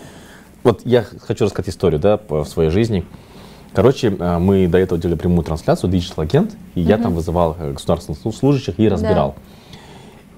Вот 0.63 0.83
я 0.85 1.05
хочу 1.05 1.45
рассказать 1.45 1.69
историю, 1.71 2.01
да, 2.01 2.17
по- 2.17 2.45
в 2.45 2.49
своей 2.49 2.71
жизни. 2.71 3.05
Короче, 3.73 4.09
э, 4.19 4.39
мы 4.39 4.67
до 4.67 4.79
этого 4.79 5.01
делали 5.01 5.17
прямую 5.17 5.45
трансляцию, 5.45 5.91
Digital 5.93 6.23
агент, 6.25 6.57
и 6.75 6.81
я 6.81 6.97
там 6.99 7.15
вызывал 7.15 7.57
э, 7.59 7.73
государственных 7.73 8.21
слу- 8.25 8.33
служащих 8.33 8.79
и 8.79 8.89
разбирал. 8.89 9.35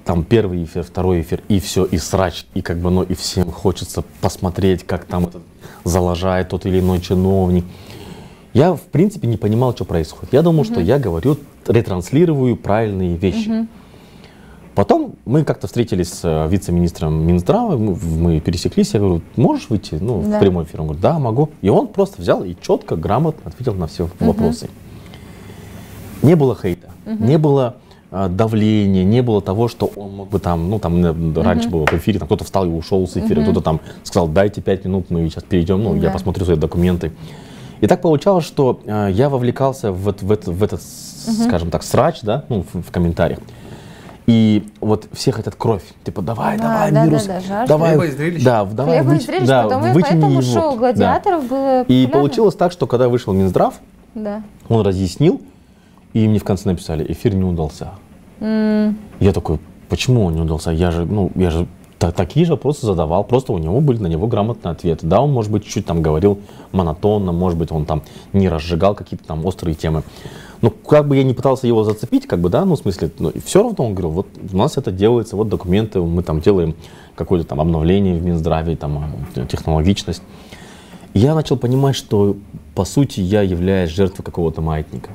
Там 0.04 0.24
первый 0.24 0.64
эфир, 0.64 0.82
второй 0.82 1.20
эфир, 1.20 1.42
и 1.48 1.60
все, 1.60 1.84
и 1.84 1.98
срач, 1.98 2.46
и 2.54 2.62
как 2.62 2.78
бы, 2.78 2.90
ну, 2.90 3.02
и 3.02 3.14
всем 3.14 3.50
хочется 3.50 4.02
посмотреть, 4.20 4.86
как 4.86 5.04
там 5.04 5.26
этот 5.26 5.42
залажает 5.84 6.48
тот 6.48 6.66
или 6.66 6.80
иной 6.80 7.00
чиновник. 7.00 7.64
Я, 8.54 8.74
в 8.74 8.80
принципе, 8.80 9.28
не 9.28 9.36
понимал, 9.36 9.74
что 9.74 9.84
происходит. 9.84 10.32
Я 10.32 10.42
думал, 10.42 10.64
что 10.64 10.80
я 10.80 10.98
говорю, 10.98 11.36
ретранслирую 11.66 12.56
правильные 12.56 13.16
вещи. 13.16 13.68
Потом 14.78 15.16
мы 15.24 15.42
как-то 15.42 15.66
встретились 15.66 16.08
с 16.08 16.20
э, 16.22 16.46
вице-министром 16.48 17.26
Минздрава, 17.26 17.76
мы, 17.76 17.96
мы 17.96 18.38
пересеклись, 18.38 18.94
я 18.94 19.00
говорю, 19.00 19.22
можешь 19.34 19.70
выйти 19.70 19.96
ну, 20.00 20.22
Да. 20.24 20.36
в 20.36 20.40
прямой 20.40 20.62
эфир? 20.66 20.82
Он 20.82 20.86
говорит, 20.86 21.02
да, 21.02 21.18
могу. 21.18 21.48
И 21.62 21.68
он 21.68 21.88
просто 21.88 22.22
взял 22.22 22.44
и 22.44 22.54
четко, 22.62 22.94
грамотно 22.94 23.50
ответил 23.50 23.74
на 23.74 23.88
все 23.88 24.08
вопросы. 24.20 24.70
Не 26.22 26.36
было 26.36 26.54
хейта, 26.54 26.90
не 27.06 27.38
было 27.38 27.74
а, 28.12 28.28
давления, 28.28 29.02
не 29.02 29.20
было 29.20 29.42
того, 29.42 29.66
что 29.66 29.86
он 29.96 30.14
мог 30.14 30.28
бы 30.28 30.38
там, 30.38 30.70
ну 30.70 30.78
там 30.78 31.04
э, 31.04 31.42
раньше 31.42 31.68
было 31.68 31.84
в 31.84 31.92
эфире, 31.94 32.20
там 32.20 32.28
кто-то 32.28 32.44
встал 32.44 32.64
и 32.64 32.68
ушел 32.68 33.04
с 33.08 33.16
эфира, 33.16 33.42
кто-то 33.42 33.60
там 33.62 33.80
сказал, 34.04 34.28
дайте 34.28 34.60
пять 34.60 34.84
минут, 34.84 35.10
мы 35.10 35.28
сейчас 35.28 35.42
перейдем, 35.42 35.82
ну 35.82 35.96
я 35.96 36.02
Да. 36.02 36.10
посмотрю 36.10 36.44
свои 36.44 36.56
документы. 36.56 37.10
И 37.80 37.88
так 37.88 38.00
получалось, 38.00 38.44
что 38.44 38.78
э, 38.86 39.08
я 39.12 39.28
вовлекался 39.28 39.90
в, 39.90 40.04
в, 40.22 40.30
это- 40.30 40.52
в 40.52 40.62
этот, 40.62 40.80
с- 40.82 41.46
скажем 41.48 41.70
так, 41.72 41.82
срач, 41.82 42.20
да, 42.22 42.44
ну, 42.48 42.64
в, 42.72 42.82
в 42.82 42.90
комментариях. 42.92 43.40
И 44.28 44.68
вот 44.82 45.08
все 45.14 45.32
хотят 45.32 45.54
кровь. 45.54 45.82
Типа, 46.04 46.20
давай, 46.20 46.58
Да, 46.58 46.62
давай, 46.64 46.92
да, 46.92 47.06
вирус. 47.06 47.24
да, 47.24 47.32
да, 47.34 47.40
жажда. 47.40 47.66
давай, 47.66 47.88
Хлеба 47.92 48.04
и 48.06 48.10
зрелищ. 48.10 48.44
Да, 48.44 48.64
давай, 48.66 48.98
Хлеба 48.98 49.14
и 49.14 49.16
выть- 49.16 49.24
зрелищ, 49.26 49.46
да, 49.48 49.62
потому 49.62 49.86
и 49.86 49.90
вытяни 49.92 50.20
поэтому 50.20 50.30
его. 50.32 50.42
шоу 50.42 50.72
Да. 50.72 50.76
гладиаторов 50.78 51.48
было 51.48 51.80
И 51.80 51.84
популярно. 51.84 52.08
получилось 52.12 52.54
так, 52.54 52.72
что 52.72 52.86
когда 52.86 53.08
вышел 53.08 53.32
Минздрав, 53.32 53.74
Да. 54.14 54.42
он 54.68 54.82
разъяснил, 54.82 55.40
и 56.12 56.28
мне 56.28 56.38
в 56.38 56.44
конце 56.44 56.68
написали, 56.68 57.10
эфир 57.10 57.34
не 57.34 57.44
удался. 57.44 57.92
Я 58.40 59.32
такой, 59.32 59.58
почему 59.88 60.24
он 60.26 60.34
не 60.34 60.42
удался? 60.42 60.72
Я 60.72 60.90
же, 60.90 61.06
ну, 61.06 61.30
я 61.34 61.48
же 61.50 61.66
та- 61.98 62.12
такие 62.12 62.44
же 62.44 62.52
вопросы 62.52 62.84
задавал, 62.84 63.24
просто 63.24 63.54
у 63.54 63.58
него 63.58 63.80
были 63.80 63.98
на 63.98 64.08
него 64.08 64.26
грамотные 64.26 64.72
ответы. 64.72 65.06
Да, 65.06 65.22
он, 65.22 65.32
может 65.32 65.50
быть, 65.50 65.64
чуть-чуть 65.64 65.86
там 65.86 66.02
говорил 66.02 66.38
монотонно, 66.72 67.32
может 67.32 67.58
быть, 67.58 67.72
он 67.72 67.86
там 67.86 68.02
не 68.34 68.48
разжигал 68.50 68.94
какие-то 68.94 69.24
там 69.24 69.44
острые 69.46 69.74
темы. 69.74 70.02
Но 70.60 70.70
как 70.70 71.06
бы 71.06 71.16
я 71.16 71.22
не 71.22 71.34
пытался 71.34 71.66
его 71.66 71.84
зацепить, 71.84 72.26
как 72.26 72.40
бы, 72.40 72.48
да, 72.50 72.64
ну, 72.64 72.74
в 72.74 72.78
смысле, 72.78 73.10
ну, 73.18 73.32
все 73.44 73.62
равно 73.62 73.86
он 73.86 73.92
говорил, 73.94 74.10
вот 74.10 74.26
у 74.52 74.56
нас 74.56 74.76
это 74.76 74.90
делается, 74.90 75.36
вот 75.36 75.48
документы, 75.48 76.00
мы 76.00 76.22
там 76.22 76.40
делаем 76.40 76.74
какое-то 77.14 77.46
там 77.46 77.60
обновление 77.60 78.16
в 78.18 78.24
Минздраве, 78.24 78.74
там, 78.76 79.12
э, 79.36 79.46
технологичность. 79.48 80.22
И 81.14 81.20
я 81.20 81.34
начал 81.34 81.56
понимать, 81.56 81.94
что, 81.94 82.36
по 82.74 82.84
сути, 82.84 83.20
я 83.20 83.42
являюсь 83.42 83.90
жертвой 83.90 84.24
какого-то 84.24 84.60
маятника. 84.60 85.10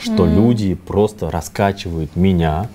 Что 0.00 0.26
люди 0.26 0.74
просто 0.74 1.30
раскачивают 1.30 2.14
меня, 2.14 2.68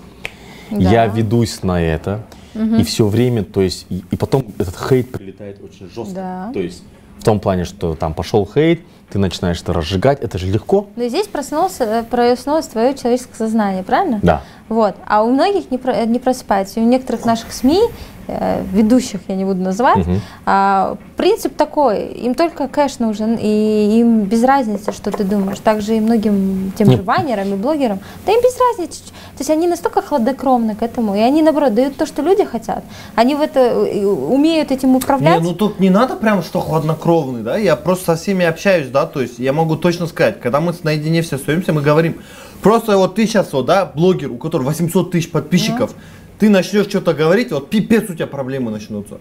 я 0.71 1.07
Да. 1.07 1.07
ведусь 1.07 1.63
на 1.63 1.81
это, 1.81 2.23
и 2.53 2.83
все 2.83 3.07
время, 3.07 3.43
то 3.43 3.61
есть, 3.61 3.85
и, 3.89 4.03
и 4.11 4.15
потом 4.15 4.45
этот 4.57 4.75
хейт 4.77 5.11
прилетает 5.11 5.61
очень 5.63 5.89
жестко. 5.89 6.13
Да. 6.15 6.51
То 6.53 6.59
есть, 6.59 6.83
в 7.19 7.23
том 7.23 7.39
плане, 7.39 7.63
что 7.63 7.95
там 7.95 8.13
пошел 8.13 8.45
хейт, 8.51 8.81
ты 9.13 9.19
начинаешь 9.19 9.61
это 9.61 9.73
разжигать, 9.73 10.21
это 10.21 10.39
же 10.39 10.47
легко. 10.47 10.87
Но 10.95 11.07
здесь 11.07 11.27
проснулся, 11.27 11.83
э, 11.83 12.03
проснулось 12.03 12.65
твое 12.65 12.95
человеческое 12.95 13.35
сознание, 13.35 13.83
правильно? 13.83 14.19
Да. 14.23 14.41
Вот. 14.73 14.95
А 15.05 15.23
у 15.23 15.29
многих 15.31 15.69
не, 15.71 15.77
про- 15.77 16.05
не 16.05 16.19
просыпается. 16.19 16.79
И 16.79 16.83
у 16.83 16.87
некоторых 16.87 17.25
наших 17.25 17.53
СМИ, 17.53 17.79
э, 18.27 18.63
ведущих 18.73 19.19
я 19.27 19.35
не 19.35 19.45
буду 19.45 19.61
называть, 19.61 19.97
Мгм. 20.07 20.21
а, 20.45 20.95
принцип 21.17 21.55
такой, 21.55 22.07
им 22.25 22.33
только 22.33 22.67
кэш 22.67 22.99
нужен, 22.99 23.37
и 23.39 23.99
им 23.99 24.21
без 24.21 24.43
разницы, 24.43 24.91
что 24.93 25.11
ты 25.11 25.23
думаешь. 25.25 25.59
Также 25.59 25.97
и 25.97 25.99
многим 25.99 26.71
тем 26.77 26.87
же 26.87 26.93
Нет. 26.95 27.03
вайнерам 27.05 27.53
и 27.53 27.55
блогерам, 27.57 27.99
да 28.25 28.31
им 28.31 28.39
без 28.41 28.57
разницы. 28.59 29.03
То 29.03 29.39
есть 29.39 29.49
они 29.49 29.67
настолько 29.67 30.01
хладнокровны 30.01 30.73
к 30.75 30.81
этому, 30.81 31.15
и 31.15 31.19
они, 31.19 31.41
наоборот, 31.43 31.73
дают 31.75 31.97
то, 31.97 32.05
что 32.05 32.21
люди 32.23 32.45
хотят. 32.45 32.83
Они 33.15 33.35
в 33.35 33.41
это 33.41 33.59
э, 33.59 34.05
умеют 34.05 34.71
этим 34.71 34.89
Не, 34.91 34.95
управлять. 34.97 35.41
ну 35.41 35.53
тут 35.53 35.79
не 35.79 35.89
надо 35.91 36.15
прям 36.15 36.41
что 36.41 36.61
хладнокровный, 36.61 37.41
да, 37.43 37.57
я 37.57 37.75
просто 37.75 38.05
со 38.05 38.15
всеми 38.15 38.45
общаюсь, 38.45 38.87
да, 38.87 39.05
то 39.05 39.21
есть 39.21 39.37
я 39.39 39.53
могу 39.53 39.75
точно 39.75 40.07
сказать, 40.07 40.39
когда 40.39 40.59
мы 40.61 40.71
с- 40.73 40.83
наедине 40.83 41.21
все 41.21 41.35
остаемся, 41.35 41.73
мы 41.73 41.81
говорим, 41.81 42.15
просто 42.63 42.97
вот 42.97 43.15
ты 43.15 43.27
сейчас 43.27 43.53
вот, 43.53 43.65
да, 43.65 43.85
блогер, 43.85 44.31
у 44.31 44.37
которого 44.37 44.67
800 44.67 45.11
тысяч 45.11 45.29
подписчиков, 45.29 45.93
ты 46.39 46.49
начнешь 46.49 46.87
что-то 46.87 47.13
говорить, 47.13 47.51
вот 47.51 47.69
пипец 47.69 48.09
у 48.09 48.13
тебя 48.15 48.27
проблемы 48.27 48.71
начнутся. 48.71 49.19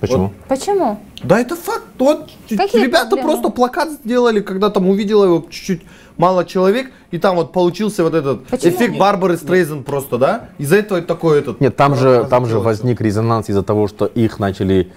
Почему? 0.00 0.32
Почему? 0.48 1.00
Да, 1.24 1.40
это 1.40 1.56
факт. 1.56 1.82
Вот 1.98 2.30
Какие 2.48 2.84
ребята 2.84 3.08
проблемы? 3.16 3.28
просто 3.32 3.48
плакат 3.50 3.90
сделали, 3.90 4.40
когда 4.40 4.70
там 4.70 4.88
увидела 4.88 5.24
его 5.24 5.44
чуть-чуть 5.50 5.82
мало 6.16 6.44
человек, 6.44 6.92
и 7.10 7.18
там 7.18 7.34
вот 7.34 7.52
получился 7.52 8.04
вот 8.04 8.14
этот 8.14 8.46
Почему? 8.46 8.70
эффект 8.72 8.96
Барбары 8.96 9.36
Стрейзен 9.36 9.82
просто, 9.82 10.18
да? 10.18 10.48
Из-за 10.58 10.76
этого 10.76 11.02
такой 11.02 11.40
этот. 11.40 11.60
Нет, 11.60 11.74
там 11.76 11.96
же, 11.96 12.26
там 12.30 12.46
же 12.46 12.60
возник 12.60 13.00
резонанс 13.00 13.48
из-за 13.48 13.62
того, 13.64 13.88
что 13.88 14.06
их 14.06 14.38
начали 14.38 14.92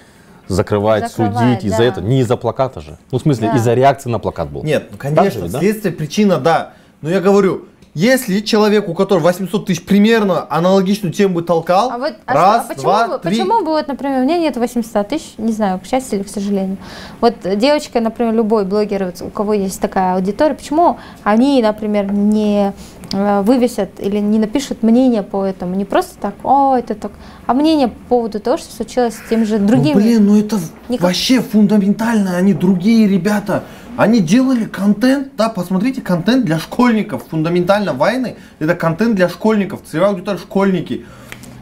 закрывать, 0.47 1.09
Закрывать, 1.09 1.35
судить 1.37 1.63
из-за 1.65 1.77
да. 1.79 1.83
этого. 1.85 2.05
Не 2.05 2.19
из-за 2.19 2.37
плаката 2.37 2.81
же. 2.81 2.97
Ну, 3.11 3.17
в 3.17 3.21
смысле, 3.21 3.47
Да. 3.49 3.55
из-за 3.57 3.73
реакции 3.73 4.09
на 4.09 4.19
плакат 4.19 4.51
был. 4.51 4.63
Нет, 4.63 4.89
ну 4.91 4.97
конечно, 4.97 5.47
же, 5.47 5.49
да? 5.51 5.59
следствие, 5.59 5.93
причина, 5.93 6.37
да. 6.37 6.73
Но 7.01 7.09
я 7.09 7.21
говорю, 7.21 7.65
если 7.93 8.39
человек, 8.39 8.87
у 8.87 8.93
которого 8.93 9.23
800 9.25 9.65
тысяч 9.65 9.83
примерно 9.83 10.45
аналогичную 10.49 11.11
тему 11.13 11.41
толкал, 11.41 11.91
А 11.91 11.97
вот 11.97 12.13
а 12.25 12.33
раз, 12.33 12.65
что- 12.65 12.67
почему, 12.69 12.83
два, 12.83 13.17
три, 13.17 13.31
почему 13.31 13.59
бы, 13.59 13.71
вот, 13.71 13.87
например, 13.87 14.21
у 14.21 14.23
меня 14.23 14.37
нет 14.37 14.55
800 14.55 15.07
тысяч, 15.09 15.33
не 15.37 15.51
знаю, 15.51 15.79
к 15.79 15.85
счастью 15.85 16.19
или 16.19 16.23
к 16.23 16.29
сожалению. 16.29 16.77
Вот 17.19 17.35
девочка, 17.55 17.99
например, 17.99 18.33
любой 18.33 18.63
блогер, 18.65 19.05
вот 19.05 19.21
у 19.21 19.29
кого 19.29 19.53
есть 19.53 19.81
такая 19.81 20.15
аудитория, 20.15 20.55
почему 20.55 20.97
они, 21.23 21.61
например, 21.61 22.11
не 22.11 22.73
э, 23.13 23.41
вывесят 23.41 23.99
или 23.99 24.19
не 24.19 24.39
напишут 24.39 24.83
мнение 24.83 25.21
по 25.21 25.43
этому, 25.43 25.75
не 25.75 25.83
просто 25.83 26.15
так, 26.21 26.33
о, 26.43 26.77
это 26.77 26.95
так, 26.95 27.11
а 27.45 27.53
мнение 27.53 27.89
по 27.89 27.99
поводу 28.07 28.39
того, 28.39 28.55
что 28.55 28.73
случилось 28.73 29.15
с 29.15 29.29
тем 29.29 29.45
же 29.45 29.57
другими. 29.59 29.95
Ну, 29.95 29.99
блин, 29.99 30.25
ну 30.27 30.39
это 30.39 30.59
Никак- 30.87 31.07
вообще 31.07 31.41
фундаментально, 31.41 32.37
они 32.37 32.53
другие 32.53 33.09
ребята. 33.09 33.63
Они 33.97 34.19
делали 34.21 34.65
контент, 34.65 35.35
да, 35.35 35.49
посмотрите, 35.49 36.01
контент 36.01 36.45
для 36.45 36.59
школьников. 36.59 37.23
Фундаментально 37.29 37.93
вайны 37.93 38.37
это 38.59 38.73
контент 38.75 39.15
для 39.15 39.29
школьников, 39.29 39.81
целевая 39.89 40.11
аудитория 40.11 40.37
школьники. 40.39 41.05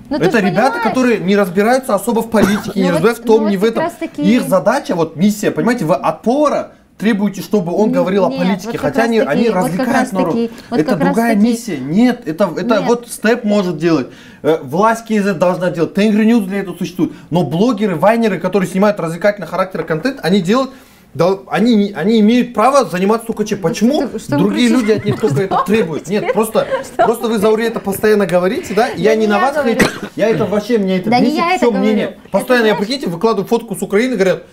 Ну, 0.09 0.17
ты 0.19 0.25
это 0.25 0.39
ребята, 0.39 0.71
понимаешь. 0.71 0.83
которые 0.83 1.17
не 1.19 1.35
разбираются 1.35 1.95
особо 1.95 2.21
в 2.21 2.29
политике, 2.29 2.71
Ну 2.75 2.81
не 2.81 2.83
вот- 2.83 2.91
разбираются 2.93 3.23
в 3.23 3.25
ну 3.25 3.33
том, 3.33 3.43
вот 3.43 3.49
не 3.49 3.57
в 3.57 3.61
как 3.61 3.69
этом. 3.71 3.91
таки- 3.99 4.21
Их 4.35 4.47
задача, 4.47 4.95
вот 4.95 5.15
миссия, 5.15 5.51
понимаете, 5.51 5.85
вы 5.85 5.95
от 5.95 6.21
повара 6.23 6.71
требуете, 6.97 7.41
чтобы 7.41 7.73
он 7.73 7.89
Н- 7.89 7.93
говорил 7.93 8.25
о 8.25 8.29
нет, 8.29 8.39
политике, 8.39 8.71
вот 8.73 8.81
хотя 8.81 9.03
они, 9.03 9.19
таки- 9.19 9.31
они 9.31 9.49
вот 9.49 9.55
развлекают 9.55 9.93
раз 9.93 10.11
народ. 10.11 10.31
таки- 10.31 10.51
вот 10.69 10.79
это 10.79 10.95
другая 10.95 11.33
таки- 11.35 11.45
миссия. 11.45 11.77
Нет, 11.77 12.23
это, 12.27 12.49
это 12.57 12.75
Нет. 12.79 12.83
вот 12.87 13.07
степ 13.09 13.43
может 13.43 13.77
делать. 13.77 14.07
Э, 14.41 14.57
Власть 14.63 15.05
КЗ 15.05 15.33
должна 15.35 15.69
делать. 15.71 15.93
Tengri 15.93 16.25
News 16.25 16.43
для 16.45 16.59
этого 16.59 16.75
существует. 16.77 17.11
Но 17.29 17.43
блогеры, 17.43 17.95
вайнеры, 17.95 18.39
которые 18.39 18.67
снимают 18.69 18.99
развлекательного 18.99 19.49
характера 19.51 19.83
контент, 19.83 20.19
они 20.23 20.41
делают 20.41 20.71
да, 21.13 21.39
они, 21.47 21.91
они 21.95 22.19
имеют 22.19 22.53
право 22.53 22.85
заниматься 22.85 23.27
только 23.27 23.43
чем. 23.45 23.59
Почему 23.59 24.07
Что- 24.07 24.19
что 24.19 24.37
другие 24.37 24.69
люди 24.69 24.91
от 24.91 25.05
них 25.05 25.19
только 25.19 25.41
это 25.43 25.63
требуют? 25.65 26.07
Нет, 26.07 26.33
просто, 26.33 26.67
просто 26.97 27.27
вы, 27.27 27.39
Зауре, 27.39 27.65
это 27.67 27.79
постоянно 27.79 28.27
говорите, 28.27 28.73
да? 28.75 28.89
Я 28.89 29.15
не 29.15 29.25
на 29.27 29.39
вас 29.39 29.57
хейчу. 29.63 29.85
Я 30.15 30.29
это 30.29 30.45
вообще, 30.45 30.77
мне 30.77 30.97
это 30.99 31.09
бесит 31.09 31.43
все 31.57 31.71
мнение. 31.71 32.17
Постоянно, 32.31 32.67
я 32.67 32.75
прикиньте, 32.75 33.07
выкладываю 33.07 33.47
фотку 33.47 33.75
с 33.75 33.81
Украины, 33.81 34.15
говорят, 34.15 34.43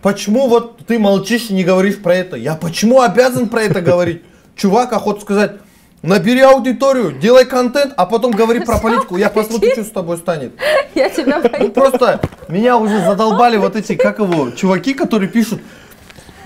почему 0.00 0.48
вот 0.48 0.78
ты 0.86 0.98
молчишь 0.98 1.46
и 1.50 1.54
не 1.54 1.64
говоришь 1.64 1.98
про 1.98 2.14
это? 2.14 2.36
Я 2.36 2.54
почему 2.54 3.02
обязан 3.02 3.48
про 3.48 3.62
это 3.62 3.82
говорить? 3.82 4.22
Чувак, 4.56 4.94
охота 4.94 5.20
сказать, 5.20 5.52
набери 6.00 6.40
аудиторию, 6.40 7.12
делай 7.12 7.44
контент, 7.44 7.92
а 7.96 8.06
потом 8.06 8.30
говори 8.32 8.60
про 8.60 8.78
политику. 8.78 9.18
Я 9.18 9.28
посмотрю, 9.28 9.70
что 9.72 9.84
с 9.84 9.90
тобой 9.90 10.16
станет. 10.16 10.52
Я 10.94 11.10
тебя 11.10 11.40
Ну 11.42 11.48
пойму. 11.50 11.68
просто 11.72 12.20
меня 12.48 12.78
уже 12.78 13.02
задолбали 13.04 13.58
вот 13.58 13.76
эти, 13.76 13.96
как 13.96 14.18
его, 14.18 14.50
чуваки, 14.52 14.94
которые 14.94 15.28
пишут, 15.28 15.60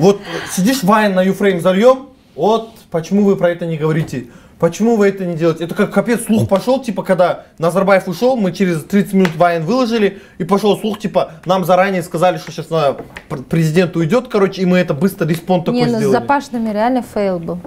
вот 0.00 0.20
сидишь 0.50 0.82
вайн 0.82 1.14
на 1.14 1.22
Yuframe 1.22 1.60
зальем, 1.60 2.08
вот 2.34 2.70
почему 2.90 3.24
вы 3.24 3.36
про 3.36 3.50
это 3.50 3.66
не 3.66 3.76
говорите, 3.76 4.26
почему 4.58 4.96
вы 4.96 5.08
это 5.08 5.24
не 5.26 5.34
делаете. 5.36 5.64
Это 5.64 5.74
как 5.74 5.92
капец 5.92 6.24
слух 6.26 6.48
пошел, 6.48 6.80
типа 6.82 7.02
когда 7.02 7.44
Назарбаев 7.58 8.08
ушел, 8.08 8.36
мы 8.36 8.52
через 8.52 8.84
30 8.84 9.12
минут 9.14 9.36
вайн 9.36 9.64
выложили, 9.64 10.20
и 10.38 10.44
пошел 10.44 10.78
слух, 10.78 10.98
типа 10.98 11.32
нам 11.44 11.64
заранее 11.64 12.02
сказали, 12.02 12.38
что 12.38 12.52
сейчас 12.52 12.70
на 12.70 12.96
пр- 13.28 13.42
президент 13.48 13.96
уйдет, 13.96 14.28
короче, 14.28 14.62
и 14.62 14.66
мы 14.66 14.78
это 14.78 14.94
быстро 14.94 15.26
respond 15.26 15.64
такой 15.64 15.80
Не, 15.80 15.86
ну 15.86 15.92
с 15.94 15.96
сделали. 15.98 16.12
запашными 16.12 16.70
реально 16.72 17.02
fail 17.02 17.38
был. 17.38 17.58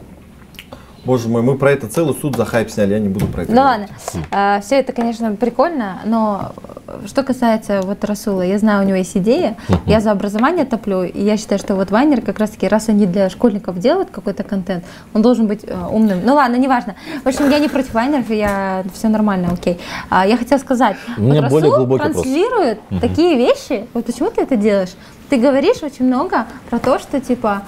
Боже 1.05 1.27
мой, 1.27 1.41
мы 1.41 1.57
про 1.57 1.71
это 1.71 1.89
целый 1.89 2.15
суд 2.15 2.37
за 2.37 2.45
хайп 2.45 2.69
сняли, 2.69 2.93
я 2.93 2.99
не 2.99 3.09
буду 3.09 3.27
про 3.27 3.41
это 3.43 3.51
Ну 3.51 3.61
говорить. 3.61 3.89
ладно, 4.31 4.61
все 4.61 4.79
это, 4.79 4.93
конечно, 4.93 5.35
прикольно, 5.35 5.99
но 6.05 6.53
э, 6.87 7.07
что 7.07 7.23
касается 7.23 7.81
вот 7.81 8.05
Расула, 8.05 8.41
я 8.41 8.57
знаю, 8.57 8.83
у 8.83 8.87
него 8.87 8.95
есть 8.97 9.17
идея, 9.17 9.57
я 9.85 9.99
за 9.99 10.11
образование 10.11 10.63
топлю, 10.63 11.03
и 11.03 11.21
я 11.21 11.35
считаю, 11.35 11.59
что 11.59 11.75
вот 11.75 11.91
вайнеры 11.91 12.21
как 12.21 12.39
раз-таки, 12.39 12.69
раз 12.69 12.87
они 12.87 13.05
для 13.05 13.29
школьников 13.29 13.79
делают 13.79 14.11
какой-то 14.11 14.43
контент, 14.43 14.85
он 15.13 15.21
должен 15.21 15.47
быть 15.47 15.65
э, 15.67 15.77
умным. 15.91 16.21
Ну 16.23 16.35
ладно, 16.35 16.55
неважно. 16.55 16.95
В 17.23 17.27
общем, 17.27 17.49
я 17.49 17.59
не 17.59 17.67
против 17.67 17.93
вайнеров, 17.93 18.29
я 18.29 18.85
все 18.93 19.09
нормально, 19.09 19.49
окей. 19.51 19.79
А, 20.09 20.25
я 20.25 20.37
хотела 20.37 20.57
сказать, 20.59 20.95
У 21.17 21.21
меня 21.21 21.41
вот 21.41 21.49
более 21.51 21.69
Расул 21.69 21.85
глубокий 21.85 22.03
вопрос. 22.07 22.23
транслирует 22.23 22.79
такие 23.01 23.35
вещи, 23.35 23.87
вот 23.93 24.05
почему 24.05 24.29
ты 24.31 24.41
это 24.41 24.55
делаешь? 24.55 24.93
Ты 25.29 25.37
говоришь 25.37 25.83
очень 25.83 26.05
много 26.05 26.45
про 26.69 26.79
то, 26.79 26.97
что 26.97 27.19
типа 27.19 27.63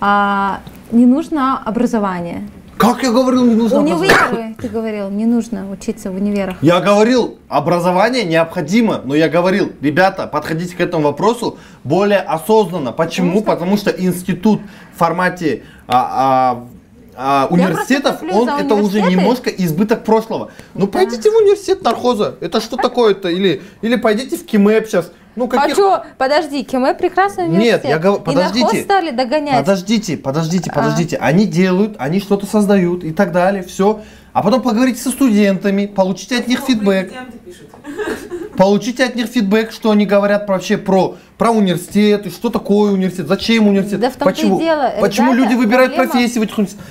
а, 0.00 0.60
не 0.90 1.06
нужно 1.06 1.58
образование. 1.64 2.46
Как 2.78 3.02
я 3.02 3.10
говорил, 3.10 3.44
не 3.44 3.54
нужно? 3.54 3.80
Универы, 3.80 4.54
ты 4.58 4.68
говорил, 4.68 5.10
не 5.10 5.26
нужно 5.26 5.68
учиться 5.70 6.10
в 6.10 6.14
универах. 6.14 6.56
Я 6.62 6.80
говорил, 6.80 7.38
образование 7.48 8.24
необходимо, 8.24 9.00
но 9.04 9.16
я 9.16 9.28
говорил, 9.28 9.72
ребята, 9.80 10.28
подходите 10.28 10.76
к 10.76 10.80
этому 10.80 11.04
вопросу 11.04 11.58
более 11.82 12.20
осознанно. 12.20 12.92
Почему? 12.92 13.42
Потому 13.42 13.76
что 13.76 13.90
институт 13.90 14.60
в 14.94 14.98
формате 14.98 15.64
а, 15.88 16.64
а, 17.16 17.44
а, 17.44 17.48
университетов, 17.50 18.22
он 18.22 18.48
это 18.48 18.74
уже 18.74 19.02
немножко 19.02 19.50
избыток 19.50 20.04
прошлого. 20.04 20.52
Ну 20.74 20.86
пойдите 20.86 21.30
в 21.30 21.34
университет 21.34 21.82
нархоза, 21.82 22.36
это 22.40 22.60
что 22.60 22.76
такое-то? 22.76 23.28
Или, 23.28 23.60
или 23.82 23.96
пойдите 23.96 24.36
в 24.36 24.46
КИМЭП 24.46 24.86
сейчас. 24.86 25.10
Ну 25.38 25.44
А 25.46 25.48
каких... 25.48 25.74
что, 25.74 26.04
подожди, 26.18 26.64
КМЭ 26.64 26.94
прекрасный 26.94 27.44
Нет, 27.46 27.52
университет. 27.58 27.84
я 27.84 27.98
говорю, 27.98 28.16
И 28.16 28.18
на 28.18 28.24
подождите. 28.24 28.82
стали 28.82 29.10
догонять. 29.12 29.58
Подождите, 29.60 30.16
подождите, 30.16 30.70
А. 30.70 30.74
подождите. 30.74 31.16
Они 31.16 31.46
делают, 31.46 31.94
они 31.98 32.20
что-то 32.20 32.46
создают 32.46 33.04
и 33.04 33.12
так 33.12 33.32
далее, 33.32 33.62
все. 33.62 34.00
А 34.32 34.42
потом 34.42 34.60
поговорите 34.62 35.00
со 35.00 35.10
студентами, 35.10 35.86
получите 35.86 36.36
от 36.38 36.48
них 36.48 36.60
фидбэк. 36.60 37.12
Получите 38.56 39.04
от 39.04 39.14
них 39.14 39.26
фидбэк, 39.26 39.70
что 39.70 39.90
они 39.92 40.04
говорят 40.04 40.48
вообще 40.48 40.76
про, 40.78 41.16
про 41.36 41.50
университет, 41.52 42.26
и 42.26 42.30
что 42.30 42.50
такое 42.50 42.90
университет, 42.92 43.28
зачем 43.28 43.68
университет, 43.68 44.00
Да 44.00 44.10
в 44.10 44.16
том-то 44.16 44.30
и 44.30 44.34
почему, 44.34 44.58
дело, 44.58 44.92
почему 45.00 45.32
ребята, 45.32 45.48
люди 45.50 45.58
выбирают 45.58 45.94
проблема- 45.94 46.10
профессии 46.12 46.38
в 46.40 46.42
этих 46.42 46.58
университетах. 46.58 46.86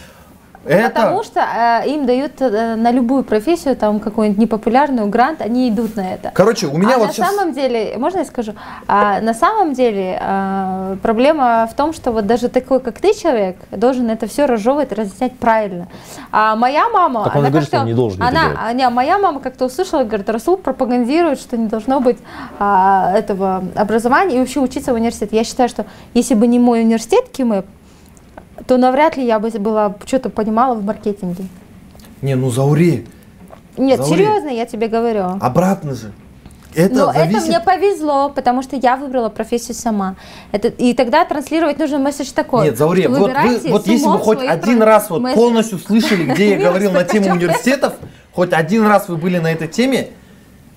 Это, 0.67 0.89
Потому 0.89 1.23
что 1.23 1.39
э, 1.39 1.89
им 1.89 2.05
дают 2.05 2.33
э, 2.39 2.75
на 2.75 2.91
любую 2.91 3.23
профессию, 3.23 3.75
там 3.75 3.99
какую-нибудь 3.99 4.39
непопулярную 4.39 5.07
грант, 5.07 5.41
они 5.41 5.69
идут 5.69 5.95
на 5.95 6.13
это. 6.13 6.31
короче, 6.33 6.67
у 6.67 6.77
меня 6.77 6.95
а 6.95 6.97
вот 6.99 7.07
на 7.07 7.13
сейчас... 7.13 7.35
самом 7.35 7.53
деле, 7.53 7.95
можно 7.97 8.19
я 8.19 8.25
скажу? 8.25 8.53
А, 8.87 9.21
на 9.21 9.33
самом 9.33 9.73
деле 9.73 10.19
а, 10.21 10.97
проблема 11.01 11.67
в 11.71 11.75
том, 11.75 11.93
что 11.93 12.11
вот 12.11 12.27
даже 12.27 12.49
такой, 12.49 12.79
как 12.79 12.99
ты, 12.99 13.13
человек, 13.13 13.57
должен 13.71 14.09
это 14.09 14.27
все 14.27 14.45
разжевывать, 14.45 14.91
разъяснять 14.91 15.37
правильно. 15.37 15.87
А 16.31 16.55
моя 16.55 16.89
мама, 16.89 17.23
Так 17.23 17.35
он 17.35 17.41
она 17.41 17.49
говорит, 17.49 17.69
как-то- 17.69 17.77
что 17.77 17.81
он 17.81 17.87
не 17.87 17.93
должен 17.93 18.21
она, 18.21 18.51
а, 18.61 18.73
не, 18.73 18.87
моя 18.89 19.17
мама 19.17 19.39
как-то 19.39 19.65
услышала, 19.65 20.03
говорит, 20.03 20.29
Расул 20.29 20.57
пропагандирует, 20.57 21.39
что 21.39 21.57
не 21.57 21.67
должно 21.67 21.99
быть 21.99 22.17
а, 22.59 23.13
этого 23.15 23.63
образования 23.75 24.37
и 24.37 24.39
вообще 24.39 24.59
учиться 24.59 24.91
в 24.91 24.95
университете. 24.95 25.35
Я 25.37 25.43
считаю, 25.43 25.69
что 25.69 25.85
если 26.13 26.33
бы 26.33 26.47
не 26.47 26.59
мой 26.59 26.81
университет 26.81 27.29
КИМЭП, 27.31 27.65
то 28.67 28.77
навряд 28.77 29.17
ли 29.17 29.25
я 29.25 29.39
бы 29.39 29.49
была 29.49 29.95
что-то 30.05 30.29
понимала 30.29 30.75
в 30.75 30.83
маркетинге. 30.83 31.45
Не, 32.21 32.35
ну 32.35 32.49
Заури, 32.49 33.07
Нет, 33.77 33.99
Заури. 33.99 34.17
серьезно, 34.17 34.49
я 34.49 34.65
тебе 34.65 34.87
говорю. 34.87 35.37
обратно 35.39 35.95
же. 35.95 36.11
Это 36.75 36.93
Но 36.93 37.13
зависит... 37.13 37.37
это 37.37 37.47
мне 37.47 37.59
повезло, 37.59 38.29
потому 38.29 38.61
что 38.61 38.75
я 38.75 38.97
выбрала 38.97 39.29
профессию 39.29 39.73
сама. 39.73 40.15
Это, 40.51 40.67
и 40.67 40.93
тогда 40.93 41.25
транслировать 41.25 41.79
нужен 41.79 42.03
месседж 42.03 42.31
такой. 42.35 42.65
Нет, 42.65 42.77
Заури, 42.77 43.03
что 43.03 43.11
вот, 43.11 43.31
вы, 43.31 43.69
вот 43.69 43.87
если 43.87 44.05
вы 44.05 44.19
хоть 44.19 44.41
один 44.41 44.83
раз 44.83 45.09
вот 45.09 45.21
месседжи. 45.21 45.41
полностью 45.41 45.79
слышали, 45.79 46.23
где 46.31 46.51
я 46.51 46.57
говорил 46.69 46.91
на 46.91 47.03
тему 47.03 47.31
университетов, 47.31 47.93
хоть 48.31 48.53
один 48.53 48.85
раз 48.85 49.09
вы 49.09 49.17
были 49.17 49.39
на 49.39 49.51
этой 49.51 49.67
теме, 49.67 50.09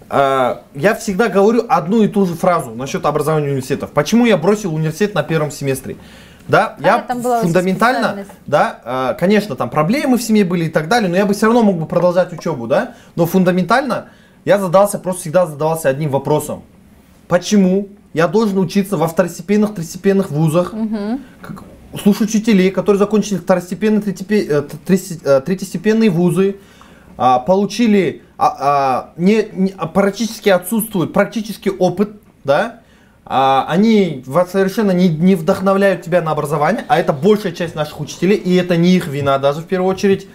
э, 0.09 0.57
я 0.75 0.95
всегда 0.95 1.29
говорю 1.29 1.65
одну 1.69 2.03
и 2.03 2.09
ту 2.09 2.25
же 2.25 2.35
фразу 2.35 2.71
насчет 2.71 3.05
образования 3.05 3.49
университетов. 3.49 3.91
Почему 3.91 4.25
я 4.25 4.39
бросил 4.39 4.75
университет 4.75 5.15
на 5.15 5.23
первом 5.23 5.51
семестре? 5.51 5.97
Да, 6.49 6.77
я 6.81 6.97
А, 6.97 6.99
там 7.03 7.21
была 7.21 7.43
фундаментально, 7.43 8.25
да, 8.47 8.81
э, 9.13 9.19
конечно, 9.19 9.55
там 9.57 9.71
проблемы 9.71 10.17
в 10.19 10.23
семье 10.23 10.45
были 10.45 10.65
и 10.65 10.69
так 10.69 10.89
далее, 10.89 11.09
но 11.09 11.17
я 11.17 11.27
бы 11.27 11.35
все 11.35 11.47
равно 11.47 11.63
мог 11.63 11.79
бы 11.79 11.87
продолжать 11.87 12.33
учебу, 12.33 12.67
да, 12.67 12.95
но 13.15 13.27
фундаментально 13.27 14.07
я 14.45 14.59
задался, 14.59 14.99
просто 14.99 15.23
всегда 15.23 15.47
задавался 15.47 15.89
одним 15.89 16.11
вопросом. 16.11 16.63
Почему 17.29 17.89
я 18.15 18.27
должен 18.27 18.59
учиться 18.59 18.97
во 18.97 19.07
второстепенных, 19.07 19.75
третьестепенных 19.75 20.31
вузах, 20.31 20.75
как- 21.43 21.63
слушать 22.03 22.31
учителей, 22.31 22.71
которые 22.71 22.99
закончили 22.99 23.39
второстепенные, 23.39 24.03
э, 24.09 24.63
э, 25.25 25.41
третьестепенные 25.45 26.11
вузы, 26.11 26.57
а, 27.17 27.39
получили, 27.39 28.23
а, 28.39 28.57
а, 28.59 29.13
не, 29.17 29.47
не- 29.53 29.75
а, 29.77 29.87
практически 29.87 30.49
отсутствует 30.49 31.13
практический 31.13 31.71
опыт, 31.71 32.11
да, 32.45 32.80
а, 33.33 33.65
они 33.69 34.25
совершенно 34.51 34.91
не, 34.91 35.09
не 35.09 35.37
вдохновляют 35.37 36.03
тебя 36.03 36.21
на 36.21 36.33
образование, 36.33 36.85
а 36.89 36.99
это 36.99 37.13
большая 37.13 37.53
часть 37.53 37.77
наших 37.77 38.01
учителей, 38.01 38.37
и 38.37 38.57
это 38.57 38.77
не 38.77 38.97
их 38.97 39.07
вина 39.07 39.39
даже 39.39 39.61
в 39.61 39.67
первую 39.67 39.89
очередь. 39.89 40.27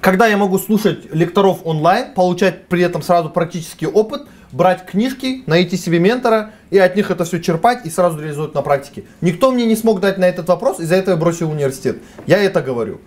Когда 0.00 0.28
я 0.28 0.36
могу 0.36 0.60
слушать 0.60 1.12
лекторов 1.12 1.62
онлайн, 1.64 2.14
получать 2.14 2.68
при 2.68 2.82
этом 2.82 3.02
сразу 3.02 3.30
практический 3.30 3.88
опыт, 3.88 4.28
брать 4.52 4.86
книжки, 4.86 5.42
найти 5.46 5.76
себе 5.76 5.98
ментора 5.98 6.52
и 6.70 6.78
от 6.78 6.94
них 6.94 7.10
это 7.10 7.24
все 7.24 7.40
черпать 7.40 7.84
и 7.84 7.90
сразу 7.90 8.20
реализовать 8.20 8.54
на 8.54 8.62
практике. 8.62 9.02
Никто 9.20 9.50
мне 9.50 9.66
не 9.66 9.74
смог 9.74 9.98
дать 9.98 10.18
на 10.18 10.24
этот 10.24 10.46
вопрос, 10.48 10.78
из-за 10.78 10.94
этого 10.94 11.16
я 11.16 11.20
бросил 11.20 11.50
университет. 11.50 11.98
Я 12.28 12.40
это 12.40 12.62
говорю. 12.62 13.00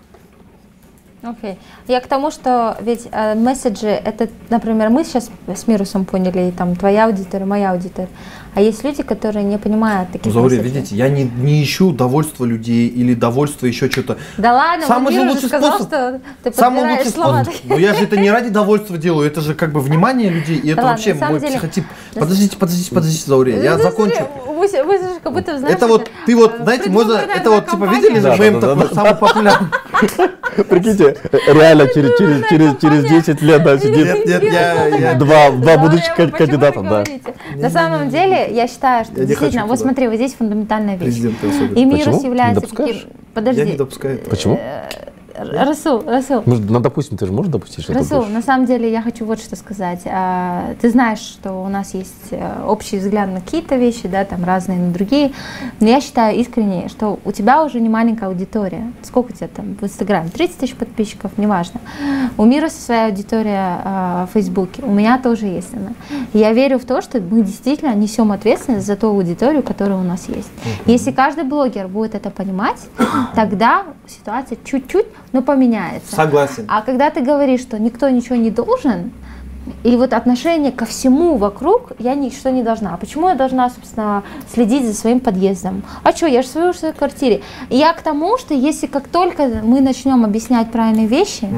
Окей. 1.24 1.59
Я 1.88 2.01
к 2.01 2.07
тому, 2.07 2.32
что 2.32 2.76
ведь 2.82 3.07
э, 3.11 3.36
месседжи, 3.36 3.88
это, 3.88 4.28
например, 4.49 4.89
мы 4.89 5.03
сейчас 5.03 5.30
с 5.47 5.67
Мирусом 5.67 6.05
поняли, 6.05 6.49
и 6.49 6.51
там 6.51 6.76
твоя 6.76 7.05
аудитория, 7.05 7.45
моя 7.45 7.72
аудитория, 7.72 8.09
а 8.54 8.62
есть 8.62 8.84
люди, 8.84 9.02
которые 9.04 9.43
не 9.43 9.58
понимают 9.58 10.12
таких 10.12 10.32
Заури, 10.34 10.58
месседжей. 10.58 10.72
видите, 10.82 10.95
я 10.95 11.10
не, 11.10 11.24
не 11.24 11.64
ищу 11.64 11.91
довольства 11.91 12.43
людей 12.45 12.88
или 12.88 13.14
довольства 13.14 13.66
еще 13.66 13.89
что-то. 13.89 14.18
Да 14.38 14.54
ладно, 14.54 14.86
Самый 14.86 15.14
же 15.14 15.22
лучший 15.22 15.47
сказал, 15.47 15.80
способ- 15.80 15.88
что 15.88 16.22
ты 16.43 16.54
Самый 16.54 16.89
лучший 16.89 17.12
слова. 17.12 17.43
способ. 17.43 17.62
Но 17.66 17.78
я 17.78 17.93
же 17.93 18.04
это 18.04 18.18
не 18.18 18.30
ради 18.30 18.49
довольства 18.49 18.97
делаю, 18.97 19.28
это 19.28 19.41
же 19.41 19.54
как 19.56 19.72
бы 19.72 19.80
внимание 19.80 20.30
людей, 20.30 20.58
и 20.58 20.70
это 20.72 20.82
ладно, 20.82 20.91
вообще 20.91 21.14
на 21.14 21.20
самом 21.20 21.32
мой 21.34 21.39
деле- 21.41 21.52
психотип. 21.54 21.86
Подождите, 22.14 22.58
подождите, 22.58 22.89
подождите, 22.93 23.24
Заури, 23.28 23.52
я 23.64 23.78
Ну, 23.78 23.84
закончу. 23.84 24.28
Вы, 24.47 24.68
вы 24.84 24.97
же 24.97 25.20
как 25.24 25.34
будто 25.34 25.58
знаешь, 25.58 25.76
Это 25.76 25.88
вот, 25.88 26.10
ты 26.26 26.36
вот, 26.36 26.60
э, 26.60 26.64
знаете, 26.64 26.89
можно, 26.89 27.14
это 27.14 27.49
вот, 27.52 27.68
типа, 27.70 27.86
видели 27.86 28.16
же 28.16 28.22
Да, 28.22 28.38
мем 28.38 28.60
да, 28.60 28.76
да, 28.76 28.76
такой, 28.76 28.89
да. 28.89 28.95
самый 28.95 29.16
популярный? 29.16 29.68
Прикиньте, 30.70 31.18
реально 31.47 31.88
через, 31.88 32.18
через, 32.18 32.47
через, 32.49 32.78
через 32.82 33.04
10 33.06 33.41
лет 33.41 33.64
да, 33.64 33.78
сидит 33.78 34.06
Нет, 34.06 34.26
нет, 34.26 34.43
я, 34.43 34.88
я, 34.88 35.14
два, 35.16 35.49
два 35.52 35.78
будущих 35.78 36.14
кандидата, 36.16 36.82
да. 36.82 37.04
На 37.56 37.70
самом 37.70 38.10
деле, 38.10 38.40
я 38.47 38.67
считаю, 38.67 39.05
что 39.05 39.19
Я 39.19 39.25
действительно, 39.25 39.65
вот 39.65 39.79
смотри, 39.79 40.07
вот 40.07 40.15
здесь 40.15 40.33
фундаментальная 40.33 40.95
вещь. 40.97 41.17
И 41.17 41.85
Мирус 41.85 42.05
Почему? 42.05 42.21
Не 42.21 42.25
является 42.25 42.61
допускаешь? 42.61 42.95
таким... 42.95 43.09
Подожди. 43.33 43.61
Я 43.61 43.67
не 43.67 43.77
допускаю. 43.77 44.19
Почему? 44.29 44.59
Расул, 45.49 46.03
Расул, 46.05 46.43
Ну, 46.45 46.57
ну, 46.57 46.79
допустим, 46.79 47.17
ты 47.17 47.25
же 47.25 47.31
можешь 47.31 47.51
допустить, 47.51 47.83
что 47.83 47.93
Расул, 47.93 48.25
на 48.25 48.41
самом 48.41 48.65
деле 48.65 48.91
я 48.91 49.01
хочу 49.01 49.25
вот 49.25 49.39
что 49.39 49.55
сказать. 49.55 50.01
А, 50.05 50.73
Ты 50.81 50.89
знаешь, 50.89 51.19
что 51.19 51.53
у 51.53 51.67
нас 51.67 51.93
есть 51.93 52.31
э, 52.31 52.63
общий 52.65 52.97
взгляд 52.97 53.29
на 53.29 53.41
какие-то 53.41 53.75
вещи, 53.75 54.07
да, 54.07 54.25
там 54.25 54.43
разные 54.43 54.79
на 54.79 54.91
другие. 54.91 55.31
Но 55.79 55.87
я 55.87 56.01
считаю 56.01 56.37
искренне, 56.37 56.89
что 56.89 57.19
у 57.25 57.31
тебя 57.31 57.63
уже 57.63 57.79
не 57.79 57.89
маленькая 57.89 58.27
аудитория. 58.27 58.91
Сколько 59.03 59.31
у 59.31 59.35
тебя 59.35 59.47
там 59.47 59.75
в 59.79 59.83
Инстаграме? 59.83 60.29
30 60.29 60.57
тысяч 60.57 60.75
подписчиков, 60.75 61.31
неважно. 61.37 61.81
У 62.37 62.45
мира 62.45 62.69
своя 62.69 63.05
аудитория 63.07 63.81
а, 63.83 64.27
в 64.27 64.33
Фейсбуке. 64.33 64.81
У 64.83 64.91
меня 64.91 65.17
тоже 65.17 65.45
есть 65.47 65.73
она. 65.73 65.93
Я 66.33 66.53
верю 66.53 66.79
в 66.79 66.85
то, 66.85 67.01
что 67.01 67.19
мы 67.19 67.41
действительно 67.41 67.93
несем 67.93 68.31
ответственность 68.31 68.85
за 68.87 68.95
ту 68.95 69.07
аудиторию, 69.07 69.63
которая 69.63 69.97
у 69.97 70.03
нас 70.03 70.27
есть. 70.29 70.49
Если 70.85 71.11
каждый 71.11 71.43
блогер 71.43 71.87
будет 71.87 72.15
это 72.15 72.29
понимать, 72.29 72.79
тогда 73.35 73.83
ситуация 74.07 74.57
чуть-чуть, 74.63 75.05
но 75.32 75.41
поменяется. 75.41 76.15
Согласен. 76.15 76.65
А 76.67 76.82
когда 76.82 77.09
ты 77.09 77.21
говоришь, 77.21 77.61
что 77.61 77.79
никто 77.79 78.09
ничего 78.09 78.36
не 78.36 78.51
должен, 78.51 79.11
и 79.84 79.95
вот 79.95 80.13
отношение 80.13 80.71
ко 80.71 80.86
всему 80.86 81.38
вокруг, 81.38 81.93
я 81.99 82.15
ничто 82.15 82.49
не 82.49 82.63
должна. 82.63 82.93
А 82.93 82.97
почему 82.97 83.29
я 83.29 83.36
должна, 83.36 83.69
собственно, 83.69 84.23
следить 84.53 84.86
за 84.86 84.93
своим 84.93 85.19
подъездом? 85.19 85.84
А 86.03 86.11
что, 86.11 86.27
я 86.27 86.41
же 86.41 86.47
свою 86.47 86.73
в 86.73 86.77
своей 86.77 86.93
квартире. 86.93 87.41
Я 87.69 87.93
к 87.93 88.01
тому, 88.01 88.38
что 88.38 88.53
если 88.53 88.88
как 88.88 89.07
только 89.07 89.47
мы 89.63 89.82
начнем 89.82 90.23
объяснять 90.23 90.71
правильные 90.71 91.07
вещи, 91.07 91.49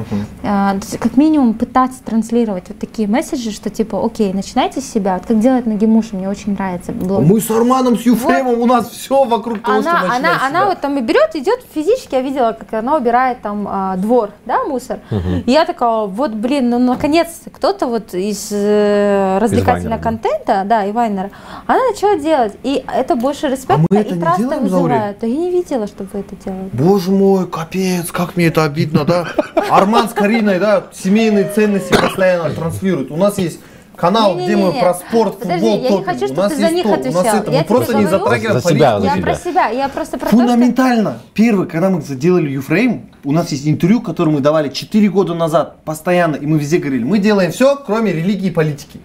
э, 0.42 0.44
то 0.44 0.80
есть 0.80 0.98
как 0.98 1.16
минимум 1.16 1.54
пытаться 1.54 2.02
транслировать 2.02 2.64
вот 2.68 2.78
такие 2.78 3.06
месседжи, 3.08 3.50
что 3.50 3.70
типа, 3.70 4.04
окей, 4.04 4.32
начинайте 4.32 4.80
с 4.80 4.90
себя. 4.90 5.14
Вот 5.14 5.26
как 5.26 5.38
делает 5.40 5.66
Нагимуша, 5.66 6.16
мне 6.16 6.28
очень 6.28 6.52
нравится 6.52 6.92
блог. 6.92 7.22
Мы 7.22 7.40
с 7.40 7.50
Арманом, 7.50 7.98
с 7.98 8.02
Юфремом, 8.02 8.60
у 8.60 8.66
нас 8.66 8.88
все 8.90 9.24
вокруг 9.24 9.62
того, 9.62 9.82
что 9.82 9.90
Она, 9.90 10.00
начинать 10.00 10.18
она, 10.18 10.46
она 10.46 10.66
вот 10.66 10.80
там 10.80 10.96
и 10.96 11.00
берет, 11.02 11.34
идет 11.34 11.60
физически, 11.74 12.14
я 12.14 12.22
видела, 12.22 12.52
как 12.52 12.72
она 12.72 12.96
убирает 12.96 13.42
там 13.42 13.66
а, 13.68 13.96
двор, 13.96 14.30
да, 14.46 14.64
мусор. 14.64 15.00
И 15.46 15.50
я 15.50 15.64
такая, 15.64 16.06
вот, 16.06 16.32
блин, 16.32 16.70
ну 16.70 16.78
наконец-то 16.78 17.50
кто-то 17.50 17.86
вот 17.86 18.13
из 18.18 18.48
э, 18.50 19.38
развлекательного 19.40 19.96
Вайнера, 19.96 19.96
да. 19.96 20.02
контента, 20.02 20.62
да, 20.64 20.84
и 20.84 20.92
Вайнера, 20.92 21.30
она 21.66 21.80
начала 21.90 22.18
делать. 22.18 22.52
И 22.62 22.84
это 22.92 23.16
больше 23.16 23.48
респекта 23.48 23.84
мы 23.90 23.98
это 23.98 24.14
и 24.14 24.18
траста 24.18 24.58
вызывает. 24.58 25.18
Да 25.20 25.26
я 25.26 25.36
не 25.36 25.50
видела, 25.50 25.86
чтобы 25.86 26.10
вы 26.12 26.20
это 26.20 26.36
делали. 26.36 26.70
Боже 26.72 27.10
мой, 27.10 27.48
капец, 27.48 28.10
как 28.10 28.36
мне 28.36 28.46
это 28.46 28.64
обидно, 28.64 29.04
да? 29.04 29.26
Арман 29.70 30.08
с 30.08 30.12
Кариной, 30.12 30.58
да, 30.58 30.84
семейные 30.92 31.48
ценности 31.48 31.92
постоянно 31.92 32.50
транслируют. 32.50 33.10
У 33.10 33.16
нас 33.16 33.38
есть 33.38 33.60
канал, 33.96 34.36
где 34.36 34.56
мы 34.56 34.72
про 34.72 34.94
спорт, 34.94 35.38
Подожди, 35.38 35.70
футбол 35.70 35.82
я 35.82 35.98
не 35.98 36.04
хочу, 36.04 36.24
У 36.24 36.26
чтобы 36.26 36.42
нас 36.42 36.52
ты 36.52 36.58
за 36.58 36.70
них 36.70 36.82
то, 36.82 36.88
у 36.88 36.92
нас 36.92 37.00
отвечал. 37.06 37.36
это, 37.36 37.50
Я 37.52 37.58
мы 37.60 37.64
просто 37.64 37.96
не 37.96 38.06
затрагиваем 38.06 38.60
За 38.60 38.68
себя, 38.68 38.92
политику. 38.94 39.00
за 39.00 39.06
Я 39.06 39.14
себя. 39.14 39.22
про 39.22 39.34
себя, 39.34 39.68
я 39.68 39.88
просто 39.88 40.18
про 40.18 40.26
то, 40.26 40.36
что... 40.36 40.36
Фундаментально. 40.36 41.18
Первый, 41.34 41.66
когда 41.66 41.90
мы 41.90 42.02
делали 42.02 42.50
Юфрейм, 42.50 43.10
у 43.24 43.32
нас 43.32 43.50
есть 43.52 43.66
интервью, 43.68 44.00
которое 44.00 44.30
мы 44.30 44.40
давали 44.40 44.68
4 44.68 45.08
года 45.08 45.34
назад, 45.34 45.82
постоянно, 45.84 46.36
и 46.36 46.46
мы 46.46 46.58
везде 46.58 46.78
говорили, 46.78 47.04
мы 47.04 47.18
делаем 47.18 47.52
все, 47.52 47.76
кроме 47.76 48.12
религии 48.12 48.48
и 48.48 48.50
политики. 48.50 49.00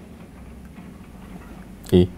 И 1.92 2.10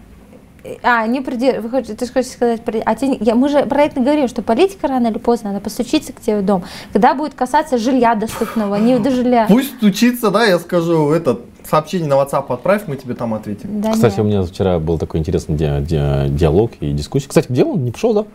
А, 0.84 1.08
не 1.08 1.24
хочешь, 1.24 1.96
ты 1.98 2.06
же 2.06 2.12
хочешь 2.14 2.32
сказать, 2.32 2.62
при- 2.62 2.82
а 2.86 2.96
те- 2.96 3.18
я, 3.20 3.34
мы 3.36 3.50
же 3.50 3.66
про 3.66 3.84
это 3.84 4.00
говорим, 4.00 4.28
что 4.28 4.42
политика 4.44 4.88
рано 4.88 5.08
или 5.08 5.18
поздно, 5.18 5.50
она 5.50 5.60
постучится 5.60 6.14
к 6.14 6.22
тебе 6.22 6.40
в 6.42 6.46
дом. 6.46 6.64
Когда 6.94 7.14
будет 7.16 7.34
касаться 7.34 7.78
жилья 7.78 8.14
доступного, 8.16 8.76
не 8.76 9.00
до 9.00 9.10
жилья. 9.12 9.46
Пусть 9.50 9.76
стучится, 9.78 10.30
да, 10.30 10.46
я 10.46 10.60
скажу, 10.60 11.12
этот 11.12 11.42
сообщение 11.68 12.08
на 12.10 12.14
WhatsApp 12.16 12.46
отправь, 12.54 12.84
мы 12.88 12.96
тебе 12.96 13.16
там 13.16 13.34
ответим. 13.34 13.82
Да 13.82 13.92
Кстати, 13.94 14.14
нет. 14.18 14.20
у 14.20 14.24
меня 14.24 14.44
вчера 14.44 14.78
был 14.80 15.00
такой 15.00 15.20
интересный 15.20 15.56
ди- 15.56 15.82
ди- 15.82 16.30
диалог 16.38 16.72
и 16.80 16.92
дискуссия. 16.92 17.28
Кстати, 17.30 17.48
где 17.50 17.64
он? 17.64 17.84
Не 17.84 17.92
пришел, 17.92 18.14
да? 18.14 18.26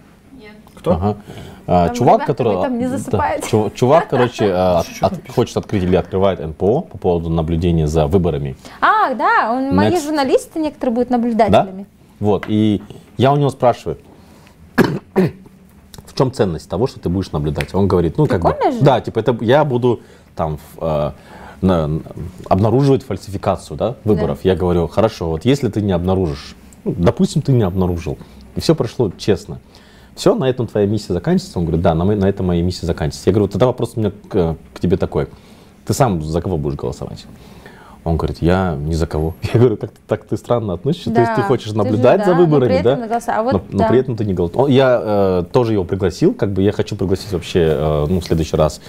Кто? 0.74 0.92
Ага. 0.92 1.16
А, 1.68 1.86
Там 1.88 1.96
чувак, 1.96 2.14
ребята, 2.22 2.32
который... 2.32 2.62
там 2.62 2.78
не 2.78 2.86
да, 2.86 2.96
чувак, 3.74 4.08
короче, 4.08 4.44
а, 4.54 4.82
от- 5.00 5.30
хочет 5.34 5.56
открыть 5.56 5.82
или 5.82 5.96
открывает 5.96 6.38
НПО 6.38 6.82
по 6.82 6.98
поводу 6.98 7.28
наблюдения 7.30 7.88
за 7.88 8.06
выборами. 8.06 8.56
А, 8.80 9.14
да, 9.14 9.52
он- 9.52 9.74
мои 9.74 9.90
Next. 9.90 10.04
журналисты 10.04 10.60
некоторые 10.60 10.94
будут 10.94 11.10
Да? 11.50 11.66
Вот. 12.20 12.44
И 12.48 12.82
я 13.16 13.32
у 13.32 13.36
него 13.36 13.50
спрашиваю, 13.50 13.98
в 15.16 16.14
чем 16.14 16.32
ценность 16.32 16.68
того, 16.68 16.86
что 16.86 17.00
ты 17.00 17.08
будешь 17.08 17.32
наблюдать? 17.32 17.74
Он 17.74 17.88
говорит, 17.88 18.16
ну 18.18 18.26
как 18.26 18.42
бы, 18.42 18.50
Прикольно 18.50 18.72
же. 18.78 18.84
да, 18.84 19.00
типа 19.00 19.18
это 19.18 19.36
я 19.40 19.64
буду 19.64 20.00
там 20.34 20.58
э, 20.80 21.10
на- 21.60 21.86
на- 21.86 22.00
обнаруживать 22.48 23.02
фальсификацию, 23.04 23.76
да, 23.76 23.96
выборов. 24.04 24.40
Я 24.42 24.54
говорю, 24.54 24.86
хорошо, 24.88 25.30
вот 25.30 25.44
если 25.44 25.68
ты 25.68 25.80
не 25.82 25.92
обнаружишь, 25.92 26.54
ну, 26.84 26.94
допустим, 26.96 27.42
ты 27.42 27.52
не 27.52 27.62
обнаружил, 27.62 28.18
и 28.54 28.60
все 28.60 28.74
прошло 28.74 29.12
честно. 29.16 29.60
Все, 30.14 30.34
на 30.34 30.44
этом 30.48 30.66
твоя 30.66 30.86
миссия 30.86 31.12
заканчивается? 31.12 31.58
Он 31.58 31.66
говорит, 31.66 31.82
да, 31.82 31.94
на, 31.94 32.04
на 32.04 32.24
этом 32.26 32.46
моя 32.46 32.62
миссия 32.62 32.86
заканчивается. 32.86 33.28
Я 33.28 33.34
говорю, 33.34 33.48
тогда 33.48 33.66
вопрос 33.66 33.92
у 33.96 34.00
меня 34.00 34.12
к, 34.28 34.56
к 34.72 34.80
тебе 34.80 34.96
такой. 34.96 35.28
Ты 35.84 35.92
сам 35.92 36.22
за 36.22 36.40
кого 36.40 36.56
будешь 36.56 36.76
голосовать? 36.76 37.26
Он 38.06 38.16
говорит, 38.16 38.38
я 38.40 38.76
ни 38.78 38.92
за 38.94 39.08
кого. 39.08 39.34
Я 39.52 39.58
говорю, 39.58 39.76
так, 39.76 39.90
так 40.06 40.24
ты 40.26 40.36
странно 40.36 40.74
относишься. 40.74 41.10
То 41.12 41.20
есть 41.20 41.32
Да, 41.32 41.36
ты 41.36 41.42
хочешь 41.42 41.64
ты 41.66 41.70
же, 41.72 41.76
наблюдать 41.76 42.20
да, 42.20 42.24
за 42.26 42.34
но 42.34 42.40
выборами, 42.40 42.80
да? 42.80 43.20
а 43.26 43.42
вот 43.42 43.52
но, 43.52 43.62
но 43.68 43.78
да. 43.78 43.88
при 43.88 43.98
этом 43.98 44.16
ты 44.16 44.24
не. 44.24 44.32
Он- 44.38 44.70
Я 44.70 45.00
э, 45.02 45.44
тоже 45.52 45.72
его 45.72 45.82
пригласил, 45.82 46.32
как 46.32 46.52
бы 46.52 46.62
я 46.62 46.70
хочу 46.70 46.94
пригласить 46.94 47.32
вообще, 47.32 47.66
э, 47.68 48.06
ну, 48.08 48.20
в 48.20 48.24
следующий 48.24 48.56
раз 48.56 48.80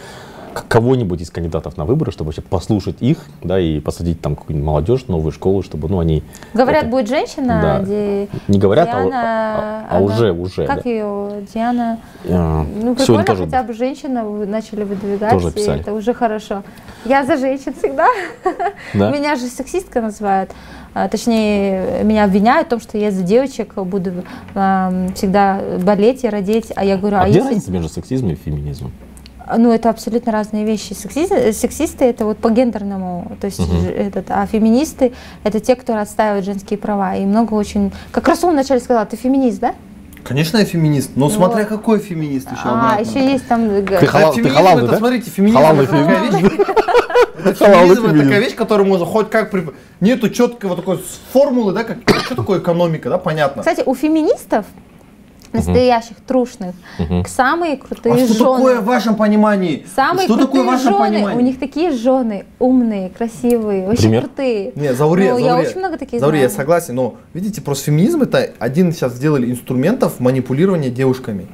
кого-нибудь 0.68 1.22
из 1.22 1.30
кандидатов 1.30 1.78
на 1.78 1.86
выборы, 1.86 2.12
чтобы 2.12 2.28
вообще 2.30 2.42
послушать 2.42 2.98
их, 3.02 3.26
да, 3.44 3.60
и 3.60 3.80
посадить 3.80 4.22
там 4.22 4.36
какую-нибудь 4.36 4.66
молодежь, 4.66 5.08
новую 5.08 5.32
школу, 5.32 5.64
чтобы, 5.64 5.88
ну, 5.90 6.00
они... 6.00 6.24
Говорят, 6.54 6.84
это- 6.84 6.92
будет 6.92 7.08
женщина, 7.10 7.60
Да. 7.62 7.80
Ди- 7.82 8.28
Не 8.48 8.60
говорят, 8.60 8.90
а, 8.92 9.02
Диана, 9.02 9.12
а- 9.16 9.86
а 9.90 9.98
она- 9.98 10.06
уже, 10.06 10.32
уже, 10.32 10.66
Как 10.68 10.84
да. 10.84 10.90
ее? 10.90 11.44
Диана. 11.54 12.00
Э, 12.24 12.64
Ну, 12.82 12.96
прикольно, 12.96 13.24
тоже 13.24 13.46
хотя 13.46 13.64
бы 13.64 13.74
женщина 13.74 14.24
вы 14.26 14.46
начали 14.46 14.84
выдвигать, 14.84 15.32
Тоже 15.32 15.50
и 15.50 15.52
писали. 15.52 15.82
это 15.82 15.94
уже 15.94 16.14
хорошо. 16.14 16.64
Я 17.06 17.24
за 17.26 17.38
женщин 17.38 17.74
всегда. 17.74 18.08
Да? 18.94 19.12
Меня 19.18 19.36
же 19.36 19.44
сексистка 19.48 20.02
называют. 20.02 20.52
А, 20.94 21.08
Точнее, 21.10 22.04
меня 22.04 22.24
обвиняют 22.24 22.68
в 22.68 22.70
том, 22.72 22.80
что 22.80 22.98
я 22.98 23.12
за 23.12 23.22
девочек 23.22 23.76
буду 23.76 24.24
ам, 24.56 25.14
всегда 25.14 25.60
болеть 25.84 26.24
и 26.24 26.30
родить. 26.30 26.72
А 26.76 26.84
я 26.84 26.98
говорю, 26.98 27.18
А, 27.18 27.22
а, 27.22 27.24
где 27.30 27.36
если... 27.38 27.50
разница 27.50 27.72
между 27.72 27.90
сексизмом 27.90 28.32
и 28.32 28.36
феминизмом? 28.36 28.92
Ну, 29.56 29.72
это 29.72 29.90
абсолютно 29.90 30.32
разные 30.32 30.66
вещи. 30.66 30.94
Сексисты, 30.94 31.54
сексисты 31.54 32.06
это 32.06 32.26
вот 32.26 32.38
по 32.38 32.50
гендерному, 32.50 33.32
то 33.40 33.46
есть 33.46 33.60
ж- 33.62 33.90
этот, 33.92 34.26
а 34.30 34.46
феминисты 34.46 35.14
это 35.44 35.60
те, 35.60 35.76
кто 35.76 35.96
отстаивают 35.98 36.46
женские 36.46 36.78
права. 36.78 37.16
И 37.16 37.26
много 37.26 37.54
очень. 37.54 37.92
Как 38.12 38.28
Расул 38.28 38.52
вначале 38.52 38.80
сказала, 38.82 39.06
ты 39.06 39.16
феминист, 39.16 39.60
да? 39.60 39.76
Конечно, 40.24 40.58
я 40.58 40.66
феминист, 40.66 41.12
но 41.16 41.26
Вот. 41.26 41.34
смотря 41.36 41.64
какой 41.64 42.00
феминист 42.00 42.52
еще 42.52 42.62
а, 42.66 42.96
обратно. 42.96 43.10
еще 43.10 43.32
есть 43.32 43.48
там. 43.48 43.68
г- 43.86 44.00
Ты 44.00 44.06
халал- 44.08 44.34
ты 44.34 44.42
это, 44.42 44.88
да? 44.88 44.98
смотрите, 44.98 45.30
феминизм 45.32 45.60
это 45.60 45.86
такая 45.86 46.20
вещь, 46.22 46.32
Феминизм 47.58 48.06
это 48.06 48.24
такая 48.24 48.40
вещь, 48.40 48.56
которую 48.56 48.88
можно 48.88 49.06
хоть 49.06 49.30
как 49.30 49.52
при... 49.52 49.66
Нету 50.02 50.30
четкого 50.30 50.76
такой 50.76 51.02
формулы, 51.32 51.72
да, 51.72 51.84
как 51.86 51.98
что 52.26 52.36
такое 52.36 52.60
экономика, 52.60 53.10
да, 53.10 53.18
понятно. 53.18 53.62
Кстати, 53.62 53.84
у 53.86 53.96
феминистов 53.96 54.66
настоящих, 55.54 56.18
трушных, 56.26 56.76
Мгм. 57.00 57.26
самые 57.26 57.78
крутые 57.78 58.16
а 58.16 58.18
что 58.26 58.34
жены. 58.34 58.40
такое 58.58 58.82
в 58.82 58.86
вашем 58.86 59.16
понимании? 59.16 59.86
Самые 59.96 60.26
что 60.26 60.36
крутые 60.36 60.48
такое 60.48 60.64
в 60.64 60.66
вашем 60.68 60.94
жены, 60.94 61.00
понимании? 61.16 61.38
у 61.38 61.42
них 61.42 61.60
такие 61.60 61.92
жены 61.92 62.46
умные, 62.60 63.10
красивые, 63.10 63.88
очень 63.88 64.04
Пример? 64.04 64.22
крутые. 64.24 64.72
Не, 64.76 64.94
Зауре, 64.94 65.34
Ну, 65.34 65.38
я 65.40 65.52
Зауре. 65.54 65.68
очень 65.70 65.80
много 65.80 65.98
таких 65.98 66.20
Зауре, 66.20 66.42
я 66.42 66.50
знаю. 66.50 66.58
согласен, 66.62 66.96
но 66.96 67.16
видите, 67.34 67.62
просто 67.62 67.86
феминизм 67.86 68.22
это 68.24 68.52
один 68.60 68.92
сейчас 68.92 69.14
сделали 69.14 69.50
инструментов 69.52 70.20
манипулирования 70.20 70.90
девушками. 70.90 71.48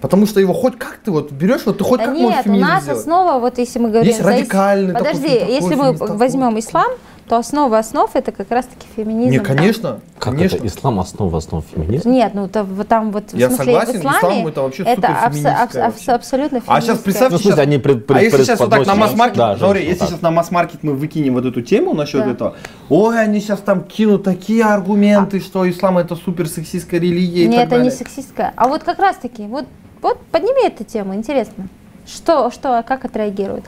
Потому 0.00 0.26
что 0.26 0.38
его 0.38 0.52
хоть 0.52 0.76
как 0.76 0.98
ты 1.02 1.10
вот 1.10 1.32
берешь, 1.32 1.62
вот 1.64 1.78
ты 1.78 1.84
хоть 1.84 1.98
Да 1.98 2.06
как 2.06 2.14
можешь 2.14 2.44
нет, 2.44 2.46
у 2.46 2.60
нас 2.60 2.82
сделать. 2.82 3.00
основа, 3.00 3.38
вот 3.40 3.56
если 3.56 3.78
мы 3.78 3.88
говорим... 3.88 4.08
Есть 4.08 4.20
ис- 4.20 4.26
радикальный 4.26 4.92
такой 4.92 5.06
Подожди, 5.08 5.38
такой 5.38 5.54
если 5.54 5.74
мы 5.76 5.82
феминист, 5.84 5.98
такой. 6.00 6.16
возьмем 6.18 6.58
ислам, 6.58 6.90
то 7.28 7.36
основа 7.38 7.78
основ 7.78 8.10
это 8.14 8.32
как 8.32 8.50
раз-таки 8.50 8.86
феминизм. 8.96 9.30
Не, 9.30 9.38
там. 9.38 9.46
конечно, 9.56 10.00
Как 10.18 10.34
конечно. 10.34 10.56
это? 10.56 10.66
Ислам 10.66 11.00
основа 11.00 11.38
основ 11.38 11.64
феминизма? 11.74 12.10
Нет, 12.10 12.32
ну 12.34 12.48
то, 12.48 12.64
вот 12.64 12.86
там 12.88 13.12
вот 13.12 13.30
в 13.32 13.36
Я 13.36 13.48
смысле 13.48 13.64
согласен, 13.64 13.92
в 13.92 13.96
исламе 14.00 14.18
ислам 14.18 14.46
это 14.46 14.62
вообще 14.62 14.82
это 14.82 15.08
абс- 15.08 15.44
абс- 15.44 15.74
вообще. 15.74 16.12
абсолютно 16.12 16.58
А 16.58 16.60
сейчас 16.60 16.98
феминистская. 16.98 17.02
представьте, 17.04 17.32
Ну, 17.36 17.38
сейчас- 17.40 17.58
они 17.58 17.78
пред- 17.78 18.10
а 18.10 18.20
если 18.22 18.42
сейчас 18.44 18.60
вот 18.60 18.70
так 18.70 18.86
на 18.86 18.94
масс-маркет, 18.94 19.36
Да, 19.38 19.56
женщин, 19.56 19.82
если 19.86 19.98
так. 20.00 20.08
сейчас 20.08 20.20
на 20.22 20.30
масс-маркет 20.30 20.82
мы 20.82 20.92
выкинем 20.94 21.34
вот 21.34 21.46
эту 21.46 21.62
тему 21.62 21.94
насчет 21.94 22.24
Да. 22.24 22.30
этого, 22.30 22.54
ой, 22.90 23.18
они 23.20 23.40
сейчас 23.40 23.60
там 23.60 23.82
кинут 23.84 24.22
такие 24.24 24.64
аргументы, 24.64 25.40
что 25.40 25.68
ислам 25.68 25.98
это 25.98 26.16
супер 26.16 26.46
сексистская 26.46 27.00
религия 27.00 27.44
и 27.44 27.46
Нет, 27.48 27.56
так 27.56 27.66
это 27.68 27.74
не 27.76 27.90
далее. 27.90 27.90
сексистская. 27.92 28.52
А 28.56 28.68
вот 28.68 28.82
как 28.82 28.98
раз 28.98 29.16
таки, 29.16 29.46
вот, 29.46 29.64
вот 30.02 30.20
подними 30.30 30.66
эту 30.66 30.84
тему, 30.84 31.14
интересно. 31.14 31.68
Что, 32.06 32.50
что, 32.50 32.82
как 32.86 33.04
отреагируют? 33.06 33.64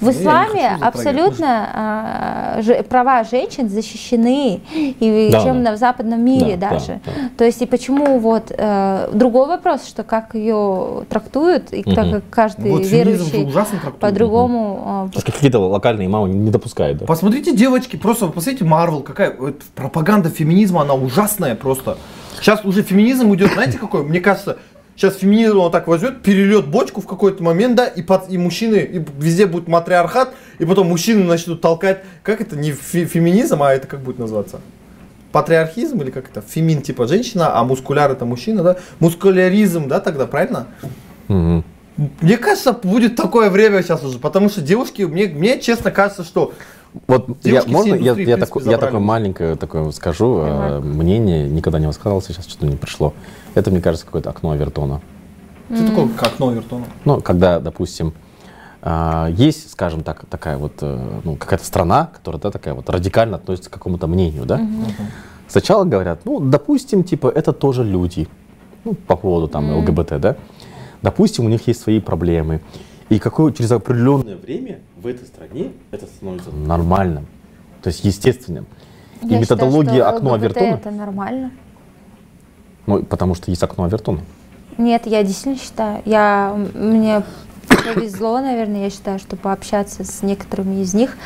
В 0.00 0.06
не 0.06 0.12
исламе 0.12 0.48
затрагивать, 0.78 0.82
абсолютно 0.82 1.68
а, 1.74 2.62
же- 2.62 2.82
права 2.84 3.24
женщин 3.24 3.68
защищены, 3.68 4.60
и 4.74 5.28
Да, 5.32 5.42
чем 5.42 5.62
да. 5.64 5.70
на, 5.70 5.76
в 5.76 5.78
западном 5.78 6.24
мире 6.24 6.56
Да, 6.56 6.70
даже. 6.70 7.00
да, 7.04 7.12
да. 7.14 7.28
То 7.36 7.44
есть 7.44 7.60
и 7.60 7.66
почему 7.66 8.18
вот 8.18 8.50
э, 8.56 9.08
другой 9.12 9.48
вопрос, 9.48 9.86
что 9.86 10.04
как 10.04 10.34
ее 10.34 11.04
трактуют, 11.08 11.72
и 11.72 11.82
Мгм. 11.84 11.94
как 11.94 12.22
каждый 12.30 12.70
Вот 12.70 12.86
верующий 12.86 13.44
ужасно 13.44 13.78
трактует. 13.80 14.00
по-другому. 14.00 15.10
э, 15.16 15.20
какие-то 15.20 15.58
локальные 15.58 16.08
мамы 16.08 16.28
не 16.28 16.50
допускают, 16.50 16.98
да? 16.98 17.06
Посмотрите, 17.06 17.54
девочки, 17.54 17.96
просто 17.96 18.26
вы 18.26 18.32
посмотрите 18.32 18.64
Марвел, 18.64 19.00
какая 19.00 19.36
вот 19.36 19.62
пропаганда 19.74 20.28
феминизма, 20.30 20.82
она 20.82 20.94
ужасная 20.94 21.54
просто. 21.56 21.96
Сейчас 22.40 22.64
уже 22.64 22.82
феминизм 22.82 23.32
идет, 23.34 23.52
знаете 23.52 23.78
какой? 23.78 24.02
Мне 24.04 24.20
кажется, 24.20 24.58
сейчас 25.02 25.16
феминизм 25.16 25.58
он 25.58 25.72
так 25.72 25.88
возьмет, 25.88 26.22
перельет 26.22 26.68
бочку 26.68 27.00
в 27.00 27.06
какой-то 27.06 27.42
момент, 27.42 27.74
да, 27.74 27.86
и, 27.86 28.02
под, 28.02 28.30
и 28.30 28.38
мужчины, 28.38 28.76
и 28.76 29.04
везде 29.18 29.46
будет 29.46 29.66
матриархат, 29.66 30.32
и 30.60 30.64
потом 30.64 30.88
мужчины 30.88 31.24
начнут 31.24 31.60
толкать, 31.60 32.04
как 32.22 32.40
это, 32.40 32.56
не 32.56 32.70
фе- 32.70 33.04
феминизм, 33.04 33.62
а 33.64 33.72
это 33.72 33.88
как 33.88 34.00
будет 34.00 34.20
называться? 34.20 34.60
Патриархизм 35.32 36.00
или 36.02 36.10
как 36.10 36.28
это? 36.30 36.40
Фемин 36.40 36.82
типа 36.82 37.08
женщина, 37.08 37.58
а 37.58 37.64
мускуляр 37.64 38.12
это 38.12 38.24
мужчина, 38.24 38.62
да? 38.62 38.76
Мускуляризм, 39.00 39.88
да, 39.88 39.98
тогда, 39.98 40.26
правильно? 40.26 40.68
Мгм. 41.26 41.64
Мне 42.20 42.38
кажется, 42.38 42.72
будет 42.72 43.16
такое 43.16 43.50
время 43.50 43.82
сейчас 43.82 44.04
уже, 44.04 44.18
потому 44.18 44.48
что 44.50 44.60
девушки, 44.60 45.02
мне, 45.02 45.26
мне 45.26 45.60
честно 45.60 45.90
кажется, 45.90 46.22
что 46.22 46.52
Вот 47.06 47.26
я, 47.42 47.62
Девушки 47.62 47.70
можно 47.70 47.94
я, 47.94 48.36
такой, 48.36 48.64
я 48.64 48.78
такое 48.78 49.00
маленькое 49.00 49.56
такое 49.56 49.90
скажу 49.90 50.42
э, 50.44 50.80
мнение, 50.80 51.48
никогда 51.48 51.78
не 51.78 51.86
высказывался, 51.86 52.32
сейчас 52.32 52.46
что-то 52.46 52.66
не 52.66 52.76
пришло. 52.76 53.14
Это, 53.54 53.70
мне 53.70 53.80
кажется, 53.80 54.06
какое-то 54.06 54.30
окно 54.30 54.50
Авертона. 54.52 55.00
что 55.72 55.86
такое 55.86 56.08
как 56.08 56.32
окно 56.32 56.52
Вертона? 56.52 56.84
Ну, 57.04 57.20
когда, 57.20 57.60
допустим, 57.60 58.14
а, 58.80 59.28
есть, 59.30 59.70
скажем 59.70 60.02
так, 60.02 60.24
такая 60.26 60.56
вот, 60.56 60.72
э, 60.80 61.20
ну, 61.24 61.36
какая-то 61.36 61.64
страна, 61.64 62.10
которая, 62.12 62.40
да, 62.40 62.50
такая 62.50 62.74
вот 62.74 62.90
радикально 62.90 63.36
относится 63.36 63.70
к 63.70 63.72
какому-то 63.72 64.06
мнению, 64.06 64.44
да? 64.44 64.60
Сначала 65.48 65.84
говорят, 65.84 66.22
ну, 66.24 66.40
допустим, 66.40 67.04
типа, 67.04 67.28
это 67.28 67.52
тоже 67.52 67.84
люди, 67.84 68.26
ну, 68.84 68.94
по 68.94 69.16
поводу 69.16 69.48
там 69.48 69.70
ЛГБТ, 69.78 70.20
да? 70.20 70.36
Допустим, 71.02 71.44
у 71.44 71.48
них 71.48 71.66
есть 71.68 71.80
свои 71.80 72.00
проблемы. 72.00 72.60
И 73.08 73.18
какое 73.18 73.52
через 73.52 73.70
определенное 73.70 74.36
время 74.36 74.80
в 74.96 75.06
этой 75.06 75.26
стране 75.26 75.72
это 75.90 76.06
становится 76.06 76.50
нормальным, 76.50 77.26
то 77.82 77.88
есть 77.88 78.04
естественным. 78.04 78.66
И 79.22 79.26
я 79.26 79.40
считаю, 79.40 79.40
методология 79.42 80.02
что 80.02 80.08
окно 80.08 80.30
ЛГБТ 80.30 80.56
Авертона, 80.56 80.74
это 80.74 80.90
нормально. 80.90 81.50
Ну, 82.86 83.02
потому 83.02 83.34
что 83.34 83.50
есть 83.50 83.62
окно 83.62 83.84
Авертона. 83.84 84.20
Нет, 84.78 85.06
я 85.06 85.22
действительно 85.22 85.58
считаю. 85.58 86.02
Я, 86.04 86.54
мне 86.74 87.22
повезло, 87.76 88.40
наверное, 88.40 88.84
я 88.84 88.90
считаю, 88.90 89.18
что 89.18 89.36
пообщаться 89.36 90.04
с 90.04 90.22
некоторыми 90.22 90.80
из 90.82 90.94
них. 90.94 91.16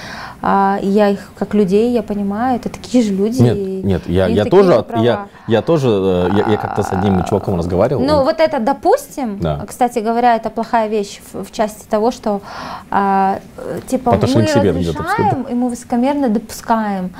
а, 0.42 0.78
я 0.82 1.08
их 1.08 1.30
как 1.38 1.54
людей, 1.54 1.92
я 1.92 2.02
понимаю, 2.02 2.56
это 2.56 2.68
такие 2.68 3.02
же 3.02 3.12
люди. 3.12 3.40
Нет, 3.42 3.56
и 3.56 3.60
нет, 3.82 4.02
я, 4.06 4.26
я 4.26 4.44
тоже, 4.44 4.84
я, 4.98 5.26
я 5.48 5.62
тоже, 5.62 5.88
я, 6.36 6.50
я 6.52 6.56
как-то 6.58 6.82
с 6.82 6.92
одним 6.92 7.24
чуваком 7.24 7.56
разговаривал. 7.56 8.02
Ну, 8.02 8.16
он- 8.18 8.24
вот 8.24 8.38
это, 8.38 8.60
допустим, 8.60 9.38
Да. 9.40 9.64
кстати 9.66 9.98
говоря, 10.00 10.36
это 10.36 10.50
плохая 10.50 10.88
вещь 10.88 11.20
в, 11.32 11.44
в 11.44 11.52
части 11.52 11.84
того, 11.88 12.10
что 12.10 12.42
а, 12.90 13.40
типа 13.88 14.12
По 14.12 14.26
мы 14.26 14.44
к 14.44 14.48
себе 14.50 14.70
разрешаем, 14.72 15.42
и 15.50 15.54
мы 15.54 15.70
высокомерно 15.70 16.28
допускаем. 16.28 17.10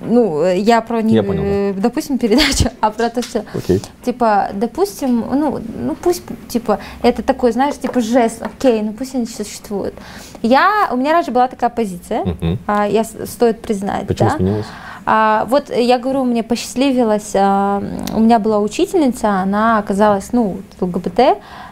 Ну, 0.00 0.44
я 0.46 0.80
про 0.80 1.02
не, 1.02 1.14
Я 1.14 1.22
понял, 1.24 1.74
да. 1.74 1.80
допустим, 1.82 2.18
передачу, 2.18 2.70
а 2.80 2.90
про 2.92 3.10
то, 3.10 3.20
что 3.22 3.44
Окей. 3.52 3.82
типа, 4.04 4.48
допустим, 4.54 5.24
ну, 5.32 5.58
ну 5.78 5.96
пусть, 6.00 6.22
типа, 6.48 6.78
это 7.02 7.22
такой, 7.22 7.50
знаешь, 7.52 7.76
типа 7.76 8.00
жест, 8.00 8.42
окей, 8.42 8.69
ну 8.82 8.92
пусть 8.92 9.14
они 9.14 9.26
существуют. 9.26 9.94
Я, 10.42 10.88
у 10.92 10.96
меня 10.96 11.12
раньше 11.12 11.30
была 11.30 11.48
такая 11.48 11.70
позиция, 11.70 12.24
а, 12.66 12.86
я 12.86 13.04
стоит 13.04 13.60
признать, 13.60 14.06
Почему 14.06 14.30
да. 14.30 14.36
сменилось? 14.36 14.66
А, 15.06 15.46
вот 15.48 15.70
я 15.70 15.98
говорю, 15.98 16.24
мне 16.24 16.42
посчастливилось, 16.42 17.32
а, 17.34 17.82
у 18.14 18.20
меня 18.20 18.38
была 18.38 18.58
учительница, 18.58 19.40
она 19.40 19.78
оказалась, 19.78 20.32
ну, 20.32 20.58
ЛГБТ, 20.80 21.20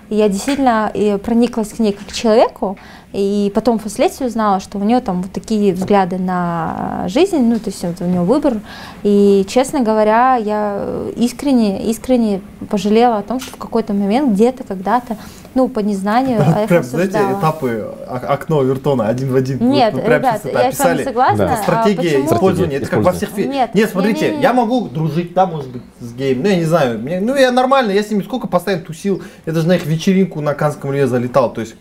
и 0.09 0.15
я 0.15 0.29
действительно 0.29 0.91
и 0.93 1.19
прониклась 1.19 1.69
к 1.69 1.79
ней 1.79 1.93
как 1.93 2.09
к 2.09 2.13
человеку, 2.13 2.79
и 3.13 3.51
потом 3.55 3.79
впоследствии 3.79 4.27
узнала, 4.27 4.61
что 4.61 4.79
у 4.79 4.83
нее 4.85 5.01
там 5.01 5.23
вот 5.23 5.33
такие 5.33 5.73
взгляды 5.73 6.19
на 6.19 7.05
жизнь, 7.09 7.39
ну, 7.39 7.59
то 7.59 7.71
есть 7.71 7.83
вот 7.83 8.01
у 8.01 8.05
нее 8.05 8.21
выбор, 8.21 8.61
и, 9.03 9.47
честно 9.49 9.81
говоря, 9.81 10.37
я 10.37 10.85
искренне, 11.17 11.89
искренне 11.91 12.43
пожалела 12.71 13.19
о 13.19 13.23
том, 13.23 13.41
что 13.41 13.53
в 13.53 13.57
какой-то 13.57 13.95
момент, 13.95 14.33
где-то, 14.35 14.63
когда-то, 14.65 15.17
ну, 15.55 15.69
по 15.69 15.81
незнанию, 15.81 16.41
а 16.47 16.51
я 16.59 16.63
их 16.65 16.69
Прям, 16.69 16.83
знаете, 16.85 17.19
этапы 17.39 17.87
о- 18.07 18.17
окно 18.35 18.63
Вертона 18.63 19.09
один 19.09 19.33
в 19.33 19.37
один. 19.37 19.59
Нет, 19.71 19.95
прям 19.95 20.19
ребят, 20.21 20.41
сейчас 20.43 20.53
это 20.53 20.63
я 20.65 20.73
с 20.73 20.79
вами 20.79 20.91
описали. 20.91 21.05
согласна. 21.05 21.37
Да. 21.39 21.53
а 21.55 21.57
Стратегия 21.63 22.19
почему- 22.19 22.35
использования, 22.35 22.77
это 22.77 22.87
как 22.89 23.03
во 23.03 23.13
всех 23.13 23.31
фильмах. 23.31 23.55
Нет, 23.55 23.75
Нет, 23.75 23.91
смотрите, 23.91 24.25
не-не-не. 24.27 24.43
я 24.43 24.53
могу 24.53 24.87
дружить, 24.89 25.33
да, 25.33 25.47
может 25.47 25.71
быть, 25.71 25.83
с 26.01 26.13
геем, 26.13 26.43
ну 26.43 26.49
я 26.49 26.57
не 26.57 26.65
знаю, 26.65 26.99
мне- 26.99 27.21
ну 27.21 27.35
я 27.35 27.51
нормально, 27.51 27.91
я 27.93 28.03
с 28.03 28.11
ними 28.11 28.23
сколько 28.23 28.47
постоянно 28.47 28.85
тусил, 28.85 29.23
я 29.47 29.53
даже 29.55 29.67
на 29.67 29.77
их 29.77 29.87
вечеринку 29.87 30.43
на 30.43 30.53
Канском 30.53 30.93
реве 30.93 31.07
залетал, 31.07 31.51
то 31.53 31.63
есть 31.63 31.75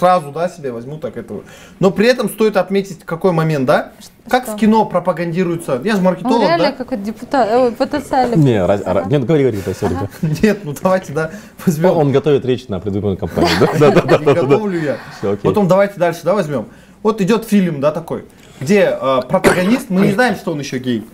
сразу, 0.00 0.32
да, 0.32 0.48
себе 0.48 0.72
возьму 0.72 0.96
так 0.98 1.16
этого. 1.16 1.42
Но 1.78 1.90
при 1.90 2.08
этом 2.08 2.28
стоит 2.28 2.56
отметить 2.56 3.04
какой 3.04 3.32
момент, 3.32 3.66
да? 3.66 3.92
Как 4.28 4.44
что? 4.44 4.52
в 4.52 4.56
кино 4.56 4.84
пропагандируется, 4.86 5.80
я 5.84 5.92
же 5.92 5.98
Он 5.98 6.04
маркетолог, 6.04 6.42
реально 6.42 6.70
да? 6.70 6.72
какой-то 6.72 7.04
депутат, 7.04 7.48
ой, 7.52 7.72
потенциальный. 7.72 8.36
Не, 8.36 9.08
нет, 9.08 9.24
говори, 9.24 9.44
говори, 9.44 9.62
да. 9.80 10.08
Нет, 10.42 10.60
ну 10.64 10.74
давайте, 10.82 11.12
да, 11.12 11.30
возьмем. 11.66 11.96
Он 11.96 12.12
готовит 12.12 12.44
речь 12.44 12.68
на 12.68 12.80
предвыборную 12.80 13.18
кампанию, 13.18 13.52
да? 13.60 13.90
Да, 13.90 14.02
да, 14.02 14.18
да, 14.18 14.34
готовлю 14.34 14.80
я. 14.80 14.96
Потом 15.42 15.68
давайте 15.68 15.94
дальше, 15.98 16.20
да, 16.24 16.34
возьмем. 16.34 16.66
Вот 17.02 17.20
идет 17.20 17.44
фильм, 17.44 17.80
да, 17.80 17.92
такой, 17.92 18.24
где 18.60 18.96
э, 19.00 19.20
протагонист, 19.28 19.88
мы 19.90 20.06
не 20.06 20.12
знаем, 20.12 20.36
что 20.36 20.52
он 20.52 20.58
еще 20.60 20.78
гей. 20.78 21.06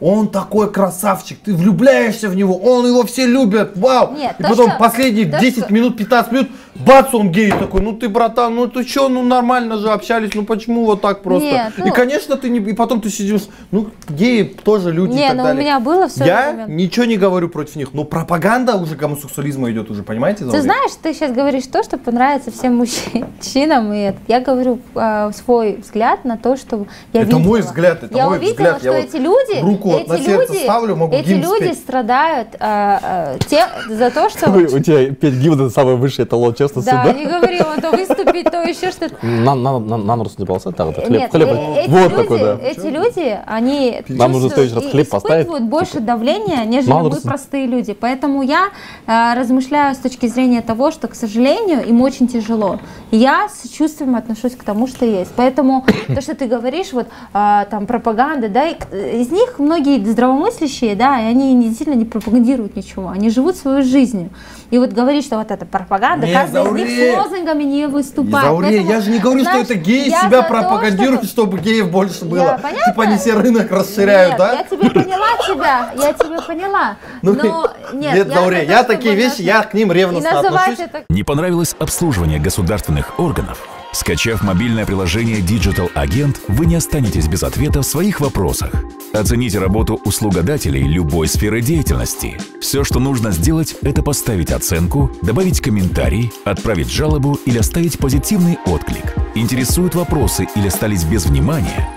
Он 0.00 0.28
такой 0.28 0.70
красавчик, 0.70 1.38
ты 1.42 1.54
влюбляешься 1.54 2.28
в 2.28 2.34
него, 2.36 2.56
он 2.58 2.86
его 2.86 3.04
все 3.04 3.26
любят, 3.26 3.76
вау! 3.76 4.12
Нет, 4.14 4.34
и 4.38 4.42
то, 4.42 4.48
потом 4.50 4.70
что- 4.70 4.78
последние 4.78 5.26
то, 5.30 5.38
10 5.38 5.64
что- 5.64 5.72
минут, 5.72 5.96
15 5.96 6.32
минут, 6.32 6.48
бац, 6.74 7.12
он 7.14 7.30
гей 7.30 7.50
такой, 7.50 7.80
ну 7.80 7.92
ты, 7.92 8.08
братан, 8.08 8.54
ну 8.54 8.66
ты 8.68 8.84
че, 8.84 9.08
ну 9.08 9.22
нормально 9.22 9.78
же 9.78 9.90
общались, 9.90 10.34
ну 10.34 10.44
почему 10.44 10.84
вот 10.84 11.00
так 11.00 11.22
просто? 11.22 11.46
Нет, 11.48 11.72
И, 11.78 11.82
ну- 11.82 11.92
конечно, 11.92 12.36
ты 12.36 12.48
не, 12.50 12.58
и 12.58 12.72
потом 12.74 13.00
ты 13.00 13.10
сидишь, 13.10 13.42
ну 13.70 13.88
геи 14.08 14.42
тоже 14.42 14.90
люди 14.92 15.12
и 15.12 15.16
Не, 15.16 15.28
так 15.28 15.36
ну 15.36 15.42
у 15.42 15.46
далее. 15.46 15.62
меня 15.62 15.80
было 15.80 16.08
все 16.08 16.24
Я 16.24 16.52
время. 16.52 16.72
ничего 16.72 17.04
не 17.06 17.16
говорю 17.16 17.48
против 17.48 17.76
них, 17.76 17.92
но 17.94 18.04
пропаганда 18.04 18.76
уже 18.76 18.96
гомосексуализма 18.96 19.70
идет 19.70 19.90
уже, 19.90 20.02
понимаете? 20.02 20.44
Ты 20.44 20.62
знаешь, 20.62 20.90
ты 21.02 21.12
сейчас 21.14 21.32
говоришь 21.32 21.64
то, 21.66 21.82
что 21.82 21.96
понравится 21.98 22.50
всем 22.50 22.76
мужчинам, 22.76 23.92
и 23.92 23.98
это. 23.98 24.18
я 24.28 24.40
говорю 24.40 24.78
э, 24.94 25.30
свой 25.34 25.76
взгляд 25.76 26.24
на 26.24 26.36
то, 26.36 26.56
что 26.56 26.86
я 27.12 27.20
Это 27.22 27.30
видела. 27.30 27.48
мой 27.48 27.60
взгляд, 27.60 28.02
это 28.02 28.16
я 28.16 28.26
мой 28.28 28.38
увидела, 28.38 28.54
взгляд. 28.74 28.78
что 28.78 28.86
Я 28.88 28.92
вот 28.96 29.04
эти 29.04 29.16
люди, 29.16 29.60
руку 29.62 29.90
эти 29.98 30.08
на 30.08 30.18
сердце 30.18 30.52
люди, 30.52 30.62
ставлю, 30.64 30.96
могу 30.96 31.14
эти 31.14 31.28
люди 31.30 31.64
спеть. 31.66 31.78
страдают 31.78 32.48
э, 32.58 32.98
э, 33.02 33.38
те, 33.48 33.66
за 33.88 34.10
то, 34.10 34.28
что 34.28 34.50
У 34.74 34.78
тебя 34.80 35.12
петь 35.14 35.34
гимн 35.34 35.54
это 35.54 35.70
самый 35.70 35.96
высший 35.96 36.24
эталон 36.24 36.54
честности, 36.64 36.90
да, 36.90 37.04
да? 37.04 37.12
не 37.12 37.26
говори, 37.26 37.60
он 37.60 37.80
то 37.80 37.90
выступить, 37.90 38.50
то 38.50 38.62
еще 38.62 38.90
что-то. 38.90 39.14
На, 39.24 39.54
на, 39.54 39.78
на, 39.78 39.96
на 39.96 40.16
нос 40.16 40.38
не 40.38 40.46
полоса, 40.46 40.72
так, 40.72 40.86
вот, 40.86 40.96
хлеб, 40.96 41.20
Нет, 41.20 41.30
хлеб, 41.30 41.48
э, 41.48 41.82
эти, 41.82 41.90
вот 41.90 42.10
люди, 42.10 42.22
такой, 42.22 42.38
да. 42.38 42.58
эти 42.62 42.86
люди, 42.86 43.38
они 43.46 44.02
Нам 44.08 44.32
нужно 44.32 44.50
следующий 44.50 44.74
раз 44.74 44.84
и 44.84 44.88
хлеб 44.90 45.08
поставить, 45.08 45.42
испытывают 45.42 45.70
больше 45.70 46.00
давления, 46.00 46.64
нежели 46.64 46.92
мы 46.92 47.20
простые 47.20 47.66
люди. 47.66 47.94
Поэтому 47.94 48.42
я 48.42 48.68
э, 49.06 49.34
размышляю 49.38 49.94
с 49.94 49.98
точки 49.98 50.26
зрения 50.26 50.62
того, 50.62 50.90
что, 50.90 51.08
к 51.08 51.14
сожалению, 51.14 51.84
им 51.86 52.00
очень 52.02 52.28
тяжело. 52.28 52.80
Я 53.10 53.48
с 53.48 53.68
чувством 53.68 54.16
отношусь 54.16 54.56
к 54.56 54.64
тому, 54.64 54.86
что 54.86 55.04
есть. 55.04 55.32
Поэтому 55.36 55.84
то, 56.06 56.20
что 56.20 56.34
ты 56.34 56.46
говоришь, 56.46 56.92
вот 56.92 57.06
э, 57.32 57.64
там 57.70 57.86
пропаганда, 57.86 58.48
да, 58.48 58.68
из 58.68 59.30
них 59.30 59.58
многие 59.58 60.04
здравомыслящие, 60.04 60.94
да, 60.94 61.20
и 61.20 61.24
они 61.26 61.54
не- 61.54 61.68
действительно 61.68 61.96
не 61.96 62.04
пропагандируют 62.04 62.76
ничего, 62.76 63.08
они 63.08 63.30
живут 63.30 63.56
свою 63.56 63.82
жизнью. 63.82 64.30
И 64.70 64.78
вот 64.78 64.90
говорить, 64.92 65.24
что 65.24 65.38
вот 65.38 65.50
это 65.50 65.66
пропаганда, 65.66 66.26
Не, 66.26 66.32
них 66.74 66.88
с 66.88 67.16
лозунгами 67.16 67.62
не 67.64 67.88
выступает. 67.88 68.46
Зауре, 68.46 68.68
Поэтому, 68.68 68.90
я 68.90 69.00
же 69.00 69.10
не 69.10 69.18
говорю, 69.18 69.40
знаешь, 69.40 69.64
что 69.64 69.74
это 69.74 69.82
геи 69.82 70.08
я 70.10 70.20
себя 70.20 70.36
за 70.38 70.42
то, 70.42 70.48
пропагандируют, 70.48 71.24
чтобы- 71.24 71.58
чтобы 71.58 71.58
геев 71.60 71.90
больше 71.90 72.24
было. 72.24 72.58
понятно. 72.62 72.92
Типа 72.92 73.02
они 73.04 73.16
все 73.18 73.34
рынок 73.34 73.70
расширяют, 73.70 74.30
нет, 74.30 74.38
да? 74.38 74.52
я 74.52 74.62
тебе 74.64 74.90
поняла 74.90 75.28
тебя, 75.46 75.92
я 75.96 76.12
тебя 76.12 76.40
поняла. 76.40 76.96
Ну, 77.22 77.32
но 77.34 77.72
нет, 77.92 78.28
нет, 78.28 78.28
я 78.28 78.62
я 78.62 78.84
такие 78.84 79.14
вещи, 79.14 79.42
я 79.42 79.62
к 79.62 79.74
ним 79.74 79.92
ревностно 79.92 80.40
отношусь. 80.40 80.78
Не 81.08 81.22
понравилось 81.22 81.74
обслуживание 81.78 82.38
государственных 82.38 83.18
органов? 83.18 83.58
Скачав 83.94 84.42
мобильное 84.42 84.84
приложение 84.84 85.38
Digital 85.38 85.88
Agent, 85.94 86.38
вы 86.48 86.66
не 86.66 86.74
останетесь 86.74 87.28
без 87.28 87.44
ответа 87.44 87.80
в 87.80 87.86
своих 87.86 88.20
вопросах. 88.20 88.74
Оцените 89.12 89.60
работу 89.60 90.00
услугодателей 90.04 90.82
любой 90.82 91.28
сферы 91.28 91.60
деятельности. 91.60 92.36
Все, 92.60 92.82
что 92.82 92.98
нужно 92.98 93.30
сделать, 93.30 93.76
это 93.82 94.02
поставить 94.02 94.50
оценку, 94.50 95.12
добавить 95.22 95.60
комментарий, 95.60 96.32
отправить 96.44 96.90
жалобу 96.90 97.38
или 97.46 97.58
оставить 97.58 97.96
позитивный 97.96 98.58
отклик. 98.66 99.14
Интересуют 99.36 99.94
вопросы 99.94 100.48
или 100.56 100.66
остались 100.66 101.04
без 101.04 101.26
внимания? 101.26 101.88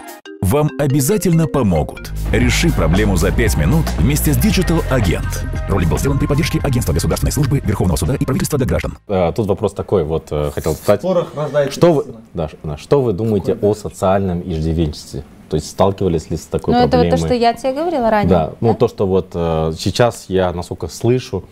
Вам 0.42 0.70
обязательно 0.80 1.48
помогут. 1.48 2.12
Реши 2.32 2.72
проблему 2.72 3.18
за 3.18 3.32
5 3.32 3.58
минут 3.58 3.86
вместе 3.98 4.34
с 4.34 4.38
Digital 4.38 4.84
Агент. 4.90 5.46
Ролик 5.68 5.90
был 5.90 5.98
сделан 5.98 6.20
при 6.20 6.28
поддержке 6.28 6.60
Агентства 6.64 6.94
государственной 6.94 7.32
службы, 7.32 7.60
Верховного 7.64 7.98
суда 7.98 8.16
и 8.16 8.24
правительства 8.24 8.58
для 8.58 8.68
граждан. 8.68 8.98
Э, 9.08 9.32
Тут 9.36 9.48
вопрос 9.48 9.74
такой, 9.74 10.04
вот 10.04 10.28
э, 10.32 10.52
хотел 10.54 10.74
задать. 10.76 11.04
рождается 11.36 11.72
Что 11.80 11.94
вы, 11.94 12.06
да, 12.34 12.50
да, 12.64 12.78
что 12.78 13.02
вы 13.02 13.14
думаете 13.14 13.58
о 13.62 13.74
социальном 13.74 14.42
иждивенчестве? 14.42 15.24
То 15.50 15.56
есть 15.56 15.70
сталкивались 15.70 16.30
ли 16.30 16.38
с 16.38 16.46
такой 16.46 16.74
Ну, 16.74 16.80
это 16.80 16.98
вот 16.98 17.10
проблемой? 17.10 17.18
то, 17.20 17.26
что 17.26 17.34
я 17.34 17.54
тебе 17.54 17.74
говорила 17.74 18.10
ранее. 18.10 18.30
Да, 18.30 18.52
ну 18.62 18.74
то, 18.74 18.88
что 18.88 19.08
вот 19.08 19.30
э, 19.34 19.72
сейчас 19.78 20.26
я, 20.28 20.52
насколько 20.54 20.88
слышу, 20.88 21.46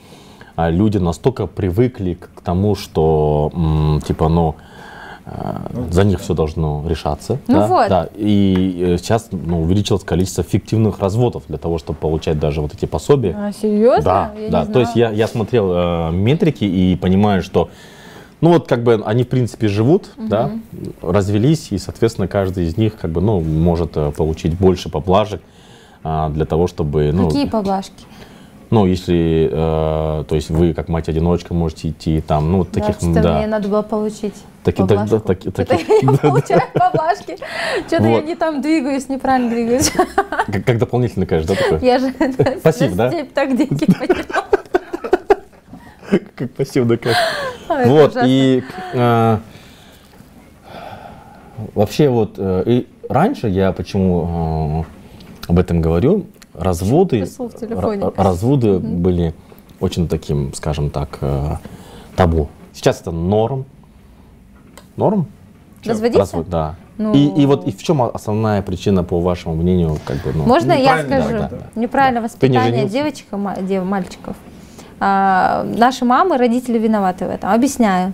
а, 0.56 0.70
люди 0.70 0.98
настолько 1.00 1.48
привыкли 1.48 2.14
к, 2.14 2.30
к 2.36 2.42
тому, 2.42 2.76
что 2.76 3.52
м, 3.54 4.02
типа, 4.06 4.30
ну, 4.30 4.56
э, 5.26 5.88
за 5.92 6.04
них 6.04 6.20
все 6.20 6.34
должно 6.34 6.84
решаться. 6.88 7.40
Ну 7.48 7.60
да, 7.60 7.68
вот. 7.68 7.90
да. 7.90 8.10
И 8.16 8.94
э, 8.96 8.98
сейчас 8.98 9.30
ну, 9.32 9.62
увеличилось 9.62 10.04
количество 10.04 10.44
фиктивных 10.44 11.00
разводов 11.00 11.44
для 11.48 11.58
того, 11.58 11.78
чтобы 11.78 12.00
получать 12.00 12.40
даже 12.40 12.62
вот 12.62 12.74
эти 12.74 12.86
пособия. 12.86 13.36
А, 13.38 13.52
серьезно? 13.52 14.04
Да, 14.04 14.34
Я 14.40 14.50
да. 14.50 14.66
То 14.66 14.80
есть 14.80 14.96
я, 14.96 15.12
я 15.12 15.28
смотрел 15.28 15.72
э, 15.72 16.12
метрики 16.12 16.64
и 16.64 16.96
понимаю, 16.96 17.42
что 17.42 17.70
ну 18.42 18.52
вот 18.52 18.68
как 18.68 18.84
бы 18.84 19.02
они 19.06 19.24
в 19.24 19.30
принципе 19.30 19.68
живут, 19.68 20.12
да, 20.18 20.52
развелись, 21.02 21.72
и, 21.72 21.78
соответственно, 21.78 22.28
каждый 22.28 22.66
из 22.66 22.78
них 22.78 22.96
как 22.96 23.12
бы, 23.12 23.22
ну, 23.22 23.40
может 23.40 23.96
э, 23.96 24.12
получить 24.12 24.58
больше 24.58 24.90
поблажек 24.90 25.42
а, 26.04 26.30
для 26.30 26.46
того, 26.46 26.68
чтобы, 26.68 27.12
ну, 27.12 27.28
Какие 27.28 27.48
поблажки? 27.48 28.06
Ну, 28.76 28.86
если, 28.86 29.48
э, 29.50 30.24
то 30.28 30.36
есть 30.36 30.50
вы 30.50 30.74
как 30.74 30.90
мать-одиночка 30.90 31.54
можете 31.54 31.92
идти 31.92 32.20
там, 32.20 32.52
ну, 32.52 32.58
вот 32.58 32.72
Да, 32.74 32.82
таких, 32.82 32.98
что-то 32.98 33.22
да. 33.22 33.38
мне 33.38 33.48
надо 33.48 33.70
было 33.70 33.84
получить 33.84 34.34
Таки- 34.66 34.84
да, 34.84 34.96
поблажку. 34.98 35.16
да, 35.16 35.20
таки- 35.34 35.50
Что-то 35.50 35.66
таки- 35.66 35.94
я 36.02 36.12
не 36.12 36.18
получаю 36.18 36.62
поблажки. 36.74 37.38
Что-то 37.88 38.04
я 38.04 38.22
не 38.22 38.36
там 38.36 38.62
двигаюсь, 38.62 39.08
неправильно 39.08 39.50
двигаюсь. 39.50 39.94
Как, 40.66 40.78
дополнительно, 40.78 41.26
конечно, 41.26 41.56
да, 41.56 41.62
такое? 41.62 41.80
Я 41.80 42.00
же 42.00 42.14
Спасибо, 42.60 42.96
да? 42.96 43.12
так 43.34 43.56
деньги. 43.56 43.88
Как 46.36 46.52
пассивно, 46.52 46.98
как. 46.98 47.16
Вот, 47.86 48.18
и 48.26 48.62
э, 48.94 49.38
вообще 51.74 52.10
вот 52.10 52.34
э, 52.38 52.64
и 52.66 52.88
раньше 53.08 53.48
я 53.48 53.72
почему 53.72 54.86
э, 55.48 55.50
об 55.52 55.60
этом 55.60 55.80
говорю, 55.80 56.26
разводы, 56.58 57.28
разводы 58.18 58.80
были 58.80 59.34
очень 59.80 60.08
таким, 60.08 60.54
скажем 60.54 60.90
так, 60.90 61.18
э, 61.22 61.56
табу. 62.16 62.50
Сейчас 62.74 63.02
это 63.02 63.12
норм. 63.12 63.66
Норм? 64.96 65.28
Разводиться? 65.84 66.20
Развод, 66.20 66.50
да. 66.50 66.76
Ну. 66.98 67.14
И, 67.14 67.42
и 67.42 67.46
вот 67.46 67.68
и 67.68 67.72
в 67.72 67.84
чем 67.84 68.02
основная 68.02 68.62
причина, 68.62 69.04
по 69.04 69.20
вашему 69.20 69.56
мнению, 69.56 69.98
как 70.06 70.18
бы, 70.24 70.32
ну, 70.34 70.44
Можно 70.46 70.72
я 70.72 71.04
скажу? 71.04 71.30
да, 71.30 71.50
да. 71.50 71.60
Неправильное 71.76 72.22
Да. 72.22 72.28
Не 72.28 72.34
воспитание 72.34 72.86
девочек, 72.88 73.28
и 73.70 73.80
мальчиков. 73.80 74.36
А, 75.00 75.66
наши 75.78 76.06
мамы, 76.06 76.38
родители 76.38 76.78
виноваты 76.78 77.26
в 77.26 77.30
этом. 77.30 77.52
Объясняю. 77.52 78.14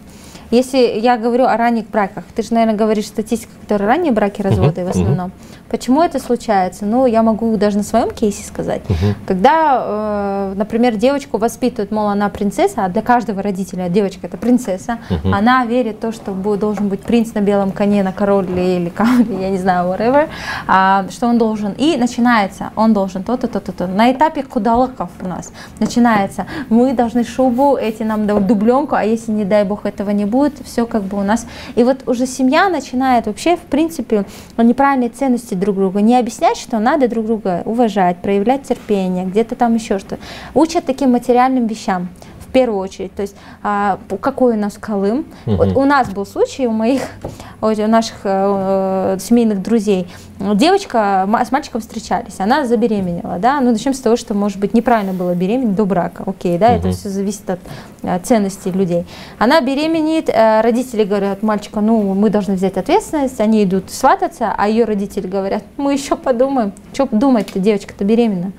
Если 0.49 0.77
я 0.99 1.17
говорю 1.17 1.45
о 1.45 1.55
ранних 1.55 1.89
браках, 1.89 2.25
ты 2.35 2.41
же, 2.43 2.53
наверное, 2.53 2.75
говоришь 2.75 3.07
статистику, 3.07 3.53
которые 3.61 3.87
ранние 3.87 4.11
браки, 4.11 4.41
разводы 4.41 4.83
в 4.83 4.89
основном. 4.89 5.31
Почему 5.71 6.01
это 6.01 6.19
случается? 6.19 6.85
Ну, 6.85 7.05
я 7.05 7.23
могу 7.23 7.55
даже 7.55 7.77
на 7.77 7.83
своем 7.83 8.11
кейсе 8.11 8.43
сказать. 8.43 8.81
Когда, 9.25 9.81
э, 9.85 10.53
например, 10.57 10.97
девочку 10.97 11.37
воспитывают, 11.37 11.91
мол, 11.91 12.09
она 12.09 12.27
принцесса, 12.27 12.83
а 12.83 12.89
для 12.89 13.01
каждого 13.01 13.41
родителя 13.41 13.87
девочка 13.87 14.27
это 14.27 14.35
принцесса, 14.35 14.97
она 15.23 15.65
верит 15.65 15.95
в 15.95 15.99
то, 15.99 16.11
что 16.11 16.31
должен 16.57 16.89
быть 16.89 16.99
принц 17.01 17.33
на 17.33 17.39
белом 17.39 17.71
коне, 17.71 18.03
на 18.03 18.11
короле 18.11 18.77
или 18.77 18.89
камне, 19.01 19.41
я 19.43 19.49
не 19.49 19.57
знаю, 19.57 19.89
whatever, 19.89 20.27
а, 20.67 21.05
что 21.09 21.27
он 21.27 21.37
должен. 21.37 21.71
И 21.77 21.95
начинается, 21.95 22.71
он 22.75 22.91
должен 22.91 23.23
то-то, 23.23 23.47
то-то, 23.47 23.71
то. 23.71 23.87
На 23.87 24.11
этапе 24.11 24.43
кудалаков 24.43 25.09
у 25.21 25.27
нас 25.27 25.53
начинается, 25.79 26.47
мы 26.67 26.91
должны 26.91 27.23
шубу, 27.23 27.77
эти 27.77 28.03
нам 28.03 28.27
дают 28.27 28.45
дубленку, 28.45 28.95
а 28.95 29.05
если, 29.05 29.31
не 29.31 29.45
дай 29.45 29.63
бог, 29.63 29.85
этого 29.85 30.09
не 30.09 30.25
будет, 30.25 30.55
все 30.65 30.85
как 30.85 31.03
бы 31.03 31.17
у 31.17 31.23
нас. 31.23 31.47
И 31.75 31.83
вот 31.85 32.09
уже 32.09 32.25
семья 32.25 32.67
начинает 32.67 33.27
вообще, 33.27 33.55
в 33.55 33.61
принципе, 33.61 34.25
неправильные 34.57 35.09
ценности 35.09 35.55
друг 35.61 35.77
друга, 35.77 36.01
не 36.01 36.17
объяснять, 36.17 36.57
что 36.57 36.79
надо 36.79 37.07
друг 37.07 37.25
друга 37.25 37.61
уважать, 37.63 38.17
проявлять 38.17 38.63
терпение, 38.63 39.25
где-то 39.25 39.55
там 39.55 39.75
еще 39.75 39.99
что. 39.99 40.17
Учат 40.53 40.85
таким 40.85 41.11
материальным 41.11 41.67
вещам 41.67 42.09
первую 42.51 42.79
очередь. 42.79 43.13
То 43.15 43.21
есть 43.21 43.35
а, 43.63 43.99
какой 44.21 44.53
у 44.53 44.57
нас 44.57 44.77
Колым. 44.79 45.25
Вот 45.45 45.75
у 45.75 45.85
нас 45.85 46.09
был 46.09 46.25
случай 46.25 46.67
у 46.67 46.71
моих, 46.71 47.03
у 47.61 47.67
наших 47.67 48.17
э, 48.23 49.15
э, 49.15 49.17
семейных 49.19 49.61
друзей. 49.61 50.07
Девочка 50.55 51.29
с 51.45 51.51
мальчиком 51.51 51.81
встречались, 51.81 52.39
она 52.39 52.65
забеременела, 52.65 53.37
да. 53.37 53.61
Ну 53.61 53.71
начнем 53.71 53.93
с 53.93 53.99
того, 53.99 54.15
что 54.15 54.33
может 54.33 54.57
быть 54.57 54.73
неправильно 54.73 55.13
было 55.13 55.35
беременеть 55.35 55.75
до 55.75 55.85
брака, 55.85 56.23
окей, 56.25 56.57
да. 56.57 56.69
Это 56.69 56.91
все 56.91 57.09
зависит 57.09 57.49
от 57.49 57.59
э, 58.01 58.19
ценностей 58.23 58.71
людей. 58.71 59.05
Она 59.37 59.61
беременеет, 59.61 60.29
э, 60.29 60.61
родители 60.61 61.03
говорят 61.03 61.43
мальчика, 61.43 61.81
ну 61.81 62.13
мы 62.15 62.29
должны 62.29 62.55
взять 62.55 62.77
ответственность, 62.77 63.39
они 63.39 63.63
идут 63.63 63.91
свататься, 63.91 64.53
а 64.57 64.67
ее 64.67 64.85
родители 64.85 65.27
говорят, 65.27 65.63
мы 65.77 65.93
еще 65.93 66.15
подумаем, 66.15 66.73
что 66.93 67.07
думать-то, 67.11 67.59
девочка-то 67.59 68.03
беременна. 68.03 68.51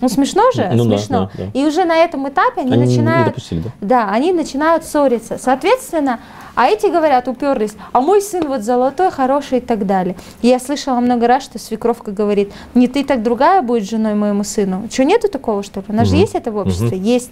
Ну 0.00 0.08
смешно 0.08 0.50
же, 0.52 0.68
Ну 0.72 0.84
да, 0.86 0.98
смешно. 0.98 1.30
да, 1.36 1.44
да. 1.44 1.50
И 1.60 1.64
уже 1.66 1.84
на 1.84 1.96
этом 1.96 2.28
этапе 2.28 2.62
они, 2.62 2.72
Они 2.72 2.84
начинают, 2.86 3.36
да? 3.50 3.70
да, 3.80 4.10
они 4.10 4.32
начинают 4.32 4.84
ссориться. 4.84 5.38
Соответственно, 5.38 6.20
а 6.54 6.66
эти 6.68 6.86
говорят, 6.86 7.28
уперлись, 7.28 7.74
а 7.92 8.00
мой 8.00 8.20
сын 8.22 8.46
вот 8.48 8.62
золотой, 8.62 9.10
хороший 9.10 9.58
и 9.58 9.60
так 9.60 9.86
далее. 9.86 10.16
И 10.42 10.48
я 10.48 10.58
слышала 10.58 11.00
много 11.00 11.26
раз, 11.26 11.44
что 11.44 11.58
свекровка 11.58 12.10
говорит, 12.12 12.52
не 12.74 12.88
ты, 12.88 13.04
так 13.04 13.22
другая 13.22 13.62
будет 13.62 13.88
женой 13.88 14.14
моему 14.14 14.44
сыну. 14.44 14.88
Что, 14.90 15.04
нету 15.04 15.28
такого, 15.28 15.62
что 15.62 15.80
ли? 15.80 15.86
У 15.88 15.92
нас 15.92 16.08
же 16.08 16.16
есть 16.16 16.34
это 16.34 16.50
в 16.50 16.56
обществе? 16.56 16.96
Есть. 16.98 17.30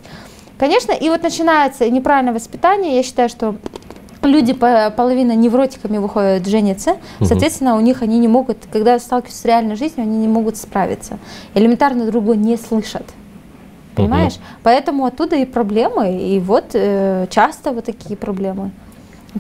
Конечно, 0.59 0.93
и 0.93 1.09
вот 1.09 1.23
начинается 1.23 1.89
неправильное 1.89 2.33
воспитание. 2.35 2.97
Я 2.97 3.03
считаю, 3.03 3.29
что 3.29 3.55
люди 4.29 4.53
по- 4.53 4.91
половина 4.97 5.35
невротиками 5.35 5.99
выходят, 5.99 6.47
женятся, 6.47 6.97
соответственно, 7.21 7.77
у 7.77 7.81
них 7.81 8.03
они 8.03 8.19
не 8.19 8.29
могут, 8.29 8.59
когда 8.71 8.99
сталкиваются 8.99 9.41
с 9.43 9.45
реальной 9.45 9.77
жизнью, 9.77 10.03
они 10.03 10.19
не 10.19 10.29
могут 10.29 10.57
справиться. 10.57 11.19
Элементарно 11.55 12.07
друг 12.07 12.25
друга 12.25 12.37
не 12.39 12.57
слышат. 12.57 13.05
Понимаешь? 13.95 14.39
Поэтому 14.63 15.07
оттуда 15.07 15.35
и 15.37 15.45
проблемы, 15.45 16.17
и 16.19 16.39
вот 16.39 16.67
э, 16.75 17.27
часто 17.31 17.73
вот 17.73 17.85
такие 17.87 18.17
проблемы. 18.17 18.71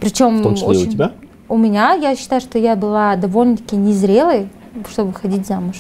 Причем 0.01 0.39
В 0.39 0.43
том 0.43 0.55
числе 0.56 0.82
и 0.82 0.89
у 0.89 0.90
тебя? 0.90 1.12
У 1.48 1.56
меня, 1.56 1.93
я 1.93 2.16
считаю, 2.16 2.40
что 2.40 2.59
я 2.59 2.74
была 2.74 3.15
довольно-таки 3.16 3.77
незрелой, 3.77 4.48
чтобы 4.90 5.12
выходить 5.12 5.47
замуж. 5.47 5.77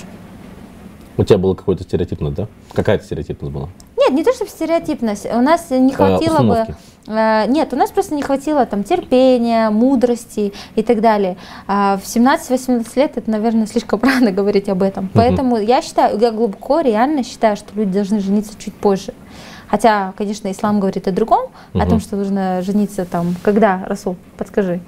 У 1.16 1.24
тебя 1.24 1.38
было 1.38 1.54
какое-то 1.54 1.82
стереотипное, 1.82 2.30
да? 2.30 2.46
Какая-то 2.72 3.04
стереотипность 3.04 3.52
была? 3.52 3.68
Нет, 3.98 4.12
не 4.12 4.22
то 4.22 4.32
чтобы 4.32 4.48
стереотипность. 4.50 5.26
У 5.26 5.40
нас 5.40 5.68
не 5.70 5.92
хватило 5.92 6.38
бы. 6.38 6.50
установки. 6.60 6.70
э, 6.70 6.74
Нет, 7.08 7.72
у 7.72 7.76
нас 7.76 7.90
просто 7.90 8.14
не 8.14 8.22
хватило 8.22 8.66
там 8.66 8.84
терпения, 8.84 9.70
мудрости 9.70 10.52
и 10.74 10.82
так 10.82 11.00
далее. 11.00 11.36
А 11.66 11.96
в 11.96 12.02
17-18 12.02 12.86
лет 12.96 13.16
это, 13.16 13.30
наверное, 13.30 13.66
слишком 13.66 14.00
рано 14.02 14.30
говорить 14.30 14.68
об 14.68 14.82
этом. 14.82 15.08
Поэтому 15.14 15.56
я 15.56 15.80
считаю, 15.80 16.18
я 16.18 16.30
глубоко 16.30 16.80
реально 16.80 17.24
считаю, 17.24 17.56
что 17.56 17.74
люди 17.74 17.92
должны 17.92 18.20
жениться 18.20 18.52
чуть 18.58 18.74
позже. 18.74 19.14
Хотя, 19.68 20.12
конечно, 20.16 20.50
ислам 20.50 20.80
говорит 20.80 21.08
о 21.08 21.12
другом, 21.12 21.50
о 21.74 21.86
том, 21.86 22.00
что 22.00 22.16
нужно 22.16 22.62
жениться 22.62 23.04
там, 23.04 23.34
когда, 23.42 23.84
Расул, 23.86 24.16
подскажи. 24.36 24.80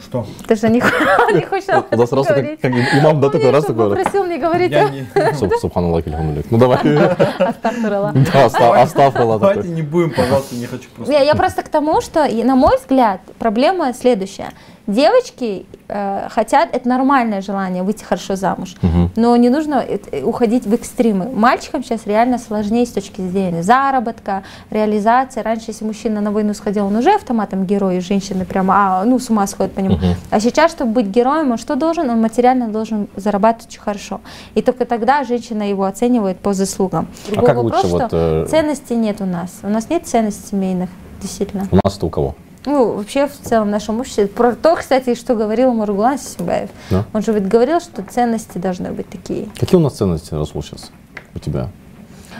Что? 0.00 0.26
Ты 0.46 0.56
же 0.56 0.68
не, 0.68 0.80
не 1.34 1.42
хочешь 1.42 1.68
об 1.68 1.86
этом 1.90 2.00
раз 2.00 2.26
как, 2.26 2.36
говорить. 2.36 2.60
как 2.60 2.72
имам, 2.72 3.20
да, 3.20 3.30
такой 3.30 3.50
раз 3.50 3.64
что, 3.64 3.72
такой. 3.74 3.96
попросил 3.96 4.24
не 4.26 4.38
говорить 4.38 4.72
Я 4.72 4.86
о 4.86 4.90
не... 4.90 5.06
Суб- 5.34 5.56
Субханаллах. 5.60 6.04
Ну 6.50 6.58
давай. 6.58 6.78
Астагфируллах. 7.38 8.12
Да, 8.14 8.44
Астафрулlah 8.82 9.38
Давайте 9.38 9.68
не 9.68 9.82
будем, 9.82 10.10
пожалуйста, 10.10 10.54
не 10.56 10.66
хочу 10.66 10.88
просто. 10.94 11.12
Не, 11.12 11.24
я 11.24 11.34
просто 11.34 11.62
к 11.62 11.68
тому, 11.68 12.00
что, 12.00 12.24
и, 12.24 12.42
на 12.44 12.56
мой 12.56 12.76
взгляд, 12.78 13.20
проблема 13.38 13.92
следующая. 13.94 14.50
Девочки 14.86 15.66
э, 15.88 16.28
хотят, 16.30 16.70
это 16.72 16.88
нормальное 16.88 17.40
желание 17.40 17.82
выйти 17.82 18.04
хорошо 18.04 18.36
замуж, 18.36 18.76
но 19.16 19.36
не 19.36 19.48
нужно 19.48 19.84
э, 19.86 19.98
э, 20.12 20.22
уходить 20.22 20.66
в 20.66 20.74
экстримы. 20.74 21.30
Мальчикам 21.30 21.82
сейчас 21.82 22.06
реально 22.06 22.38
сложнее 22.38 22.86
с 22.86 22.90
точки 22.90 23.20
зрения 23.20 23.62
заработка, 23.62 24.42
реализации. 24.70 25.40
Раньше, 25.40 25.66
если 25.68 25.84
мужчина 25.84 26.20
на 26.20 26.30
войну 26.30 26.54
сходил, 26.54 26.86
он 26.86 26.96
уже 26.96 27.14
автоматом 27.14 27.64
герой, 27.64 27.98
и 27.98 28.00
женщины 28.00 28.44
прямо, 28.44 28.74
а, 28.76 29.04
ну, 29.04 29.18
с 29.18 29.30
ума 29.30 29.46
сходят 29.46 29.72
по 29.72 29.80
нему. 29.80 29.98
А 30.30 30.40
сейчас, 30.40 30.72
чтобы 30.72 30.92
быть 30.92 31.06
героем, 31.06 31.50
он 31.50 31.58
что 31.58 31.76
должен? 31.76 32.10
Он 32.10 32.20
материально 32.20 32.68
должен 32.68 33.08
зарабатывать 33.16 33.68
очень 33.68 33.80
хорошо. 33.80 34.20
И 34.54 34.62
только 34.62 34.84
тогда 34.84 35.24
женщина 35.24 35.62
его 35.68 35.84
оценивает 35.84 36.38
по 36.38 36.52
заслугам. 36.52 37.08
Другой 37.28 37.46
как 37.46 37.56
вопрос, 37.56 37.84
лучше 37.84 37.88
вот, 37.88 38.06
что 38.06 38.44
э, 38.44 38.46
ценностей 38.50 38.96
нет 38.96 39.20
у 39.20 39.26
нас. 39.26 39.50
У 39.62 39.68
нас 39.68 39.90
нет 39.90 40.06
ценностей 40.06 40.48
семейных, 40.50 40.90
действительно. 41.20 41.68
У 41.70 41.76
нас-то 41.76 42.06
у 42.06 42.10
кого? 42.10 42.34
Ну, 42.66 42.94
вообще, 42.94 43.26
в 43.26 43.32
целом, 43.32 43.68
в 43.68 43.70
нашем 43.70 44.00
обществе. 44.00 44.26
Про 44.26 44.54
то, 44.54 44.76
кстати, 44.76 45.14
что 45.14 45.34
говорил 45.34 45.72
Маргулан 45.74 46.18
Сисимбаев. 46.18 46.70
Да. 46.90 47.04
Он 47.12 47.22
же 47.22 47.32
ведь 47.32 47.46
говорил, 47.46 47.80
что 47.80 48.02
ценности 48.02 48.58
должны 48.58 48.90
быть 48.90 49.08
такие. 49.08 49.48
Какие 49.58 49.78
у 49.78 49.82
нас 49.82 49.94
ценности, 49.94 50.32
Расул, 50.34 50.62
сейчас 50.62 50.90
у 51.34 51.38
тебя? 51.38 51.68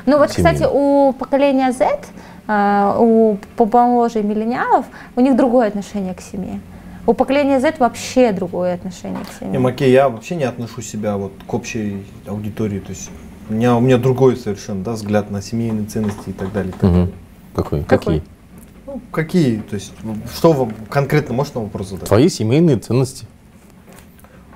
Ну 0.07 0.19
вот, 0.19 0.31
Семейные. 0.33 0.55
кстати, 0.55 0.71
у 0.73 1.13
поколения 1.13 1.73
Z, 1.73 1.87
а, 2.47 2.97
у 2.99 3.39
помоложе 3.57 4.23
миллениалов, 4.23 4.87
у 5.17 5.21
них 5.21 5.37
другое 5.37 5.69
отношение 5.69 6.15
к 6.15 6.21
семье. 6.21 6.61
У 7.07 7.13
поколения 7.13 7.61
Z 7.61 7.75
вообще 7.79 8.33
другое 8.33 8.75
отношение 8.75 9.25
к 9.25 9.41
Не, 9.43 9.47
семье. 9.47 9.59
Макей, 9.59 9.91
я 9.93 10.09
вообще 10.09 10.37
не 10.37 10.45
отношу 10.45 10.81
себя 10.81 11.17
вот 11.19 11.33
к 11.47 11.53
общей 11.53 12.05
аудитории. 12.27 12.81
То 12.81 12.91
есть 12.91 13.11
у 13.51 13.53
меня, 13.53 13.77
у 13.77 13.81
меня 13.81 13.99
другой 13.99 14.37
совершенно 14.37 14.83
да, 14.83 14.93
взгляд 14.93 15.31
на 15.31 15.43
семейные 15.43 15.87
ценности 15.87 16.31
и 16.31 16.33
так 16.33 16.51
далее. 16.53 16.71
и 16.71 16.79
так 16.79 16.91
далее. 16.91 17.09
Какой? 17.55 17.85
Какой? 17.85 18.15
Какие? 18.15 18.34
Ну, 18.95 19.01
какие? 19.11 19.57
То 19.59 19.75
есть, 19.75 19.93
ну, 20.05 20.17
что 20.33 20.53
вам 20.53 20.73
конкретно 20.89 21.35
можешь 21.35 21.53
на 21.55 21.63
вопрос 21.63 21.89
задать? 21.89 22.07
Твои 22.07 22.29
семейные 22.29 22.77
ценности. 22.77 23.27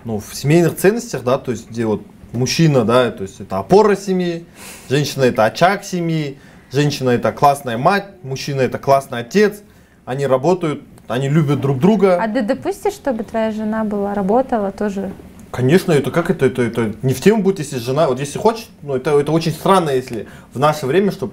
Ну, 0.04 0.20
в 0.20 0.32
семейных 0.32 0.76
ценностях, 0.76 1.24
да, 1.24 1.38
то 1.38 1.50
есть, 1.50 1.68
где 1.68 1.86
вот 1.86 2.02
мужчина, 2.32 2.84
да, 2.84 3.10
то 3.10 3.22
есть 3.22 3.40
это 3.40 3.58
опора 3.58 3.96
семьи, 3.96 4.46
женщина 4.88 5.24
это 5.24 5.44
очаг 5.44 5.82
семьи, 5.82 6.38
женщина 6.70 7.10
это 7.10 7.32
классная 7.32 7.78
мать, 7.78 8.04
мужчина 8.22 8.60
это 8.60 8.78
классный 8.78 9.18
отец, 9.18 9.62
они 10.04 10.24
работают, 10.24 10.84
они 11.08 11.28
любят 11.28 11.60
друг 11.60 11.80
друга. 11.80 12.22
А 12.22 12.28
ты 12.28 12.42
допустишь, 12.42 12.92
чтобы 12.92 13.24
твоя 13.24 13.50
жена 13.50 13.82
была, 13.82 14.14
работала 14.14 14.70
тоже? 14.70 15.10
Конечно, 15.50 15.90
это 15.90 16.12
как 16.12 16.30
это, 16.30 16.46
это, 16.46 16.62
это 16.62 16.94
не 17.02 17.12
в 17.12 17.20
тему 17.20 17.42
будет, 17.42 17.58
если 17.58 17.78
жена, 17.78 18.06
вот 18.06 18.20
если 18.20 18.38
хочешь, 18.38 18.68
ну 18.82 18.94
это, 18.94 19.18
это 19.18 19.32
очень 19.32 19.50
странно, 19.50 19.90
если 19.90 20.28
в 20.52 20.60
наше 20.60 20.86
время, 20.86 21.10
чтобы 21.10 21.32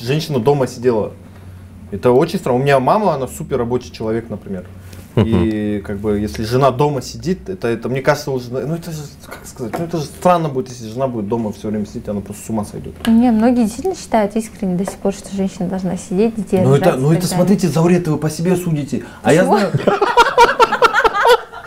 женщина 0.00 0.38
дома 0.38 0.68
сидела. 0.68 1.12
Это 1.94 2.10
очень 2.10 2.40
странно. 2.40 2.58
У 2.58 2.62
меня 2.62 2.80
мама, 2.80 3.14
она 3.14 3.28
супер 3.28 3.58
рабочий 3.58 3.92
человек, 3.92 4.28
например. 4.28 4.64
И 5.16 5.80
как 5.86 5.98
бы 5.98 6.18
если 6.18 6.42
жена 6.42 6.72
дома 6.72 7.00
сидит, 7.00 7.48
это, 7.48 7.68
это 7.68 7.88
мне 7.88 8.02
кажется 8.02 8.32
уже, 8.32 8.50
ну 8.50 8.74
это 8.74 8.90
же, 8.90 8.98
как 9.24 9.46
сказать, 9.46 9.78
ну 9.78 9.84
это 9.84 9.98
же 9.98 10.04
странно 10.06 10.48
будет, 10.48 10.70
если 10.70 10.88
жена 10.88 11.06
будет 11.06 11.28
дома 11.28 11.52
все 11.52 11.68
время 11.68 11.86
сидеть, 11.86 12.08
она 12.08 12.20
просто 12.20 12.44
с 12.44 12.50
ума 12.50 12.64
сойдет. 12.64 12.94
Не, 13.06 13.30
многие 13.30 13.62
действительно 13.62 13.94
считают 13.94 14.34
искренне 14.34 14.76
до 14.76 14.84
сих 14.84 14.96
пор, 14.96 15.12
что 15.12 15.32
женщина 15.36 15.68
должна 15.68 15.96
сидеть, 15.96 16.34
детей 16.34 16.62
Ну 16.62 16.74
это, 16.74 16.96
ну 16.96 17.12
это 17.12 17.28
смотрите, 17.28 17.68
Заурета, 17.68 18.10
вы 18.10 18.18
по 18.18 18.28
себе 18.28 18.56
судите. 18.56 19.04
А 19.22 19.32
я 19.32 19.44
Почему? 19.44 19.58
знаю... 19.58 19.72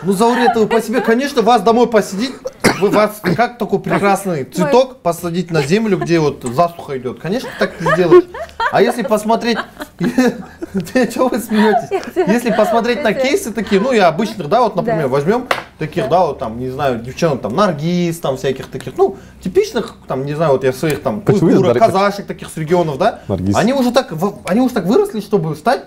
Ну, 0.04 0.12
Заурета, 0.12 0.60
вы 0.60 0.66
по 0.66 0.80
себе, 0.80 1.00
конечно, 1.00 1.42
вас 1.42 1.62
домой 1.62 1.88
посидеть, 1.88 2.32
вы 2.80 2.90
вас 2.90 3.20
как 3.22 3.58
такой 3.58 3.80
прекрасный 3.80 4.44
цветок 4.44 4.98
посадить 5.02 5.50
на 5.50 5.62
землю, 5.62 5.98
где 5.98 6.18
вот 6.18 6.42
засуха 6.42 6.98
идет. 6.98 7.20
Конечно, 7.20 7.48
так 7.58 7.80
не 7.80 7.92
сделаешь. 7.92 8.24
А 8.70 8.82
если 8.82 9.02
посмотреть... 9.02 9.58
Чего 9.98 11.28
вы 11.28 11.38
смеетесь? 11.38 11.88
Если 12.14 12.50
посмотреть 12.50 13.02
на 13.02 13.14
кейсы 13.14 13.52
такие, 13.52 13.80
ну 13.80 13.92
и 13.92 13.98
обычных, 13.98 14.48
да, 14.48 14.60
вот, 14.60 14.76
например, 14.76 15.08
возьмем 15.08 15.48
таких, 15.78 16.08
да, 16.08 16.26
вот 16.26 16.38
там, 16.38 16.58
не 16.58 16.68
знаю, 16.68 16.98
девчонок, 17.00 17.40
там, 17.40 17.56
наргиз, 17.56 18.18
там, 18.18 18.36
всяких 18.36 18.66
таких, 18.66 18.96
ну, 18.96 19.16
типичных, 19.42 19.96
там, 20.06 20.26
не 20.26 20.34
знаю, 20.34 20.52
вот 20.52 20.64
я 20.64 20.72
своих 20.72 21.02
там, 21.02 21.22
казашек 21.22 22.26
таких 22.26 22.48
с 22.48 22.56
регионов, 22.56 22.98
да, 22.98 23.20
они 23.54 23.72
уже 23.72 23.90
так, 23.92 24.12
они 24.44 24.60
уже 24.60 24.74
так 24.74 24.84
выросли, 24.84 25.20
чтобы 25.20 25.56
стать 25.56 25.84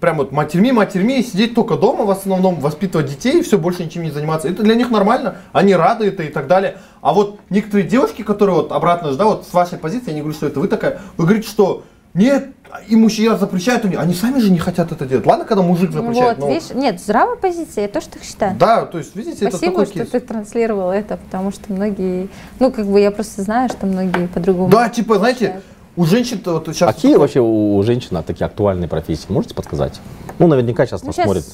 прям 0.00 0.18
вот 0.18 0.32
матерьми, 0.32 0.72
матерьми, 0.72 1.22
сидеть 1.22 1.54
только 1.54 1.76
дома, 1.76 2.04
в 2.04 2.10
основном 2.10 2.56
воспитывать 2.60 3.06
детей, 3.06 3.40
и 3.40 3.42
все, 3.42 3.58
больше 3.58 3.84
ничем 3.84 4.02
не 4.02 4.10
заниматься. 4.10 4.48
Это 4.48 4.62
для 4.62 4.74
них 4.74 4.90
нормально, 4.90 5.36
они 5.52 5.74
рады 5.74 6.06
это 6.08 6.22
и 6.22 6.28
так 6.28 6.46
далее. 6.46 6.78
А 7.00 7.12
вот 7.12 7.38
некоторые 7.50 7.86
девушки, 7.88 8.22
которые 8.22 8.56
вот 8.56 8.72
обратно 8.72 9.14
да, 9.14 9.24
вот 9.24 9.46
с 9.46 9.52
вашей 9.52 9.78
позиции, 9.78 10.08
я 10.08 10.14
не 10.14 10.20
говорю, 10.20 10.36
что 10.36 10.46
это 10.46 10.60
вы 10.60 10.68
такая, 10.68 11.00
вы 11.16 11.24
говорите, 11.24 11.48
что 11.48 11.84
нет, 12.14 12.48
и 12.88 12.96
мужчина 12.96 13.36
запрещает, 13.36 13.84
у 13.84 13.88
них- 13.88 13.98
они 13.98 14.14
сами 14.14 14.38
же 14.40 14.50
не 14.50 14.58
хотят 14.58 14.90
это 14.90 15.04
делать. 15.06 15.24
Ладно, 15.26 15.44
когда 15.44 15.62
мужик 15.62 15.90
Ну 15.92 16.02
запрещает, 16.02 16.38
вот, 16.38 16.46
но- 16.48 16.54
видишь, 16.54 16.70
нет, 16.74 17.00
здравая 17.00 17.36
позиция, 17.36 17.82
я 17.82 17.88
тоже 17.88 18.08
так 18.08 18.22
считаю. 18.22 18.56
да, 18.58 18.86
то 18.86 18.98
есть, 18.98 19.14
видите, 19.14 19.44
это 19.46 19.56
Спасибо, 19.56 19.72
такой 19.72 19.86
что 19.86 19.94
кейс. 19.94 20.08
ты 20.10 20.20
транслировала 20.20 20.92
это, 20.92 21.16
потому 21.18 21.52
что 21.52 21.72
многие, 21.72 22.28
ну, 22.58 22.70
как 22.72 22.86
бы 22.86 23.00
я 23.00 23.10
просто 23.10 23.42
знаю, 23.42 23.68
что 23.68 23.86
многие 23.86 24.26
по-другому. 24.28 24.68
Да, 24.70 24.88
типа, 24.88 25.18
знаете, 25.18 25.60
у 25.96 26.04
женщин-то 26.04 26.54
вот 26.54 26.66
сейчас... 26.66 26.90
А 26.90 26.92
какие 26.92 27.16
вообще 27.16 27.40
у, 27.40 27.82
женщин 27.82 28.22
такие 28.26 28.44
актуальные 28.44 28.88
профессии? 28.88 29.26
Можете 29.28 29.54
подсказать? 29.54 30.00
Ну, 30.38 30.46
наверняка 30.46 30.86
сейчас 30.86 31.02
Ну, 31.02 31.08
нас 31.08 31.16
смотрит 31.16 31.44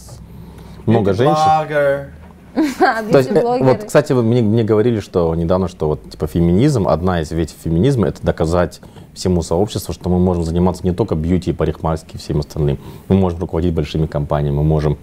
много 0.86 1.14
женщин. 1.14 1.36
А, 1.36 1.64
То 3.10 3.18
есть, 3.18 3.30
э, 3.30 3.42
вот, 3.42 3.84
кстати, 3.84 4.12
вы 4.12 4.22
мне, 4.22 4.42
мне 4.42 4.62
говорили, 4.62 5.00
что 5.00 5.34
недавно, 5.34 5.68
что 5.68 5.88
вот 5.88 6.10
типа 6.10 6.26
феминизм, 6.26 6.86
одна 6.86 7.22
из 7.22 7.30
ветвей 7.30 7.56
феминизма, 7.64 8.08
это 8.08 8.22
доказать 8.22 8.82
всему 9.14 9.40
сообществу, 9.42 9.94
что 9.94 10.10
мы 10.10 10.18
можем 10.18 10.44
заниматься 10.44 10.84
не 10.84 10.92
только 10.92 11.14
бьюти 11.14 11.50
и 11.50 11.52
парикмахерским 11.54 12.16
и 12.16 12.18
всем 12.18 12.40
остальным. 12.40 12.78
Мы 13.08 13.16
можем 13.16 13.40
руководить 13.40 13.72
большими 13.72 14.06
компаниями, 14.06 14.56
мы 14.56 14.64
можем 14.64 14.98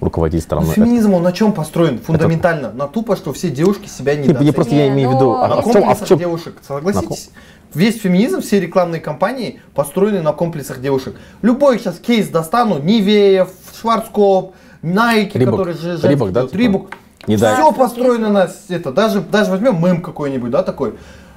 руководить 0.00 0.42
Ну, 0.42 0.44
страной. 0.44 0.74
феминизм, 0.74 1.12
он 1.12 1.22
на 1.22 1.32
чем 1.32 1.52
построен? 1.52 1.98
Фундаментально. 1.98 2.72
На 2.72 2.86
тупо, 2.88 3.16
что 3.16 3.34
все 3.34 3.50
девушки 3.50 3.86
себя 3.88 4.14
не 4.16 4.28
Это- 4.28 4.42
не, 4.42 4.52
просто 4.52 4.74
я 4.74 4.88
Не, 4.88 4.94
имею 4.94 5.10
в 5.10 5.14
виду, 5.14 5.32
На 5.32 5.44
а, 5.44 5.48
в 5.48 5.50
чем, 5.50 5.58
а 5.58 5.60
в 5.60 5.72
комплексах 5.72 6.08
чем? 6.08 6.18
девушек, 6.18 6.54
согласитесь? 6.66 7.30
Весь 7.74 8.00
феминизм, 8.00 8.40
все 8.40 8.60
рекламные 8.60 9.00
кампании 9.00 9.60
построены 9.74 10.22
на 10.22 10.32
комплексах 10.32 10.80
девушек. 10.80 11.16
Любой 11.42 11.78
сейчас 11.78 11.98
кейс 11.98 12.28
достану, 12.28 12.78
Нивеев, 12.78 13.48
Шварцкоп, 13.80 14.54
Найки, 14.82 15.36
Рибок. 15.38 15.54
который 15.58 15.74
же 15.74 15.98
Рибок, 16.08 16.32
да, 16.32 16.42
типа? 16.46 16.56
Рибок. 16.56 16.90
Не 17.26 17.36
дай. 17.36 17.54
Все 17.54 17.72
построено 17.72 18.30
на 18.30 18.48
это. 18.68 18.92
Даже, 18.92 19.20
даже 19.22 19.50
возьмем 19.50 19.82
мем 19.82 20.02
какой-нибудь, 20.02 20.50
да, 20.50 20.62
такой. 20.62 20.94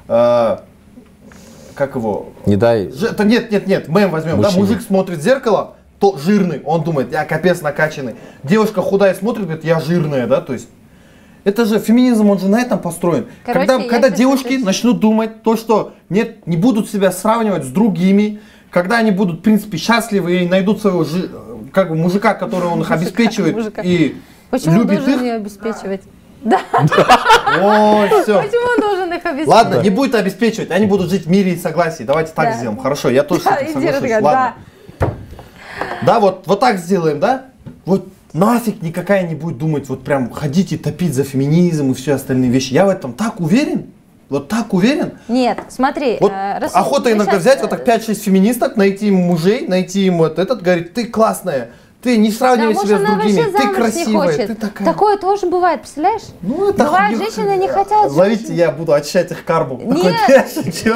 э, 0.10 0.58
как 1.76 1.96
его? 1.96 2.30
Не 2.46 2.56
дай. 2.58 2.92
Ж- 2.92 3.04
это 3.12 3.24
нет, 3.24 3.52
нет, 3.52 3.68
нет, 3.68 3.88
мем 3.88 4.12
возьмем, 4.12 4.42
да, 4.42 4.48
Мужчина. 4.50 4.62
мужик 4.66 4.82
смотрит 4.82 5.20
в 5.20 5.22
зеркало, 5.22 5.76
то 6.00 6.18
жирный, 6.18 6.62
он 6.66 6.84
думает, 6.84 7.12
я 7.12 7.24
капец 7.24 7.62
накачанный. 7.62 8.16
Девушка 8.44 8.82
худая 8.82 9.14
смотрит, 9.14 9.46
говорит, 9.46 9.64
я 9.64 9.80
жирная, 9.80 10.28
да, 10.28 10.42
то 10.42 10.54
есть. 10.54 10.68
Это 11.48 11.64
же 11.64 11.80
феминизм, 11.80 12.30
он 12.30 12.40
же 12.40 12.50
на 12.50 12.60
этом 12.60 12.78
построен. 12.78 13.28
Короче, 13.46 13.66
когда 13.68 13.88
когда 13.88 14.10
девушки 14.10 14.56
хочу- 14.56 14.66
начнут 14.66 15.00
думать 15.00 15.44
то, 15.44 15.56
что 15.56 15.94
нет, 16.10 16.46
не 16.46 16.58
будут 16.58 16.90
себя 16.90 17.10
сравнивать 17.10 17.64
с 17.64 17.68
другими, 17.70 18.42
когда 18.70 18.98
они 18.98 19.12
будут, 19.12 19.40
в 19.40 19.44
принципе, 19.44 19.78
счастливы 19.78 20.42
и 20.44 20.48
найдут 20.50 20.82
своего 20.82 21.06
жи- 21.06 21.30
как 21.72 21.88
бы 21.88 21.96
мужика, 21.96 22.34
который 22.34 22.68
он 22.68 22.82
их 22.82 22.92
обеспечивает 22.92 23.56
мужика. 23.56 23.82
и 23.82 24.16
Почему 24.50 24.80
любит 24.82 24.98
должен 24.98 25.14
их. 25.16 25.22
ее 25.22 25.34
обеспечивать? 25.36 26.02
Да, 26.44 26.60
Ой, 27.62 28.10
все. 28.24 28.42
почему 28.42 28.74
он 28.76 28.82
должен 28.82 29.14
их 29.14 29.26
обеспечивать? 29.26 29.48
Ладно, 29.48 29.82
не 29.82 29.90
будет 29.90 30.16
обеспечивать, 30.16 30.70
они 30.72 30.86
будут 30.86 31.10
жить 31.10 31.28
в 31.28 31.30
мире 31.30 31.54
и 31.54 31.58
согласии. 31.58 32.04
Давайте 32.04 32.34
так 32.36 32.56
сделаем. 32.56 32.78
Хорошо, 32.78 33.10
я 33.10 33.24
тоже 33.24 33.42
с 33.42 33.44
Да, 33.46 33.56
этим 33.56 33.80
иди, 33.80 33.88
соглашусь. 33.88 34.02
Радгат, 34.12 34.22
Ладно. 34.22 34.54
да. 35.00 35.14
Да, 36.06 36.20
вот, 36.20 36.44
вот 36.46 36.60
так 36.60 36.78
сделаем, 36.78 37.20
да? 37.22 37.46
Вот 37.86 38.08
нафиг 38.34 38.82
никакая 38.82 39.28
не 39.28 39.36
будет 39.36 39.58
думать, 39.58 39.90
вот 39.90 40.04
прям 40.04 40.32
ходить 40.32 40.72
и 40.72 40.78
топить 40.78 41.14
за 41.14 41.24
феминизм 41.24 41.92
и 41.92 41.94
все 41.94 42.14
остальные 42.14 42.50
вещи. 42.50 42.74
Я 42.74 42.86
в 42.86 42.90
этом 42.90 43.14
так 43.14 43.40
уверен, 43.40 43.88
вот 44.30 44.48
так 44.48 44.74
уверен. 44.74 45.14
Нет, 45.28 45.60
смотри. 45.70 46.18
Вот 46.20 46.32
э, 46.32 46.60
Расул, 46.60 46.80
охота 46.80 47.12
иногда 47.12 47.34
щас, 47.34 47.42
взять 47.42 47.62
вот 47.62 47.70
так 47.70 47.88
э, 47.88 47.98
5-6 47.98 48.16
феминисток, 48.16 48.76
найти 48.76 49.08
им 49.08 49.16
мужей, 49.16 49.68
найти 49.68 50.06
им 50.06 50.18
вот 50.18 50.40
этот, 50.40 50.62
говорит, 50.62 50.94
ты 50.94 51.06
классная, 51.06 51.70
ты 52.02 52.16
не 52.18 52.30
Да, 52.30 52.36
сравнивай 52.38 52.74
может, 52.76 52.88
себя 52.90 52.98
с 52.98 53.02
она 53.02 53.16
другими, 53.16 53.38
вообще 53.38 53.52
ты 53.52 53.58
замуж 53.58 53.68
не 53.76 53.82
красивая, 53.82 54.28
хочет. 54.28 54.48
ты 54.48 54.56
такая. 54.56 54.88
Такое 54.88 55.18
тоже 55.18 55.48
бывает, 55.48 55.82
представляешь? 55.82 56.22
Ну, 56.42 56.70
это 56.70 56.84
Бывает, 56.86 57.18
хуйня. 57.18 57.32
женщины 57.32 57.58
не 57.58 57.68
хотят 57.68 58.12
Ловите, 58.12 58.40
женщин. 58.42 58.56
я 58.56 58.72
буду 58.72 58.94
очищать 58.94 59.32
их 59.32 59.44
карму. 59.44 59.80
Нет. 59.84 60.14
Такой, 60.28 60.36
я 60.36 60.48
шучу. 60.48 60.94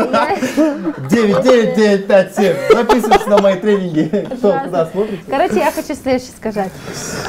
9, 1.09 1.41
9, 1.43 1.75
9, 1.75 2.07
5, 2.07 2.35
7. 2.35 2.55
Записывайтесь 2.71 3.25
на 3.27 3.37
мои 3.41 3.55
тренинги. 3.57 4.27
Кто 4.37 4.59
куда 4.63 4.85
смотрит? 4.85 5.19
Короче, 5.27 5.55
я 5.55 5.71
хочу 5.71 5.95
следующее 5.95 6.31
сказать. 6.37 6.71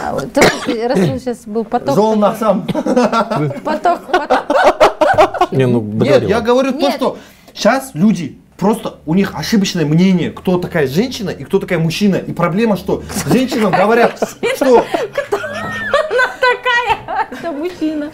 А, 0.05 0.13
Расул 0.15 1.19
сейчас 1.19 1.39
был 1.47 1.65
поток. 1.65 1.95
Такой. 1.97 2.17
на 2.17 2.35
сам. 2.37 2.67
Поток, 3.65 4.01
поток. 4.07 5.49
Не, 5.51 5.67
ну, 5.67 5.81
Нет, 5.81 6.23
я 6.25 6.41
говорю 6.41 6.73
то, 6.73 6.91
что 6.91 7.17
сейчас 7.55 7.91
люди 7.95 8.39
просто 8.63 8.99
у 9.07 9.15
них 9.15 9.35
ошибочное 9.35 9.85
мнение, 9.85 10.31
кто 10.31 10.57
такая 10.57 10.87
женщина 10.87 11.31
и 11.31 11.43
кто 11.43 11.59
такая 11.59 11.81
мужчина. 11.81 12.15
И 12.15 12.33
проблема, 12.33 12.77
что 12.77 13.03
женщинам 13.27 13.73
говорят, 13.73 14.17
что, 14.55 14.87
Это 15.17 15.42
мужчина. 17.63 18.11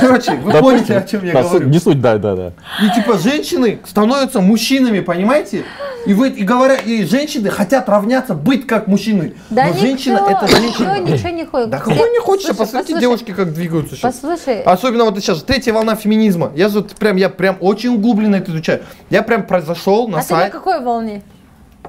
короче, 0.00 0.32
вы 0.36 0.52
Допустим. 0.52 0.86
поняли, 0.86 0.92
о 0.92 1.02
чем 1.02 1.24
я 1.24 1.32
Да, 1.32 1.42
говорю. 1.42 1.68
Не 1.68 1.78
суть, 1.78 2.00
да, 2.00 2.18
да, 2.18 2.36
да. 2.36 2.52
И 2.82 2.94
типа 3.00 3.18
женщины 3.18 3.78
становятся 3.86 4.40
мужчинами, 4.40 5.00
понимаете? 5.00 5.64
И, 6.06 6.14
вы, 6.14 6.30
и 6.30 6.44
говорят, 6.44 6.86
и 6.86 7.04
женщины 7.04 7.50
хотят 7.50 7.88
равняться, 7.88 8.34
быть 8.34 8.66
как 8.66 8.86
мужчины. 8.86 9.34
Да 9.50 9.64
Но 9.64 9.68
никто, 9.70 9.80
женщина 9.80 10.20
это 10.28 10.48
женщина. 10.48 10.98
никто 10.98 11.12
ничего 11.12 11.28
не 11.30 11.44
хочет. 11.44 11.70
Да 11.70 11.78
какой 11.78 12.10
не 12.10 12.20
хочешь, 12.20 12.46
Слушай, 12.46 12.58
посмотрите 12.58 12.94
послушай, 12.94 13.00
девушки, 13.00 13.32
как 13.32 13.52
двигаются 13.52 13.96
сейчас. 13.96 14.14
Послушай, 14.14 14.62
Особенно 14.62 15.04
вот 15.04 15.18
сейчас 15.18 15.42
третья 15.42 15.72
волна 15.72 15.96
феминизма. 15.96 16.52
Я 16.54 16.68
же 16.68 16.76
вот 16.80 16.92
прям, 16.92 17.16
я 17.16 17.28
прям 17.28 17.56
очень 17.60 17.90
углубленно 17.90 18.36
это 18.36 18.50
изучаю. 18.50 18.80
Я 19.10 19.22
прям 19.22 19.46
произошел 19.46 20.08
на 20.08 20.20
а 20.20 20.22
ты 20.22 20.32
на 20.32 20.38
сайт. 20.40 20.52
какой 20.52 20.80
волне? 20.80 21.22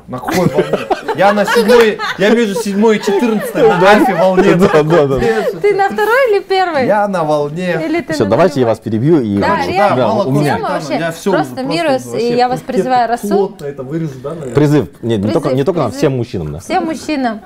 На 0.08 0.20
какой 0.20 0.48
волне? 0.48 0.80
Я 1.16 1.34
на 1.34 1.46
седьмой, 1.46 2.00
я 2.18 2.30
между 2.30 2.56
седьмой 2.56 2.98
и 2.98 3.00
четырнадцатой 3.02 3.68
на 3.68 3.88
альфе 3.90 4.16
волне. 4.16 4.56
Да, 4.56 4.84
да, 4.84 5.08
да. 5.08 5.20
Ты 5.62 5.74
на 5.76 5.90
второй 5.90 6.32
или 6.32 6.40
первой? 6.40 6.86
Я 6.86 7.08
на 7.08 7.24
волне. 7.24 7.80
Все, 8.10 8.26
давайте 8.26 8.62
я 8.62 8.66
вас 8.66 8.80
перебью 8.80 9.22
и 9.22 9.38
Да, 9.38 9.66
реально. 9.66 10.24
у 10.24 10.32
меня 10.32 10.58
вообще 10.58 11.32
просто 11.32 11.54
уже 11.62 11.64
миру, 11.66 11.90
просто 11.90 12.18
и 12.18 12.36
я 12.36 12.48
вас 12.50 12.62
призываю, 12.62 13.08
Расул, 13.10 13.30
Плотно 13.50 13.66
это 13.66 13.84
вырежу, 13.84 14.20
да, 14.24 14.30
наверное? 14.30 14.54
призыв, 14.54 14.88
нет, 15.02 15.24
не 15.24 15.32
только, 15.32 15.52
не 15.54 15.64
только 15.64 15.80
нам, 15.82 15.92
всем 15.92 16.18
мужчинам, 16.18 16.54
да. 16.54 16.60
всем 16.60 16.86
мужчинам, 16.86 17.42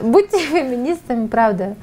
будьте 0.00 0.38
феминистами, 0.52 1.26
правда. 1.26 1.76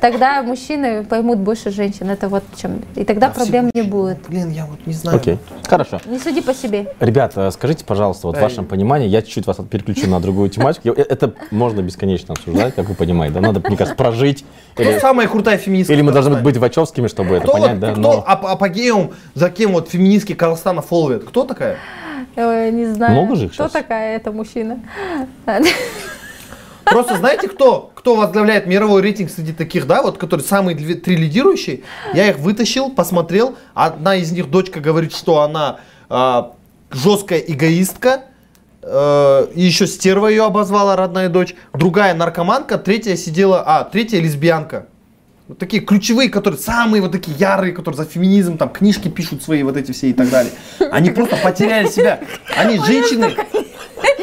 Тогда 0.00 0.42
мужчины 0.42 1.04
поймут 1.04 1.38
больше 1.38 1.70
женщин. 1.70 2.10
Это 2.10 2.28
вот 2.28 2.42
в 2.52 2.60
чем. 2.60 2.82
И 2.94 3.04
тогда 3.04 3.28
проблем 3.28 3.70
не 3.74 3.82
будет. 3.82 4.18
Блин, 4.28 4.50
я 4.50 4.66
вот 4.66 4.78
не 4.86 4.92
знаю. 4.92 5.18
Окей, 5.18 5.38
хорошо. 5.66 6.00
Не 6.06 6.18
суди 6.18 6.40
по 6.40 6.54
себе. 6.54 6.92
Ребята, 7.00 7.50
скажите, 7.50 7.84
пожалуйста, 7.84 8.26
вот 8.26 8.36
в 8.36 8.40
вашем 8.40 8.64
понимании, 8.66 9.08
я 9.08 9.22
чуть-чуть 9.22 9.46
вас 9.46 9.58
переключу 9.70 10.08
на 10.08 10.20
другую 10.20 10.48
тематику. 10.50 10.88
Я- 10.88 10.94
Это 11.08 11.32
можно 11.50 11.80
бесконечно 11.82 12.34
обсуждать, 12.34 12.74
как 12.74 12.88
вы 12.88 12.94
понимаете. 12.94 13.34
Да, 13.34 13.40
надо, 13.40 13.60
мне 13.60 13.76
кажется, 13.76 13.96
прожить. 13.96 14.44
Кто 14.74 14.82
Или, 14.82 14.98
самая 14.98 15.28
крутая 15.28 15.58
феминистка? 15.58 15.92
или 15.92 16.02
мы 16.02 16.12
должны 16.12 16.36
быть 16.36 16.56
вачовскими, 16.56 17.06
чтобы 17.08 17.36
это 17.36 17.46
понять, 17.50 17.80
да? 17.80 17.92
кто 17.92 18.00
Но 18.00 18.24
ап- 18.26 18.46
апогеум, 18.46 19.12
за 19.34 19.50
кем 19.50 19.72
вот 19.72 19.88
феминистки 19.88 20.34
Казахстана 20.34 20.82
фолвит? 20.82 21.24
Кто 21.24 21.44
такая? 21.44 21.76
Ой, 22.36 22.70
не 22.72 22.86
знаю. 22.86 23.12
Много 23.12 23.34
же 23.36 23.46
их 23.46 23.52
Кто 23.52 23.68
такая 23.68 24.16
эта 24.16 24.30
мужчина? 24.32 24.78
Просто 26.90 27.16
знаете, 27.16 27.48
кто, 27.48 27.90
кто 27.94 28.14
возглавляет 28.16 28.66
мировой 28.66 29.02
рейтинг 29.02 29.30
среди 29.30 29.52
таких, 29.52 29.86
да, 29.86 30.02
вот, 30.02 30.18
которые 30.18 30.46
самые 30.46 30.76
две- 30.76 30.94
три 30.94 31.16
лидирующие? 31.16 31.82
Я 32.14 32.28
их 32.30 32.38
вытащил, 32.38 32.90
посмотрел. 32.90 33.56
Одна 33.74 34.16
из 34.16 34.32
них, 34.32 34.50
дочка, 34.50 34.80
говорит, 34.80 35.14
что 35.14 35.40
она 35.42 35.80
а, 36.08 36.52
жесткая 36.90 37.38
эгоистка. 37.40 38.22
э, 38.82 39.46
и 39.54 39.60
еще 39.62 39.86
стерва 39.86 40.28
ее 40.28 40.44
обозвала 40.44 40.96
родная 40.96 41.28
дочь. 41.28 41.54
Другая 41.74 42.14
наркоманка, 42.14 42.78
третья 42.78 43.16
сидела, 43.16 43.62
а, 43.66 43.84
третья 43.84 44.20
лесбиянка. 44.20 44.86
Вот 45.48 45.56
такие 45.56 45.82
ключевые, 45.82 46.28
которые 46.28 46.60
самые 46.60 47.00
вот 47.00 47.12
такие 47.12 47.34
ярые, 47.38 47.72
которые 47.72 47.96
за 47.96 48.04
феминизм, 48.04 48.58
там 48.58 48.68
книжки 48.68 49.08
пишут 49.08 49.42
свои 49.42 49.62
вот 49.62 49.78
эти 49.78 49.92
все 49.92 50.10
и 50.10 50.12
так 50.12 50.28
далее. 50.28 50.52
Они 50.90 51.08
просто 51.10 51.38
потеряли 51.42 51.88
себя. 51.88 52.20
Они 52.54 52.76
женщины, 52.76 53.34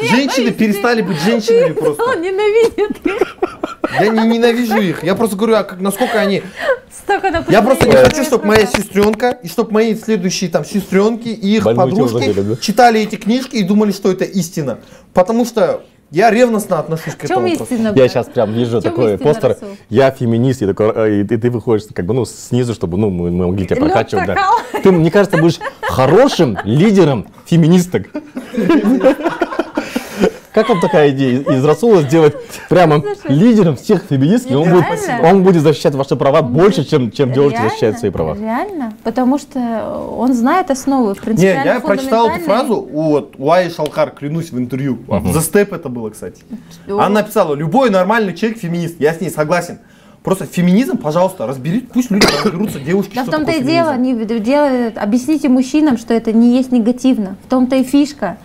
женщины 0.04 0.52
перестали 0.52 1.02
быть 1.02 1.20
женщинами 1.20 1.74
просто. 1.74 2.04
Он 2.04 2.22
ненавидит 2.22 3.04
их. 3.04 3.38
Я 4.00 4.10
не 4.10 4.38
ненавижу 4.38 4.80
их. 4.80 5.04
Я 5.04 5.16
просто 5.16 5.36
говорю, 5.36 5.56
а 5.56 5.64
как, 5.64 5.80
насколько 5.82 6.20
они... 6.20 6.44
Столько 6.96 7.44
Я 7.50 7.64
просто 7.64 7.88
не 7.88 7.96
хочу, 7.96 8.24
чтобы 8.24 8.46
моя 8.46 8.68
сестренка 8.68 9.32
и 9.32 9.48
чтобы 9.48 9.72
мои 9.72 9.96
следующие 9.96 10.52
там 10.52 10.64
сестренки 10.64 11.30
и 11.30 11.58
их 11.58 11.64
подружки 11.64 12.62
читали 12.62 13.02
эти 13.02 13.16
книжки 13.16 13.56
и 13.56 13.64
думали, 13.64 13.92
что 13.92 14.12
это 14.12 14.26
истина. 14.26 14.78
Потому 15.14 15.46
что 15.46 15.84
я 16.11 16.32
ревностно 16.32 16.80
отношусь 16.80 17.15
к 17.15 17.26
этому. 17.26 17.48
истина? 17.48 17.94
я 17.95 18.07
сейчас 18.07 18.27
прям 18.27 18.52
вижу 18.53 18.82
такой 18.82 19.18
постер. 19.18 19.49
Расул? 19.49 19.69
Я 19.90 20.11
феминист, 20.11 20.61
и, 20.61 20.68
такой, 20.68 20.91
э, 20.95 21.22
и 21.22 21.23
ты, 21.23 21.38
ты 21.38 21.49
выходишь 21.49 21.88
как 21.94 22.06
бы 22.06 22.14
ну 22.14 22.26
снизу, 22.26 22.73
чтобы 22.73 22.98
ну 22.98 23.10
мы, 23.10 23.32
мы 23.32 23.48
могли 23.48 23.65
тебя 23.65 23.77
прокачивать. 23.77 24.27
Да. 24.27 24.52
Ты, 24.82 24.91
мне 24.91 25.11
кажется, 25.11 25.38
будешь 25.38 25.60
хорошим 25.82 26.57
лидером 26.64 27.27
феминисток. 27.45 28.07
Как 30.56 30.69
вам 30.69 30.80
такая 30.80 31.11
идея 31.11 31.41
из 31.41 31.65
Расула 31.65 32.02
сделать 32.03 32.34
прямо 32.69 33.03
лидером 33.26 33.76
всех 33.76 34.03
феминисток, 34.10 34.52
и 34.52 34.56
он 34.56 34.69
будет, 34.69 34.86
он 35.22 35.44
будет 35.44 35.61
защищать 35.64 35.94
ваши 35.95 36.15
права 36.15 36.41
больше, 36.41 36.86
чем, 36.86 37.11
чем 37.11 37.34
девушки 37.34 37.60
защищают 37.61 37.99
свои 37.99 38.10
права? 38.10 38.38
Реально? 38.40 38.94
Потому 39.03 39.38
что 39.38 39.60
он 40.18 40.34
знает 40.34 40.72
основы, 40.72 41.10
Не, 41.10 41.15
принципиально 41.15 41.69
я 41.69 41.80
прочитал 41.82 42.30
эту 42.30 42.45
фразу 42.45 42.76
у, 42.76 43.02
вот, 43.10 43.36
у 43.38 43.52
Аи 43.52 43.69
Шалкар, 43.69 44.11
клянусь, 44.11 44.52
в 44.52 44.57
интервью. 44.57 44.98
За 45.34 45.41
степ 45.41 45.73
это 45.73 45.90
было, 45.90 46.10
кстати. 46.10 46.41
Она 46.88 47.10
написала, 47.10 47.53
любой 47.53 47.90
нормальный 47.90 48.34
человек 48.34 48.57
феминист. 48.60 48.95
Я 48.99 49.14
с 49.14 49.19
ней 49.19 49.30
согласен. 49.30 49.80
Просто 50.23 50.45
феминизм, 50.45 50.98
пожалуйста, 50.98 51.45
разберите, 51.45 51.86
пусть 51.94 52.10
люди 52.10 52.26
разберутся, 52.44 52.80
девушки, 52.80 53.14
Да 53.14 53.26
в 53.26 53.30
том-то 53.30 53.52
и 53.52 53.61
дело, 53.61 53.95
не, 53.95 54.15
дело, 54.40 54.91
объясните 54.95 55.49
мужчинам, 55.49 55.98
что 55.98 56.15
это 56.15 56.32
не 56.32 56.56
есть 56.56 56.72
негативно. 56.72 57.36
В 57.45 57.49
том-то 57.49 57.76
и 57.76 57.84
фишка. 57.84 58.38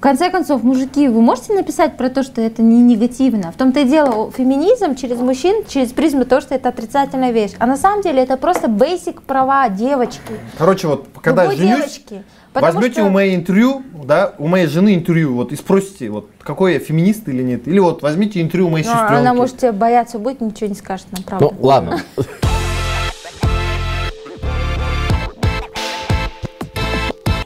В 0.00 0.02
конце 0.02 0.30
концов, 0.30 0.62
мужики, 0.62 1.08
вы 1.08 1.20
можете 1.20 1.52
написать 1.52 1.98
про 1.98 2.08
то, 2.08 2.22
что 2.22 2.40
это 2.40 2.62
не 2.62 2.80
негативно? 2.80 3.52
В 3.52 3.56
том-то 3.56 3.80
и 3.80 3.84
дело, 3.84 4.32
феминизм 4.32 4.94
через 4.94 5.18
мужчин, 5.18 5.62
через 5.68 5.92
призму 5.92 6.24
то, 6.24 6.40
что 6.40 6.54
это 6.54 6.70
отрицательная 6.70 7.32
вещь. 7.32 7.50
А 7.58 7.66
на 7.66 7.76
самом 7.76 8.00
деле 8.00 8.22
это 8.22 8.38
просто 8.38 8.68
basic 8.68 9.20
права 9.26 9.68
девочки. 9.68 10.20
Короче, 10.56 10.88
вот, 10.88 11.06
когда 11.20 11.44
я 11.44 11.50
Любой 11.50 11.62
женюсь, 11.66 11.76
девочки. 11.80 12.24
Потому 12.54 12.72
Возьмете 12.72 13.00
что- 13.02 13.04
у 13.04 13.10
моей 13.10 13.36
интервью, 13.36 13.82
да, 14.06 14.32
у 14.38 14.46
моей 14.48 14.68
жены 14.68 14.94
интервью, 14.94 15.34
вот 15.34 15.52
и 15.52 15.56
спросите, 15.56 16.08
вот 16.08 16.30
какой 16.40 16.72
я 16.72 16.78
феминист 16.78 17.28
или 17.28 17.42
нет. 17.42 17.68
Или 17.68 17.78
вот 17.78 18.00
возьмите 18.00 18.40
интервью 18.40 18.68
у 18.68 18.70
моей 18.70 18.86
Ну, 18.86 18.90
сестренки. 18.90 19.14
она 19.20 19.34
может 19.34 19.58
тебя 19.58 19.74
бояться 19.74 20.18
будет, 20.18 20.40
ничего 20.40 20.70
не 20.70 20.76
скажет 20.76 21.08
нам, 21.12 21.22
правда. 21.24 21.50
Ну, 21.52 21.66
ладно. 21.66 22.00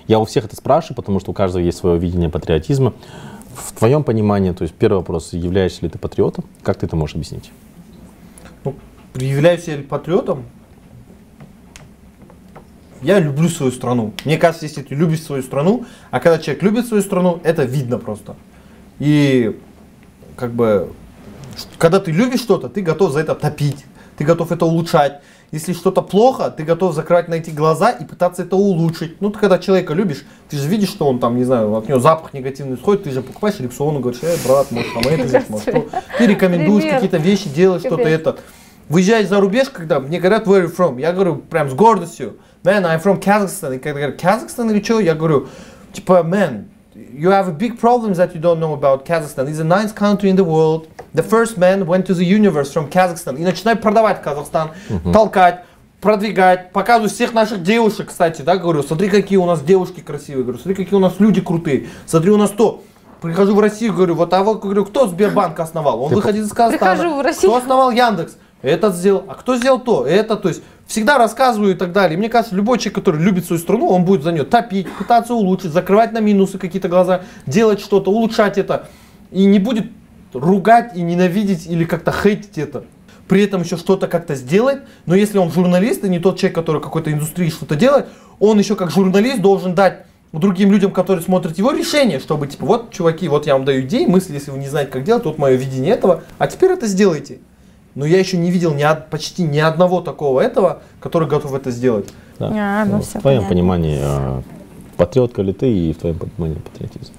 Я 0.06 0.18
у 0.18 0.24
всех 0.24 0.44
это 0.44 0.56
спрашиваю, 0.56 0.96
потому 0.96 1.20
что 1.20 1.30
у 1.30 1.34
каждого 1.34 1.62
есть 1.62 1.78
свое 1.78 1.98
видение 1.98 2.28
патриотизма. 2.28 2.92
В 3.54 3.72
твоем 3.72 4.04
понимании, 4.04 4.52
то 4.52 4.62
есть 4.62 4.74
первый 4.74 4.98
вопрос, 4.98 5.32
являешься 5.32 5.82
ли 5.82 5.88
ты 5.88 5.98
патриотом? 5.98 6.44
Как 6.62 6.78
ты 6.78 6.86
это 6.86 6.96
можешь 6.96 7.14
объяснить? 7.14 7.50
Ну, 8.64 8.74
являюсь 9.14 9.64
я 9.68 9.78
патриотом. 9.78 10.44
Я 13.00 13.18
люблю 13.18 13.48
свою 13.48 13.70
страну. 13.70 14.12
Мне 14.24 14.38
кажется, 14.38 14.66
если 14.66 14.82
ты 14.82 14.94
любишь 14.94 15.22
свою 15.22 15.42
страну, 15.42 15.84
а 16.10 16.20
когда 16.20 16.38
человек 16.38 16.62
любит 16.62 16.86
свою 16.86 17.02
страну, 17.02 17.40
это 17.44 17.64
видно 17.64 17.98
просто. 17.98 18.34
И 18.98 19.58
как 20.36 20.52
бы, 20.52 20.92
когда 21.78 22.00
ты 22.00 22.10
любишь 22.10 22.40
что-то, 22.40 22.68
ты 22.68 22.80
готов 22.80 23.12
за 23.12 23.20
это 23.20 23.34
топить, 23.34 23.84
ты 24.16 24.24
готов 24.24 24.52
это 24.52 24.64
улучшать. 24.64 25.20
Если 25.50 25.72
что-то 25.72 26.02
плохо, 26.02 26.50
ты 26.50 26.64
готов 26.64 26.94
закрывать 26.94 27.28
на 27.28 27.34
эти 27.34 27.50
глаза 27.50 27.90
и 27.90 28.04
пытаться 28.04 28.42
это 28.42 28.56
улучшить. 28.56 29.20
Ну, 29.20 29.30
ты 29.30 29.38
когда 29.38 29.58
человека 29.58 29.94
любишь, 29.94 30.24
ты 30.48 30.56
же 30.56 30.68
видишь, 30.68 30.88
что 30.88 31.06
он 31.06 31.20
там, 31.20 31.36
не 31.36 31.44
знаю, 31.44 31.74
от 31.76 31.88
него 31.88 32.00
запах 32.00 32.34
негативный 32.34 32.76
исходит, 32.76 33.04
ты 33.04 33.10
же 33.10 33.22
покупаешь 33.22 33.60
репсону, 33.60 34.00
говоришь, 34.00 34.22
э, 34.22 34.36
брат, 34.44 34.70
может, 34.72 34.92
там 34.92 35.02
это 35.06 35.28
здесь, 35.28 35.48
может, 35.48 35.66
то». 35.66 35.86
Ты 36.18 36.26
рекомендуешь 36.26 36.84
какие-то 36.90 37.18
вещи, 37.18 37.48
делаешь 37.48 37.82
что-то 37.82 38.08
это. 38.08 38.38
Выезжать 38.88 39.28
за 39.28 39.40
рубеж, 39.40 39.70
когда 39.70 40.00
мне 40.00 40.18
говорят, 40.18 40.46
where 40.46 40.66
you 40.66 40.76
from, 40.76 41.00
я 41.00 41.12
говорю 41.12 41.36
прям 41.36 41.70
с 41.70 41.74
гордостью, 41.74 42.36
man, 42.64 42.82
I'm 42.82 43.02
from 43.02 43.22
Kazakhstan. 43.22 43.76
И 43.76 43.78
когда 43.78 44.00
говорят, 44.00 44.22
Kazakhstan 44.22 44.70
или 44.70 44.82
что, 44.82 45.00
я 45.00 45.14
говорю, 45.14 45.48
типа, 45.92 46.22
man, 46.24 46.64
you 47.12 47.30
have 47.30 47.48
a 47.48 47.52
big 47.52 47.78
problem 47.78 48.14
that 48.14 48.34
you 48.34 48.40
don't 48.40 48.58
know 48.58 48.72
about 48.72 49.04
Kazakhstan. 49.04 49.48
It's 49.48 49.58
the 49.58 49.64
ninth 49.64 49.94
country 49.94 50.30
in 50.30 50.36
the 50.36 50.44
world. 50.44 50.88
The 51.14 51.22
first 51.22 51.58
man 51.58 51.86
went 51.86 52.06
to 52.06 52.14
the 52.14 52.24
universe 52.24 52.72
from 52.72 52.88
Kazakhstan. 52.90 53.36
И 53.36 53.44
начинаю 53.44 53.78
продавать 53.78 54.22
Казахстан, 54.22 54.70
толкать, 55.12 55.64
продвигать, 56.00 56.72
показываю 56.72 57.08
всех 57.08 57.32
наших 57.32 57.62
девушек, 57.62 58.08
кстати, 58.08 58.42
да, 58.42 58.56
говорю, 58.56 58.82
смотри, 58.82 59.08
какие 59.08 59.38
у 59.38 59.46
нас 59.46 59.62
девушки 59.62 60.00
красивые, 60.00 60.44
говорю, 60.44 60.58
смотри, 60.58 60.84
какие 60.84 60.96
у 60.96 61.00
нас 61.00 61.14
люди 61.18 61.40
крутые, 61.40 61.86
смотри, 62.06 62.30
у 62.30 62.36
нас 62.36 62.50
то. 62.50 62.82
Прихожу 63.22 63.54
в 63.54 63.60
Россию, 63.60 63.94
говорю, 63.94 64.14
вот, 64.14 64.34
а 64.34 64.42
вот, 64.42 64.60
говорю, 64.60 64.84
кто 64.84 65.06
Сбербанк 65.06 65.58
основал? 65.58 66.02
Он 66.02 66.12
выходит 66.12 66.44
из 66.44 66.52
Казахстана. 66.52 66.94
Прихожу 66.94 67.16
в 67.16 67.22
Россию. 67.22 67.52
Кто 67.52 67.56
основал 67.56 67.90
Яндекс? 67.90 68.36
Этот 68.64 68.94
сделал. 68.94 69.24
А 69.28 69.34
кто 69.34 69.56
сделал 69.56 69.78
то? 69.78 70.06
Это, 70.06 70.36
то 70.36 70.48
есть, 70.48 70.62
всегда 70.86 71.18
рассказываю 71.18 71.72
и 71.72 71.76
так 71.76 71.92
далее. 71.92 72.16
Мне 72.16 72.30
кажется, 72.30 72.56
любой 72.56 72.78
человек, 72.78 72.94
который 72.94 73.20
любит 73.20 73.44
свою 73.44 73.60
страну, 73.60 73.88
он 73.88 74.04
будет 74.04 74.22
за 74.22 74.32
нее 74.32 74.44
топить, 74.44 74.90
пытаться 74.90 75.34
улучшить, 75.34 75.72
закрывать 75.72 76.12
на 76.12 76.18
минусы 76.18 76.56
какие-то 76.56 76.88
глаза, 76.88 77.22
делать 77.46 77.80
что-то, 77.80 78.10
улучшать 78.10 78.56
это. 78.56 78.88
И 79.30 79.44
не 79.44 79.58
будет 79.58 79.86
ругать 80.32 80.96
и 80.96 81.02
ненавидеть 81.02 81.66
или 81.66 81.84
как-то 81.84 82.10
хейтить 82.10 82.56
это. 82.56 82.84
При 83.28 83.42
этом 83.42 83.62
еще 83.62 83.76
что-то 83.76 84.08
как-то 84.08 84.34
сделать. 84.34 84.78
Но 85.04 85.14
если 85.14 85.36
он 85.36 85.50
журналист 85.50 86.02
и 86.04 86.08
не 86.08 86.18
тот 86.18 86.38
человек, 86.38 86.54
который 86.54 86.80
какой-то 86.80 87.12
индустрии 87.12 87.50
что-то 87.50 87.76
делает, 87.76 88.06
он 88.38 88.58
еще 88.58 88.76
как 88.76 88.90
журналист 88.90 89.42
должен 89.42 89.74
дать 89.74 90.06
другим 90.32 90.72
людям, 90.72 90.90
которые 90.90 91.22
смотрят 91.22 91.56
его 91.58 91.70
решение, 91.70 92.18
чтобы 92.18 92.46
типа, 92.46 92.64
вот, 92.64 92.92
чуваки, 92.92 93.28
вот 93.28 93.46
я 93.46 93.54
вам 93.54 93.64
даю 93.64 93.82
идеи, 93.82 94.06
мысли, 94.06 94.32
если 94.32 94.50
вы 94.50 94.58
не 94.58 94.68
знаете, 94.68 94.90
как 94.90 95.04
делать, 95.04 95.24
вот 95.26 95.38
мое 95.38 95.54
видение 95.54 95.92
этого, 95.92 96.22
а 96.38 96.46
теперь 96.46 96.72
это 96.72 96.86
сделайте. 96.86 97.38
Но 97.94 98.06
я 98.06 98.18
еще 98.18 98.36
не 98.36 98.50
видел 98.50 98.74
ни, 98.74 98.84
почти 99.10 99.44
ни 99.44 99.58
одного 99.58 100.00
такого 100.00 100.40
этого, 100.40 100.82
который 101.00 101.28
готов 101.28 101.54
это 101.54 101.70
сделать. 101.70 102.08
Да. 102.38 102.50
А, 102.52 102.84
ну 102.84 102.98
в 102.98 103.02
всё 103.02 103.20
твоем 103.20 103.38
понятно. 103.42 103.48
понимании, 103.48 103.98
э, 104.00 104.42
патриотка 104.96 105.42
ли 105.42 105.52
ты 105.52 105.72
и 105.72 105.92
в 105.92 105.98
твоем 105.98 106.18
понимании 106.18 106.58
патриотизм? 106.58 107.12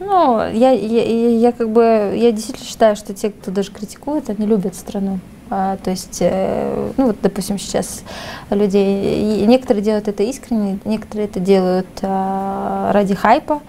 Ну, 0.00 0.38
я, 0.40 0.70
я, 0.70 1.04
я, 1.04 1.28
я 1.38 1.52
как 1.52 1.70
бы, 1.70 2.14
я 2.16 2.32
действительно 2.32 2.66
считаю, 2.66 2.96
что 2.96 3.14
те, 3.14 3.30
кто 3.30 3.50
даже 3.50 3.70
критикует, 3.70 4.30
они 4.30 4.46
любят 4.46 4.74
страну. 4.74 5.20
А, 5.50 5.76
то 5.76 5.90
есть, 5.90 6.18
э, 6.20 6.92
ну 6.96 7.06
вот, 7.06 7.16
допустим, 7.22 7.58
сейчас 7.58 8.02
людей, 8.50 9.46
некоторые 9.46 9.82
делают 9.82 10.08
это 10.08 10.22
искренне, 10.22 10.78
некоторые 10.84 11.28
это 11.28 11.40
делают 11.40 11.86
а, 12.02 12.92
ради 12.92 13.14
хайпа. 13.14 13.60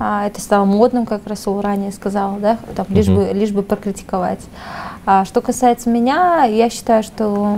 А, 0.00 0.26
это 0.26 0.40
стало 0.40 0.64
модным, 0.64 1.06
как 1.06 1.26
Расул 1.26 1.60
ранее 1.60 1.92
сказал, 1.92 2.36
да, 2.36 2.58
там, 2.74 2.86
лишь, 2.88 3.08
бы, 3.08 3.30
лишь 3.32 3.50
бы 3.50 3.62
прокритиковать. 3.62 4.40
Что 5.24 5.40
касается 5.40 5.88
меня, 5.88 6.44
я 6.44 6.68
считаю, 6.68 7.02
что 7.02 7.56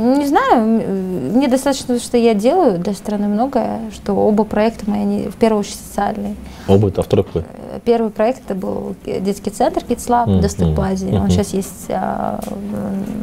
Не 0.00 0.26
знаю, 0.26 0.54
м, 0.54 1.32
мне 1.36 1.46
достаточно, 1.46 1.98
что 1.98 2.16
я 2.16 2.32
делаю 2.32 2.78
для 2.78 2.94
страны 2.94 3.28
многое, 3.28 3.80
что 3.92 4.14
оба 4.14 4.44
проекта 4.44 4.88
мои, 4.88 5.00
они 5.00 5.22
в 5.28 5.36
первую 5.36 5.60
очередь 5.60 5.76
социальные. 5.88 6.36
Оба 6.68 6.88
это, 6.88 7.02
а 7.02 7.04
второй 7.04 7.24
какой? 7.24 7.42
Э, 7.42 7.80
Первый 7.84 8.10
проект 8.10 8.40
это 8.46 8.54
был 8.54 8.94
детский 9.04 9.50
центр 9.50 9.82
Kids 9.86 10.08
Lab 10.08 10.26
Мгм, 10.26 10.38
в 10.38 10.40
Достык-Плазе. 10.40 11.06
мгм. 11.06 11.24
Он 11.24 11.30
сейчас 11.30 11.52
есть 11.52 11.86
а, 11.90 12.40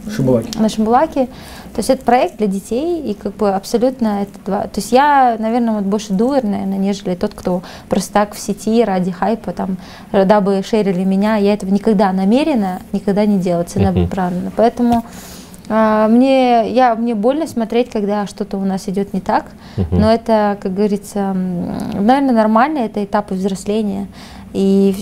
в- 0.06 0.12
Шибалаки. 0.12 0.58
на 0.60 0.70
Шимбулаке. 0.70 1.26
То 1.74 1.80
есть 1.80 1.90
это 1.90 2.04
проект 2.06 2.38
для 2.38 2.48
детей, 2.48 3.02
и 3.02 3.14
как 3.16 3.36
бы 3.36 3.50
абсолютно 3.52 4.22
это 4.22 4.32
два. 4.46 4.62
То 4.64 4.78
есть 4.80 4.92
я, 4.92 5.36
наверное, 5.40 5.74
вот 5.76 5.84
больше 5.84 6.14
дуэр, 6.14 6.44
наверное, 6.44 6.78
нежели 6.78 7.16
тот, 7.16 7.34
кто 7.34 7.62
просто 7.90 8.14
так 8.14 8.34
в 8.36 8.40
сети 8.40 8.84
ради 8.84 9.12
хайпа, 9.12 9.52
там, 9.52 9.78
э, 10.12 10.26
дабы 10.26 10.62
шерили 10.64 11.04
меня. 11.04 11.38
Я 11.38 11.54
этого 11.56 11.72
никогда 11.72 12.12
намеренно, 12.14 12.82
никогда 12.94 13.26
не 13.26 13.38
делала 13.40 13.64
целенаправленно. 13.64 14.52
Поэтому 14.56 14.98
а, 15.00 15.04
мне, 15.70 16.70
я, 16.72 16.96
мне 16.96 17.14
больно 17.16 17.48
смотреть, 17.48 17.90
когда 17.90 18.26
что-то 18.28 18.58
у 18.58 18.66
нас 18.66 18.88
идет 18.88 19.14
не 19.14 19.22
так, 19.22 19.46
но 19.92 20.12
это, 20.12 20.58
как 20.62 20.74
говорится, 20.74 21.34
наверное, 21.34 22.34
нормально, 22.34 22.80
это 22.80 23.04
этапы 23.04 23.36
взросления. 23.36 24.08
И 24.54 24.96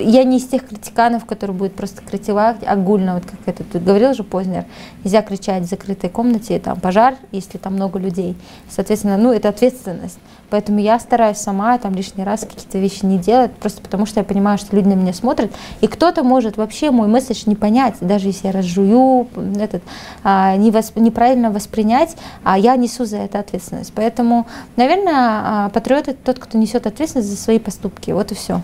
я 0.00 0.24
не 0.24 0.38
из 0.38 0.46
тех 0.46 0.66
критиканов, 0.66 1.24
которые 1.24 1.56
будут 1.56 1.74
просто 1.74 2.02
критиковать 2.02 2.58
огульно, 2.66 3.14
вот 3.14 3.24
как 3.24 3.40
это 3.46 3.64
тут 3.64 3.82
говорил 3.82 4.14
же 4.14 4.22
Познер, 4.22 4.64
нельзя 5.04 5.22
кричать 5.22 5.64
в 5.64 5.66
закрытой 5.66 6.10
комнате, 6.10 6.58
там 6.58 6.80
пожар, 6.80 7.16
если 7.32 7.58
там 7.58 7.74
много 7.74 7.98
людей. 7.98 8.36
Соответственно, 8.68 9.16
ну 9.16 9.32
это 9.32 9.48
ответственность. 9.48 10.18
Поэтому 10.50 10.78
я 10.78 10.98
стараюсь 10.98 11.38
сама 11.38 11.76
там 11.78 11.94
лишний 11.94 12.24
раз 12.24 12.40
какие-то 12.40 12.78
вещи 12.78 13.04
не 13.04 13.18
делать, 13.18 13.52
просто 13.52 13.82
потому 13.82 14.06
что 14.06 14.20
я 14.20 14.24
понимаю, 14.24 14.58
что 14.58 14.74
люди 14.74 14.88
на 14.88 14.94
меня 14.94 15.12
смотрят, 15.12 15.52
и 15.80 15.86
кто-то 15.86 16.22
может 16.22 16.56
вообще 16.56 16.90
мой 16.90 17.08
месседж 17.08 17.42
не 17.46 17.54
понять, 17.54 17.96
даже 18.00 18.28
если 18.28 18.46
я 18.46 18.52
разжую, 18.52 19.28
этот, 19.58 19.82
а, 20.24 20.56
не 20.56 20.70
вос- 20.70 20.98
неправильно 20.98 21.50
воспринять, 21.50 22.16
а 22.44 22.58
я 22.58 22.76
несу 22.76 23.04
за 23.04 23.18
это 23.18 23.38
ответственность. 23.38 23.92
Поэтому, 23.94 24.46
наверное, 24.76 25.14
а, 25.14 25.70
патриот 25.70 26.08
это 26.08 26.18
тот, 26.24 26.38
кто 26.38 26.56
несет 26.58 26.86
ответственность 26.86 27.28
за 27.28 27.36
свои 27.36 27.58
поступки. 27.58 28.10
Вот 28.10 28.32
и 28.32 28.34
все. 28.34 28.62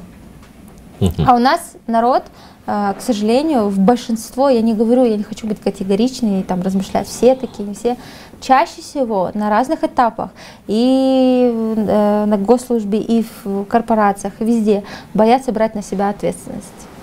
А 1.27 1.35
у 1.35 1.39
нас 1.39 1.61
народ, 1.87 2.23
а, 2.67 2.95
к 2.95 3.03
сожалению, 3.03 3.69
в 3.69 3.79
большинство, 3.79 4.49
я 4.49 4.63
не 4.63 4.73
говорю, 4.75 5.05
я 5.05 5.17
не 5.17 5.23
хочу 5.23 5.47
быть 5.47 5.61
категоричной 5.61 6.43
там 6.45 6.63
размышлять, 6.63 7.07
все 7.09 7.35
такие, 7.35 7.69
не 7.69 7.75
все, 7.75 7.97
чаще 8.45 8.83
всего 8.83 9.31
на 9.35 9.51
разных 9.51 9.85
этапах, 9.85 10.31
и 10.67 11.51
э, 11.77 12.25
на 12.27 12.37
госслужбе, 12.37 12.99
и 12.99 13.25
в 13.45 13.65
корпорациях, 13.65 14.35
и 14.41 14.45
везде, 14.45 14.85
боятся 15.15 15.53
брать 15.53 15.75
на 15.75 15.83
себя 15.83 16.11
ответственность 16.11 16.94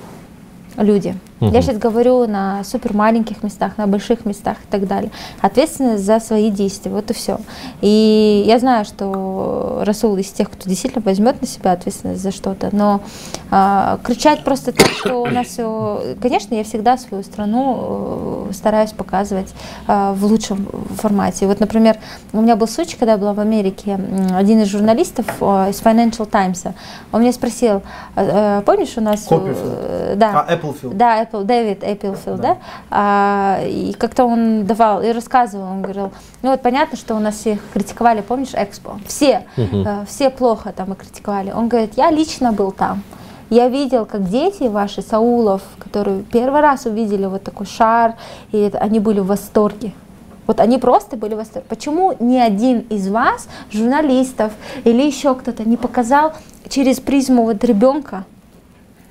люди. 0.77 1.15
Мгм. 1.39 1.53
Я 1.53 1.61
сейчас 1.61 1.77
говорю 1.77 2.27
на 2.27 2.63
супер 2.63 2.93
маленьких 2.93 3.43
местах, 3.43 3.77
на 3.77 3.87
больших 3.87 4.25
местах 4.25 4.57
и 4.57 4.71
так 4.71 4.87
далее. 4.87 5.11
Ответственность 5.41 6.05
за 6.05 6.19
свои 6.19 6.51
действия, 6.51 6.91
вот 6.91 7.09
и 7.09 7.13
все. 7.13 7.39
И 7.81 8.43
я 8.45 8.59
знаю, 8.59 8.85
что 8.85 9.81
Расул 9.85 10.15
из 10.17 10.29
тех, 10.29 10.49
кто 10.51 10.69
действительно 10.69 11.01
возьмет 11.03 11.41
на 11.41 11.47
себя 11.47 11.71
ответственность 11.71 12.21
за 12.21 12.31
что-то, 12.31 12.69
но 12.71 13.01
а, 13.49 13.99
кричать 14.03 14.43
просто 14.43 14.71
так, 14.71 14.87
что 14.87 15.23
у 15.23 15.27
нас 15.27 15.47
все... 15.47 16.15
Конечно, 16.21 16.53
я 16.53 16.63
всегда 16.63 16.97
свою 16.97 17.23
страну 17.23 18.47
э, 18.49 18.53
стараюсь 18.53 18.91
показывать 18.91 19.53
а, 19.87 20.13
в 20.13 20.23
лучшем 20.25 20.67
формате. 20.95 21.47
Вот, 21.47 21.59
например, 21.59 21.97
у 22.33 22.41
меня 22.41 22.55
был 22.55 22.67
случай, 22.67 22.97
когда 22.97 23.13
я 23.13 23.17
была 23.17 23.33
в 23.33 23.39
Америке, 23.39 23.99
один 24.33 24.61
из 24.61 24.67
журналистов 24.67 25.25
э, 25.41 25.69
из 25.71 25.81
Financial 25.81 26.25
Times, 26.25 26.65
он 27.11 27.21
меня 27.21 27.33
спросил, 27.33 27.81
э, 28.15 28.59
э, 28.59 28.61
помнишь, 28.65 28.93
у 28.97 29.01
нас... 29.01 29.27
Э, 29.29 30.15
Да. 30.15 30.45
А, 30.47 30.53
Applefield. 30.61 30.93
Да, 30.93 31.23
Apple, 31.23 31.43
Дэвид 31.43 31.83
Эпплфилд, 31.83 32.39
да. 32.41 32.57
А, 32.89 33.59
и 33.65 33.93
как-то 33.93 34.25
он 34.25 34.65
давал 34.65 35.01
и 35.01 35.11
рассказывал, 35.11 35.65
он 35.65 35.81
говорил, 35.81 36.11
ну 36.41 36.51
вот 36.51 36.61
понятно, 36.61 36.97
что 36.97 37.15
у 37.15 37.19
нас 37.19 37.35
всех 37.35 37.59
критиковали, 37.73 38.21
помнишь, 38.21 38.53
Экспо? 38.53 38.99
Все, 39.07 39.45
э, 39.57 40.05
все 40.07 40.29
плохо 40.29 40.71
там 40.75 40.93
и 40.93 40.95
критиковали. 40.95 41.51
Он 41.51 41.67
говорит, 41.67 41.93
я 41.97 42.11
лично 42.11 42.51
был 42.53 42.71
там. 42.71 43.03
Я 43.49 43.67
видел, 43.67 44.05
как 44.05 44.29
дети 44.29 44.63
ваши, 44.63 45.01
Саулов, 45.01 45.61
которые 45.77 46.23
первый 46.23 46.61
раз 46.61 46.85
увидели 46.85 47.25
вот 47.25 47.43
такой 47.43 47.65
шар, 47.65 48.15
и 48.53 48.57
это- 48.57 48.77
они 48.77 48.99
были 48.99 49.19
в 49.19 49.25
восторге. 49.27 49.91
Вот 50.47 50.59
они 50.59 50.77
просто 50.77 51.17
были 51.17 51.33
в 51.33 51.37
восторге. 51.37 51.65
Почему 51.69 52.13
ни 52.19 52.37
один 52.37 52.79
из 52.89 53.09
вас, 53.09 53.47
журналистов 53.71 54.53
или 54.85 55.01
еще 55.01 55.35
кто-то, 55.35 55.63
не 55.67 55.77
показал 55.77 56.33
через 56.69 56.99
призму 56.99 57.43
вот 57.43 57.63
ребенка 57.63 58.23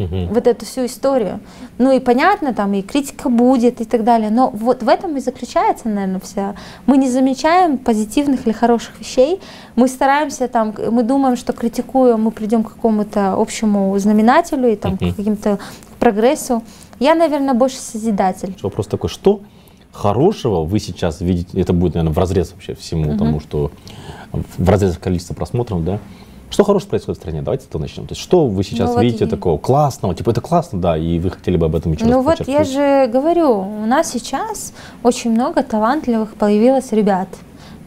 вот 0.09 0.47
эту 0.47 0.65
всю 0.65 0.87
историю. 0.87 1.41
Ну 1.79 1.93
и 1.93 2.01
понятно, 2.01 2.55
там 2.55 2.73
и 2.75 2.83
критика 2.83 3.29
будет 3.29 3.81
и 3.81 3.85
так 3.85 4.05
далее, 4.05 4.31
но 4.31 4.51
вот 4.51 4.83
в 4.83 4.89
этом 4.89 5.17
и 5.17 5.21
заключается, 5.21 5.89
наверное, 5.89 6.21
вся. 6.21 6.55
Мы 6.87 6.97
не 6.97 7.11
замечаем 7.11 7.79
позитивных 7.79 8.47
или 8.47 8.53
хороших 8.53 8.99
вещей, 9.01 9.41
мы 9.77 9.89
стараемся 9.89 10.49
там, 10.49 10.75
мы 10.91 11.03
думаем, 11.03 11.37
что 11.37 11.53
критикуя, 11.53 12.17
мы 12.17 12.31
придем 12.31 12.65
к 12.65 12.75
какому-то 12.75 13.35
общему 13.35 13.99
знаменателю 13.99 14.73
и 14.73 14.77
там 14.77 14.97
к 14.97 15.01
каким-то 15.17 15.59
прогрессу. 15.99 16.63
Я, 16.99 17.15
наверное, 17.15 17.55
больше 17.55 17.77
созидатель. 17.77 18.57
Вопрос 18.63 18.87
такой, 18.87 19.11
что 19.11 19.41
хорошего 19.93 20.65
вы 20.65 20.79
сейчас 20.79 21.21
видите, 21.21 21.61
это 21.61 21.73
будет, 21.73 21.95
наверное, 21.95 22.15
в 22.15 22.19
разрез 22.19 22.53
вообще 22.53 22.75
всему 22.75 23.17
тому, 23.17 23.41
что 23.41 23.71
в 24.33 24.69
разрез 24.69 24.97
количества 24.99 25.35
просмотров, 25.35 25.85
да? 25.85 25.99
Что 26.51 26.65
хорошего 26.65 26.91
происходит 26.91 27.19
в 27.19 27.23
стране? 27.23 27.43
Давайте 27.43 27.67
это 27.69 27.79
начнем. 27.79 28.07
То 28.07 28.13
есть, 28.13 28.21
что 28.23 28.47
вы 28.47 28.65
сейчас 28.65 28.89
Ну 28.91 28.95
вот 28.97 29.03
видите 29.03 29.25
и- 29.25 29.29
такого 29.29 29.57
классного? 29.57 30.15
Типа, 30.15 30.31
это 30.31 30.41
классно, 30.41 30.81
да, 30.81 30.97
и 30.97 31.19
вы 31.21 31.31
хотели 31.31 31.57
бы 31.57 31.67
об 31.67 31.77
этом 31.77 31.93
еще 31.93 32.05
Ну 32.05 32.23
вот 32.23 32.47
я 32.49 32.65
же 32.65 33.07
говорю, 33.13 33.61
у 33.61 33.87
нас 33.87 34.11
сейчас 34.11 34.73
очень 35.05 35.31
много 35.31 35.63
талантливых 35.63 36.35
появилось 36.35 36.91
ребят, 36.91 37.29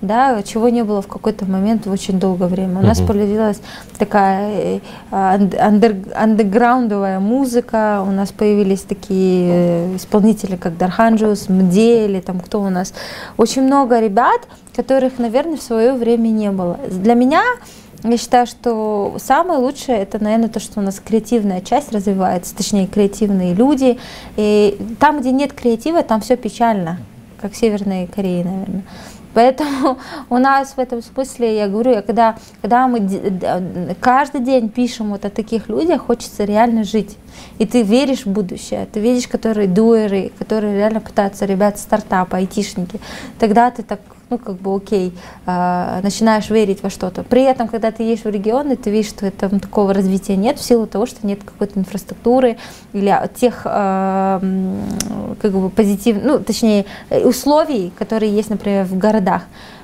да, 0.02 0.42
чего 0.44 0.70
не 0.70 0.84
было 0.84 1.02
в 1.02 1.08
какой-то 1.08 1.46
момент 1.46 1.86
в 1.88 1.92
очень 1.92 2.20
долгое 2.20 2.48
время. 2.48 2.80
У 2.80 2.84
нас 2.84 3.00
появилась 3.02 3.60
такая 3.98 4.50
э, 4.78 4.80
анд- 5.12 5.56
андер- 5.56 6.14
андеграундовая 6.16 7.20
музыка, 7.20 8.02
у 8.06 8.12
нас 8.12 8.32
появились 8.32 8.82
такие 8.82 9.50
э, 9.94 9.96
исполнители, 9.98 10.56
как 10.56 10.78
Darkhan 10.78 11.20
Juzz, 11.20 11.50
M'Dee 11.50 12.06
или 12.06 12.22
там 12.22 12.40
кто 12.40 12.62
у 12.62 12.70
нас. 12.70 12.94
Очень 13.38 13.64
много 13.64 14.00
ребят, 14.00 14.42
которых, 14.76 15.20
наверное, 15.20 15.58
в 15.58 15.62
свое 15.62 15.94
время 15.94 16.30
не 16.30 16.50
было. 16.52 16.78
Для 16.90 17.14
меня 17.14 17.44
я 18.04 18.18
считаю, 18.18 18.46
что 18.48 19.16
самое 19.18 19.60
лучшее 19.60 20.00
это, 20.00 20.22
наверное, 20.22 20.50
то, 20.50 20.60
что 20.60 20.80
у 20.80 20.84
нас 20.84 21.00
креативная 21.00 21.62
часть 21.62 21.92
развивается, 21.92 22.56
точнее, 22.56 22.88
креативные 22.88 23.54
люди. 23.54 23.98
И 24.36 24.78
там, 25.00 25.22
где 25.22 25.32
нет 25.32 25.54
креатива, 25.54 26.04
там 26.04 26.22
все 26.22 26.36
печально, 26.36 27.00
как 27.40 27.54
в 27.54 27.58
Северной 27.58 28.08
Корее, 28.08 28.44
наверное. 28.44 28.84
Поэтому 29.34 29.98
у 30.30 30.38
нас 30.38 30.74
в 30.76 30.80
этом 30.80 31.02
смысле, 31.02 31.58
я 31.58 31.68
говорю, 31.68 31.92
я 31.92 32.02
когда, 32.02 32.36
когда 32.62 32.88
мы 32.88 33.96
каждый 34.00 34.42
день 34.42 34.70
пишем 34.70 35.10
вот 35.10 35.26
о 35.26 35.30
таких 35.30 35.70
людях, 35.70 36.06
хочется 36.06 36.44
реально 36.44 36.84
жить. 36.84 37.18
И 37.58 37.66
ты 37.66 37.82
веришь 37.82 38.26
в 38.26 38.30
будущее, 38.30 38.88
ты 38.92 39.00
видишь, 39.00 39.28
которые 39.28 39.68
дуэры, 39.68 40.32
которые 40.38 40.76
реально 40.78 41.02
пытаются, 41.02 41.46
ребята, 41.46 41.80
стартапы, 41.80 42.38
айтишники. 42.38 43.00
Тогда 43.40 43.72
ты 43.72 43.82
так, 43.82 44.02
ну, 44.34 44.40
как 44.40 44.56
бы, 44.56 44.76
окей, 44.76 45.14
а, 45.46 46.00
начинаешь 46.02 46.50
верить 46.50 46.82
во 46.82 46.90
что-то. 46.90 47.24
При 47.24 47.44
этом, 47.44 47.68
когда 47.68 47.92
ты 47.92 48.04
едешь 48.04 48.24
в 48.24 48.30
регионы, 48.30 48.76
ты 48.76 48.90
видишь, 48.90 49.10
что 49.10 49.30
там 49.30 49.60
такого 49.60 49.94
развития 49.94 50.36
нет 50.36 50.58
в 50.58 50.64
силу 50.64 50.88
того, 50.88 51.06
что 51.06 51.26
нет 51.26 51.44
какой-то 51.44 51.80
инфраструктуры 51.80 52.58
или 52.94 53.16
тех, 53.36 53.62
а, 53.66 54.42
как 55.42 55.52
бы, 55.52 55.70
позитив, 55.70 56.18
ну, 56.24 56.40
точнее, 56.40 56.86
условий, 57.12 57.92
которые 57.98 58.32
есть, 58.36 58.50
например, 58.50 58.86
в 58.86 58.98
городах. 58.98 59.44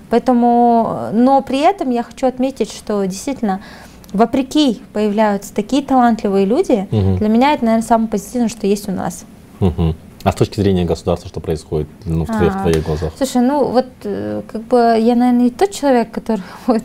Поэтому, 0.09 1.09
но 1.13 1.41
при 1.41 1.59
этом 1.59 1.91
я 1.91 2.01
хочу 2.01 2.25
отметить, 2.25 2.71
что 2.71 3.03
действительно 3.05 3.61
вопреки 4.11 4.81
появляются 4.93 5.53
такие 5.53 5.83
талантливые 5.83 6.45
люди. 6.45 6.87
Мгм. 6.89 7.17
Для 7.17 7.29
меня 7.29 7.53
это, 7.53 7.65
наверное, 7.65 7.87
самое 7.87 8.09
позитивное, 8.09 8.49
что 8.49 8.65
есть 8.65 8.89
у 8.89 8.91
нас. 8.91 9.25
Мгм. 9.59 9.95
А 10.23 10.31
с 10.31 10.35
точки 10.35 10.59
зрения 10.59 10.83
государства, 10.83 11.29
что 11.29 11.39
происходит 11.39 11.87
ну, 12.05 12.25
в, 12.25 12.27
твоих, 12.27 12.53
в 12.53 12.57
А. 12.57 12.61
твоих 12.61 12.85
глазах? 12.85 13.13
Слушай, 13.17 13.41
ну 13.41 13.65
вот 13.65 13.85
э, 14.03 14.41
как 14.51 14.63
бы 14.63 14.77
я, 14.77 15.15
наверное, 15.15 15.43
не 15.43 15.49
тот 15.49 15.71
человек, 15.71 16.11
который 16.11 16.43
будет 16.67 16.83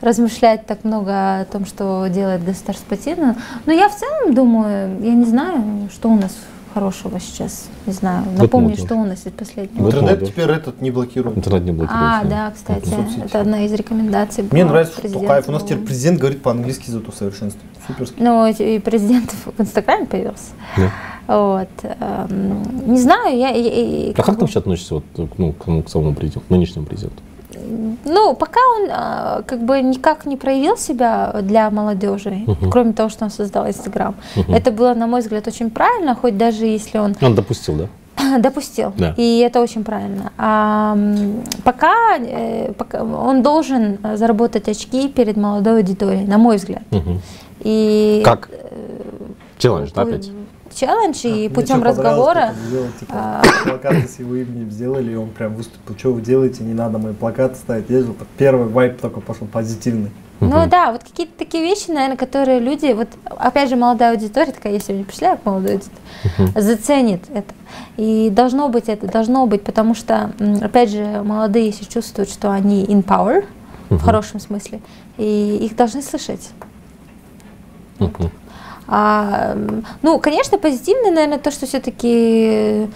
размышлять 0.00 0.66
так 0.66 0.84
много 0.84 1.40
о 1.40 1.44
том, 1.44 1.66
что 1.66 2.06
делает 2.08 2.44
государство 2.44 2.86
позитивно. 2.88 3.36
Но 3.66 3.72
я 3.72 3.88
в 3.88 3.96
целом 3.96 4.32
думаю, 4.32 5.02
я 5.02 5.14
не 5.14 5.24
знаю, 5.24 5.88
что 5.92 6.08
у 6.08 6.16
нас 6.16 6.36
хорошего 6.72 7.18
сейчас. 7.20 7.68
Не 7.86 7.92
знаю. 7.92 8.24
Напомни, 8.36 8.74
что 8.74 8.94
у 8.94 9.04
нас 9.04 9.26
из 9.26 9.32
последнего. 9.32 9.86
Интернет 9.86 10.24
теперь 10.26 10.50
этот 10.50 10.80
не 10.80 10.90
блокирует. 10.90 11.36
Интернет 11.38 11.64
не 11.64 11.72
блокируется. 11.72 12.20
А, 12.20 12.24
да, 12.24 12.50
кстати, 12.54 12.92
это 13.24 13.40
одна 13.40 13.64
из 13.64 13.72
рекомендаций. 13.72 14.44
Мне 14.50 14.64
нравится, 14.64 14.94
что 15.08 15.20
кайфу. 15.20 15.50
У 15.50 15.54
нас 15.54 15.62
теперь 15.64 15.78
президент 15.78 16.18
говорит 16.20 16.42
по-английски 16.42 16.90
зато 16.90 17.10
в 17.12 17.14
совершенстве. 17.14 17.60
Суперски. 17.86 18.16
Ну, 18.20 18.46
и 18.46 18.78
президент 18.78 19.32
в 19.56 19.60
Инстаграме 19.60 20.06
появился. 20.06 20.50
Да. 20.76 20.90
Вот. 21.26 21.68
эм, 21.82 22.90
Не 22.92 22.98
знаю, 23.00 23.36
я... 23.36 23.50
я- 23.50 24.06
я- 24.06 24.12
А 24.16 24.22
как 24.22 24.36
ты 24.36 24.40
вообще 24.42 24.58
относишься 24.60 24.94
вот, 24.94 25.04
ну, 25.38 25.52
к, 25.52 25.66
ну, 25.66 25.82
к 25.82 25.88
самому 25.90 26.14
президенту, 26.14 26.46
к 26.46 26.50
нынешнему 26.50 26.86
президенту? 26.86 27.22
Ну, 28.04 28.34
пока 28.34 28.60
он 28.76 28.88
а, 28.90 29.42
как 29.46 29.60
бы 29.64 29.80
никак 29.80 30.26
не 30.26 30.36
проявил 30.36 30.76
себя 30.76 31.34
для 31.42 31.70
молодежи, 31.70 32.46
кроме 32.70 32.92
того, 32.92 33.08
что 33.08 33.24
он 33.24 33.30
создал 33.30 33.66
Инстаграм. 33.66 34.14
Это 34.48 34.70
было, 34.70 34.94
на 34.94 35.06
мой 35.06 35.20
взгляд, 35.20 35.46
очень 35.46 35.70
правильно, 35.70 36.14
хоть 36.14 36.36
даже 36.36 36.66
если 36.66 36.98
он 36.98 37.14
Он 37.20 37.34
допустил, 37.34 37.74
да? 37.74 37.86
допустил. 38.38 38.92
Да. 38.96 39.14
И 39.16 39.38
это 39.38 39.60
очень 39.60 39.84
правильно. 39.84 40.32
А, 40.38 40.96
пока, 41.64 42.16
э, 42.18 42.72
пока 42.72 43.02
он 43.02 43.42
должен 43.42 43.98
э, 44.02 44.16
заработать 44.16 44.68
очки 44.68 45.08
перед 45.08 45.36
молодой 45.36 45.78
аудиторией, 45.78 46.26
на 46.26 46.38
мой 46.38 46.56
взгляд. 46.56 46.82
Мгм. 46.90 47.20
И 47.60 48.22
Как? 48.24 48.48
Челлендж, 49.58 49.90
да, 49.94 50.02
опять? 50.02 50.30
Челлендж 50.74 51.20
и 51.24 51.32
Мне 51.32 51.50
путем 51.50 51.82
чё 51.82 51.84
понравилось, 51.84 51.98
разговора. 51.98 52.54
типа, 53.00 53.14
а, 53.14 53.42
плакаты 53.64 54.08
с 54.08 54.18
его 54.18 54.34
именем 54.36 54.70
сделали, 54.70 55.12
и 55.12 55.14
он 55.14 55.30
прям 55.30 55.54
выступил, 55.54 55.96
что 55.98 56.12
вы 56.12 56.20
делаете, 56.20 56.64
не 56.64 56.74
надо 56.74 56.98
мои 56.98 57.12
плакаты 57.12 57.56
ставить. 57.56 57.90
Я 57.90 58.00
же 58.00 58.14
первый 58.36 58.68
вайп 58.68 59.00
только 59.00 59.20
пошел 59.20 59.46
позитивный. 59.46 60.10
Ну 60.40 60.68
да, 60.68 60.92
вот 60.92 61.02
какие-то 61.02 61.32
такие 61.36 61.64
вещи, 61.64 61.90
наверное, 61.90 62.16
которые 62.16 62.60
люди, 62.60 62.92
вот 62.92 63.08
опять 63.24 63.68
же 63.68 63.76
молодая 63.76 64.12
аудитория, 64.12 64.52
такая, 64.52 64.72
я 64.72 64.78
сегодня 64.78 65.04
пришла 65.04 65.36
к 65.36 65.44
молодой 65.44 65.80
аудитории, 65.80 66.60
заценит 66.60 67.22
это. 67.34 67.52
И 67.96 68.30
должно 68.30 68.68
быть 68.68 68.88
это, 68.88 69.08
должно 69.08 69.46
быть, 69.46 69.62
потому 69.64 69.94
что, 69.94 70.32
опять 70.60 70.90
же, 70.90 71.22
молодые, 71.24 71.66
если 71.66 71.84
чувствуют, 71.84 72.30
что 72.30 72.52
они 72.52 72.84
in 72.84 73.04
power, 73.04 73.44
в 73.90 74.00
хорошем 74.00 74.38
смысле, 74.38 74.80
и 75.16 75.58
их 75.62 75.74
должны 75.74 76.02
слышать. 76.02 76.50
А, 78.90 79.54
ну, 80.00 80.18
конечно, 80.18 80.58
позитивно, 80.58 81.10
наверное, 81.10 81.38
то, 81.38 81.50
что 81.50 81.66
все-таки, 81.66 82.88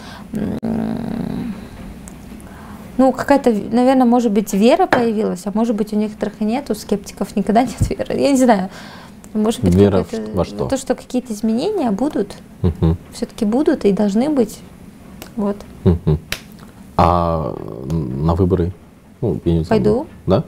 ну, 2.96 3.12
какая-то, 3.12 3.50
наверное, 3.50 4.06
может 4.06 4.32
быть, 4.32 4.54
вера 4.54 4.86
появилась, 4.86 5.42
а 5.44 5.50
может 5.54 5.76
быть, 5.76 5.92
у 5.92 5.96
некоторых 5.96 6.34
и 6.40 6.44
нет, 6.44 6.70
у 6.70 6.74
скептиков 6.74 7.36
никогда 7.36 7.62
нет 7.62 7.76
веры. 7.90 8.18
Я 8.18 8.30
не 8.30 8.38
знаю. 8.38 8.70
Может 9.34 9.62
быть, 9.62 9.74
Вера 9.74 10.04
во 10.34 10.44
что? 10.44 10.66
то, 10.66 10.76
что 10.76 10.94
какие-то 10.94 11.32
изменения 11.32 11.90
будут, 11.90 12.34
Мгм. 12.60 12.98
все-таки 13.12 13.46
будут 13.46 13.84
и 13.86 13.92
должны 13.92 14.28
быть. 14.28 14.60
Вот. 15.36 15.56
Мгм. 15.84 16.18
А 16.98 17.56
на 17.90 18.34
выборы? 18.34 18.72
Ну, 19.22 19.40
я 19.46 19.52
не 19.52 19.64
знаю. 19.64 19.82
Пойду. 19.82 20.06
Да? 20.26 20.44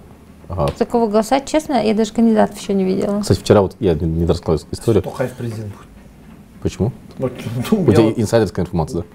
Ага. 0.49 0.69
За 0.79 0.85
кого 0.85 1.09
голосовать, 1.09 1.47
честно, 1.47 1.85
я 1.85 1.95
даже 1.95 2.13
кандидатов 2.13 2.59
еще 2.59 2.75
не 2.75 2.85
видела. 2.85 3.21
Кстати, 3.21 3.41
вчера 3.41 3.63
вот 3.63 3.77
я 3.81 3.95
не, 3.95 4.07
не 4.07 4.27
рассказал 4.27 4.67
историю. 4.71 5.03
Тухаев 5.03 5.33
президент 5.33 5.73
будет. 5.73 5.89
Почему? 6.63 6.93
Вот, 7.19 7.33
ну, 7.71 7.83
У 7.83 7.93
тебя 7.93 8.03
вот- 8.03 8.19
инсайдерская 8.19 8.65
информация, 8.65 9.03
да? 9.03 9.07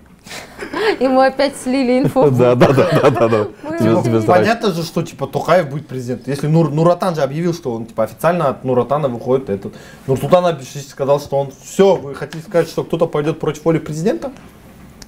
Ему 0.99 1.19
опять 1.19 1.55
слили 1.55 1.99
инфу. 2.03 2.29
Да, 2.31 2.55
да, 2.55 2.73
да, 2.73 3.09
да, 3.09 3.27
да. 3.27 3.47
Понятно 4.27 4.73
же, 4.73 4.83
что 4.83 5.03
типа 5.03 5.27
Тухаев 5.27 5.69
будет 5.69 5.87
президент. 5.87 6.27
Если 6.27 6.47
Нур, 6.47 6.71
Нуратан 6.71 7.15
же 7.15 7.21
объявил, 7.21 7.53
что 7.53 7.73
он 7.73 7.85
типа 7.85 8.03
официально 8.03 8.49
от 8.49 8.63
Нуратана 8.63 9.07
выходит 9.07 9.49
этот. 9.49 9.73
Нурсултан 10.07 10.45
Абишевич 10.45 10.87
сказал, 10.87 11.19
что 11.19 11.37
он 11.37 11.51
все, 11.63 11.95
вы 11.95 12.15
хотите 12.15 12.43
сказать, 12.43 12.67
что 12.67 12.83
кто-то 12.83 13.07
пойдет 13.07 13.39
против 13.39 13.65
воли 13.65 13.79
президента? 13.79 14.31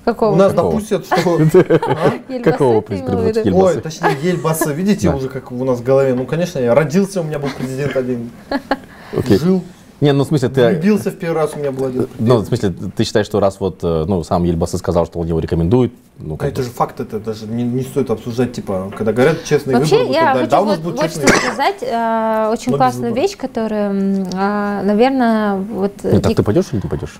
Какого? 0.05 0.31
У 0.33 0.35
нас 0.35 0.51
Какого? 0.53 0.71
допустят, 0.71 1.05
что... 1.05 1.39
Ельбасы 1.39 2.41
Какого? 2.43 2.83
Ельбасы. 2.89 3.53
Ой, 3.53 3.81
точнее, 3.81 4.17
Ельбаса, 4.23 4.71
видите 4.73 5.09
уже, 5.13 5.29
как 5.29 5.51
у 5.51 5.63
нас 5.63 5.79
в 5.79 5.83
голове. 5.83 6.13
Ну, 6.15 6.25
конечно, 6.25 6.59
я 6.59 6.73
родился, 6.73 7.21
у 7.21 7.23
меня 7.23 7.37
был 7.39 7.49
президент 7.57 7.95
один. 7.95 8.31
Жил, 9.27 9.61
Не, 9.99 10.13
ну 10.13 10.23
в 10.23 10.27
смысле 10.27 10.49
ты... 10.49 10.67
влюбился 10.69 11.11
в 11.11 11.17
первый 11.17 11.35
раз, 11.35 11.51
у 11.55 11.59
меня 11.59 11.71
был 11.71 11.85
один 11.85 12.07
Ну, 12.17 12.37
в 12.37 12.45
смысле, 12.47 12.73
ты 12.95 13.03
считаешь, 13.03 13.25
что 13.27 13.39
раз 13.39 13.59
вот, 13.59 13.79
э, 13.83 14.05
ну, 14.07 14.23
сам 14.23 14.43
Ельбасы 14.45 14.77
сказал, 14.79 15.05
что 15.05 15.19
он 15.19 15.27
его 15.27 15.39
рекомендует, 15.39 15.93
ну, 16.17 16.35
А 16.35 16.37
как 16.37 16.49
это 16.49 16.61
бы- 16.61 16.63
же 16.63 16.69
факт, 16.71 16.99
это 17.01 17.19
даже 17.19 17.45
не, 17.45 17.63
не 17.63 17.83
стоит 17.83 18.09
обсуждать, 18.09 18.53
типа, 18.53 18.91
когда 18.97 19.11
говорят 19.13 19.43
честные 19.43 19.77
Вообще, 19.77 19.97
выборы, 19.99 20.13
я 20.13 20.33
хочу 20.33 20.47
Да, 20.49 20.61
у 20.61 20.65
нас 20.65 20.77
вот, 20.77 20.83
будут 20.85 21.01
вот 21.01 21.05
честные 21.09 21.27
что 21.27 21.37
сказать. 21.37 21.75
э, 21.83 22.49
очень 22.51 22.71
Но 22.71 22.77
классную 22.77 23.13
вещь, 23.13 23.35
которая, 23.37 24.25
а, 24.33 24.81
наверное, 24.83 25.57
вот... 25.57 25.91
э, 26.03 26.11
Ну, 26.13 26.21
так 26.21 26.31
Дик- 26.31 26.35
ты 26.37 26.43
пойдешь 26.43 26.65
или 26.71 26.79
не 26.81 26.89
пойдешь? 26.89 27.19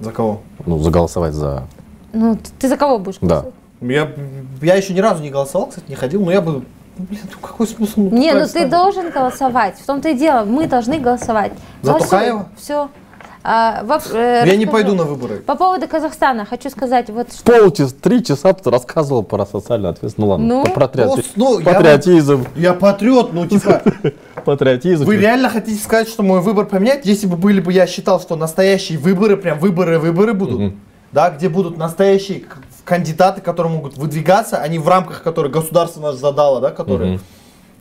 За 0.00 0.10
кого? 0.12 0.42
Ну, 0.66 0.78
заголосовать 0.78 1.32
за... 1.34 1.64
Ну, 2.12 2.38
ты 2.58 2.68
за 2.68 2.76
кого 2.76 2.98
будешь 2.98 3.18
Да. 3.20 3.26
голосовать? 3.26 3.54
Я, 3.80 4.10
я 4.62 4.74
еще 4.76 4.92
ни 4.94 5.00
разу 5.00 5.22
не 5.22 5.30
голосовал, 5.30 5.68
кстати, 5.68 5.86
не 5.88 5.96
ходил, 5.96 6.24
но 6.24 6.30
я 6.30 6.40
бы... 6.40 6.52
ну, 6.52 6.62
Блин, 6.98 7.20
ну 7.24 7.38
какой 7.40 7.66
смысл? 7.66 7.92
Ну, 7.96 8.10
Не, 8.10 8.32
ну 8.34 8.46
ты 8.46 8.66
должен 8.68 9.10
голосовать. 9.10 9.76
В 9.78 9.86
том-то 9.86 10.10
и 10.10 10.14
дело, 10.14 10.44
мы 10.44 10.66
должны 10.66 10.98
голосовать. 10.98 11.52
За 11.82 11.94
Тухаева? 11.94 12.48
Все. 12.56 12.88
А, 13.44 13.82
воп- 13.82 14.14
э, 14.14 14.44
Я 14.46 14.54
не 14.56 14.66
расскажу. 14.66 14.70
пойду 14.70 14.94
на 14.94 15.02
выборы. 15.02 15.38
По 15.38 15.56
поводу 15.56 15.88
Казахстана 15.88 16.44
хочу 16.44 16.70
сказать, 16.70 17.10
вот 17.10 17.32
что 17.32 17.42
Полчаса, 17.42 17.92
три 18.00 18.22
часа 18.22 18.52
ты 18.52 18.70
рассказывал 18.70 19.24
про 19.24 19.44
социальную 19.46 19.90
ответственность. 19.90 20.18
Ну 20.18 20.26
ладно, 20.28 20.46
Ну? 20.46 20.64
про 20.72 20.86
патриоти- 20.86 21.20
О, 21.22 21.22
ну, 21.34 21.58
я 21.58 21.64
патриотизм, 21.74 22.46
Я 22.54 22.72
патриот, 22.74 23.32
ну 23.32 23.48
типа, 23.48 23.82
патриотизм. 24.44 25.04
вы 25.06 25.16
реально 25.16 25.48
хотите 25.50 25.82
сказать, 25.82 26.08
что 26.08 26.22
мой 26.22 26.40
выбор 26.40 26.66
поменять? 26.66 27.04
Если 27.04 27.26
бы 27.26 27.36
были 27.36 27.58
бы, 27.60 27.72
я 27.72 27.88
считал, 27.88 28.20
что 28.20 28.36
настоящие 28.36 28.96
выборы, 28.98 29.36
прям 29.36 29.58
выборы, 29.58 29.98
выборы 29.98 30.34
будут, 30.34 30.60
Мгм. 30.60 30.80
Да, 31.12 31.30
где 31.30 31.48
будут 31.48 31.76
настоящие 31.76 32.44
кандидаты, 32.84 33.40
которые 33.40 33.72
могут 33.72 33.96
выдвигаться, 33.96 34.58
они 34.58 34.78
в 34.78 34.88
рамках 34.88 35.22
которых 35.22 35.52
государство 35.52 36.00
нас 36.00 36.18
задало, 36.18 36.60
да, 36.60 36.70
которые... 36.70 37.12
Мгм. 37.14 37.22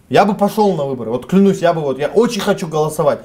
Я 0.09 0.25
бы 0.25 0.33
пошел 0.33 0.75
на 0.75 0.83
выборы, 0.83 1.09
вот 1.09 1.25
клянусь, 1.25 1.59
я 1.59 1.73
бы 1.73 1.79
вот, 1.79 1.97
я 1.97 2.09
очень 2.09 2.41
хочу 2.41 2.67
голосовать. 2.67 3.19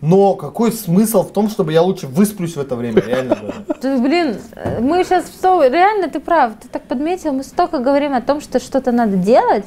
Но 0.00 0.34
какой 0.34 0.72
смысл 0.72 1.22
в 1.22 1.32
том, 1.32 1.48
чтобы 1.48 1.72
я 1.72 1.80
лучше 1.82 2.08
высплюсь 2.08 2.56
в 2.56 2.60
это 2.60 2.74
время, 2.74 3.00
реально. 3.00 3.38
Ты, 3.80 3.96
блин, 3.98 4.38
мы 4.80 5.04
сейчас 5.04 5.24
реально 5.40 6.08
ты 6.08 6.18
прав, 6.18 6.54
ты 6.60 6.66
так 6.66 6.82
подметил, 6.82 7.32
мы 7.32 7.44
столько 7.44 7.78
говорим 7.78 8.12
о 8.12 8.20
том, 8.20 8.40
что 8.40 8.58
что-то 8.58 8.90
надо 8.90 9.16
делать. 9.16 9.64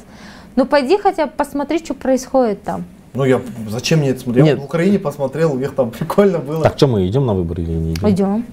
Ну 0.54 0.66
пойди 0.66 0.98
хотя 0.98 1.26
бы 1.26 1.32
посмотри, 1.34 1.78
что 1.78 1.94
происходит 1.94 2.62
там. 2.62 2.84
Ну 3.14 3.24
я, 3.24 3.40
зачем 3.70 4.00
мне 4.00 4.10
это 4.10 4.20
смотреть? 4.20 4.46
Я 4.46 4.56
в 4.56 4.64
Украине 4.64 4.98
посмотрел, 4.98 5.54
у 5.54 5.58
них 5.58 5.74
там 5.74 5.90
прикольно 5.90 6.38
было. 6.38 6.62
Так 6.62 6.76
что 6.76 6.86
мы 6.86 7.06
идем 7.06 7.24
на 7.24 7.32
выборы 7.32 7.62
или 7.62 7.70
не 7.72 7.92
идем? 7.92 8.02
Пойдем. 8.02 8.46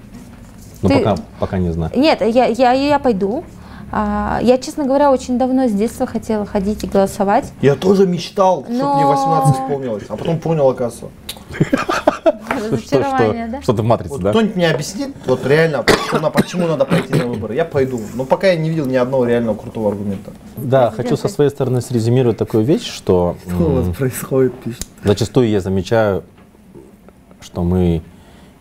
Ну, 0.84 0.90
Ты- 0.90 1.00
пока, 1.00 1.16
пока 1.40 1.58
не 1.58 1.72
знаю. 1.72 1.92
Нет, 1.96 2.22
я, 2.22 2.46
я, 2.46 2.72
я 2.74 3.00
пойду. 3.00 3.44
А, 3.96 4.40
Я, 4.42 4.58
честно 4.58 4.86
говоря, 4.86 5.12
очень 5.12 5.38
давно 5.38 5.68
с 5.68 5.72
детства 5.72 6.06
хотела 6.08 6.46
ходить 6.46 6.84
и 6.84 6.88
голосовать. 6.88 7.52
Я 7.62 7.76
тоже 7.76 8.08
мечтал, 8.08 8.64
чтобы 8.64 8.78
Но- 8.78 8.96
мне 8.96 9.06
18 9.06 9.56
исполнилось, 9.56 10.04
а 10.10 10.18
потом 10.18 10.40
понял, 10.40 10.68
оказывается. 10.70 11.10
Разочарование, 12.72 13.48
да? 13.48 13.62
Что 13.62 13.74
ты 13.74 13.82
в 13.82 13.86
матрице, 13.86 14.14
Вот 14.14 14.22
да? 14.22 14.30
кто-нибудь 14.32 14.56
мне 14.56 14.70
объяснит, 14.70 15.10
вот 15.26 15.46
реально, 15.46 15.84
что 16.08 16.20
на- 16.20 16.30
почему 16.30 16.68
надо 16.68 16.86
пойти 16.86 17.14
на 17.16 17.28
выборы, 17.28 17.56
я 17.56 17.66
пойду. 17.66 18.00
Но 18.16 18.26
пока 18.26 18.48
я 18.48 18.56
не 18.56 18.70
видел 18.70 18.86
ни 18.86 18.96
одного 18.96 19.26
реального 19.26 19.56
крутого 19.56 19.90
аргумента. 19.90 20.32
Да, 20.58 20.92
хочу 20.92 21.18
со 21.18 21.28
своей 21.28 21.50
стороны 21.50 21.82
срезюмировать 21.82 22.38
такую 22.38 22.64
вещь, 22.64 22.86
что 22.92 23.36
м, 23.48 23.94
происходит, 23.94 24.54
пишет? 24.60 24.86
зачастую 25.04 25.50
я 25.50 25.60
замечаю, 25.62 26.24
что 27.42 27.64
мы 27.64 28.02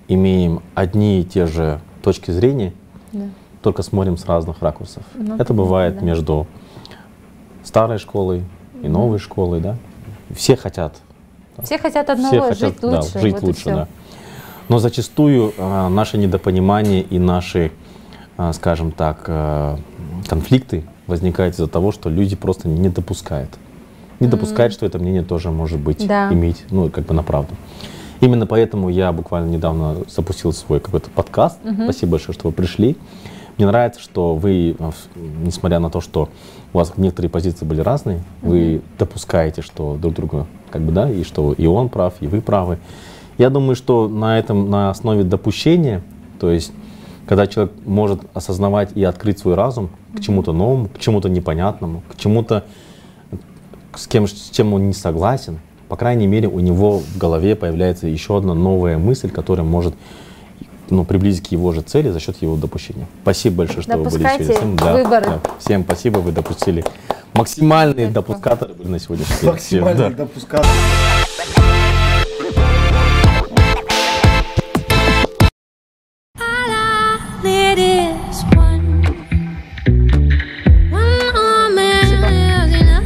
имеем 0.08 0.62
одни 0.74 1.20
и 1.20 1.24
те 1.24 1.46
же 1.46 1.80
точки 2.02 2.30
зрения, 2.30 2.72
Да. 3.12 3.26
только 3.62 3.82
смотрим 3.82 4.16
с 4.16 4.26
разных 4.26 4.60
ракурсов. 4.60 5.02
Ну, 5.14 5.36
Это 5.36 5.54
бывает 5.54 5.98
да. 5.98 6.04
между 6.04 6.46
старой 7.64 7.98
школой 7.98 8.44
и 8.82 8.88
новой 8.88 9.18
школой, 9.18 9.60
да. 9.60 9.76
Все 10.34 10.56
хотят 10.56 10.96
Все 11.62 11.78
хотят 11.78 12.08
одного, 12.10 12.28
все 12.28 12.40
хотят 12.42 12.58
жить 12.58 12.78
да, 12.80 13.00
лучше. 13.00 13.18
жить 13.20 13.34
вот 13.34 13.42
лучше, 13.42 13.64
да. 13.66 13.88
Но 14.68 14.78
зачастую 14.78 15.52
а, 15.58 15.88
наше 15.88 16.18
недопонимание 16.18 17.02
и 17.02 17.18
наши, 17.18 17.72
а, 18.36 18.52
скажем 18.52 18.90
так, 18.92 19.24
а, 19.28 19.78
конфликты 20.28 20.84
возникают 21.06 21.54
из-за 21.54 21.66
того, 21.68 21.92
что 21.92 22.08
люди 22.08 22.36
просто 22.36 22.68
не 22.68 22.88
допускают. 22.88 23.50
Не 24.20 24.28
допускают, 24.28 24.72
что 24.72 24.86
это 24.86 24.98
мнение 24.98 25.22
тоже 25.24 25.50
может 25.50 25.80
быть, 25.80 26.06
Да. 26.06 26.32
иметь, 26.32 26.64
ну, 26.70 26.88
как 26.90 27.04
бы 27.04 27.12
на 27.14 27.22
правду. 27.24 27.54
Именно 28.22 28.46
поэтому 28.46 28.88
я 28.88 29.10
буквально 29.10 29.50
недавно 29.50 29.96
запустил 30.08 30.52
свой 30.52 30.78
какой-то 30.78 31.10
подкаст. 31.10 31.58
Спасибо 31.82 32.12
большое, 32.12 32.38
что 32.38 32.46
вы 32.48 32.54
пришли. 32.54 32.96
Мне 33.58 33.66
нравится, 33.66 34.00
что 34.00 34.36
вы, 34.36 34.76
а, 34.78 34.92
несмотря 35.42 35.80
на 35.80 35.90
то, 35.90 36.00
что 36.00 36.28
у 36.72 36.78
вас 36.78 36.92
некоторые 36.96 37.30
позиции 37.30 37.64
были 37.64 37.80
разные, 37.80 38.22
вы 38.40 38.80
допускаете, 38.96 39.60
что 39.60 39.98
друг 40.00 40.14
друга, 40.14 40.46
как 40.70 40.82
бы, 40.82 40.92
да, 40.92 41.10
и 41.10 41.24
что 41.24 41.52
и 41.52 41.66
он 41.66 41.88
прав, 41.88 42.14
и 42.20 42.28
вы 42.28 42.40
правы. 42.40 42.78
Я 43.38 43.50
думаю, 43.50 43.74
что 43.74 44.08
на 44.08 44.38
этом, 44.38 44.70
на 44.70 44.90
основе 44.90 45.24
допущения, 45.24 46.00
то 46.38 46.48
есть, 46.48 46.72
когда 47.26 47.48
человек 47.48 47.72
может 47.84 48.20
осознавать 48.34 48.92
и 48.94 49.02
открыть 49.02 49.40
свой 49.40 49.56
разум 49.56 49.90
к 50.16 50.20
чему-то 50.20 50.52
новому, 50.52 50.88
к 50.88 51.00
чему-то 51.00 51.28
непонятному, 51.28 52.04
к 52.08 52.16
чему-то, 52.16 52.64
с, 53.96 54.06
кем, 54.06 54.28
с 54.28 54.50
чем 54.50 54.74
он 54.74 54.86
не 54.86 54.94
согласен, 54.94 55.58
по 55.92 55.96
крайней 55.96 56.26
мере, 56.26 56.48
у 56.48 56.58
него 56.58 57.00
в 57.00 57.18
голове 57.18 57.54
появляется 57.54 58.06
еще 58.06 58.38
одна 58.38 58.54
новая 58.54 58.96
мысль, 58.96 59.28
которая 59.28 59.66
может 59.66 59.94
ну, 60.88 61.04
приблизить 61.04 61.46
к 61.46 61.52
его 61.52 61.70
же 61.72 61.82
цели 61.82 62.08
за 62.08 62.18
счет 62.18 62.40
его 62.40 62.56
допущения. 62.56 63.06
Спасибо 63.20 63.56
большое, 63.56 63.82
что 63.82 63.98
вы 63.98 64.04
были 64.04 64.22
Допускайте 64.22 64.44
через 64.44 64.56
всем. 64.56 64.76
выборы. 64.76 65.40
Всем 65.58 65.84
спасибо, 65.84 66.20
вы 66.20 66.32
допустили. 66.32 66.82
Максимальные 67.34 68.08
допускаторы 68.08 68.72
были 68.72 68.88
на 68.88 68.98
сегодняшний 68.98 69.36
день. 69.42 69.56
Всем, 69.58 69.82
Максимально 69.84 70.28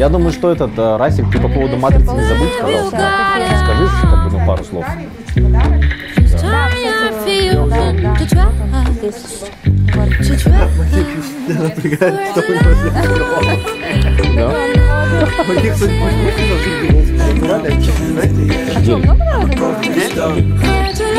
Я 0.06 0.10
думаю, 0.10 0.30
что 0.30 0.52
этот 0.52 0.70
э, 0.78 0.96
Расик, 0.98 1.28
ты 1.32 1.40
по 1.40 1.48
поводу 1.48 1.76
матрицы 1.78 2.14
не 2.14 2.22
забудь, 2.22 2.56
пожалуйста. 2.60 3.10
Скажи, 3.64 3.88
как 4.02 4.24
бы, 4.24 4.30
ну, 4.38 4.46
пару 4.46 4.62
слов. 4.62 4.86
Знаете? 5.34 5.90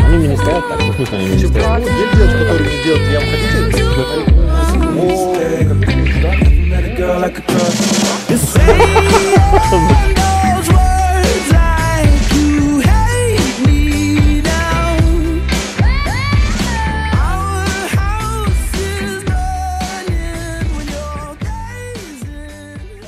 Они 0.06 0.18
мне 0.18 0.28
не 0.30 0.38
стоят 0.38 0.70
так, 0.70 0.80
ну, 0.80 0.94
смысле, 0.94 1.18
они 1.18 1.28
мне 1.28 1.36
не 1.36 1.48
стоят. 1.48 1.84
О, 6.98 7.30
как 7.30 7.97
say 8.38 9.34